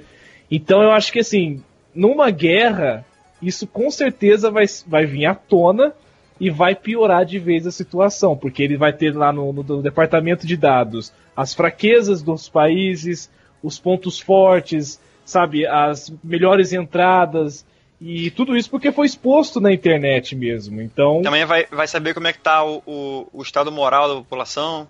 Então 0.49 0.82
eu 0.82 0.91
acho 0.91 1.12
que 1.12 1.20
assim, 1.20 1.62
numa 1.94 2.30
guerra, 2.30 3.06
isso 3.41 3.68
com 3.68 3.91
certeza 3.91 4.49
vai, 4.49 4.64
vai 4.88 5.06
vir 5.06 5.26
à 5.26 5.36
tona 5.36 5.91
e 6.40 6.49
vai 6.49 6.76
piorar 6.76 7.26
de 7.26 7.38
vez 7.40 7.68
a 7.68 7.72
situação, 7.72 8.38
porque 8.38 8.64
ele 8.64 8.78
vai 8.78 8.94
ter 8.94 9.14
lá 9.14 9.34
no, 9.34 9.52
no 9.52 9.82
departamento 9.82 10.48
de 10.48 10.56
dados 10.56 11.12
as 11.36 11.53
fraquezas 11.53 12.24
dos 12.24 12.48
países, 12.48 13.30
os 13.62 13.78
pontos 13.78 14.18
fortes, 14.18 14.98
sabe, 15.26 15.68
as 15.68 16.10
melhores 16.24 16.72
entradas 16.72 17.66
e 17.99 18.30
tudo 18.32 18.56
isso 18.56 18.69
porque 18.69 18.91
foi 18.91 19.07
exposto 19.07 19.60
na 19.60 19.72
internet 19.74 20.36
mesmo. 20.36 20.82
Então, 20.82 21.22
Também 21.24 21.45
vai, 21.45 21.65
vai 21.65 21.88
saber 21.88 22.14
como 22.14 22.28
é 22.28 22.34
que 22.34 22.40
tá 22.40 22.64
o, 22.64 22.84
o, 22.86 23.28
o 23.34 23.41
estado 23.41 23.72
moral 23.72 24.07
da 24.07 24.15
população. 24.15 24.88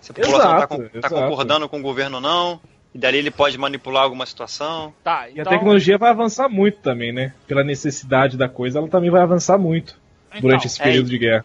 Se 0.00 0.10
a 0.10 0.14
população 0.14 0.50
tá, 0.50 0.56
Exato, 0.56 0.76
con- 0.76 1.00
tá 1.00 1.08
concordando 1.08 1.68
com 1.68 1.78
o 1.78 1.82
governo 1.82 2.16
ou 2.16 2.22
não. 2.22 2.60
E 2.94 2.98
dali 2.98 3.16
ele 3.16 3.30
pode 3.30 3.56
manipular 3.56 4.02
alguma 4.02 4.26
situação. 4.26 4.92
Tá, 5.02 5.28
e 5.28 5.38
a 5.38 5.42
então, 5.42 5.52
tecnologia 5.52 5.96
vai 5.96 6.10
avançar 6.10 6.48
muito 6.48 6.78
também, 6.78 7.10
né? 7.10 7.32
Pela 7.46 7.64
necessidade 7.64 8.36
da 8.36 8.48
coisa, 8.48 8.78
ela 8.78 8.88
também 8.88 9.08
vai 9.08 9.22
avançar 9.22 9.56
muito 9.56 9.98
então, 10.28 10.42
durante 10.42 10.66
esse 10.66 10.78
é, 10.80 10.84
período 10.84 11.08
de 11.08 11.16
guerra. 11.16 11.44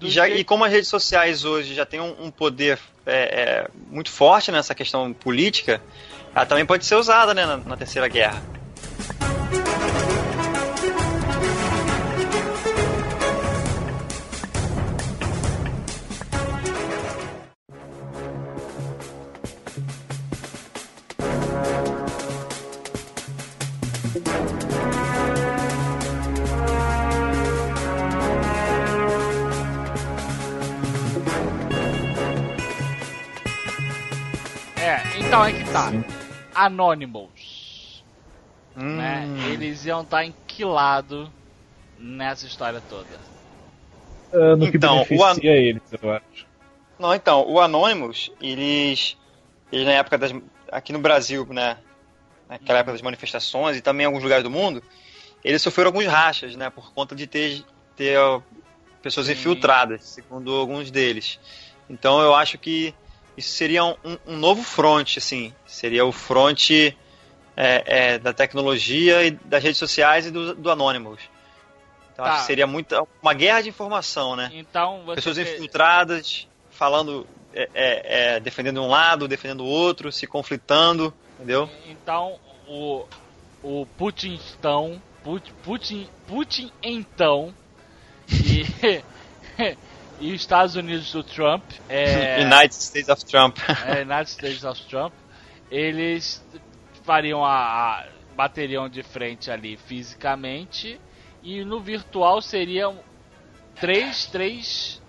E, 0.00 0.08
já, 0.08 0.28
e 0.28 0.44
como 0.44 0.64
as 0.64 0.70
redes 0.70 0.88
sociais 0.88 1.44
hoje 1.44 1.74
já 1.74 1.84
têm 1.84 2.00
um, 2.00 2.26
um 2.26 2.30
poder 2.30 2.78
é, 3.04 3.16
é, 3.16 3.68
muito 3.90 4.10
forte 4.10 4.52
nessa 4.52 4.72
questão 4.72 5.12
política, 5.12 5.80
ela 6.32 6.46
também 6.46 6.64
pode 6.64 6.86
ser 6.86 6.94
usada 6.94 7.34
né, 7.34 7.44
na, 7.44 7.56
na 7.56 7.76
Terceira 7.76 8.06
Guerra. 8.06 8.40
Tá. 35.72 35.92
Anonymous, 36.54 38.02
Hum, 38.76 38.96
né? 38.96 39.26
Eles 39.52 39.84
iam 39.84 40.02
estar 40.02 40.24
enquilados 40.24 41.28
nessa 41.98 42.46
história 42.46 42.80
toda. 42.88 43.18
Ah, 44.32 44.56
no 44.56 44.70
que 44.70 44.76
Então, 44.76 45.02
o 45.02 45.06
beneficia 45.06 45.52
eles, 45.52 45.82
eu 46.00 46.12
acho. 46.12 46.46
Não, 46.98 47.14
então, 47.14 47.48
o 47.48 47.60
Anonymous, 47.60 48.30
eles, 48.40 49.16
eles 49.72 49.86
na 49.86 49.92
época 49.92 50.18
das. 50.18 50.32
Aqui 50.70 50.92
no 50.92 50.98
Brasil, 50.98 51.46
né? 51.50 51.78
Naquela 52.48 52.80
época 52.80 52.92
das 52.92 53.02
manifestações 53.02 53.76
e 53.76 53.80
também 53.80 54.04
em 54.04 54.06
alguns 54.06 54.22
lugares 54.22 54.42
do 54.44 54.50
mundo, 54.50 54.82
eles 55.44 55.62
sofreram 55.62 55.88
alguns 55.88 56.06
rachas, 56.06 56.56
né? 56.56 56.70
Por 56.70 56.92
conta 56.92 57.14
de 57.14 57.26
ter, 57.26 57.64
ter 57.96 58.18
pessoas 59.02 59.26
Sim. 59.26 59.32
infiltradas, 59.32 60.04
segundo 60.04 60.54
alguns 60.54 60.90
deles. 60.90 61.38
Então 61.88 62.20
eu 62.20 62.34
acho 62.34 62.58
que 62.58 62.94
isso 63.38 63.50
seria 63.50 63.84
um, 63.84 63.94
um 64.26 64.36
novo 64.36 64.62
front, 64.62 65.16
assim. 65.16 65.54
Seria 65.64 66.04
o 66.04 66.10
front 66.10 66.70
é, 66.70 66.94
é, 67.56 68.18
da 68.18 68.32
tecnologia 68.32 69.24
e 69.24 69.30
das 69.30 69.62
redes 69.62 69.78
sociais 69.78 70.26
e 70.26 70.30
do, 70.30 70.54
do 70.54 70.70
Anonymous. 70.70 71.20
Então 72.12 72.24
Tá. 72.24 72.32
acho 72.32 72.40
que 72.40 72.46
seria 72.46 72.66
muita, 72.66 73.00
uma 73.22 73.32
guerra 73.32 73.62
de 73.62 73.68
informação, 73.68 74.34
né? 74.34 74.50
Então 74.52 75.04
você 75.04 75.14
pessoas 75.14 75.38
infiltradas, 75.38 76.48
falando, 76.68 77.24
é, 77.54 77.68
é, 77.72 78.34
é, 78.34 78.40
defendendo 78.40 78.82
um 78.82 78.88
lado, 78.88 79.28
defendendo 79.28 79.60
o 79.60 79.68
outro, 79.68 80.10
se 80.10 80.26
conflitando, 80.26 81.14
entendeu? 81.36 81.70
Então 81.86 82.38
o 82.66 83.06
o 83.62 83.86
Putin 83.96 84.40
então 84.58 85.00
Putin 85.22 85.52
Putin, 85.62 86.08
Putin 86.26 86.72
então 86.82 87.54
e 88.28 88.64
e 90.20 90.32
os 90.32 90.40
Estados 90.40 90.76
Unidos 90.76 91.12
do 91.12 91.22
Trump 91.24 91.64
é, 91.88 92.36
United 92.42 92.74
States 92.74 93.08
of 93.08 93.24
Trump. 93.24 93.58
é, 93.80 94.02
United 94.02 94.30
States 94.30 94.64
of 94.64 94.80
Trump, 94.88 95.14
eles 95.70 96.44
fariam 97.04 97.44
a, 97.44 97.50
a- 98.00 98.08
bateriam 98.36 98.88
de 98.88 99.02
frente 99.02 99.50
ali 99.50 99.76
fisicamente 99.76 101.00
E 101.42 101.64
no 101.64 101.80
virtual 101.80 102.40
seriam 102.40 103.04
três, 103.74 104.26
três 104.26 105.02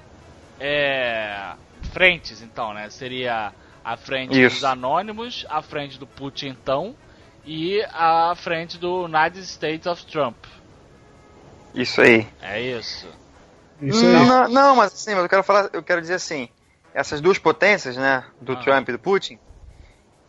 é, 0.60 1.56
frentes, 1.91 2.41
então, 2.41 2.73
né? 2.73 2.90
Seria 2.90 3.53
a 3.84 3.98
frente 3.98 4.40
Isso. 4.40 4.56
dos 4.56 4.64
anônimos, 4.64 5.45
a 5.49 5.61
frente 5.61 5.98
do 5.99 6.06
Putin, 6.07 6.48
então, 6.48 6.95
e 7.45 7.81
a 7.91 8.36
frente 8.36 8.77
do 8.77 9.06
United 9.06 9.40
States 9.45 9.88
of 9.88 10.06
Trump. 10.06 10.38
Isso 11.73 12.02
aí. 12.02 12.27
É 12.41 12.61
isso. 12.61 13.07
Isso 13.81 14.06
não, 14.06 14.22
aí. 14.22 14.27
não, 14.27 14.47
não, 14.49 14.76
mas 14.76 14.93
assim, 14.93 15.14
mas 15.14 15.23
eu 15.23 15.30
quero 15.30 15.43
falar, 15.43 15.69
eu 15.73 15.81
quero 15.84 16.01
dizer 16.01 16.15
assim, 16.15 16.49
essas 16.93 17.22
duas 17.22 17.38
potências, 17.38 17.95
né, 17.97 18.23
do 18.41 18.53
Ah. 18.53 18.56
Trump 18.57 18.89
e 18.89 18.91
do 18.91 18.99
Putin, 18.99 19.39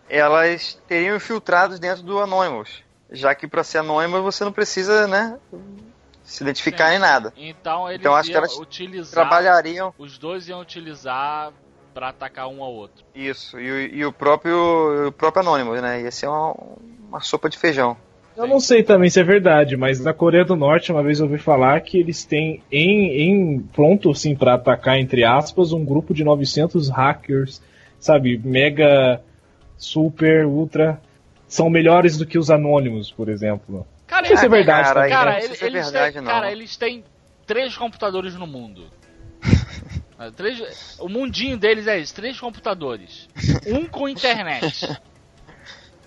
elas 0.09 0.81
teriam 0.87 1.17
infiltrados 1.17 1.79
dentro 1.79 2.03
do 2.03 2.19
Anonymous, 2.21 2.83
já 3.11 3.35
que 3.35 3.47
para 3.47 3.63
ser 3.65 3.79
Anonymous 3.79 4.23
você 4.23 4.45
não 4.45 4.53
precisa, 4.53 5.07
né, 5.07 5.39
se 6.23 6.43
identificar 6.43 6.87
Sim. 6.87 6.91
nem 6.93 6.99
nada. 7.01 7.33
Então 7.37 7.89
eles 7.89 8.01
Então, 8.01 8.15
acho 8.15 8.31
que 8.31 8.37
elas 8.37 8.57
utilizar. 8.57 9.13
Trabalhariam 9.13 9.93
Os 9.99 10.17
dois 10.19 10.49
iam 10.49 10.61
utilizar 10.61 11.53
pra 11.93 12.09
atacar 12.11 12.47
um 12.49 12.63
ao 12.63 12.73
outro. 12.73 13.05
isso 13.15 13.59
e, 13.59 13.71
o- 13.71 13.95
e 13.97 14.05
o 14.07 14.13
próprio 14.13 15.09
o 15.09 15.13
próprio 15.13 15.43
Anonymous, 15.43 15.81
né, 15.83 16.03
ia 16.03 16.11
ser 16.11 16.29
uma, 16.29 16.55
uma 17.09 17.21
sopa 17.21 17.49
de 17.51 17.59
feijão. 17.59 17.97
Eu 18.37 18.47
não 18.47 18.61
sei 18.61 18.83
também 18.83 19.11
se 19.11 19.21
é 19.21 19.25
verdade, 19.25 19.77
mas 19.77 20.01
na 20.01 20.15
Coreia 20.15 20.45
do 20.45 20.57
Norte, 20.57 20.93
uma 20.93 21.03
vez 21.03 21.19
eu 21.21 21.27
ouvi 21.27 21.37
falar 21.39 21.79
que 21.81 21.99
eles 21.99 22.25
têm 22.25 22.63
em, 22.73 23.21
em 23.21 23.59
pronto, 23.59 24.11
assim, 24.11 24.35
pra 24.35 24.55
atacar, 24.55 24.99
entre 24.99 25.25
aspas, 25.25 25.73
um 25.73 25.85
grupo 25.85 26.15
de 26.15 26.25
900 26.25 26.89
hackers, 26.89 27.61
sabe, 27.99 28.39
mega, 28.43 29.21
super, 29.77 30.47
ultra, 30.47 31.01
são 31.47 31.69
melhores 31.69 32.17
do 32.17 32.25
que 32.25 32.39
os 32.39 32.51
anônimos, 32.51 33.11
por 33.11 33.29
exemplo. 33.29 33.87
Cara, 34.07 34.23
Não 34.23 34.29
sei 34.29 34.37
se 34.39 34.45
é 34.45 34.47
eles- 34.47 34.57
verdade 34.57 34.83
Cara, 34.89 34.95
também, 35.01 35.11
Cara, 35.11 35.31
né? 35.33 35.41
sei 35.41 35.49
eles, 35.51 35.63
é 35.63 35.67
eles 35.67 35.85
verdade, 35.91 36.15
têm, 36.15 36.25
cara, 36.25 36.53
eles 36.53 36.77
têm 36.77 37.05
três 37.47 37.77
computadores 37.77 38.35
no 38.37 38.47
mundo. 38.47 38.85
Ah, 40.19 40.31
Três, 40.37 40.97
o 41.01 41.09
mundinho 41.09 41.59
deles 41.59 41.87
é 41.87 41.99
isso, 41.99 42.15
três 42.15 42.39
computadores. 42.41 43.29
Um 43.67 43.87
com 43.87 44.09
internet. 44.09 44.89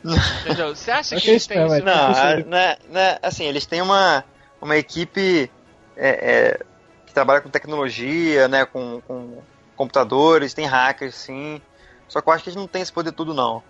Entendeu? 0.41 0.75
Você 0.75 0.91
acha 0.91 1.19
que 1.19 1.30
eles 1.30 1.47
têm 1.47 1.65
isso? 1.65 1.84
Não, 1.85 2.49
né, 2.49 2.77
né, 2.89 3.17
assim, 3.21 3.45
eles 3.45 3.65
têm 3.65 3.81
uma, 3.81 4.23
uma 4.61 4.75
equipe 4.77 5.49
é, 5.95 6.09
é, 6.09 6.59
que 7.05 7.13
trabalha 7.13 7.41
com 7.41 7.49
tecnologia, 7.49 8.47
né, 8.47 8.65
com, 8.65 9.01
com 9.01 9.41
computadores, 9.75 10.53
tem 10.53 10.65
hackers, 10.65 11.15
sim. 11.15 11.61
Só 12.07 12.21
que 12.21 12.30
eu 12.30 12.34
acho 12.34 12.43
que 12.43 12.49
eles 12.49 12.57
não 12.57 12.67
têm 12.67 12.81
esse 12.81 12.91
poder 12.93 13.11
tudo, 13.11 13.34
não. 13.34 13.63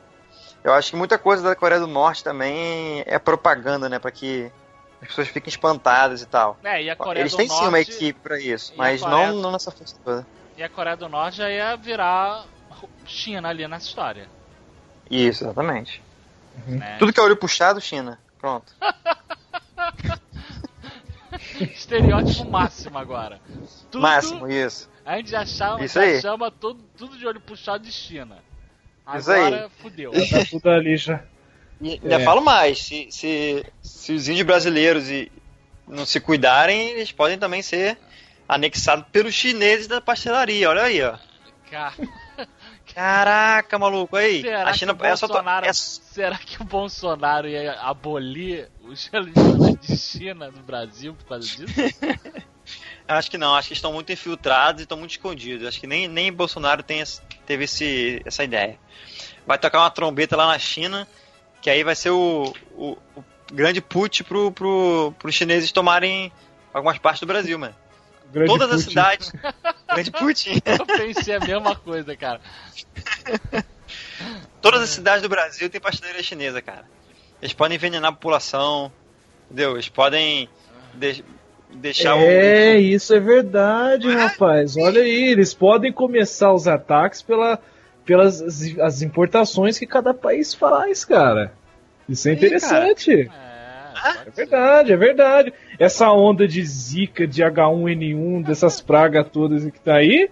Eu 0.63 0.73
acho 0.73 0.91
que 0.91 0.95
muita 0.95 1.17
coisa 1.17 1.43
da 1.43 1.55
Coreia 1.55 1.79
do 1.81 1.87
Norte 1.87 2.23
também 2.23 3.03
é 3.05 3.19
propaganda, 3.19 3.87
né, 3.89 3.99
para 3.99 4.11
que 4.11 4.51
as 5.01 5.09
pessoas 5.09 5.27
fiquem 5.27 5.49
espantadas 5.49 6.21
e 6.21 6.25
tal. 6.25 6.57
É, 6.63 6.81
e 6.81 6.89
a 6.89 6.95
Coreia 6.95 7.21
Eles 7.23 7.33
do 7.33 7.37
têm 7.37 7.47
Norte, 7.47 7.61
sim 7.63 7.67
uma 7.69 7.79
equipe 7.79 8.19
para 8.19 8.39
isso, 8.39 8.71
e 8.71 8.75
a 8.75 8.77
mas 8.77 9.01
Coreia- 9.01 9.31
não, 9.31 9.41
não 9.41 9.51
nessa 9.51 9.71
força 9.71 9.95
toda. 10.03 10.25
E 10.57 10.63
a 10.63 10.69
Coreia 10.69 10.95
do 10.95 11.09
Norte 11.09 11.37
já 11.37 11.49
ia 11.49 11.75
virar 11.75 12.45
China 13.05 13.49
ali 13.49 13.67
nessa 13.67 13.87
história. 13.87 14.27
Isso, 15.09 15.43
exatamente. 15.43 16.02
Né? 16.67 16.95
Tudo 16.99 17.11
que 17.13 17.19
é 17.19 17.23
olho 17.23 17.35
puxado, 17.37 17.79
China. 17.81 18.19
Pronto. 18.39 18.73
Estereótipo 21.59 22.49
máximo 22.49 22.97
agora. 22.97 23.39
Tudo, 23.91 24.01
Máximo, 24.01 24.49
isso. 24.49 24.89
A 25.05 25.17
gente 25.17 25.31
já 25.31 25.45
chama, 25.45 25.83
Isso 25.83 25.99
já 25.99 26.21
chama 26.21 26.51
tudo, 26.51 26.83
tudo 26.97 27.17
de 27.17 27.25
olho 27.27 27.39
puxado 27.41 27.83
de 27.83 27.91
China. 27.91 28.37
Isso 29.17 29.31
aí. 29.31 29.47
Agora 29.47 29.69
fudeu. 29.81 30.11
Tá 30.11 30.45
tudo 30.49 30.69
ali 30.69 30.95
já. 30.97 31.23
E 31.81 31.99
ainda 32.01 32.15
É. 32.21 32.23
falo 32.23 32.41
mais, 32.41 32.81
se, 32.83 33.07
se, 33.11 33.65
se 33.81 34.13
os 34.13 34.27
índios 34.29 34.45
brasileiros 34.45 35.09
e 35.09 35.31
não 35.87 36.05
se 36.05 36.19
cuidarem, 36.19 36.91
eles 36.91 37.11
podem 37.11 37.37
também 37.37 37.61
ser 37.61 37.97
anexados 38.47 39.05
pelos 39.11 39.33
chineses 39.33 39.87
da 39.87 39.99
pastelaria, 39.99 40.69
olha 40.69 40.83
aí, 40.83 41.01
ó. 41.01 41.17
Cara, 41.69 41.93
Caraca, 42.93 43.79
maluco, 43.79 44.15
aí. 44.15 44.41
será, 44.41 44.69
a 44.69 44.73
China 44.73 44.95
que 44.95 45.01
o 45.01 45.05
é 45.05 45.15
só 45.15 45.27
to- 45.27 45.33
Bolsonaro, 45.33 45.65
é- 45.65 45.73
será 45.73 46.37
que 46.37 46.61
o 46.61 46.65
Bolsonaro 46.65 47.47
ia 47.47 47.73
abolir 47.81 48.69
os 48.83 49.07
religiosos 49.07 49.75
de 49.79 49.97
China 49.97 50.51
no 50.51 50.61
Brasil 50.63 51.13
por 51.15 51.25
causa 51.25 51.47
disso? 51.47 51.65
Acho 53.05 53.29
que 53.29 53.37
não, 53.37 53.53
acho 53.53 53.67
que 53.67 53.73
estão 53.73 53.91
muito 53.91 54.13
infiltrados 54.13 54.79
e 54.79 54.83
estão 54.83 54.97
muito 54.97 55.11
escondidos. 55.11 55.67
Acho 55.67 55.77
que 55.77 55.85
nem, 55.85 56.07
nem 56.07 56.31
Bolsonaro 56.31 56.81
tem, 56.81 57.03
teve 57.45 57.65
esse, 57.65 58.21
essa 58.25 58.45
ideia. 58.45 58.79
Vai 59.45 59.57
tocar 59.57 59.79
uma 59.79 59.91
trombeta 59.91 60.37
lá 60.37 60.47
na 60.47 60.57
China, 60.57 61.05
que 61.61 61.69
aí 61.69 61.83
vai 61.83 61.95
ser 61.95 62.11
o, 62.11 62.53
o, 62.71 62.97
o 63.13 63.23
grande 63.51 63.81
put 63.81 64.23
pro, 64.23 64.53
pro, 64.53 65.13
pros 65.19 65.35
chineses 65.35 65.69
tomarem 65.73 66.31
algumas 66.73 66.97
partes 66.97 67.19
do 67.19 67.27
Brasil, 67.27 67.59
mano. 67.59 67.75
Grande 68.31 68.49
Todas 68.49 68.69
as 68.71 68.77
Putin. 68.83 68.89
cidades. 68.89 69.31
grande 69.93 70.11
Putin. 70.11 70.59
Eu 70.65 70.85
pensei 70.85 71.35
a 71.35 71.39
mesma 71.39 71.75
coisa, 71.75 72.15
cara. 72.15 72.39
Todas 74.61 74.81
as 74.81 74.89
cidades 74.89 75.21
do 75.21 75.29
Brasil 75.29 75.69
tem 75.69 75.81
pastelaria 75.81 76.23
chinesa, 76.23 76.61
cara. 76.61 76.85
Eles 77.41 77.53
podem 77.53 77.75
envenenar 77.75 78.11
a 78.11 78.13
população, 78.13 78.91
entendeu? 79.45 79.73
Eles 79.73 79.89
podem 79.89 80.47
de- 80.93 81.23
deixar 81.73 82.17
É, 82.17 82.77
isso 82.77 83.13
é 83.13 83.19
verdade, 83.19 84.09
rapaz. 84.13 84.77
Olha 84.77 85.01
aí, 85.01 85.27
eles 85.31 85.53
podem 85.53 85.91
começar 85.91 86.53
os 86.53 86.67
ataques 86.67 87.21
pela, 87.21 87.59
pelas 88.05 88.41
as, 88.79 89.01
importações 89.01 89.77
que 89.77 89.85
cada 89.85 90.13
país 90.13 90.53
faz, 90.53 91.03
cara. 91.03 91.53
Isso 92.07 92.29
é 92.29 92.31
Ih, 92.31 92.35
É, 92.35 92.37
interessante. 92.37 93.25
pode 93.25 93.43
É 94.03 94.29
verdade, 94.29 94.91
é 94.91 94.97
verdade. 94.97 95.53
Essa 95.79 96.11
onda 96.11 96.47
de 96.47 96.63
zika, 96.65 97.25
de 97.25 97.41
H1N1, 97.43 98.43
dessas 98.43 98.81
pragas 98.81 99.27
todas 99.31 99.63
que 99.71 99.79
tá 99.79 99.95
aí, 99.95 100.29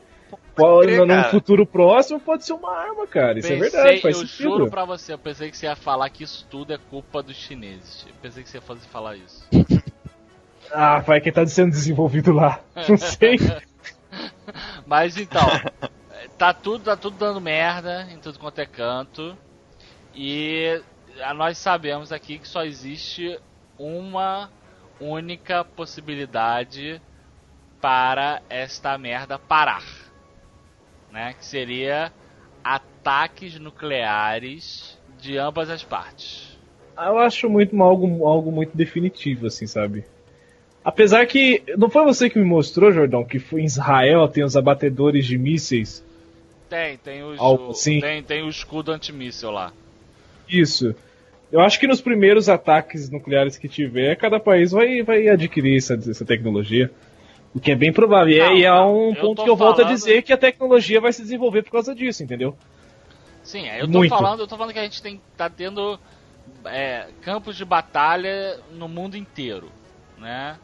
pode, 0.56 0.88
crer, 0.88 1.06
num 1.06 1.24
futuro 1.26 1.66
próximo 1.66 2.20
pode 2.20 2.46
ser 2.46 2.54
uma 2.54 2.72
arma, 2.72 3.08
cara. 3.08 3.40
Isso 3.40 3.48
é 3.48 3.58
Pensei, 3.58 3.70
verdade, 3.70 4.02
faz 4.02 4.16
eu 4.16 4.28
sentido. 4.28 4.44
juro 4.44 4.70
pra 4.70 4.86
você, 4.86 5.14
eu 5.14 5.18
pensei 5.18 5.50
que 5.50 5.58
você 5.58 5.66
ia 5.66 5.76
falar 5.76 6.10
que 6.10 6.24
isso 6.24 6.46
tudo 6.50 6.74
é 6.74 6.78
culpa 6.78 7.24
dos 7.24 7.36
chineses. 7.36 8.06
Eu 8.08 8.14
pensei 8.22 8.44
que 8.44 8.50
você 8.50 8.58
ia 8.58 8.62
fazer 8.62 8.88
falar 8.88 9.16
isso. 9.16 9.48
Ah, 10.74 11.00
vai 11.00 11.20
que 11.20 11.30
tá 11.34 11.46
sendo 11.46 11.72
desenvolvido 11.72 12.32
lá. 12.32 12.62
Não 12.88 12.98
sei. 12.98 13.38
Mas 14.86 15.18
então, 15.18 15.42
tá 16.38 16.54
tudo, 16.54 16.86
tá 16.86 16.96
tudo 16.96 17.18
dando 17.18 17.42
merda 17.42 18.08
em 18.10 18.18
tudo 18.20 18.40
quanto 18.40 18.60
é 18.60 18.66
canto. 18.66 19.38
E 20.16 20.82
ah, 21.22 21.34
nós 21.34 21.58
sabemos 21.58 22.14
aqui 22.14 22.38
que 22.38 22.48
só 22.48 22.64
existe 22.64 23.38
uma 23.82 24.50
única 25.00 25.64
possibilidade 25.64 27.02
para 27.82 28.42
esta 28.50 28.98
merda 28.98 29.40
parar. 29.40 29.84
Né? 31.12 31.34
Que 31.38 31.46
seria 31.46 32.12
ataques 32.64 33.60
nucleares 33.60 34.98
de 35.20 35.38
ambas 35.38 35.70
as 35.70 35.84
partes. 35.84 36.58
Eu 36.96 37.18
acho 37.18 37.50
muito 37.50 37.82
algo, 37.82 38.26
algo 38.26 38.52
muito 38.52 38.78
definitivo, 38.78 39.48
assim, 39.48 39.66
sabe? 39.66 40.06
Apesar 40.84 41.26
que. 41.26 41.64
Não 41.78 41.90
foi 41.90 42.04
você 42.04 42.30
que 42.30 42.38
me 42.38 42.46
mostrou, 42.46 42.92
Jordão, 42.92 43.24
que 43.24 43.40
foi 43.40 43.62
em 43.62 43.66
Israel 43.66 44.28
tem 44.28 44.44
os 44.44 44.56
abatedores 44.56 45.26
de 45.26 45.38
mísseis? 45.38 46.04
Tem, 46.70 46.98
tem, 46.98 47.24
os, 47.24 47.40
Algo 47.40 47.68
o, 47.68 47.72
assim? 47.72 48.00
tem, 48.00 48.24
tem 48.24 48.44
o 48.44 48.50
escudo 48.50 48.92
antimíssil 48.92 49.52
lá. 49.52 49.74
Isso. 50.48 50.96
Eu 51.52 51.60
acho 51.60 51.80
que 51.80 51.88
nos 51.88 52.00
primeiros 52.00 52.48
ataques 52.48 53.10
nucleares 53.10 53.58
que 53.58 53.68
tiver, 53.68 54.16
cada 54.16 54.40
país 54.40 54.72
vai, 54.72 55.04
vai 55.04 55.28
adquirir 55.28 55.78
essa, 55.78 55.96
essa 55.96 56.26
tecnologia. 56.26 56.90
O 57.54 57.60
que 57.60 57.72
é 57.72 57.76
bem 57.76 57.92
provável. 57.92 58.38
Não, 58.38 58.56
e 58.56 58.64
é 58.64 58.74
um 58.74 59.14
ponto 59.14 59.44
que 59.44 59.50
eu 59.50 59.58
volto 59.58 59.82
a 59.82 59.84
dizer 59.84 60.22
que 60.22 60.32
a 60.32 60.38
tecnologia 60.38 61.02
vai 61.02 61.12
se 61.12 61.22
desenvolver 61.22 61.64
por 61.64 61.72
causa 61.72 61.94
disso, 61.94 62.24
entendeu? 62.24 62.56
Sim, 63.44 63.68
é, 63.68 63.82
eu 63.82 63.88
tô 63.88 63.98
Muito. 63.98 64.10
falando, 64.10 64.40
eu 64.40 64.48
tô 64.48 64.56
falando 64.56 64.72
que 64.72 64.80
a 64.80 64.84
gente 64.84 65.02
tem 65.02 65.20
tá 65.36 65.50
tendo 65.50 66.00
é, 66.64 67.08
campos 67.22 67.58
de 67.58 67.66
batalha 67.66 68.60
no 68.72 68.88
mundo 68.88 69.18
inteiro, 69.18 69.70
né? 70.18 70.58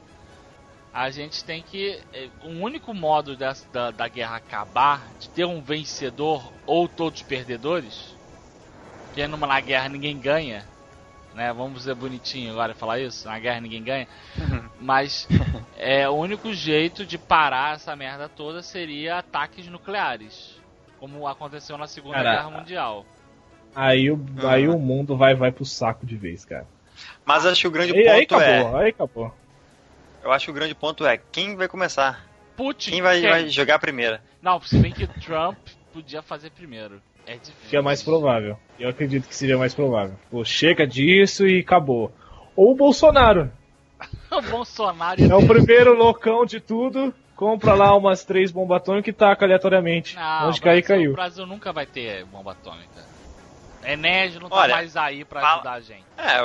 A 0.94 1.10
gente 1.10 1.44
tem 1.44 1.62
que 1.62 2.00
é, 2.14 2.30
o 2.44 2.50
único 2.64 2.94
modo 2.94 3.36
dessa, 3.36 3.68
da, 3.74 3.92
da 3.92 4.08
guerra 4.08 4.38
acabar, 4.38 5.12
de 5.20 5.28
ter 5.30 5.46
um 5.46 5.62
vencedor 5.62 6.54
ou 6.66 6.88
todos 6.88 7.22
perdedores, 7.22 8.16
que 9.14 9.28
numa 9.28 9.46
na 9.46 9.60
guerra 9.60 9.90
ninguém 9.90 10.18
ganha, 10.18 10.66
né? 11.38 11.54
Vamos 11.54 11.84
ser 11.84 11.94
bonitinho 11.94 12.52
agora 12.52 12.72
e 12.72 12.76
falar 12.76 13.00
isso, 13.00 13.28
na 13.28 13.38
guerra 13.40 13.62
ninguém 13.62 13.84
ganha. 13.84 14.08
Mas 14.82 15.28
é 15.78 16.10
o 16.10 16.14
único 16.14 16.52
jeito 16.52 17.06
de 17.06 17.18
parar 17.18 17.76
essa 17.76 17.96
merda 17.96 18.28
toda 18.28 18.64
seria 18.64 19.20
ataques 19.20 19.68
nucleares, 19.68 20.60
como 21.00 21.28
aconteceu 21.28 21.78
na 21.78 21.86
Segunda 21.88 22.16
Cara, 22.16 22.32
Guerra 22.38 22.50
Mundial. 22.50 23.06
Aí, 23.76 24.10
o, 24.10 24.20
Ah. 24.44 24.54
aí 24.54 24.68
o 24.68 24.80
mundo 24.80 25.16
vai, 25.16 25.36
vai 25.36 25.52
pro 25.52 25.64
saco 25.64 26.06
de 26.06 26.18
vez, 26.18 26.44
cara. 26.44 26.66
Mas 27.24 27.46
acho 27.46 27.62
que 27.62 27.68
o 27.68 27.72
grande 27.72 27.94
E 27.94 28.08
aí 28.10 28.26
ponto 28.26 28.42
acabou, 28.42 28.80
é. 28.80 28.84
aí 28.84 28.90
acabou. 28.90 29.36
Eu 30.24 30.32
acho 30.32 30.46
que 30.46 30.52
o 30.52 30.56
grande 30.56 30.74
ponto 30.74 31.06
é 31.06 31.18
quem 31.18 31.56
vai 31.56 31.68
começar. 31.68 32.26
Putin. 32.56 32.90
Quem 32.90 33.02
vai, 33.04 33.22
quem? 33.22 33.30
vai 33.30 33.50
jogar 33.50 33.76
a 33.76 33.80
primeira. 33.80 34.20
Não, 34.42 34.60
se 34.60 34.76
bem 34.80 34.92
que 34.92 35.06
Trump 35.22 35.58
podia 35.94 36.24
fazer 36.24 36.50
primeiro. 36.50 37.00
É 37.28 37.34
difícil. 37.34 37.70
Que 37.70 37.78
é 37.78 37.82
mais 37.82 38.02
provável. 38.02 38.58
Eu 38.80 38.90
acredito 38.90 39.28
que 39.28 39.36
seria 39.36 39.58
mais 39.58 39.74
provável. 39.76 40.16
Pô, 40.32 40.44
chega 40.46 40.88
disso 40.88 41.46
e 41.46 41.60
acabou. 41.60 42.12
Ou 42.56 42.72
o 42.72 42.76
Bolsonaro. 42.76 43.52
o 44.32 44.42
Bolsonaro 44.42 45.22
É 45.24 45.36
o 45.36 45.46
primeiro 45.46 45.94
loucão 45.94 46.46
de 46.46 46.60
tudo. 46.60 47.14
Compra 47.36 47.74
lá 47.76 47.96
umas 47.96 48.24
três 48.24 48.50
bombas 48.50 48.78
atômicas 48.78 49.10
e 49.10 49.14
taca 49.14 49.46
aleatoriamente. 49.46 50.16
Não, 50.16 50.48
Onde 50.48 50.60
o 50.60 50.64
cair, 50.64 50.82
Brasil- 50.82 50.88
caiu. 50.88 51.12
O 51.12 51.16
Brasil 51.16 51.46
nunca 51.46 51.72
vai 51.74 51.86
ter 51.86 52.26
bomba 52.26 52.54
atômica. 52.54 53.06
Enésio 53.86 54.40
não 54.42 54.50
tá 54.50 54.56
Olha, 54.56 54.76
mais 54.76 54.96
aí 54.98 55.24
pra 55.24 55.42
fala- 55.42 55.54
ajudar 55.56 55.74
a 55.74 55.80
gente. 55.82 56.04
É, 56.18 56.40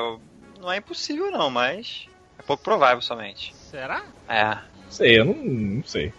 não 0.61 0.71
é 0.71 0.77
impossível 0.77 1.31
não, 1.31 1.49
mas 1.51 2.07
é 2.39 2.43
pouco 2.43 2.63
provável 2.63 3.01
somente. 3.01 3.55
Será? 3.55 4.03
É. 4.29 4.45
Não 4.55 4.91
sei, 4.91 5.19
eu 5.19 5.25
não, 5.25 5.35
não 5.35 5.85
sei. 5.85 6.13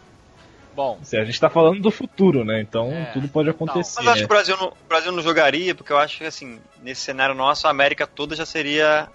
Bom, 0.76 0.98
Não 0.98 1.04
sei, 1.06 1.20
A 1.22 1.26
gente 1.26 1.40
tá 1.40 1.50
falando 1.50 1.80
do 1.82 1.92
futuro, 1.92 2.44
né? 2.44 2.60
Então 2.62 2.92
É. 2.92 3.06
tudo 3.14 3.28
pode 3.28 3.50
acontecer. 3.50 4.00
Mas 4.02 4.08
acho 4.08 4.16
que 4.16 4.20
né? 4.22 4.26
o 4.26 4.28
Brasil, 4.28 4.58
não, 4.58 4.68
o 4.70 4.88
Brasil 4.88 5.12
não 5.12 5.22
jogaria, 5.22 5.76
porque 5.76 5.92
eu 5.94 5.98
acho 5.98 6.18
que 6.18 6.24
assim, 6.26 6.60
nesse 6.82 7.02
cenário 7.02 7.36
nosso, 7.36 7.68
a 7.68 7.70
América 7.70 8.08
toda 8.08 8.36
já 8.36 8.46
seria 8.46 9.08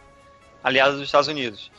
aliada 0.63 0.93
dos 0.93 1.03
Estados 1.03 1.29
Unidos. 1.29 1.71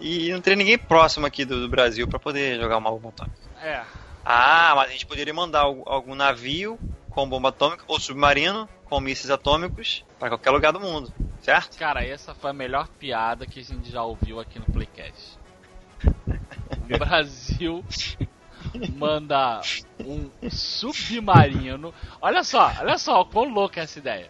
E, 0.00 0.28
e 0.28 0.32
não 0.32 0.40
teria 0.40 0.56
ninguém 0.56 0.78
próximo 0.78 1.26
aqui 1.26 1.44
do, 1.44 1.60
do 1.60 1.68
Brasil 1.68 2.06
pra 2.08 2.18
poder 2.18 2.58
jogar 2.60 2.76
uma 2.78 2.90
bomba 2.90 3.08
atômica. 3.10 3.36
é. 3.62 3.82
Ah, 4.22 4.74
mas 4.76 4.90
a 4.90 4.92
gente 4.92 5.06
poderia 5.06 5.32
mandar 5.32 5.60
al- 5.60 5.82
algum 5.86 6.14
navio 6.14 6.78
com 7.08 7.26
bomba 7.28 7.48
atômica 7.48 7.82
ou 7.88 7.98
submarino 7.98 8.68
com 8.84 9.00
mísseis 9.00 9.30
atômicos 9.30 10.04
pra 10.18 10.28
qualquer 10.28 10.50
lugar 10.50 10.72
do 10.72 10.78
mundo, 10.80 11.10
certo? 11.40 11.76
Cara, 11.78 12.04
essa 12.04 12.34
foi 12.34 12.50
a 12.50 12.52
melhor 12.52 12.86
piada 12.98 13.46
que 13.46 13.60
a 13.60 13.64
gente 13.64 13.90
já 13.90 14.02
ouviu 14.04 14.38
aqui 14.38 14.58
no 14.58 14.66
Playcast. 14.66 15.38
O 16.92 16.98
Brasil 16.98 17.84
manda 18.92 19.60
um 20.04 20.30
submarino. 20.50 21.92
Olha 22.20 22.42
só, 22.42 22.72
olha 22.78 22.98
só, 22.98 23.24
quão 23.24 23.48
louca 23.52 23.80
é 23.80 23.84
essa 23.84 23.98
ideia. 23.98 24.28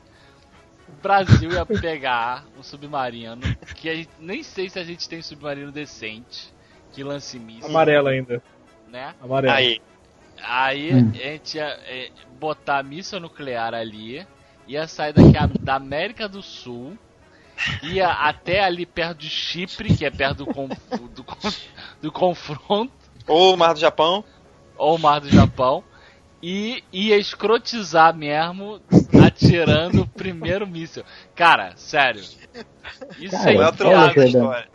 O 0.88 0.92
Brasil 1.02 1.50
ia 1.52 1.64
pegar 1.64 2.44
um 2.58 2.62
submarino, 2.62 3.40
que 3.76 3.88
a 3.88 3.94
gente, 3.94 4.10
nem 4.18 4.42
sei 4.42 4.68
se 4.68 4.78
a 4.78 4.84
gente 4.84 5.08
tem 5.08 5.22
submarino 5.22 5.70
decente, 5.70 6.52
que 6.92 7.04
lance 7.04 7.38
mísseis, 7.38 7.66
Amarelo 7.70 8.08
ainda. 8.08 8.42
né? 8.88 9.14
Amarelo. 9.20 9.54
Aí, 9.54 9.80
Aí 10.42 10.94
Hum. 10.94 11.10
a 11.14 11.16
gente 11.18 11.56
ia 11.58 11.68
é, 11.84 12.10
botar 12.38 12.82
míssil 12.82 13.20
nuclear 13.20 13.74
ali, 13.74 14.26
ia 14.66 14.86
sair 14.88 15.12
daqui 15.12 15.36
a- 15.36 15.46
da 15.60 15.74
América 15.74 16.26
do 16.26 16.42
Sul, 16.42 16.96
ia 17.82 18.08
até 18.08 18.60
ali 18.64 18.86
perto 18.86 19.18
de 19.18 19.28
Chipre, 19.28 19.94
que 19.94 20.04
é 20.04 20.10
perto 20.10 20.38
do, 20.38 20.46
conf- 20.46 20.98
do, 21.14 21.24
do 22.00 22.10
confronto, 22.10 22.90
ou 23.30 23.54
o 23.54 23.56
Mar 23.56 23.74
do 23.74 23.80
Japão. 23.80 24.24
ou 24.76 24.96
o 24.96 24.98
Mar 24.98 25.20
do 25.20 25.28
Japão, 25.28 25.84
e 26.42 26.82
ia 26.92 27.16
escrotizar 27.18 28.16
mesmo, 28.16 28.80
atirando 29.26 30.02
o 30.02 30.06
primeiro 30.08 30.66
míssil. 30.66 31.04
Cara, 31.34 31.72
sério. 31.76 32.22
Isso 33.18 33.36
Cara, 33.36 33.50
é 33.50 33.54
Qual 33.54 33.62
o 33.64 33.66
outro 33.66 33.90
lado 33.90 34.14
da 34.14 34.26
Jordão. 34.26 34.26
história? 34.44 34.68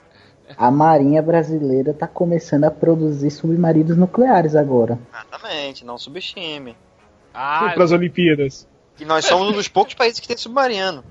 A 0.58 0.70
Marinha 0.70 1.22
Brasileira 1.24 1.92
tá 1.92 2.08
começando 2.08 2.66
a 2.66 2.72
produzir 2.72 3.32
submarinos 3.32 3.98
nucleares 3.98 4.56
agora. 4.56 5.00
Exatamente, 5.12 5.84
não 5.84 5.98
subestime. 5.98 6.78
Ah, 7.34 7.72
Para 7.74 7.84
as 7.84 7.92
Olimpíadas. 7.92 8.68
E 9.00 9.04
nós 9.06 9.26
somos 9.26 9.50
um 9.50 9.52
dos 9.54 9.68
poucos 9.68 9.96
países 9.96 10.20
que 10.20 10.28
tem 10.28 10.38
submarino. 10.38 11.04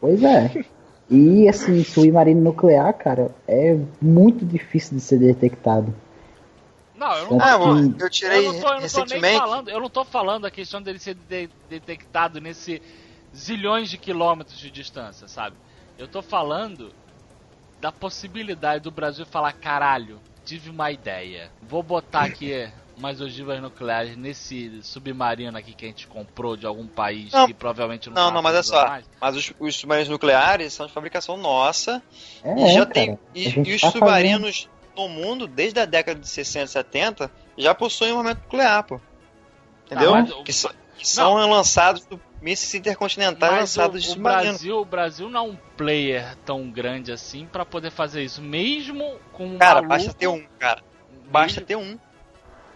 Pois 0.00 0.20
é. 0.22 0.64
E 1.08 1.48
assim, 1.48 1.84
submarino 1.84 2.40
nuclear, 2.40 2.92
cara, 2.92 3.30
é 3.46 3.78
muito 4.02 4.44
difícil 4.44 4.96
de 4.96 5.02
ser 5.02 5.18
detectado. 5.20 5.94
Não, 6.98 7.12
eu 7.16 7.22
não 7.30 7.38
Tanto 7.38 7.42
Ah, 7.44 7.58
que- 7.58 8.02
eu 8.02 8.06
Eu 8.06 8.10
tirei 8.10 8.42
não 8.46 8.60
tô, 8.60 8.68
eu 8.72 8.80
não 8.80 8.88
tô 8.88 9.04
nem 9.04 9.38
falando, 9.38 9.68
eu 9.68 9.80
não 9.80 9.90
tô 9.90 10.04
falando 10.04 10.44
a 10.46 10.50
questão 10.50 10.80
dele 10.82 10.98
ser 10.98 11.14
de- 11.14 11.48
detectado 11.68 12.40
nesse 12.40 12.80
zilhões 13.34 13.90
de 13.90 13.98
quilômetros 13.98 14.58
de 14.58 14.70
distância, 14.70 15.28
sabe? 15.28 15.56
Eu 15.98 16.08
tô 16.08 16.22
falando 16.22 16.92
da 17.80 17.92
possibilidade 17.92 18.82
do 18.82 18.90
Brasil 18.90 19.26
falar, 19.26 19.52
caralho, 19.52 20.18
tive 20.44 20.70
uma 20.70 20.90
ideia. 20.90 21.50
Vou 21.62 21.82
botar 21.82 22.22
aqui 22.22 22.68
umas 22.96 23.20
ogivas 23.20 23.60
nucleares 23.60 24.16
nesse 24.16 24.80
submarino 24.82 25.56
aqui 25.58 25.74
que 25.74 25.84
a 25.84 25.88
gente 25.88 26.06
comprou 26.06 26.56
de 26.56 26.64
algum 26.66 26.86
país 26.86 27.30
Não. 27.32 27.46
que 27.46 27.52
provavelmente 27.52 28.08
não 28.08 28.14
Não, 28.14 28.28
tá 28.28 28.34
não, 28.34 28.42
mas 28.42 28.54
é 28.56 28.62
só. 28.62 28.88
mais. 28.88 29.04
Mas 29.20 29.36
os, 29.36 29.52
os 29.58 29.76
submarinos 29.76 30.08
nucleares 30.08 30.72
são 30.72 30.86
de 30.86 30.92
fabricação 30.92 31.36
nossa. 31.36 32.02
É, 32.42 32.54
e 32.54 32.72
já 32.72 32.80
cara. 32.86 32.90
tem. 32.94 33.18
E, 33.34 33.48
e 33.70 33.74
os 33.74 33.80
tá 33.82 33.90
submarinos 33.90 34.68
no 34.96 35.08
mundo, 35.08 35.46
desde 35.46 35.78
a 35.80 35.84
década 35.84 36.18
de 36.18 36.28
60, 36.28 36.66
70, 36.66 37.30
já 37.56 37.74
possuem 37.74 38.12
um 38.12 38.18
armamento 38.18 38.42
nuclear, 38.42 38.82
pô. 38.84 39.00
Entendeu? 39.86 40.12
Tá, 40.12 40.20
mas 40.22 40.30
o- 40.32 40.42
que, 40.42 40.52
so- 40.52 40.74
que 40.96 41.06
são 41.08 41.34
lançados 41.48 42.04
do 42.06 42.20
mísseis 42.40 42.74
intercontinentais 42.74 43.52
Mas 43.52 43.60
lançados 43.60 44.02
de 44.02 44.10
o, 44.10 44.14
o. 44.14 44.22
Brasil, 44.22 44.78
o 44.80 44.84
Brasil 44.84 45.28
não 45.28 45.40
é 45.40 45.42
um 45.50 45.56
player 45.76 46.36
tão 46.44 46.68
grande 46.70 47.12
assim 47.12 47.46
pra 47.46 47.64
poder 47.64 47.90
fazer 47.90 48.22
isso, 48.24 48.40
mesmo 48.42 49.18
com 49.32 49.46
um 49.46 49.58
Cara, 49.58 49.74
maluco, 49.76 49.88
basta 49.90 50.12
ter 50.12 50.26
um, 50.26 50.44
cara. 50.58 50.82
Basta 51.30 51.60
mesmo- 51.60 51.66
ter 51.66 51.76
um. 51.76 51.98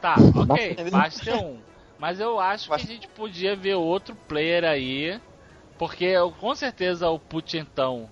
Tá, 0.00 0.14
ok, 0.18 0.74
Basta- 0.74 0.90
basta 0.90 1.24
ter 1.24 1.34
um. 1.34 1.58
Mas 1.98 2.18
eu 2.20 2.40
acho 2.40 2.68
Basta- 2.70 2.86
que 2.86 2.92
a 2.92 2.94
gente 2.96 3.08
podia 3.08 3.54
ver 3.54 3.74
outro 3.74 4.14
player 4.14 4.64
aí, 4.64 5.20
porque 5.78 6.04
eu- 6.06 6.30
com 6.32 6.54
certeza 6.54 7.08
o 7.10 7.18
Putin 7.18 7.58
então 7.58 8.08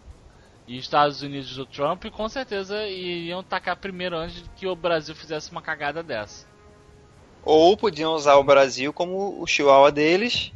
e 0.69 0.77
os 0.77 0.85
Estados 0.85 1.23
Unidos 1.23 1.57
do 1.57 1.65
Trump 1.65 2.05
com 2.13 2.29
certeza 2.29 2.87
iriam 2.87 3.43
tacar 3.43 3.77
primeiro 3.77 4.17
antes 4.17 4.45
que 4.55 4.67
o 4.67 4.77
Brasil 4.77 5.15
fizesse 5.15 5.51
uma 5.51 5.63
cagada 5.63 6.03
dessa. 6.03 6.47
Ou 7.43 7.77
podiam 7.77 8.13
usar 8.13 8.37
o 8.37 8.45
Brasil 8.45 8.93
como 8.93 9.41
o 9.41 9.47
chihuahua 9.47 9.91
deles 9.91 10.53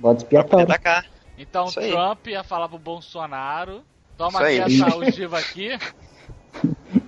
poder 0.00 0.18
expiatório. 0.18 0.64
atacar. 0.66 1.06
Então 1.38 1.66
Isso 1.66 1.80
aí. 1.80 1.90
Trump 1.90 2.26
ia 2.26 2.44
falar 2.44 2.68
pro 2.68 2.78
Bolsonaro, 2.78 3.82
toma 4.16 4.38
Isso 4.50 4.62
aqui 4.62 4.82
aí. 4.82 4.82
essa 4.82 4.96
ogiva 4.96 5.38
aqui, 5.38 5.70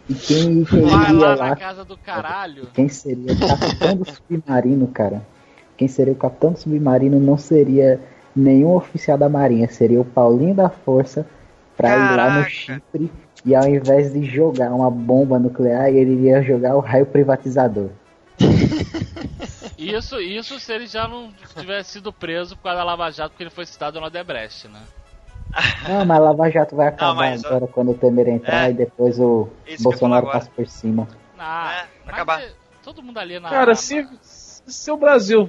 E 0.08 0.14
quem, 0.14 0.64
quem 0.64 0.82
vai 0.82 1.12
lá 1.12 1.34
lá, 1.34 1.48
na 1.50 1.56
casa 1.56 1.84
do 1.84 1.96
caralho. 1.96 2.66
quem 2.72 2.88
seria 2.88 3.32
o 3.32 3.38
capitão 3.38 3.96
do 3.96 4.10
submarino, 4.10 4.88
cara? 4.88 5.26
Quem 5.76 5.86
seria 5.86 6.12
o 6.14 6.16
capitão 6.16 6.52
do 6.52 6.58
submarino 6.58 7.20
não 7.20 7.36
seria 7.36 8.00
nenhum 8.34 8.74
oficial 8.74 9.18
da 9.18 9.28
Marinha, 9.28 9.68
seria 9.68 10.00
o 10.00 10.04
Paulinho 10.04 10.54
da 10.54 10.70
Força 10.70 11.26
pra 11.78 11.90
ir 11.90 11.98
lá 11.98 12.06
no 12.08 12.16
Caraca. 12.42 12.50
Chipre 12.50 13.12
e 13.46 13.54
ao 13.54 13.66
invés 13.66 14.12
de 14.12 14.24
jogar 14.24 14.70
uma 14.74 14.90
bomba 14.90 15.38
nuclear, 15.38 15.88
ele 15.88 16.12
iria 16.12 16.42
jogar 16.42 16.76
o 16.76 16.80
raio 16.80 17.06
privatizador. 17.06 17.88
Isso, 19.78 20.20
isso 20.20 20.58
se 20.58 20.72
ele 20.72 20.86
já 20.86 21.06
não 21.06 21.32
tivesse 21.56 21.92
sido 21.92 22.12
preso 22.12 22.56
por 22.56 22.64
causa 22.64 22.78
da 22.78 22.84
Lava 22.84 23.10
Jato, 23.10 23.30
porque 23.30 23.44
ele 23.44 23.50
foi 23.50 23.64
citado 23.64 24.00
no 24.00 24.06
Odebrecht, 24.06 24.68
né? 24.68 24.80
Não, 25.88 26.04
mas 26.04 26.20
Lava 26.20 26.50
Jato 26.50 26.76
vai 26.76 26.88
acabar 26.88 27.14
mas, 27.14 27.44
ó, 27.44 27.48
agora 27.48 27.66
quando 27.68 27.92
o 27.92 27.94
Temer 27.94 28.28
entrar 28.28 28.66
é. 28.68 28.70
e 28.70 28.74
depois 28.74 29.18
o 29.18 29.48
Bolsonaro 29.80 30.26
passa 30.26 30.50
por 30.54 30.66
cima. 30.66 31.08
Ah, 31.38 31.86
É, 32.06 32.10
acabar. 32.10 32.42
todo 32.82 33.02
mundo 33.02 33.18
ali 33.18 33.38
na. 33.38 33.48
Cara, 33.48 33.74
se, 33.76 34.06
se 34.20 34.90
o 34.90 34.96
Brasil 34.96 35.48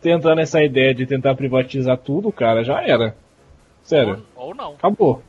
tentar 0.00 0.34
nessa 0.34 0.62
ideia 0.62 0.94
de 0.94 1.06
tentar 1.06 1.34
privatizar 1.34 1.96
tudo, 1.96 2.30
cara, 2.30 2.62
já 2.62 2.82
era. 2.82 3.16
Sério, 3.82 4.24
Ou, 4.36 4.48
ou 4.48 4.54
não. 4.54 4.74
acabou. 4.74 5.22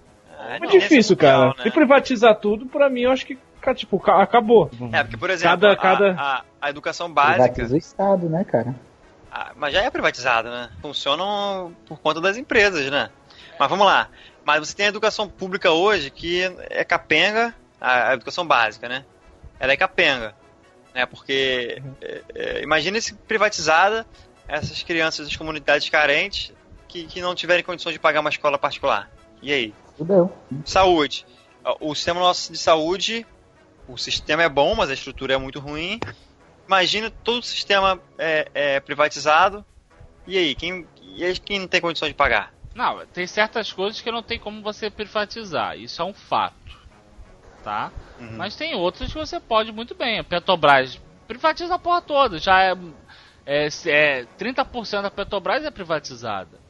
É, 0.47 0.55
É 0.55 0.59
não, 0.59 0.67
difícil, 0.67 1.13
é 1.13 1.15
mundial, 1.15 1.41
cara. 1.41 1.57
né? 1.57 1.63
Se 1.63 1.71
privatizar 1.71 2.35
tudo, 2.35 2.65
pra 2.65 2.89
mim, 2.89 3.01
eu 3.01 3.11
acho 3.11 3.25
que, 3.25 3.37
tipo, 3.75 3.99
ca- 3.99 4.21
acabou. 4.21 4.69
É, 4.91 5.01
porque, 5.03 5.17
por 5.17 5.29
exemplo, 5.29 5.59
Cada- 5.59 5.71
a- 5.73 5.75
cada- 5.75 6.11
A, 6.17 6.43
a 6.61 6.69
educação 6.69 7.11
básica, 7.11 7.43
Privatiza 7.53 7.73
o 7.75 7.77
Estado, 7.77 8.29
né, 8.29 8.43
cara? 8.43 8.75
ah, 9.31 9.51
mas 9.55 9.73
já 9.73 9.81
é 9.81 9.89
privatizada, 9.89 10.49
né? 10.49 10.69
Funcionam 10.81 11.73
por 11.87 11.99
conta 11.99 12.21
das 12.21 12.37
empresas, 12.37 12.89
né? 12.91 13.09
Mas 13.59 13.69
vamos 13.69 13.85
lá. 13.85 14.09
Mas 14.43 14.59
você 14.67 14.75
tem 14.75 14.85
a 14.85 14.89
educação 14.89 15.27
pública 15.27 15.71
hoje 15.71 16.11
que 16.11 16.43
é 16.69 16.83
capenga, 16.83 17.53
a, 17.81 18.09
a 18.09 18.13
educação 18.13 18.45
básica, 18.45 18.87
né? 18.87 19.03
Ela 19.59 19.73
é 19.73 19.77
capenga, 19.77 20.35
né? 20.93 21.05
Porque 21.05 21.81
é, 22.01 22.21
é, 22.35 22.61
imagina 22.63 22.99
se 23.01 23.13
privatizada 23.15 24.05
essas 24.47 24.83
crianças 24.83 25.25
das 25.27 25.35
comunidades 25.35 25.89
carentes 25.89 26.53
que, 26.87 27.05
que 27.07 27.21
não 27.21 27.33
tiverem 27.33 27.63
condições 27.63 27.93
de 27.93 27.99
pagar 27.99 28.19
uma 28.19 28.29
escola 28.29 28.57
particular. 28.59 29.09
E 29.41 29.51
aí? 29.51 29.73
Fudeu. 29.97 30.31
Saúde. 30.65 31.25
O 31.79 31.95
sistema 31.95 32.19
nosso 32.19 32.51
de 32.51 32.57
saúde, 32.57 33.25
o 33.87 33.97
sistema 33.97 34.43
é 34.43 34.49
bom, 34.49 34.75
mas 34.75 34.89
a 34.89 34.93
estrutura 34.93 35.33
é 35.33 35.37
muito 35.37 35.59
ruim. 35.59 35.99
Imagina 36.67 37.09
todo 37.09 37.39
o 37.39 37.43
sistema 37.43 37.99
é, 38.17 38.49
é 38.53 38.79
privatizado. 38.79 39.65
E 40.27 40.37
aí, 40.37 40.55
quem, 40.55 40.87
e 41.01 41.23
aí 41.23 41.37
quem 41.39 41.59
não 41.59 41.67
tem 41.67 41.81
condições 41.81 42.09
de 42.09 42.15
pagar? 42.15 42.53
Não, 42.73 43.05
tem 43.07 43.25
certas 43.25 43.71
coisas 43.71 44.01
que 44.01 44.11
não 44.11 44.21
tem 44.21 44.39
como 44.39 44.61
você 44.61 44.89
privatizar. 44.89 45.77
Isso 45.77 46.01
é 46.01 46.05
um 46.05 46.13
fato. 46.13 46.55
Tá? 47.63 47.91
Uhum. 48.19 48.37
Mas 48.37 48.55
tem 48.55 48.75
outras 48.75 49.11
que 49.11 49.17
você 49.17 49.39
pode 49.39 49.71
muito 49.71 49.95
bem. 49.95 50.19
A 50.19 50.23
Petrobras 50.23 50.99
privatiza 51.27 51.75
a 51.75 51.79
porra 51.79 52.01
toda. 52.01 52.37
Já 52.37 52.61
é. 52.63 52.75
é, 53.45 53.67
é 53.85 54.25
30% 54.37 55.01
da 55.03 55.11
Petrobras 55.11 55.63
é 55.63 55.71
privatizada. 55.71 56.64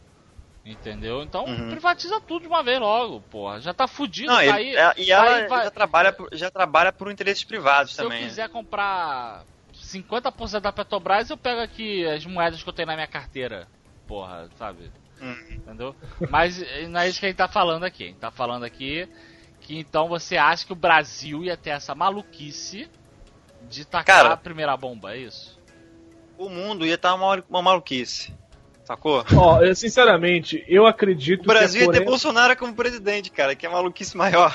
Entendeu? 0.66 1.22
Então 1.22 1.46
Uhum. 1.46 1.70
privatiza 1.70 2.20
tudo 2.22 2.42
de 2.42 2.48
uma 2.48 2.64
vez 2.64 2.80
logo, 2.80 3.22
porra. 3.30 3.62
Já 3.62 3.72
tá 3.74 3.88
fudido. 3.88 4.28
Não, 4.32 4.36
tá 4.44 4.56
aí, 4.56 4.76
é- 4.76 4.94
e 4.98 5.12
ela 5.12 5.36
aí 5.36 5.48
vai- 5.48 5.64
já, 5.66 5.72
trabalha, 5.72 6.12
por- 6.12 6.30
já 6.34 6.50
trabalha 6.50 6.92
por 6.92 7.12
interesses 7.12 7.44
privados 7.44 7.92
Se 7.92 7.98
também. 7.98 8.18
eu 8.18 8.24
né? 8.24 8.28
quiser 8.30 8.50
comprar 8.50 9.44
50% 9.74 10.64
da 10.64 10.72
Petrobras, 10.72 11.30
eu 11.30 11.38
pego 11.38 11.62
aqui 11.62 12.04
as 12.08 12.26
moedas 12.26 12.64
que 12.64 12.68
eu 12.70 12.74
tenho 12.74 12.88
na 12.88 12.96
minha 12.96 13.08
carteira. 13.08 13.68
Porra, 14.08 14.50
sabe? 14.58 14.92
Hum. 15.22 15.36
Entendeu? 15.52 15.96
Mas 16.32 16.60
eh, 16.62 16.88
não 16.88 17.00
é 17.00 17.08
isso 17.10 17.20
que 17.20 17.26
a 17.28 17.30
gente 17.30 17.38
tá 17.38 17.48
falando 17.48 17.84
aqui. 17.84 18.04
A 18.04 18.08
gente 18.08 18.18
tá 18.20 18.32
falando 18.32 18.64
aqui 18.64 19.08
Que 19.62 19.80
então 19.80 20.08
você 20.08 20.36
acha 20.38 20.64
que 20.66 20.74
o 20.74 20.76
Brasil 20.76 21.44
ia 21.44 21.58
ter 21.58 21.72
essa 21.72 21.96
maluquice 21.96 22.88
de 23.68 23.84
tacar 23.86 24.18
Cara. 24.24 24.34
a 24.34 24.38
primeira 24.38 24.76
bomba, 24.78 25.16
é 25.16 25.18
isso? 25.20 25.60
O 26.38 26.50
mundo 26.50 26.86
ia 26.86 26.94
estar 26.96 27.16
uma, 27.16 27.44
uma 27.50 27.62
maluquice. 27.64 28.32
Sacou? 28.86 29.26
Ó, 29.36 29.62
eu, 29.64 29.76
sinceramente, 29.76 30.64
eu 30.68 30.86
acredito 30.86 31.41
O 31.41 31.48
Brasil 31.48 31.72
que 31.72 31.78
ia 31.80 31.86
ter 31.86 31.98
Coreia... 31.98 32.06
Bolsonaro 32.06 32.56
como 32.56 32.74
presidente, 32.76 33.32
cara, 33.32 33.56
que 33.56 33.66
é 33.66 33.70
maluquice 33.70 34.16
maior. 34.16 34.53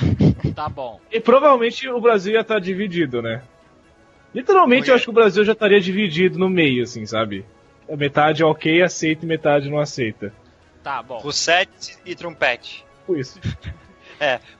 Tá 0.55 0.69
bom. 0.69 1.01
E 1.11 1.19
provavelmente 1.21 1.89
o 1.89 2.01
Brasil 2.01 2.35
ia 2.35 2.41
estar 2.41 2.61
dividido, 2.61 3.21
né? 3.21 3.43
Literalmente, 4.33 4.89
eu 4.89 4.95
acho 4.95 5.05
que 5.05 5.11
o 5.11 5.13
Brasil 5.15 5.45
já 5.45 5.53
estaria 5.53 5.81
dividido 5.81 6.39
no 6.39 6.49
meio, 6.49 6.85
assim, 6.85 7.05
sabe? 7.05 7.45
Metade 7.89 8.43
é 8.43 8.47
ok, 8.47 8.81
aceita 8.83 9.25
e 9.25 9.29
metade 9.29 9.69
não 9.69 9.81
aceita. 9.81 10.33
Tá 10.81 11.03
bom. 11.03 11.19
Russete 11.19 11.99
e 12.07 12.15
trompete. 12.15 12.85
Por 13.05 13.19
isso. 13.19 13.41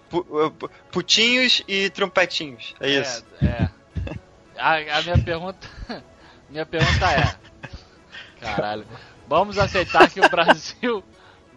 Pu- 0.09 0.27
uh, 0.29 0.51
pu- 0.51 0.71
putinhos 0.91 1.63
e 1.69 1.89
trompetinhos. 1.91 2.75
É 2.81 2.91
isso. 2.91 3.25
É, 3.41 3.47
é. 3.47 3.71
A, 4.59 4.99
a 4.99 5.03
minha 5.03 5.19
pergunta. 5.19 5.69
Minha 6.51 6.67
pergunta 6.67 7.07
é. 7.13 7.37
Caralho. 8.41 8.85
Vamos 9.31 9.59
aceitar 9.59 10.11
que 10.11 10.19
o 10.19 10.27
Brasil 10.29 11.05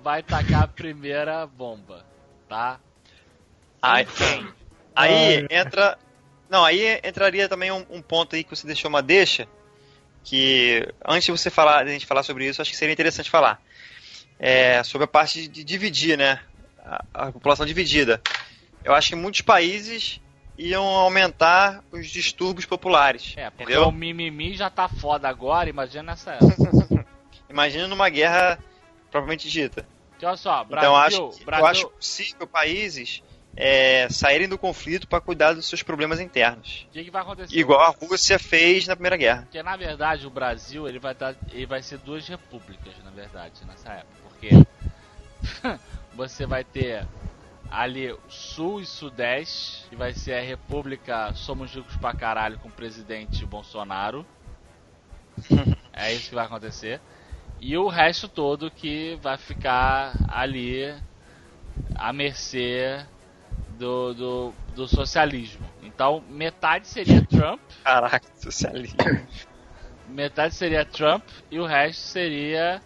vai 0.04 0.22
tacar 0.22 0.62
a 0.62 0.68
primeira 0.68 1.48
bomba, 1.48 2.06
tá? 2.48 2.80
Aí, 3.82 4.06
Quem? 4.06 4.48
aí 4.96 5.48
entra. 5.50 5.98
Não, 6.48 6.64
aí 6.64 7.02
entraria 7.04 7.50
também 7.50 7.72
um, 7.72 7.84
um 7.90 8.00
ponto 8.00 8.36
aí 8.36 8.44
que 8.44 8.56
você 8.56 8.68
deixou 8.68 8.90
uma 8.90 9.02
deixa. 9.02 9.48
Que 10.24 10.88
antes 11.04 11.26
de 11.26 11.32
você 11.32 11.50
falar, 11.50 11.84
de 11.84 11.90
a 11.90 11.94
gente 11.94 12.06
falar 12.06 12.22
sobre 12.22 12.46
isso, 12.48 12.62
acho 12.62 12.70
que 12.70 12.78
seria 12.78 12.94
interessante 12.94 13.28
falar. 13.28 13.60
É, 14.38 14.84
sobre 14.84 15.06
a 15.06 15.08
parte 15.08 15.48
de 15.48 15.64
dividir, 15.64 16.16
né? 16.16 16.42
A, 16.86 17.06
a 17.12 17.32
população 17.32 17.66
dividida. 17.66 18.22
Eu 18.84 18.94
acho 18.94 19.10
que 19.10 19.16
muitos 19.16 19.42
países 19.42 20.22
iam 20.60 20.86
aumentar 20.86 21.84
os 21.92 22.08
distúrbios 22.08 22.68
populares. 22.68 23.34
É, 23.36 23.50
porque 23.50 23.64
entendeu? 23.64 23.88
o 23.88 23.92
mimimi 23.92 24.56
já 24.56 24.70
tá 24.70 24.88
foda 24.88 25.28
agora, 25.28 25.68
imagina 25.72 26.04
nessa 26.04 26.34
época. 26.34 26.54
Imagina 27.54 27.88
numa 27.88 28.10
guerra 28.10 28.58
propriamente 29.12 29.48
dita. 29.48 29.88
Que 30.18 30.26
olha 30.26 30.36
só, 30.36 30.64
Brasil, 30.64 30.90
então 30.90 30.96
acho, 30.96 31.38
que- 31.38 31.46
Brasil, 31.46 31.64
eu 31.66 31.70
acho 31.70 31.90
possível 31.90 32.48
países 32.48 33.24
é, 33.56 34.08
saírem 34.10 34.50
do 34.50 34.58
conflito 34.58 35.08
para 35.08 35.22
cuidar 35.22 35.54
dos 35.54 35.68
seus 35.68 35.84
problemas 35.84 36.20
internos. 36.20 36.88
o 36.90 36.94
que, 36.94 37.04
que 37.04 37.12
vai 37.12 37.22
acontecer? 37.22 37.56
Igual 37.56 37.82
a 37.82 37.90
Rússia 37.90 38.40
fez 38.40 38.88
na 38.88 38.96
Primeira 38.96 39.16
Guerra. 39.16 39.44
Porque 39.44 39.62
na 39.62 39.78
verdade 39.78 40.26
o 40.26 40.32
Brasil 40.32 40.88
ele 40.88 40.98
vai, 40.98 41.14
dar, 41.14 41.36
ele 41.52 41.68
vai 41.68 41.84
ser 41.84 42.00
duas 42.00 42.28
repúblicas, 42.28 42.94
na 43.04 43.12
verdade, 43.12 43.54
nessa 43.68 43.94
época. 43.94 44.16
Porque 44.24 44.50
você 46.16 46.48
vai 46.48 46.64
ter 46.64 47.06
ali 47.70 48.16
Sul 48.28 48.82
e 48.82 48.86
Sudeste, 48.88 49.88
que 49.90 49.96
vai 49.96 50.14
ser 50.14 50.34
a 50.34 50.42
República 50.42 51.34
Somos 51.36 51.72
Ricos 51.72 51.96
pra 51.98 52.14
Caralho 52.16 52.58
com 52.58 52.68
o 52.68 52.72
presidente 52.72 53.46
Bolsonaro. 53.46 54.26
é 55.94 56.14
isso 56.14 56.30
que 56.30 56.36
vai 56.36 56.46
acontecer. 56.46 57.00
E 57.66 57.78
o 57.78 57.88
resto 57.88 58.28
todo 58.28 58.70
que 58.70 59.18
vai 59.22 59.38
ficar 59.38 60.12
ali 60.28 60.94
à 61.96 62.12
mercê 62.12 63.06
do, 63.80 64.14
do, 64.14 64.54
do 64.76 64.86
socialismo. 64.86 65.66
Então 65.82 66.22
metade 66.28 66.90
seria 66.90 67.26
Trump 67.26 67.62
Caraca, 67.82 68.28
socialismo. 68.36 68.98
metade 70.10 70.54
seria 70.56 70.84
Trump 70.84 71.24
e 71.50 71.58
o 71.58 71.66
resto 71.66 72.02
seria 72.02 72.82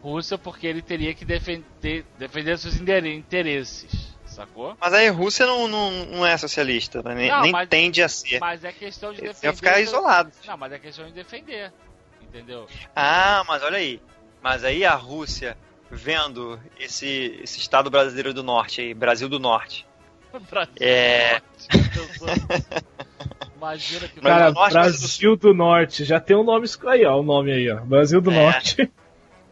Rússia, 0.00 0.38
porque 0.38 0.68
ele 0.68 0.82
teria 0.82 1.14
que 1.14 1.24
defender, 1.24 2.04
defender 2.16 2.58
seus 2.58 2.76
interesses, 2.76 4.16
sacou? 4.24 4.76
Mas 4.80 4.92
aí 4.94 5.08
Rússia 5.08 5.46
não, 5.46 5.66
não, 5.66 5.90
não 6.06 6.26
é 6.26 6.36
socialista, 6.36 7.02
né? 7.02 7.14
nem, 7.14 7.28
Não, 7.28 7.40
nem 7.42 7.52
mas- 7.52 7.68
tende 7.68 8.02
a 8.02 8.08
ser. 8.08 8.38
Mas 8.38 8.62
é 8.64 8.72
questão 8.72 9.12
de 9.12 9.20
defender. 9.20 9.56
ficar 9.56 9.80
isolados. 9.80 10.34
Não, 10.46 10.56
mas 10.56 10.72
é 10.72 10.78
questão 10.78 11.06
de 11.06 11.12
defender, 11.12 11.72
entendeu? 12.20 12.66
Ah, 12.96 13.44
mas 13.48 13.62
olha 13.64 13.78
aí. 13.78 14.00
Mas 14.42 14.64
aí 14.64 14.84
a 14.84 14.94
Rússia, 14.94 15.56
vendo 15.90 16.60
esse, 16.78 17.38
esse 17.42 17.60
estado 17.60 17.88
brasileiro 17.90 18.34
do 18.34 18.42
norte 18.42 18.80
aí, 18.80 18.92
Brasil 18.94 19.28
do 19.28 19.38
Norte. 19.38 19.86
Brasil 20.50 20.72
É. 20.80 21.40
do 21.94 22.26
Norte, 22.26 22.66
Imagina 23.56 24.08
que 24.08 24.20
Brasil 24.20 24.38
Cara, 24.38 24.50
do 24.50 24.54
Norte, 24.54 24.72
Brasil 24.72 25.36
do 25.36 25.54
Norte. 25.54 26.04
Já 26.04 26.18
tem 26.18 26.36
um 26.36 26.42
nome 26.42 26.66
aí, 26.88 27.04
ó. 27.06 27.20
O 27.20 27.22
nome 27.22 27.52
aí, 27.52 27.70
ó. 27.70 27.76
Brasil 27.80 28.20
do 28.20 28.30
É. 28.32 28.34
Norte. 28.34 28.90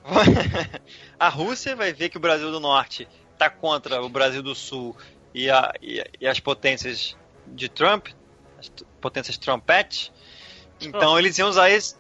a 1.19 1.29
Rússia 1.29 1.77
vai 1.77 1.93
ver 1.93 2.09
que 2.09 2.17
o 2.17 2.21
Brasil 2.21 2.51
do 2.51 2.59
Norte 2.59 3.07
tá 3.39 3.49
contra 3.49 4.03
o 4.03 4.09
Brasil 4.09 4.43
do 4.43 4.55
Sul 4.55 4.97
e, 5.33 5.49
a- 5.49 5.73
e- 5.81 6.03
e 6.21 6.27
as 6.27 6.41
potências 6.41 7.17
de 7.47 7.69
Trump, 7.69 8.09
as 8.59 8.69
potências 9.01 9.39
Trumpete. 9.39 10.13
Então 10.81 11.17
eles 11.19 11.39
iam 11.39 11.49
usar 11.49 11.71
esse. 11.71 11.95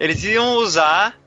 Eles 0.00 0.22
iam 0.24 0.56
usar 0.56 1.18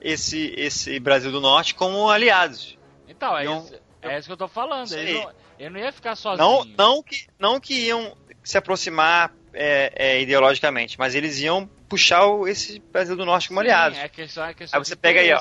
esse, 0.00 0.54
esse 0.56 0.98
Brasil 1.00 1.30
do 1.32 1.40
Norte 1.40 1.74
como 1.74 2.08
aliados. 2.10 2.78
Então, 3.08 3.36
é, 3.36 3.44
Não- 3.44 3.64
isso, 3.64 3.74
é 4.02 4.18
isso 4.18 4.28
que 4.28 4.32
eu 4.32 4.36
tô 4.36 4.48
falando. 4.48 4.90
Ele 4.92 5.10
aí. 5.10 5.14
não, 5.24 5.32
ele 5.58 5.70
não 5.70 5.80
ia 5.80 5.92
ficar 5.92 6.14
sozinho. 6.16 6.46
Não, 6.48 6.64
não, 6.64 7.02
que, 7.02 7.26
não 7.38 7.60
que 7.60 7.74
iam 7.86 8.16
se 8.42 8.56
aproximar 8.56 9.34
é, 9.52 9.92
é, 9.94 10.20
ideologicamente, 10.22 10.98
mas 10.98 11.14
eles 11.14 11.38
iam 11.40 11.66
puxar 11.88 12.24
o- 12.26 12.46
esse 12.46 12.78
Brasil 12.92 13.16
do 13.16 13.26
Norte 13.26 13.48
como 13.48 13.60
Sim, 13.60 13.66
aliados. 13.66 13.98
É 13.98 14.08
questão, 14.08 14.44
é 14.44 14.54
questão 14.54 14.78
Aí 14.78 14.84
você 14.84 14.94
pega 14.96 15.20
aí, 15.20 15.32
ó. 15.32 15.40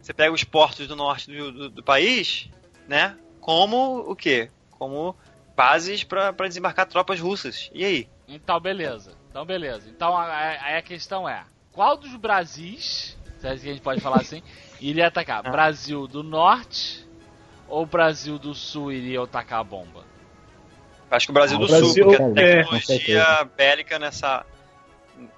Você 0.00 0.12
pega 0.14 0.32
os 0.32 0.44
portos 0.44 0.86
do 0.88 0.96
norte 0.96 1.30
do, 1.30 1.52
do- 1.52 1.70
do 1.70 1.82
país, 1.82 2.48
né? 2.88 3.16
Como 3.40 3.98
o 4.00 4.16
quê? 4.16 4.50
Como 4.70 5.16
bases 5.54 6.02
para 6.04 6.32
desembarcar 6.48 6.86
tropas 6.86 7.20
russas. 7.20 7.70
E 7.72 7.84
aí? 7.84 8.08
Então, 8.26 8.58
beleza. 8.58 9.16
Então, 9.30 9.44
beleza. 9.44 9.88
Então, 9.88 10.16
a- 10.16 10.24
a- 10.26 10.64
aí 10.64 10.76
a 10.76 10.82
questão 10.82 11.28
é: 11.28 11.44
qual 11.72 11.96
dos 11.96 12.14
Brasis, 12.16 13.16
se 13.40 13.46
é 13.46 13.56
que 13.56 13.68
a 13.68 13.72
gente 13.72 13.80
pode 13.82 14.00
falar 14.00 14.16
assim, 14.20 14.42
iria 14.80 15.06
atacar? 15.08 15.42
Ah. 15.46 15.50
Brasil 15.50 16.06
do 16.06 16.22
Norte 16.22 17.06
ou 17.68 17.84
Brasil 17.86 18.38
do 18.38 18.54
Sul 18.54 18.92
iria 18.92 19.22
atacar 19.22 19.60
a 19.60 19.64
bomba? 19.64 20.04
Acho 21.10 21.26
que 21.26 21.30
o 21.30 21.34
Brasil 21.34 21.56
Ah, 21.56 21.60
do 21.60 21.64
o 21.66 21.68
Brasil- 21.68 21.88
Sul, 21.88 22.04
porque 22.04 22.22
a 22.22 22.42
é, 22.42 22.56
tecnologia 22.56 22.80
certeza. 22.86 23.44
bélica 23.56 23.98
nessa, 23.98 24.46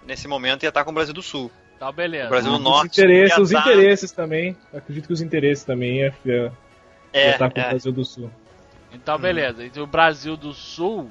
nesse 0.06 0.28
momento 0.28 0.62
ia 0.62 0.68
estar 0.68 0.84
com 0.84 0.90
o 0.90 0.94
Brasil 0.94 1.12
do 1.14 1.22
Sul. 1.22 1.50
Então, 1.76 1.92
beleza. 1.92 2.26
O 2.26 2.30
Brasil 2.30 2.50
do 2.52 2.58
Os 2.58 2.62
Norte. 2.62 2.86
interesses, 3.00 3.36
ia 3.36 3.42
os 3.42 3.50
tá- 3.50 3.60
interesses 3.60 4.12
também. 4.12 4.56
Acredito 4.72 5.06
que 5.08 5.12
os 5.12 5.20
interesses 5.20 5.64
também 5.64 5.96
ia, 5.98 6.14
ia, 6.24 6.52
É, 7.12 7.30
ia 7.30 7.38
tá 7.38 7.50
com 7.50 7.58
o 7.58 7.62
é. 7.62 7.68
Brasil 7.70 7.92
do 7.92 8.04
Sul. 8.04 8.30
Então, 8.92 9.18
beleza. 9.18 9.64
Então, 9.66 9.82
o 9.82 9.86
Brasil 9.86 10.36
do 10.36 10.52
Sul 10.54 11.10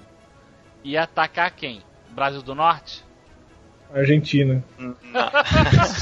ia 0.81 1.03
atacar 1.03 1.51
quem? 1.51 1.83
Brasil 2.11 2.41
do 2.41 2.55
Norte? 2.55 3.03
Argentina. 3.93 4.63
Não. 4.77 4.95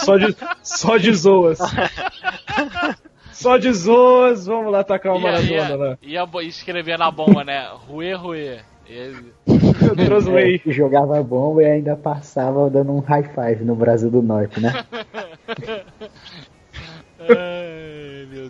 Só 0.03 0.17
de, 0.17 0.35
só 0.63 0.97
de 0.97 1.13
zoas. 1.13 1.59
Só 3.33 3.57
de 3.57 3.71
zoas, 3.73 4.45
vamos 4.45 4.71
lá 4.71 4.79
atacar 4.81 5.13
o 5.15 5.19
Maradona 5.19 5.75
lá. 5.75 5.97
ia 6.01 6.25
bo- 6.25 6.41
escrever 6.41 6.97
na 6.97 7.09
bomba, 7.11 7.43
né? 7.43 7.67
Rue, 7.87 8.13
rue. 8.13 8.59
E- 8.87 9.13
Translate. 9.95 10.69
É, 10.69 10.71
jogava 10.73 11.21
bomba 11.23 11.63
e 11.63 11.65
ainda 11.65 11.95
passava 11.95 12.69
dando 12.69 12.91
um 12.91 12.99
high 12.99 13.23
five 13.23 13.63
no 13.63 13.75
Brasil 13.75 14.09
do 14.11 14.21
Norte, 14.21 14.59
né? 14.59 14.85
Ai, 17.19 18.25
meu 18.29 18.47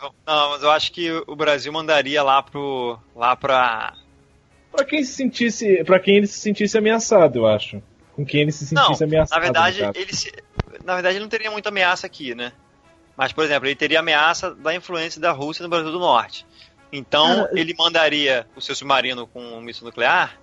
Vamos- 0.00 0.14
não, 0.26 0.50
mas 0.50 0.62
eu 0.62 0.70
acho 0.70 0.92
que 0.92 1.10
o 1.26 1.36
Brasil 1.36 1.72
mandaria 1.72 2.22
lá 2.22 2.42
pro. 2.42 2.98
lá 3.14 3.34
pra. 3.36 3.94
Pra 4.72 4.84
quem 4.84 5.02
se 5.02 5.12
sentisse. 5.14 5.82
Pra 5.84 5.98
quem 5.98 6.16
ele 6.16 6.26
se 6.26 6.38
sentisse 6.38 6.76
ameaçado, 6.76 7.38
eu 7.40 7.46
acho. 7.46 7.82
Com 8.18 8.26
quem 8.26 8.40
ele 8.40 8.50
se 8.50 8.74
Não, 8.74 8.82
sentisse 8.86 9.04
ameaçado. 9.04 9.38
na 9.38 9.44
verdade, 9.44 9.90
ele 9.94 10.12
se, 10.12 10.32
na 10.82 10.94
verdade 10.94 11.14
ele 11.14 11.22
não 11.22 11.28
teria 11.28 11.52
muita 11.52 11.68
ameaça 11.68 12.04
aqui, 12.04 12.34
né? 12.34 12.50
Mas, 13.16 13.32
por 13.32 13.44
exemplo, 13.44 13.68
ele 13.68 13.76
teria 13.76 14.00
ameaça 14.00 14.52
da 14.56 14.74
influência 14.74 15.20
da 15.20 15.30
Rússia 15.30 15.62
no 15.62 15.68
Brasil 15.68 15.92
do 15.92 16.00
Norte. 16.00 16.44
Então, 16.92 17.44
Cara, 17.44 17.50
ele 17.60 17.76
mandaria 17.78 18.44
o 18.56 18.60
seu 18.60 18.74
submarino 18.74 19.24
com 19.28 19.40
um 19.40 19.60
míssil 19.60 19.84
nuclear 19.84 20.36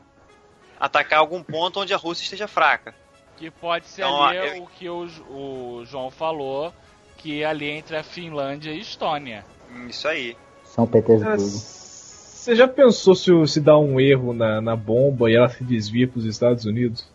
atacar 0.80 1.20
algum 1.20 1.44
ponto 1.44 1.82
onde 1.82 1.94
a 1.94 1.98
Rússia 1.98 2.24
esteja 2.24 2.48
fraca. 2.48 2.96
Que 3.36 3.52
pode 3.52 3.88
ser 3.88 4.04
Então, 4.04 4.24
ali 4.24 4.38
eu- 4.58 4.64
o 4.64 4.68
que 4.68 4.88
o, 4.90 5.06
o 5.30 5.86
João 5.86 6.10
falou, 6.10 6.74
que 7.18 7.42
é 7.42 7.46
ali 7.46 7.70
entre 7.70 7.98
a 7.98 8.04
Finlândia 8.04 8.72
e 8.72 8.80
Estônia. 8.80 9.44
Isso 9.90 10.08
aí. 10.08 10.38
São 10.64 10.88
Petersburgo. 10.88 11.42
Você 11.42 12.56
já 12.56 12.68
pensou 12.70 13.16
se, 13.16 13.32
se 13.48 13.60
dá 13.60 13.78
um 13.78 14.00
erro 14.00 14.32
na, 14.32 14.62
na 14.62 14.76
bomba 14.78 15.30
e 15.30 15.36
ela 15.36 15.50
se 15.50 15.62
desvia 15.64 16.08
pros 16.08 16.24
Estados 16.26 16.64
Unidos? 16.66 17.06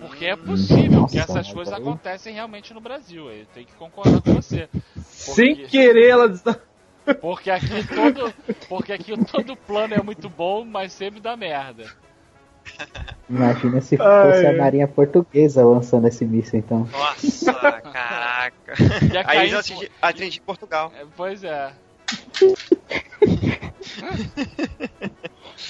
Porque 0.00 0.24
é 0.26 0.36
possível 0.36 1.00
Nossa, 1.02 1.12
que 1.14 1.18
essas 1.20 1.52
coisas 1.52 1.74
aí- 1.74 1.80
acontecem 1.80 2.34
realmente 2.34 2.72
no 2.72 2.80
Brasil. 2.80 3.30
Eu 3.30 3.46
tenho 3.46 3.66
que 3.66 3.74
concordar 3.74 4.20
com 4.22 4.34
você. 4.34 4.68
Sem 4.98 5.54
querer, 5.66 6.08
ela. 6.10 6.32
Porque 7.20 7.50
aqui 7.50 7.86
todo, 7.86 8.32
porque 8.68 8.92
aqui 8.92 9.12
todo 9.24 9.56
plano 9.56 9.94
é 9.94 10.02
muito 10.02 10.28
bom, 10.28 10.64
mas 10.64 10.92
sempre 10.92 11.20
dá 11.20 11.36
merda. 11.36 11.84
Imagina 13.28 13.80
se 13.80 13.96
fosse 13.96 14.46
ai. 14.46 14.46
a 14.46 14.56
marinha 14.56 14.86
portuguesa 14.88 15.64
lançando 15.64 16.06
esse 16.08 16.24
míssil, 16.24 16.60
então. 16.60 16.88
Nossa, 16.92 17.52
caraca. 17.92 18.74
Ia 19.12 19.24
Aí 19.26 19.50
fo- 19.50 19.56
atingir, 19.58 19.90
atingir 20.00 20.40
Portugal. 20.40 20.92
É, 20.96 21.04
Pois 21.16 21.42
é. 21.44 21.72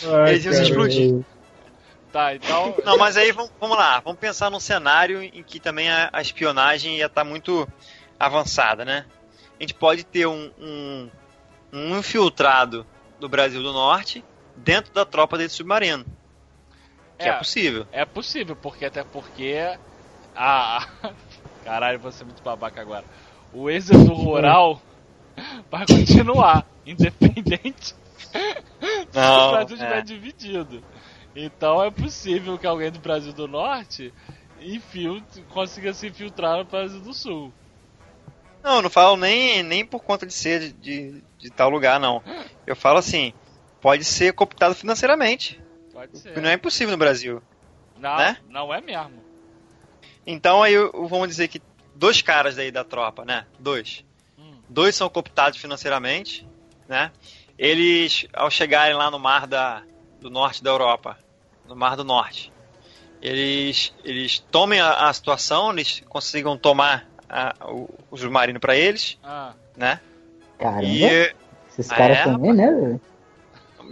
Ai, 0.07 0.31
Eles 0.33 0.45
iam 0.45 0.53
se 0.53 0.59
cara. 0.59 0.63
explodir. 0.69 1.25
Tá, 2.13 2.35
então. 2.35 2.75
Não, 2.85 2.99
mas 2.99 3.17
aí 3.17 3.31
vamos, 3.31 3.53
vamos 3.61 3.77
lá, 3.77 4.01
vamos 4.01 4.19
pensar 4.19 4.51
num 4.51 4.59
cenário 4.59 5.23
em 5.23 5.43
que 5.43 5.61
também 5.61 5.89
a, 5.91 6.11
a 6.13 6.21
espionagem 6.21 6.97
ia 6.97 7.07
estar 7.07 7.23
muito 7.25 7.69
avançada, 8.19 8.85
né? 8.85 9.07
A 9.59 9.63
gente 9.63 9.75
pode 9.75 10.05
ter 10.05 10.27
um, 10.27 10.51
um, 10.59 11.11
um 11.73 11.99
infiltrado 11.99 12.85
do 13.21 13.29
Brasil 13.29 13.63
do 13.63 13.73
Norte 13.73 14.25
dentro 14.57 14.93
da 14.93 15.05
tropa 15.05 15.39
desse 15.39 15.57
submarino. 15.57 16.05
Que 17.19 17.29
é, 17.29 17.33
É. 17.33 17.33
possível. 17.35 17.87
É 17.93 18.05
possível, 18.05 18.57
porque 18.57 18.85
até 18.85 19.05
porque. 19.05 19.57
A. 20.35 20.89
Caralho, 21.65 21.99
vou 21.99 22.11
ser 22.11 22.25
muito 22.25 22.43
babaca 22.43 22.81
agora. 22.81 23.05
O 23.53 23.69
êxodo 23.69 24.13
rural 24.15 24.81
vai 25.71 25.87
continuar, 25.87 26.67
independente 26.87 27.95
se 28.33 28.39
o 29.13 29.21
Não, 29.21 29.51
Brasil 29.53 29.77
estiver 29.77 29.99
é. 29.99 30.03
dividido. 30.03 30.83
Então 31.35 31.83
é 31.83 31.91
possível 31.91 32.59
que 32.59 32.67
alguém 32.67 32.91
do 32.91 32.99
Brasil 32.99 33.33
do 33.33 33.47
Norte 33.47 34.13
consiga 35.49 35.93
se 35.95 36.09
infiltrar 36.09 36.59
no 36.59 36.65
Brasil 36.65 37.01
do 37.01 37.15
Sul. 37.15 37.53
Não, 38.63 38.77
eu 38.77 38.83
não 38.83 38.91
falo 38.91 39.17
nem, 39.17 39.63
nem 39.63 39.85
por 39.85 40.01
conta 40.03 40.27
de 40.27 40.35
ser 40.35 40.61
de, 40.61 40.73
de, 40.73 41.25
de 41.39 41.51
tal 41.51 41.71
lugar, 41.71 41.99
não. 41.99 42.23
Eu 42.67 42.77
falo 42.77 42.99
assim, 42.99 43.33
pode 43.81 44.05
ser 44.05 44.35
cooptado 44.35 44.75
financeiramente. 44.75 45.61
Pode 45.93 46.19
ser. 46.19 46.35
Que 46.35 46.41
não 46.41 46.51
é 46.51 46.55
impossível 46.55 46.93
no 46.93 46.99
Brasil. 46.99 47.43
Não, 47.97 48.17
né? 48.17 48.37
não 48.49 48.73
é 48.73 48.81
mesmo. 48.81 49.23
Então 50.27 50.63
aí 50.63 50.75
eu- 50.75 50.91
vamos 51.09 51.29
dizer 51.29 51.49
que 51.49 51.63
dois 51.95 52.21
caras 52.21 52.57
daí 52.57 52.71
da 52.71 52.85
tropa, 52.85 53.25
né? 53.25 53.47
Dois. 53.59 54.05
Hum. 54.39 54.57
Dois 54.69 54.95
são 54.95 55.09
cooptados 55.09 55.59
financeiramente, 55.59 56.47
né? 56.87 57.11
Eles, 57.59 58.27
ao 58.33 58.51
chegarem 58.51 58.95
lá 58.95 59.11
no 59.11 59.19
mar 59.19 59.47
da, 59.47 59.83
do 60.21 60.31
norte 60.31 60.63
da 60.63 60.71
Europa, 60.71 61.17
no 61.67 61.75
mar 61.75 61.97
do 61.97 62.05
norte, 62.05 62.53
eles, 63.23 63.93
eles 64.05 64.39
tomem 64.39 64.81
a, 64.81 65.09
a 65.09 65.13
situação, 65.13 65.71
eles 65.73 66.03
consigam 66.09 66.57
tomar 66.57 67.07
a- 67.29 67.55
o, 67.67 67.89
o 68.11 68.17
submarino 68.17 68.59
para 68.61 68.77
eles, 68.77 69.19
Ah, 69.23 69.53
né? 69.77 70.01
Caramba, 70.59 70.83
E 70.85 71.05
esses 71.69 71.89
caras 71.89 72.19
é, 72.19 72.25
também, 72.25 72.53
né? 72.53 72.99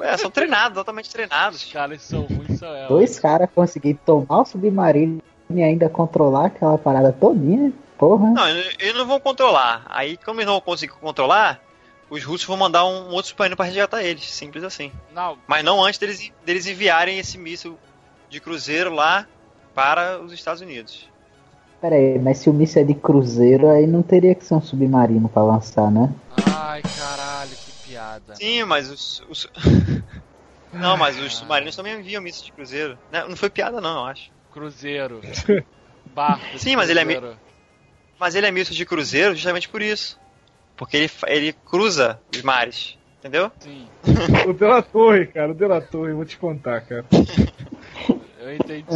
é, 0.03 0.17
são 0.17 0.31
treinados, 0.31 0.75
totalmente 0.77 1.11
treinados. 1.11 1.63
os 1.65 1.73
caras 1.73 2.03
são 2.03 2.23
ruins, 2.27 2.59
são 2.59 2.69
elas. 2.69 2.89
Dois 2.89 3.19
caras 3.19 3.49
conseguiram 3.55 3.99
tomar 4.05 4.43
o 4.43 4.45
submarino 4.45 5.21
e 5.51 5.63
ainda 5.63 5.89
controlar 5.89 6.47
aquela 6.47 6.77
parada 6.79 7.11
todinha. 7.13 7.73
Porra. 7.97 8.31
Não, 8.31 8.49
eles 8.49 8.77
eles 8.79 8.95
não 8.95 9.07
vão 9.07 9.19
controlar. 9.19 9.83
Aí, 9.89 10.17
como 10.19 10.39
eles 10.39 10.47
não 10.47 10.55
vão 10.55 10.61
conseguir 10.61 10.93
controlar, 10.93 11.61
os 12.11 12.25
russos 12.25 12.47
vão 12.47 12.57
mandar 12.57 12.85
um 12.85 13.11
outro 13.11 13.29
submarino 13.31 13.57
para 13.57 13.67
resgatar 13.67 14.03
eles. 14.03 14.25
Simples 14.25 14.65
assim. 14.65 14.93
Não, 15.13 15.39
Mas 15.47 15.65
não 15.65 15.85
antes 15.85 15.99
deles, 15.99 16.33
deles 16.45 16.67
enviarem 16.67 17.19
esse 17.19 17.37
míssil 17.39 17.79
de 18.29 18.41
cruzeiro 18.41 18.95
lá 18.95 19.27
para 19.75 20.21
os 20.21 20.33
Estados 20.33 20.61
Unidos. 20.61 21.09
Pera 21.81 21.95
aí, 21.95 22.19
mas 22.19 22.39
se 22.39 22.51
o 22.51 22.53
míssil 22.53 22.83
é 22.83 22.85
de 22.85 22.95
cruzeiro, 22.95 23.69
aí 23.69 23.87
não 23.87 24.03
teria 24.03 24.35
que 24.35 24.45
ser 24.45 24.55
um 24.55 24.61
submarino 24.63 25.29
pra 25.29 25.43
lançar, 25.43 25.91
né? 25.91 26.13
ai 26.55 26.83
caralho, 26.83 27.51
que 27.51 27.89
piada. 27.89 28.35
Sim, 28.35 28.65
mas 28.65 28.91
os. 28.91 29.23
os- 29.29 29.47
não, 30.73 30.97
mas 30.97 31.17
os 31.19 31.37
submarinos 31.37 31.77
também 31.77 31.95
enviam 31.99 32.21
míssil 32.21 32.45
de 32.47 32.53
cruzeiro. 32.53 32.99
Não, 33.13 33.29
não 33.29 33.37
foi 33.37 33.49
piada, 33.49 33.81
não, 33.81 34.01
eu 34.01 34.05
acho. 34.07 34.31
Cruzeiro. 34.53 35.21
Barco. 36.15 36.59
Sim, 36.59 36.75
mas 36.75 36.91
ele 36.91 36.99
é 37.01 37.05
mi- 37.05 37.15
cruzeiro. 37.15 37.39
Mas 38.19 38.35
ele 38.35 38.47
é 38.47 38.51
míssil 38.51 38.75
de 38.75 38.85
cruzeiro 38.85 39.35
justamente 39.37 39.69
por 39.69 39.81
isso. 39.81 40.19
Porque 40.79 40.97
ele, 40.97 41.11
ele 41.27 41.53
cruza 41.53 42.19
os 42.35 42.41
mares. 42.43 42.97
Entendeu? 43.19 43.51
Sim, 43.59 43.89
O 44.49 44.53
De 44.55 44.65
La 44.65 44.81
Torre, 44.81 45.27
cara, 45.27 45.51
o 45.51 45.55
De 45.55 45.67
La 45.67 45.81
Torre, 45.81 46.13
vou 46.13 46.25
te 46.25 46.39
contar, 46.39 46.81
cara. 46.83 47.05
eu 48.41 48.55
entendi. 48.55 48.87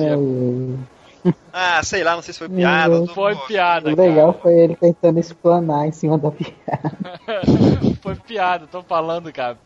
É, 1.24 1.32
Ah, 1.52 1.82
sei 1.82 2.04
lá, 2.04 2.14
não 2.14 2.22
sei 2.22 2.32
se 2.32 2.38
foi 2.38 2.48
piada. 2.48 3.00
Não, 3.00 3.06
Foi 3.08 3.34
piada, 3.46 3.92
o 3.92 3.96
legal 3.96 4.32
cara. 4.32 4.42
foi 4.42 4.52
ele 4.58 4.76
tentando 4.76 5.18
explanar 5.18 5.86
em 5.88 5.92
cima 5.92 6.16
da 6.16 6.30
piada. 6.30 6.96
Foi 8.02 8.16
piada, 8.16 8.66
tô 8.66 8.82
falando, 8.82 9.32
cara. 9.32 9.56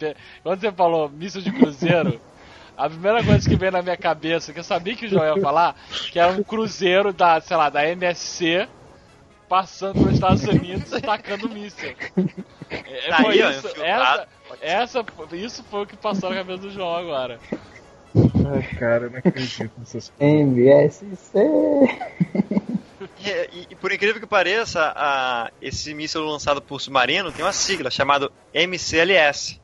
Quando 0.43 0.61
você 0.61 0.71
falou 0.73 1.09
míssil 1.09 1.41
de 1.41 1.51
cruzeiro, 1.51 2.21
a 2.77 2.89
primeira 2.91 3.25
coisa 3.25 3.49
que 3.49 3.57
veio 3.57 3.73
na 3.73 3.81
minha 3.81 3.97
cabeça, 3.97 4.53
que 4.53 4.59
eu 4.59 4.65
sabia 4.65 4.95
que 4.95 5.07
o 5.07 5.09
João 5.09 5.25
ia 5.25 5.41
falar, 5.41 5.75
que 6.13 6.19
era 6.19 6.31
um 6.33 6.43
cruzeiro 6.43 7.13
da, 7.15 7.41
sei 7.41 7.57
lá, 7.57 7.71
da 7.71 7.89
MSC 7.89 8.69
passando 9.49 9.95
pelos 9.95 10.15
Estados 10.15 10.45
Unidos 10.45 10.93
e 10.93 11.01
tacando 11.01 11.49
míssil. 11.49 11.95
É, 12.71 13.09
Tá 13.11 13.17
foi 13.23 13.35
aí, 13.35 13.43
ó, 13.43 13.51
isso, 13.51 13.67
infiltrado. 13.67 14.27
essa, 14.63 15.01
essa, 15.01 15.37
isso 15.37 15.65
foi 15.71 15.83
o 15.83 15.87
que 15.87 15.97
passou 15.97 16.31
na 16.31 16.37
cabeça 16.37 16.59
do 16.59 16.71
João 16.71 16.97
agora. 16.97 17.39
Ai, 18.17 18.63
cara, 18.79 19.05
eu 19.05 19.11
não 19.11 19.19
acredito 19.19 19.71
nessas 19.79 20.11
coisas. 20.11 20.13
MSC. 20.21 21.39
E, 23.19 23.31
e- 23.31 23.67
e 23.71 23.75
por 23.75 23.93
incrível 23.93 24.21
que 24.21 24.27
pareça, 24.27 24.93
a- 24.97 25.51
esse 25.61 25.93
míssil 25.95 26.23
lançado 26.25 26.61
por 26.63 26.81
submarino 26.81 27.31
tem 27.33 27.45
uma 27.45 27.53
sigla 27.53 27.91
chamada 27.91 28.31
MCLS. 28.55 29.61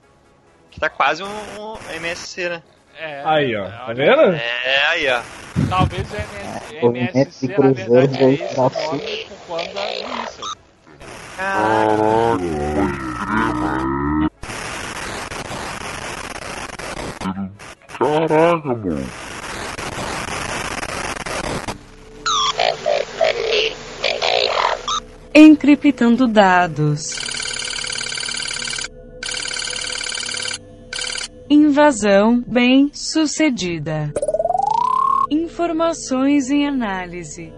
Que 0.71 0.81
tá 0.81 0.89
quase 0.89 1.23
um, 1.23 1.27
um 1.29 1.77
MSC, 1.95 2.49
né? 2.49 2.63
É, 2.99 3.23
Aí, 3.25 3.57
ó, 3.57 3.63
olha, 3.65 3.73
tá 3.87 3.93
vendo? 3.95 4.23
É, 4.35 4.87
aí, 4.89 5.09
ó. 5.09 5.23
Talvez 5.69 6.07
o 6.13 6.17
MS, 6.17 6.77
MSC, 6.83 7.49
na 7.59 7.73
verdade, 7.73 8.25
é 8.25 8.31
esse 8.33 8.55
pra 9.53 9.59
nome 9.59 9.69
por 9.69 9.83
conta 9.83 10.03
do 10.03 10.15
míssil. 10.17 10.45
Encriptando 25.35 26.27
dados. 26.27 27.21
Invasão 31.49 32.43
bem 32.47 32.91
sucedida. 32.95 34.13
Informações 35.31 36.51
em 36.51 36.67
análise. 36.67 37.53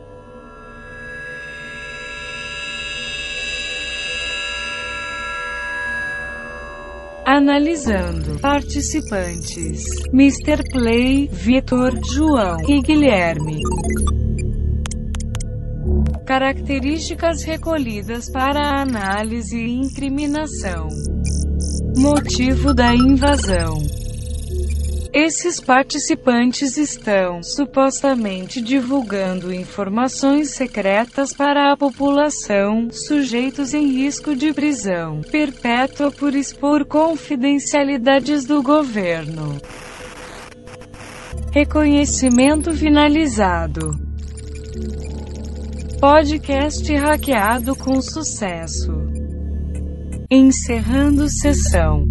Analisando 7.26 8.38
participantes: 8.38 9.82
Mr. 10.12 10.62
Play, 10.70 11.26
Vitor, 11.32 11.98
João 12.12 12.58
e 12.68 12.82
Guilherme. 12.82 13.62
Características 16.26 17.42
recolhidas 17.42 18.30
para 18.30 18.82
análise 18.82 19.56
e 19.56 19.72
incriminação. 19.72 20.86
Motivo 21.96 22.74
da 22.74 22.94
invasão. 22.94 24.03
Esses 25.14 25.60
participantes 25.60 26.76
estão 26.76 27.40
supostamente 27.40 28.60
divulgando 28.60 29.54
informações 29.54 30.50
secretas 30.50 31.32
para 31.32 31.70
a 31.70 31.76
população, 31.76 32.88
sujeitos 32.90 33.72
em 33.74 33.92
risco 33.92 34.34
de 34.34 34.52
prisão 34.52 35.20
perpétua 35.30 36.10
por 36.10 36.34
expor 36.34 36.84
confidencialidades 36.84 38.44
do 38.44 38.60
governo. 38.60 39.56
Reconhecimento 41.52 42.72
finalizado. 42.72 43.92
Podcast 46.00 46.92
hackeado 46.92 47.76
com 47.76 48.02
sucesso. 48.02 48.92
Encerrando 50.28 51.28
sessão. 51.28 52.04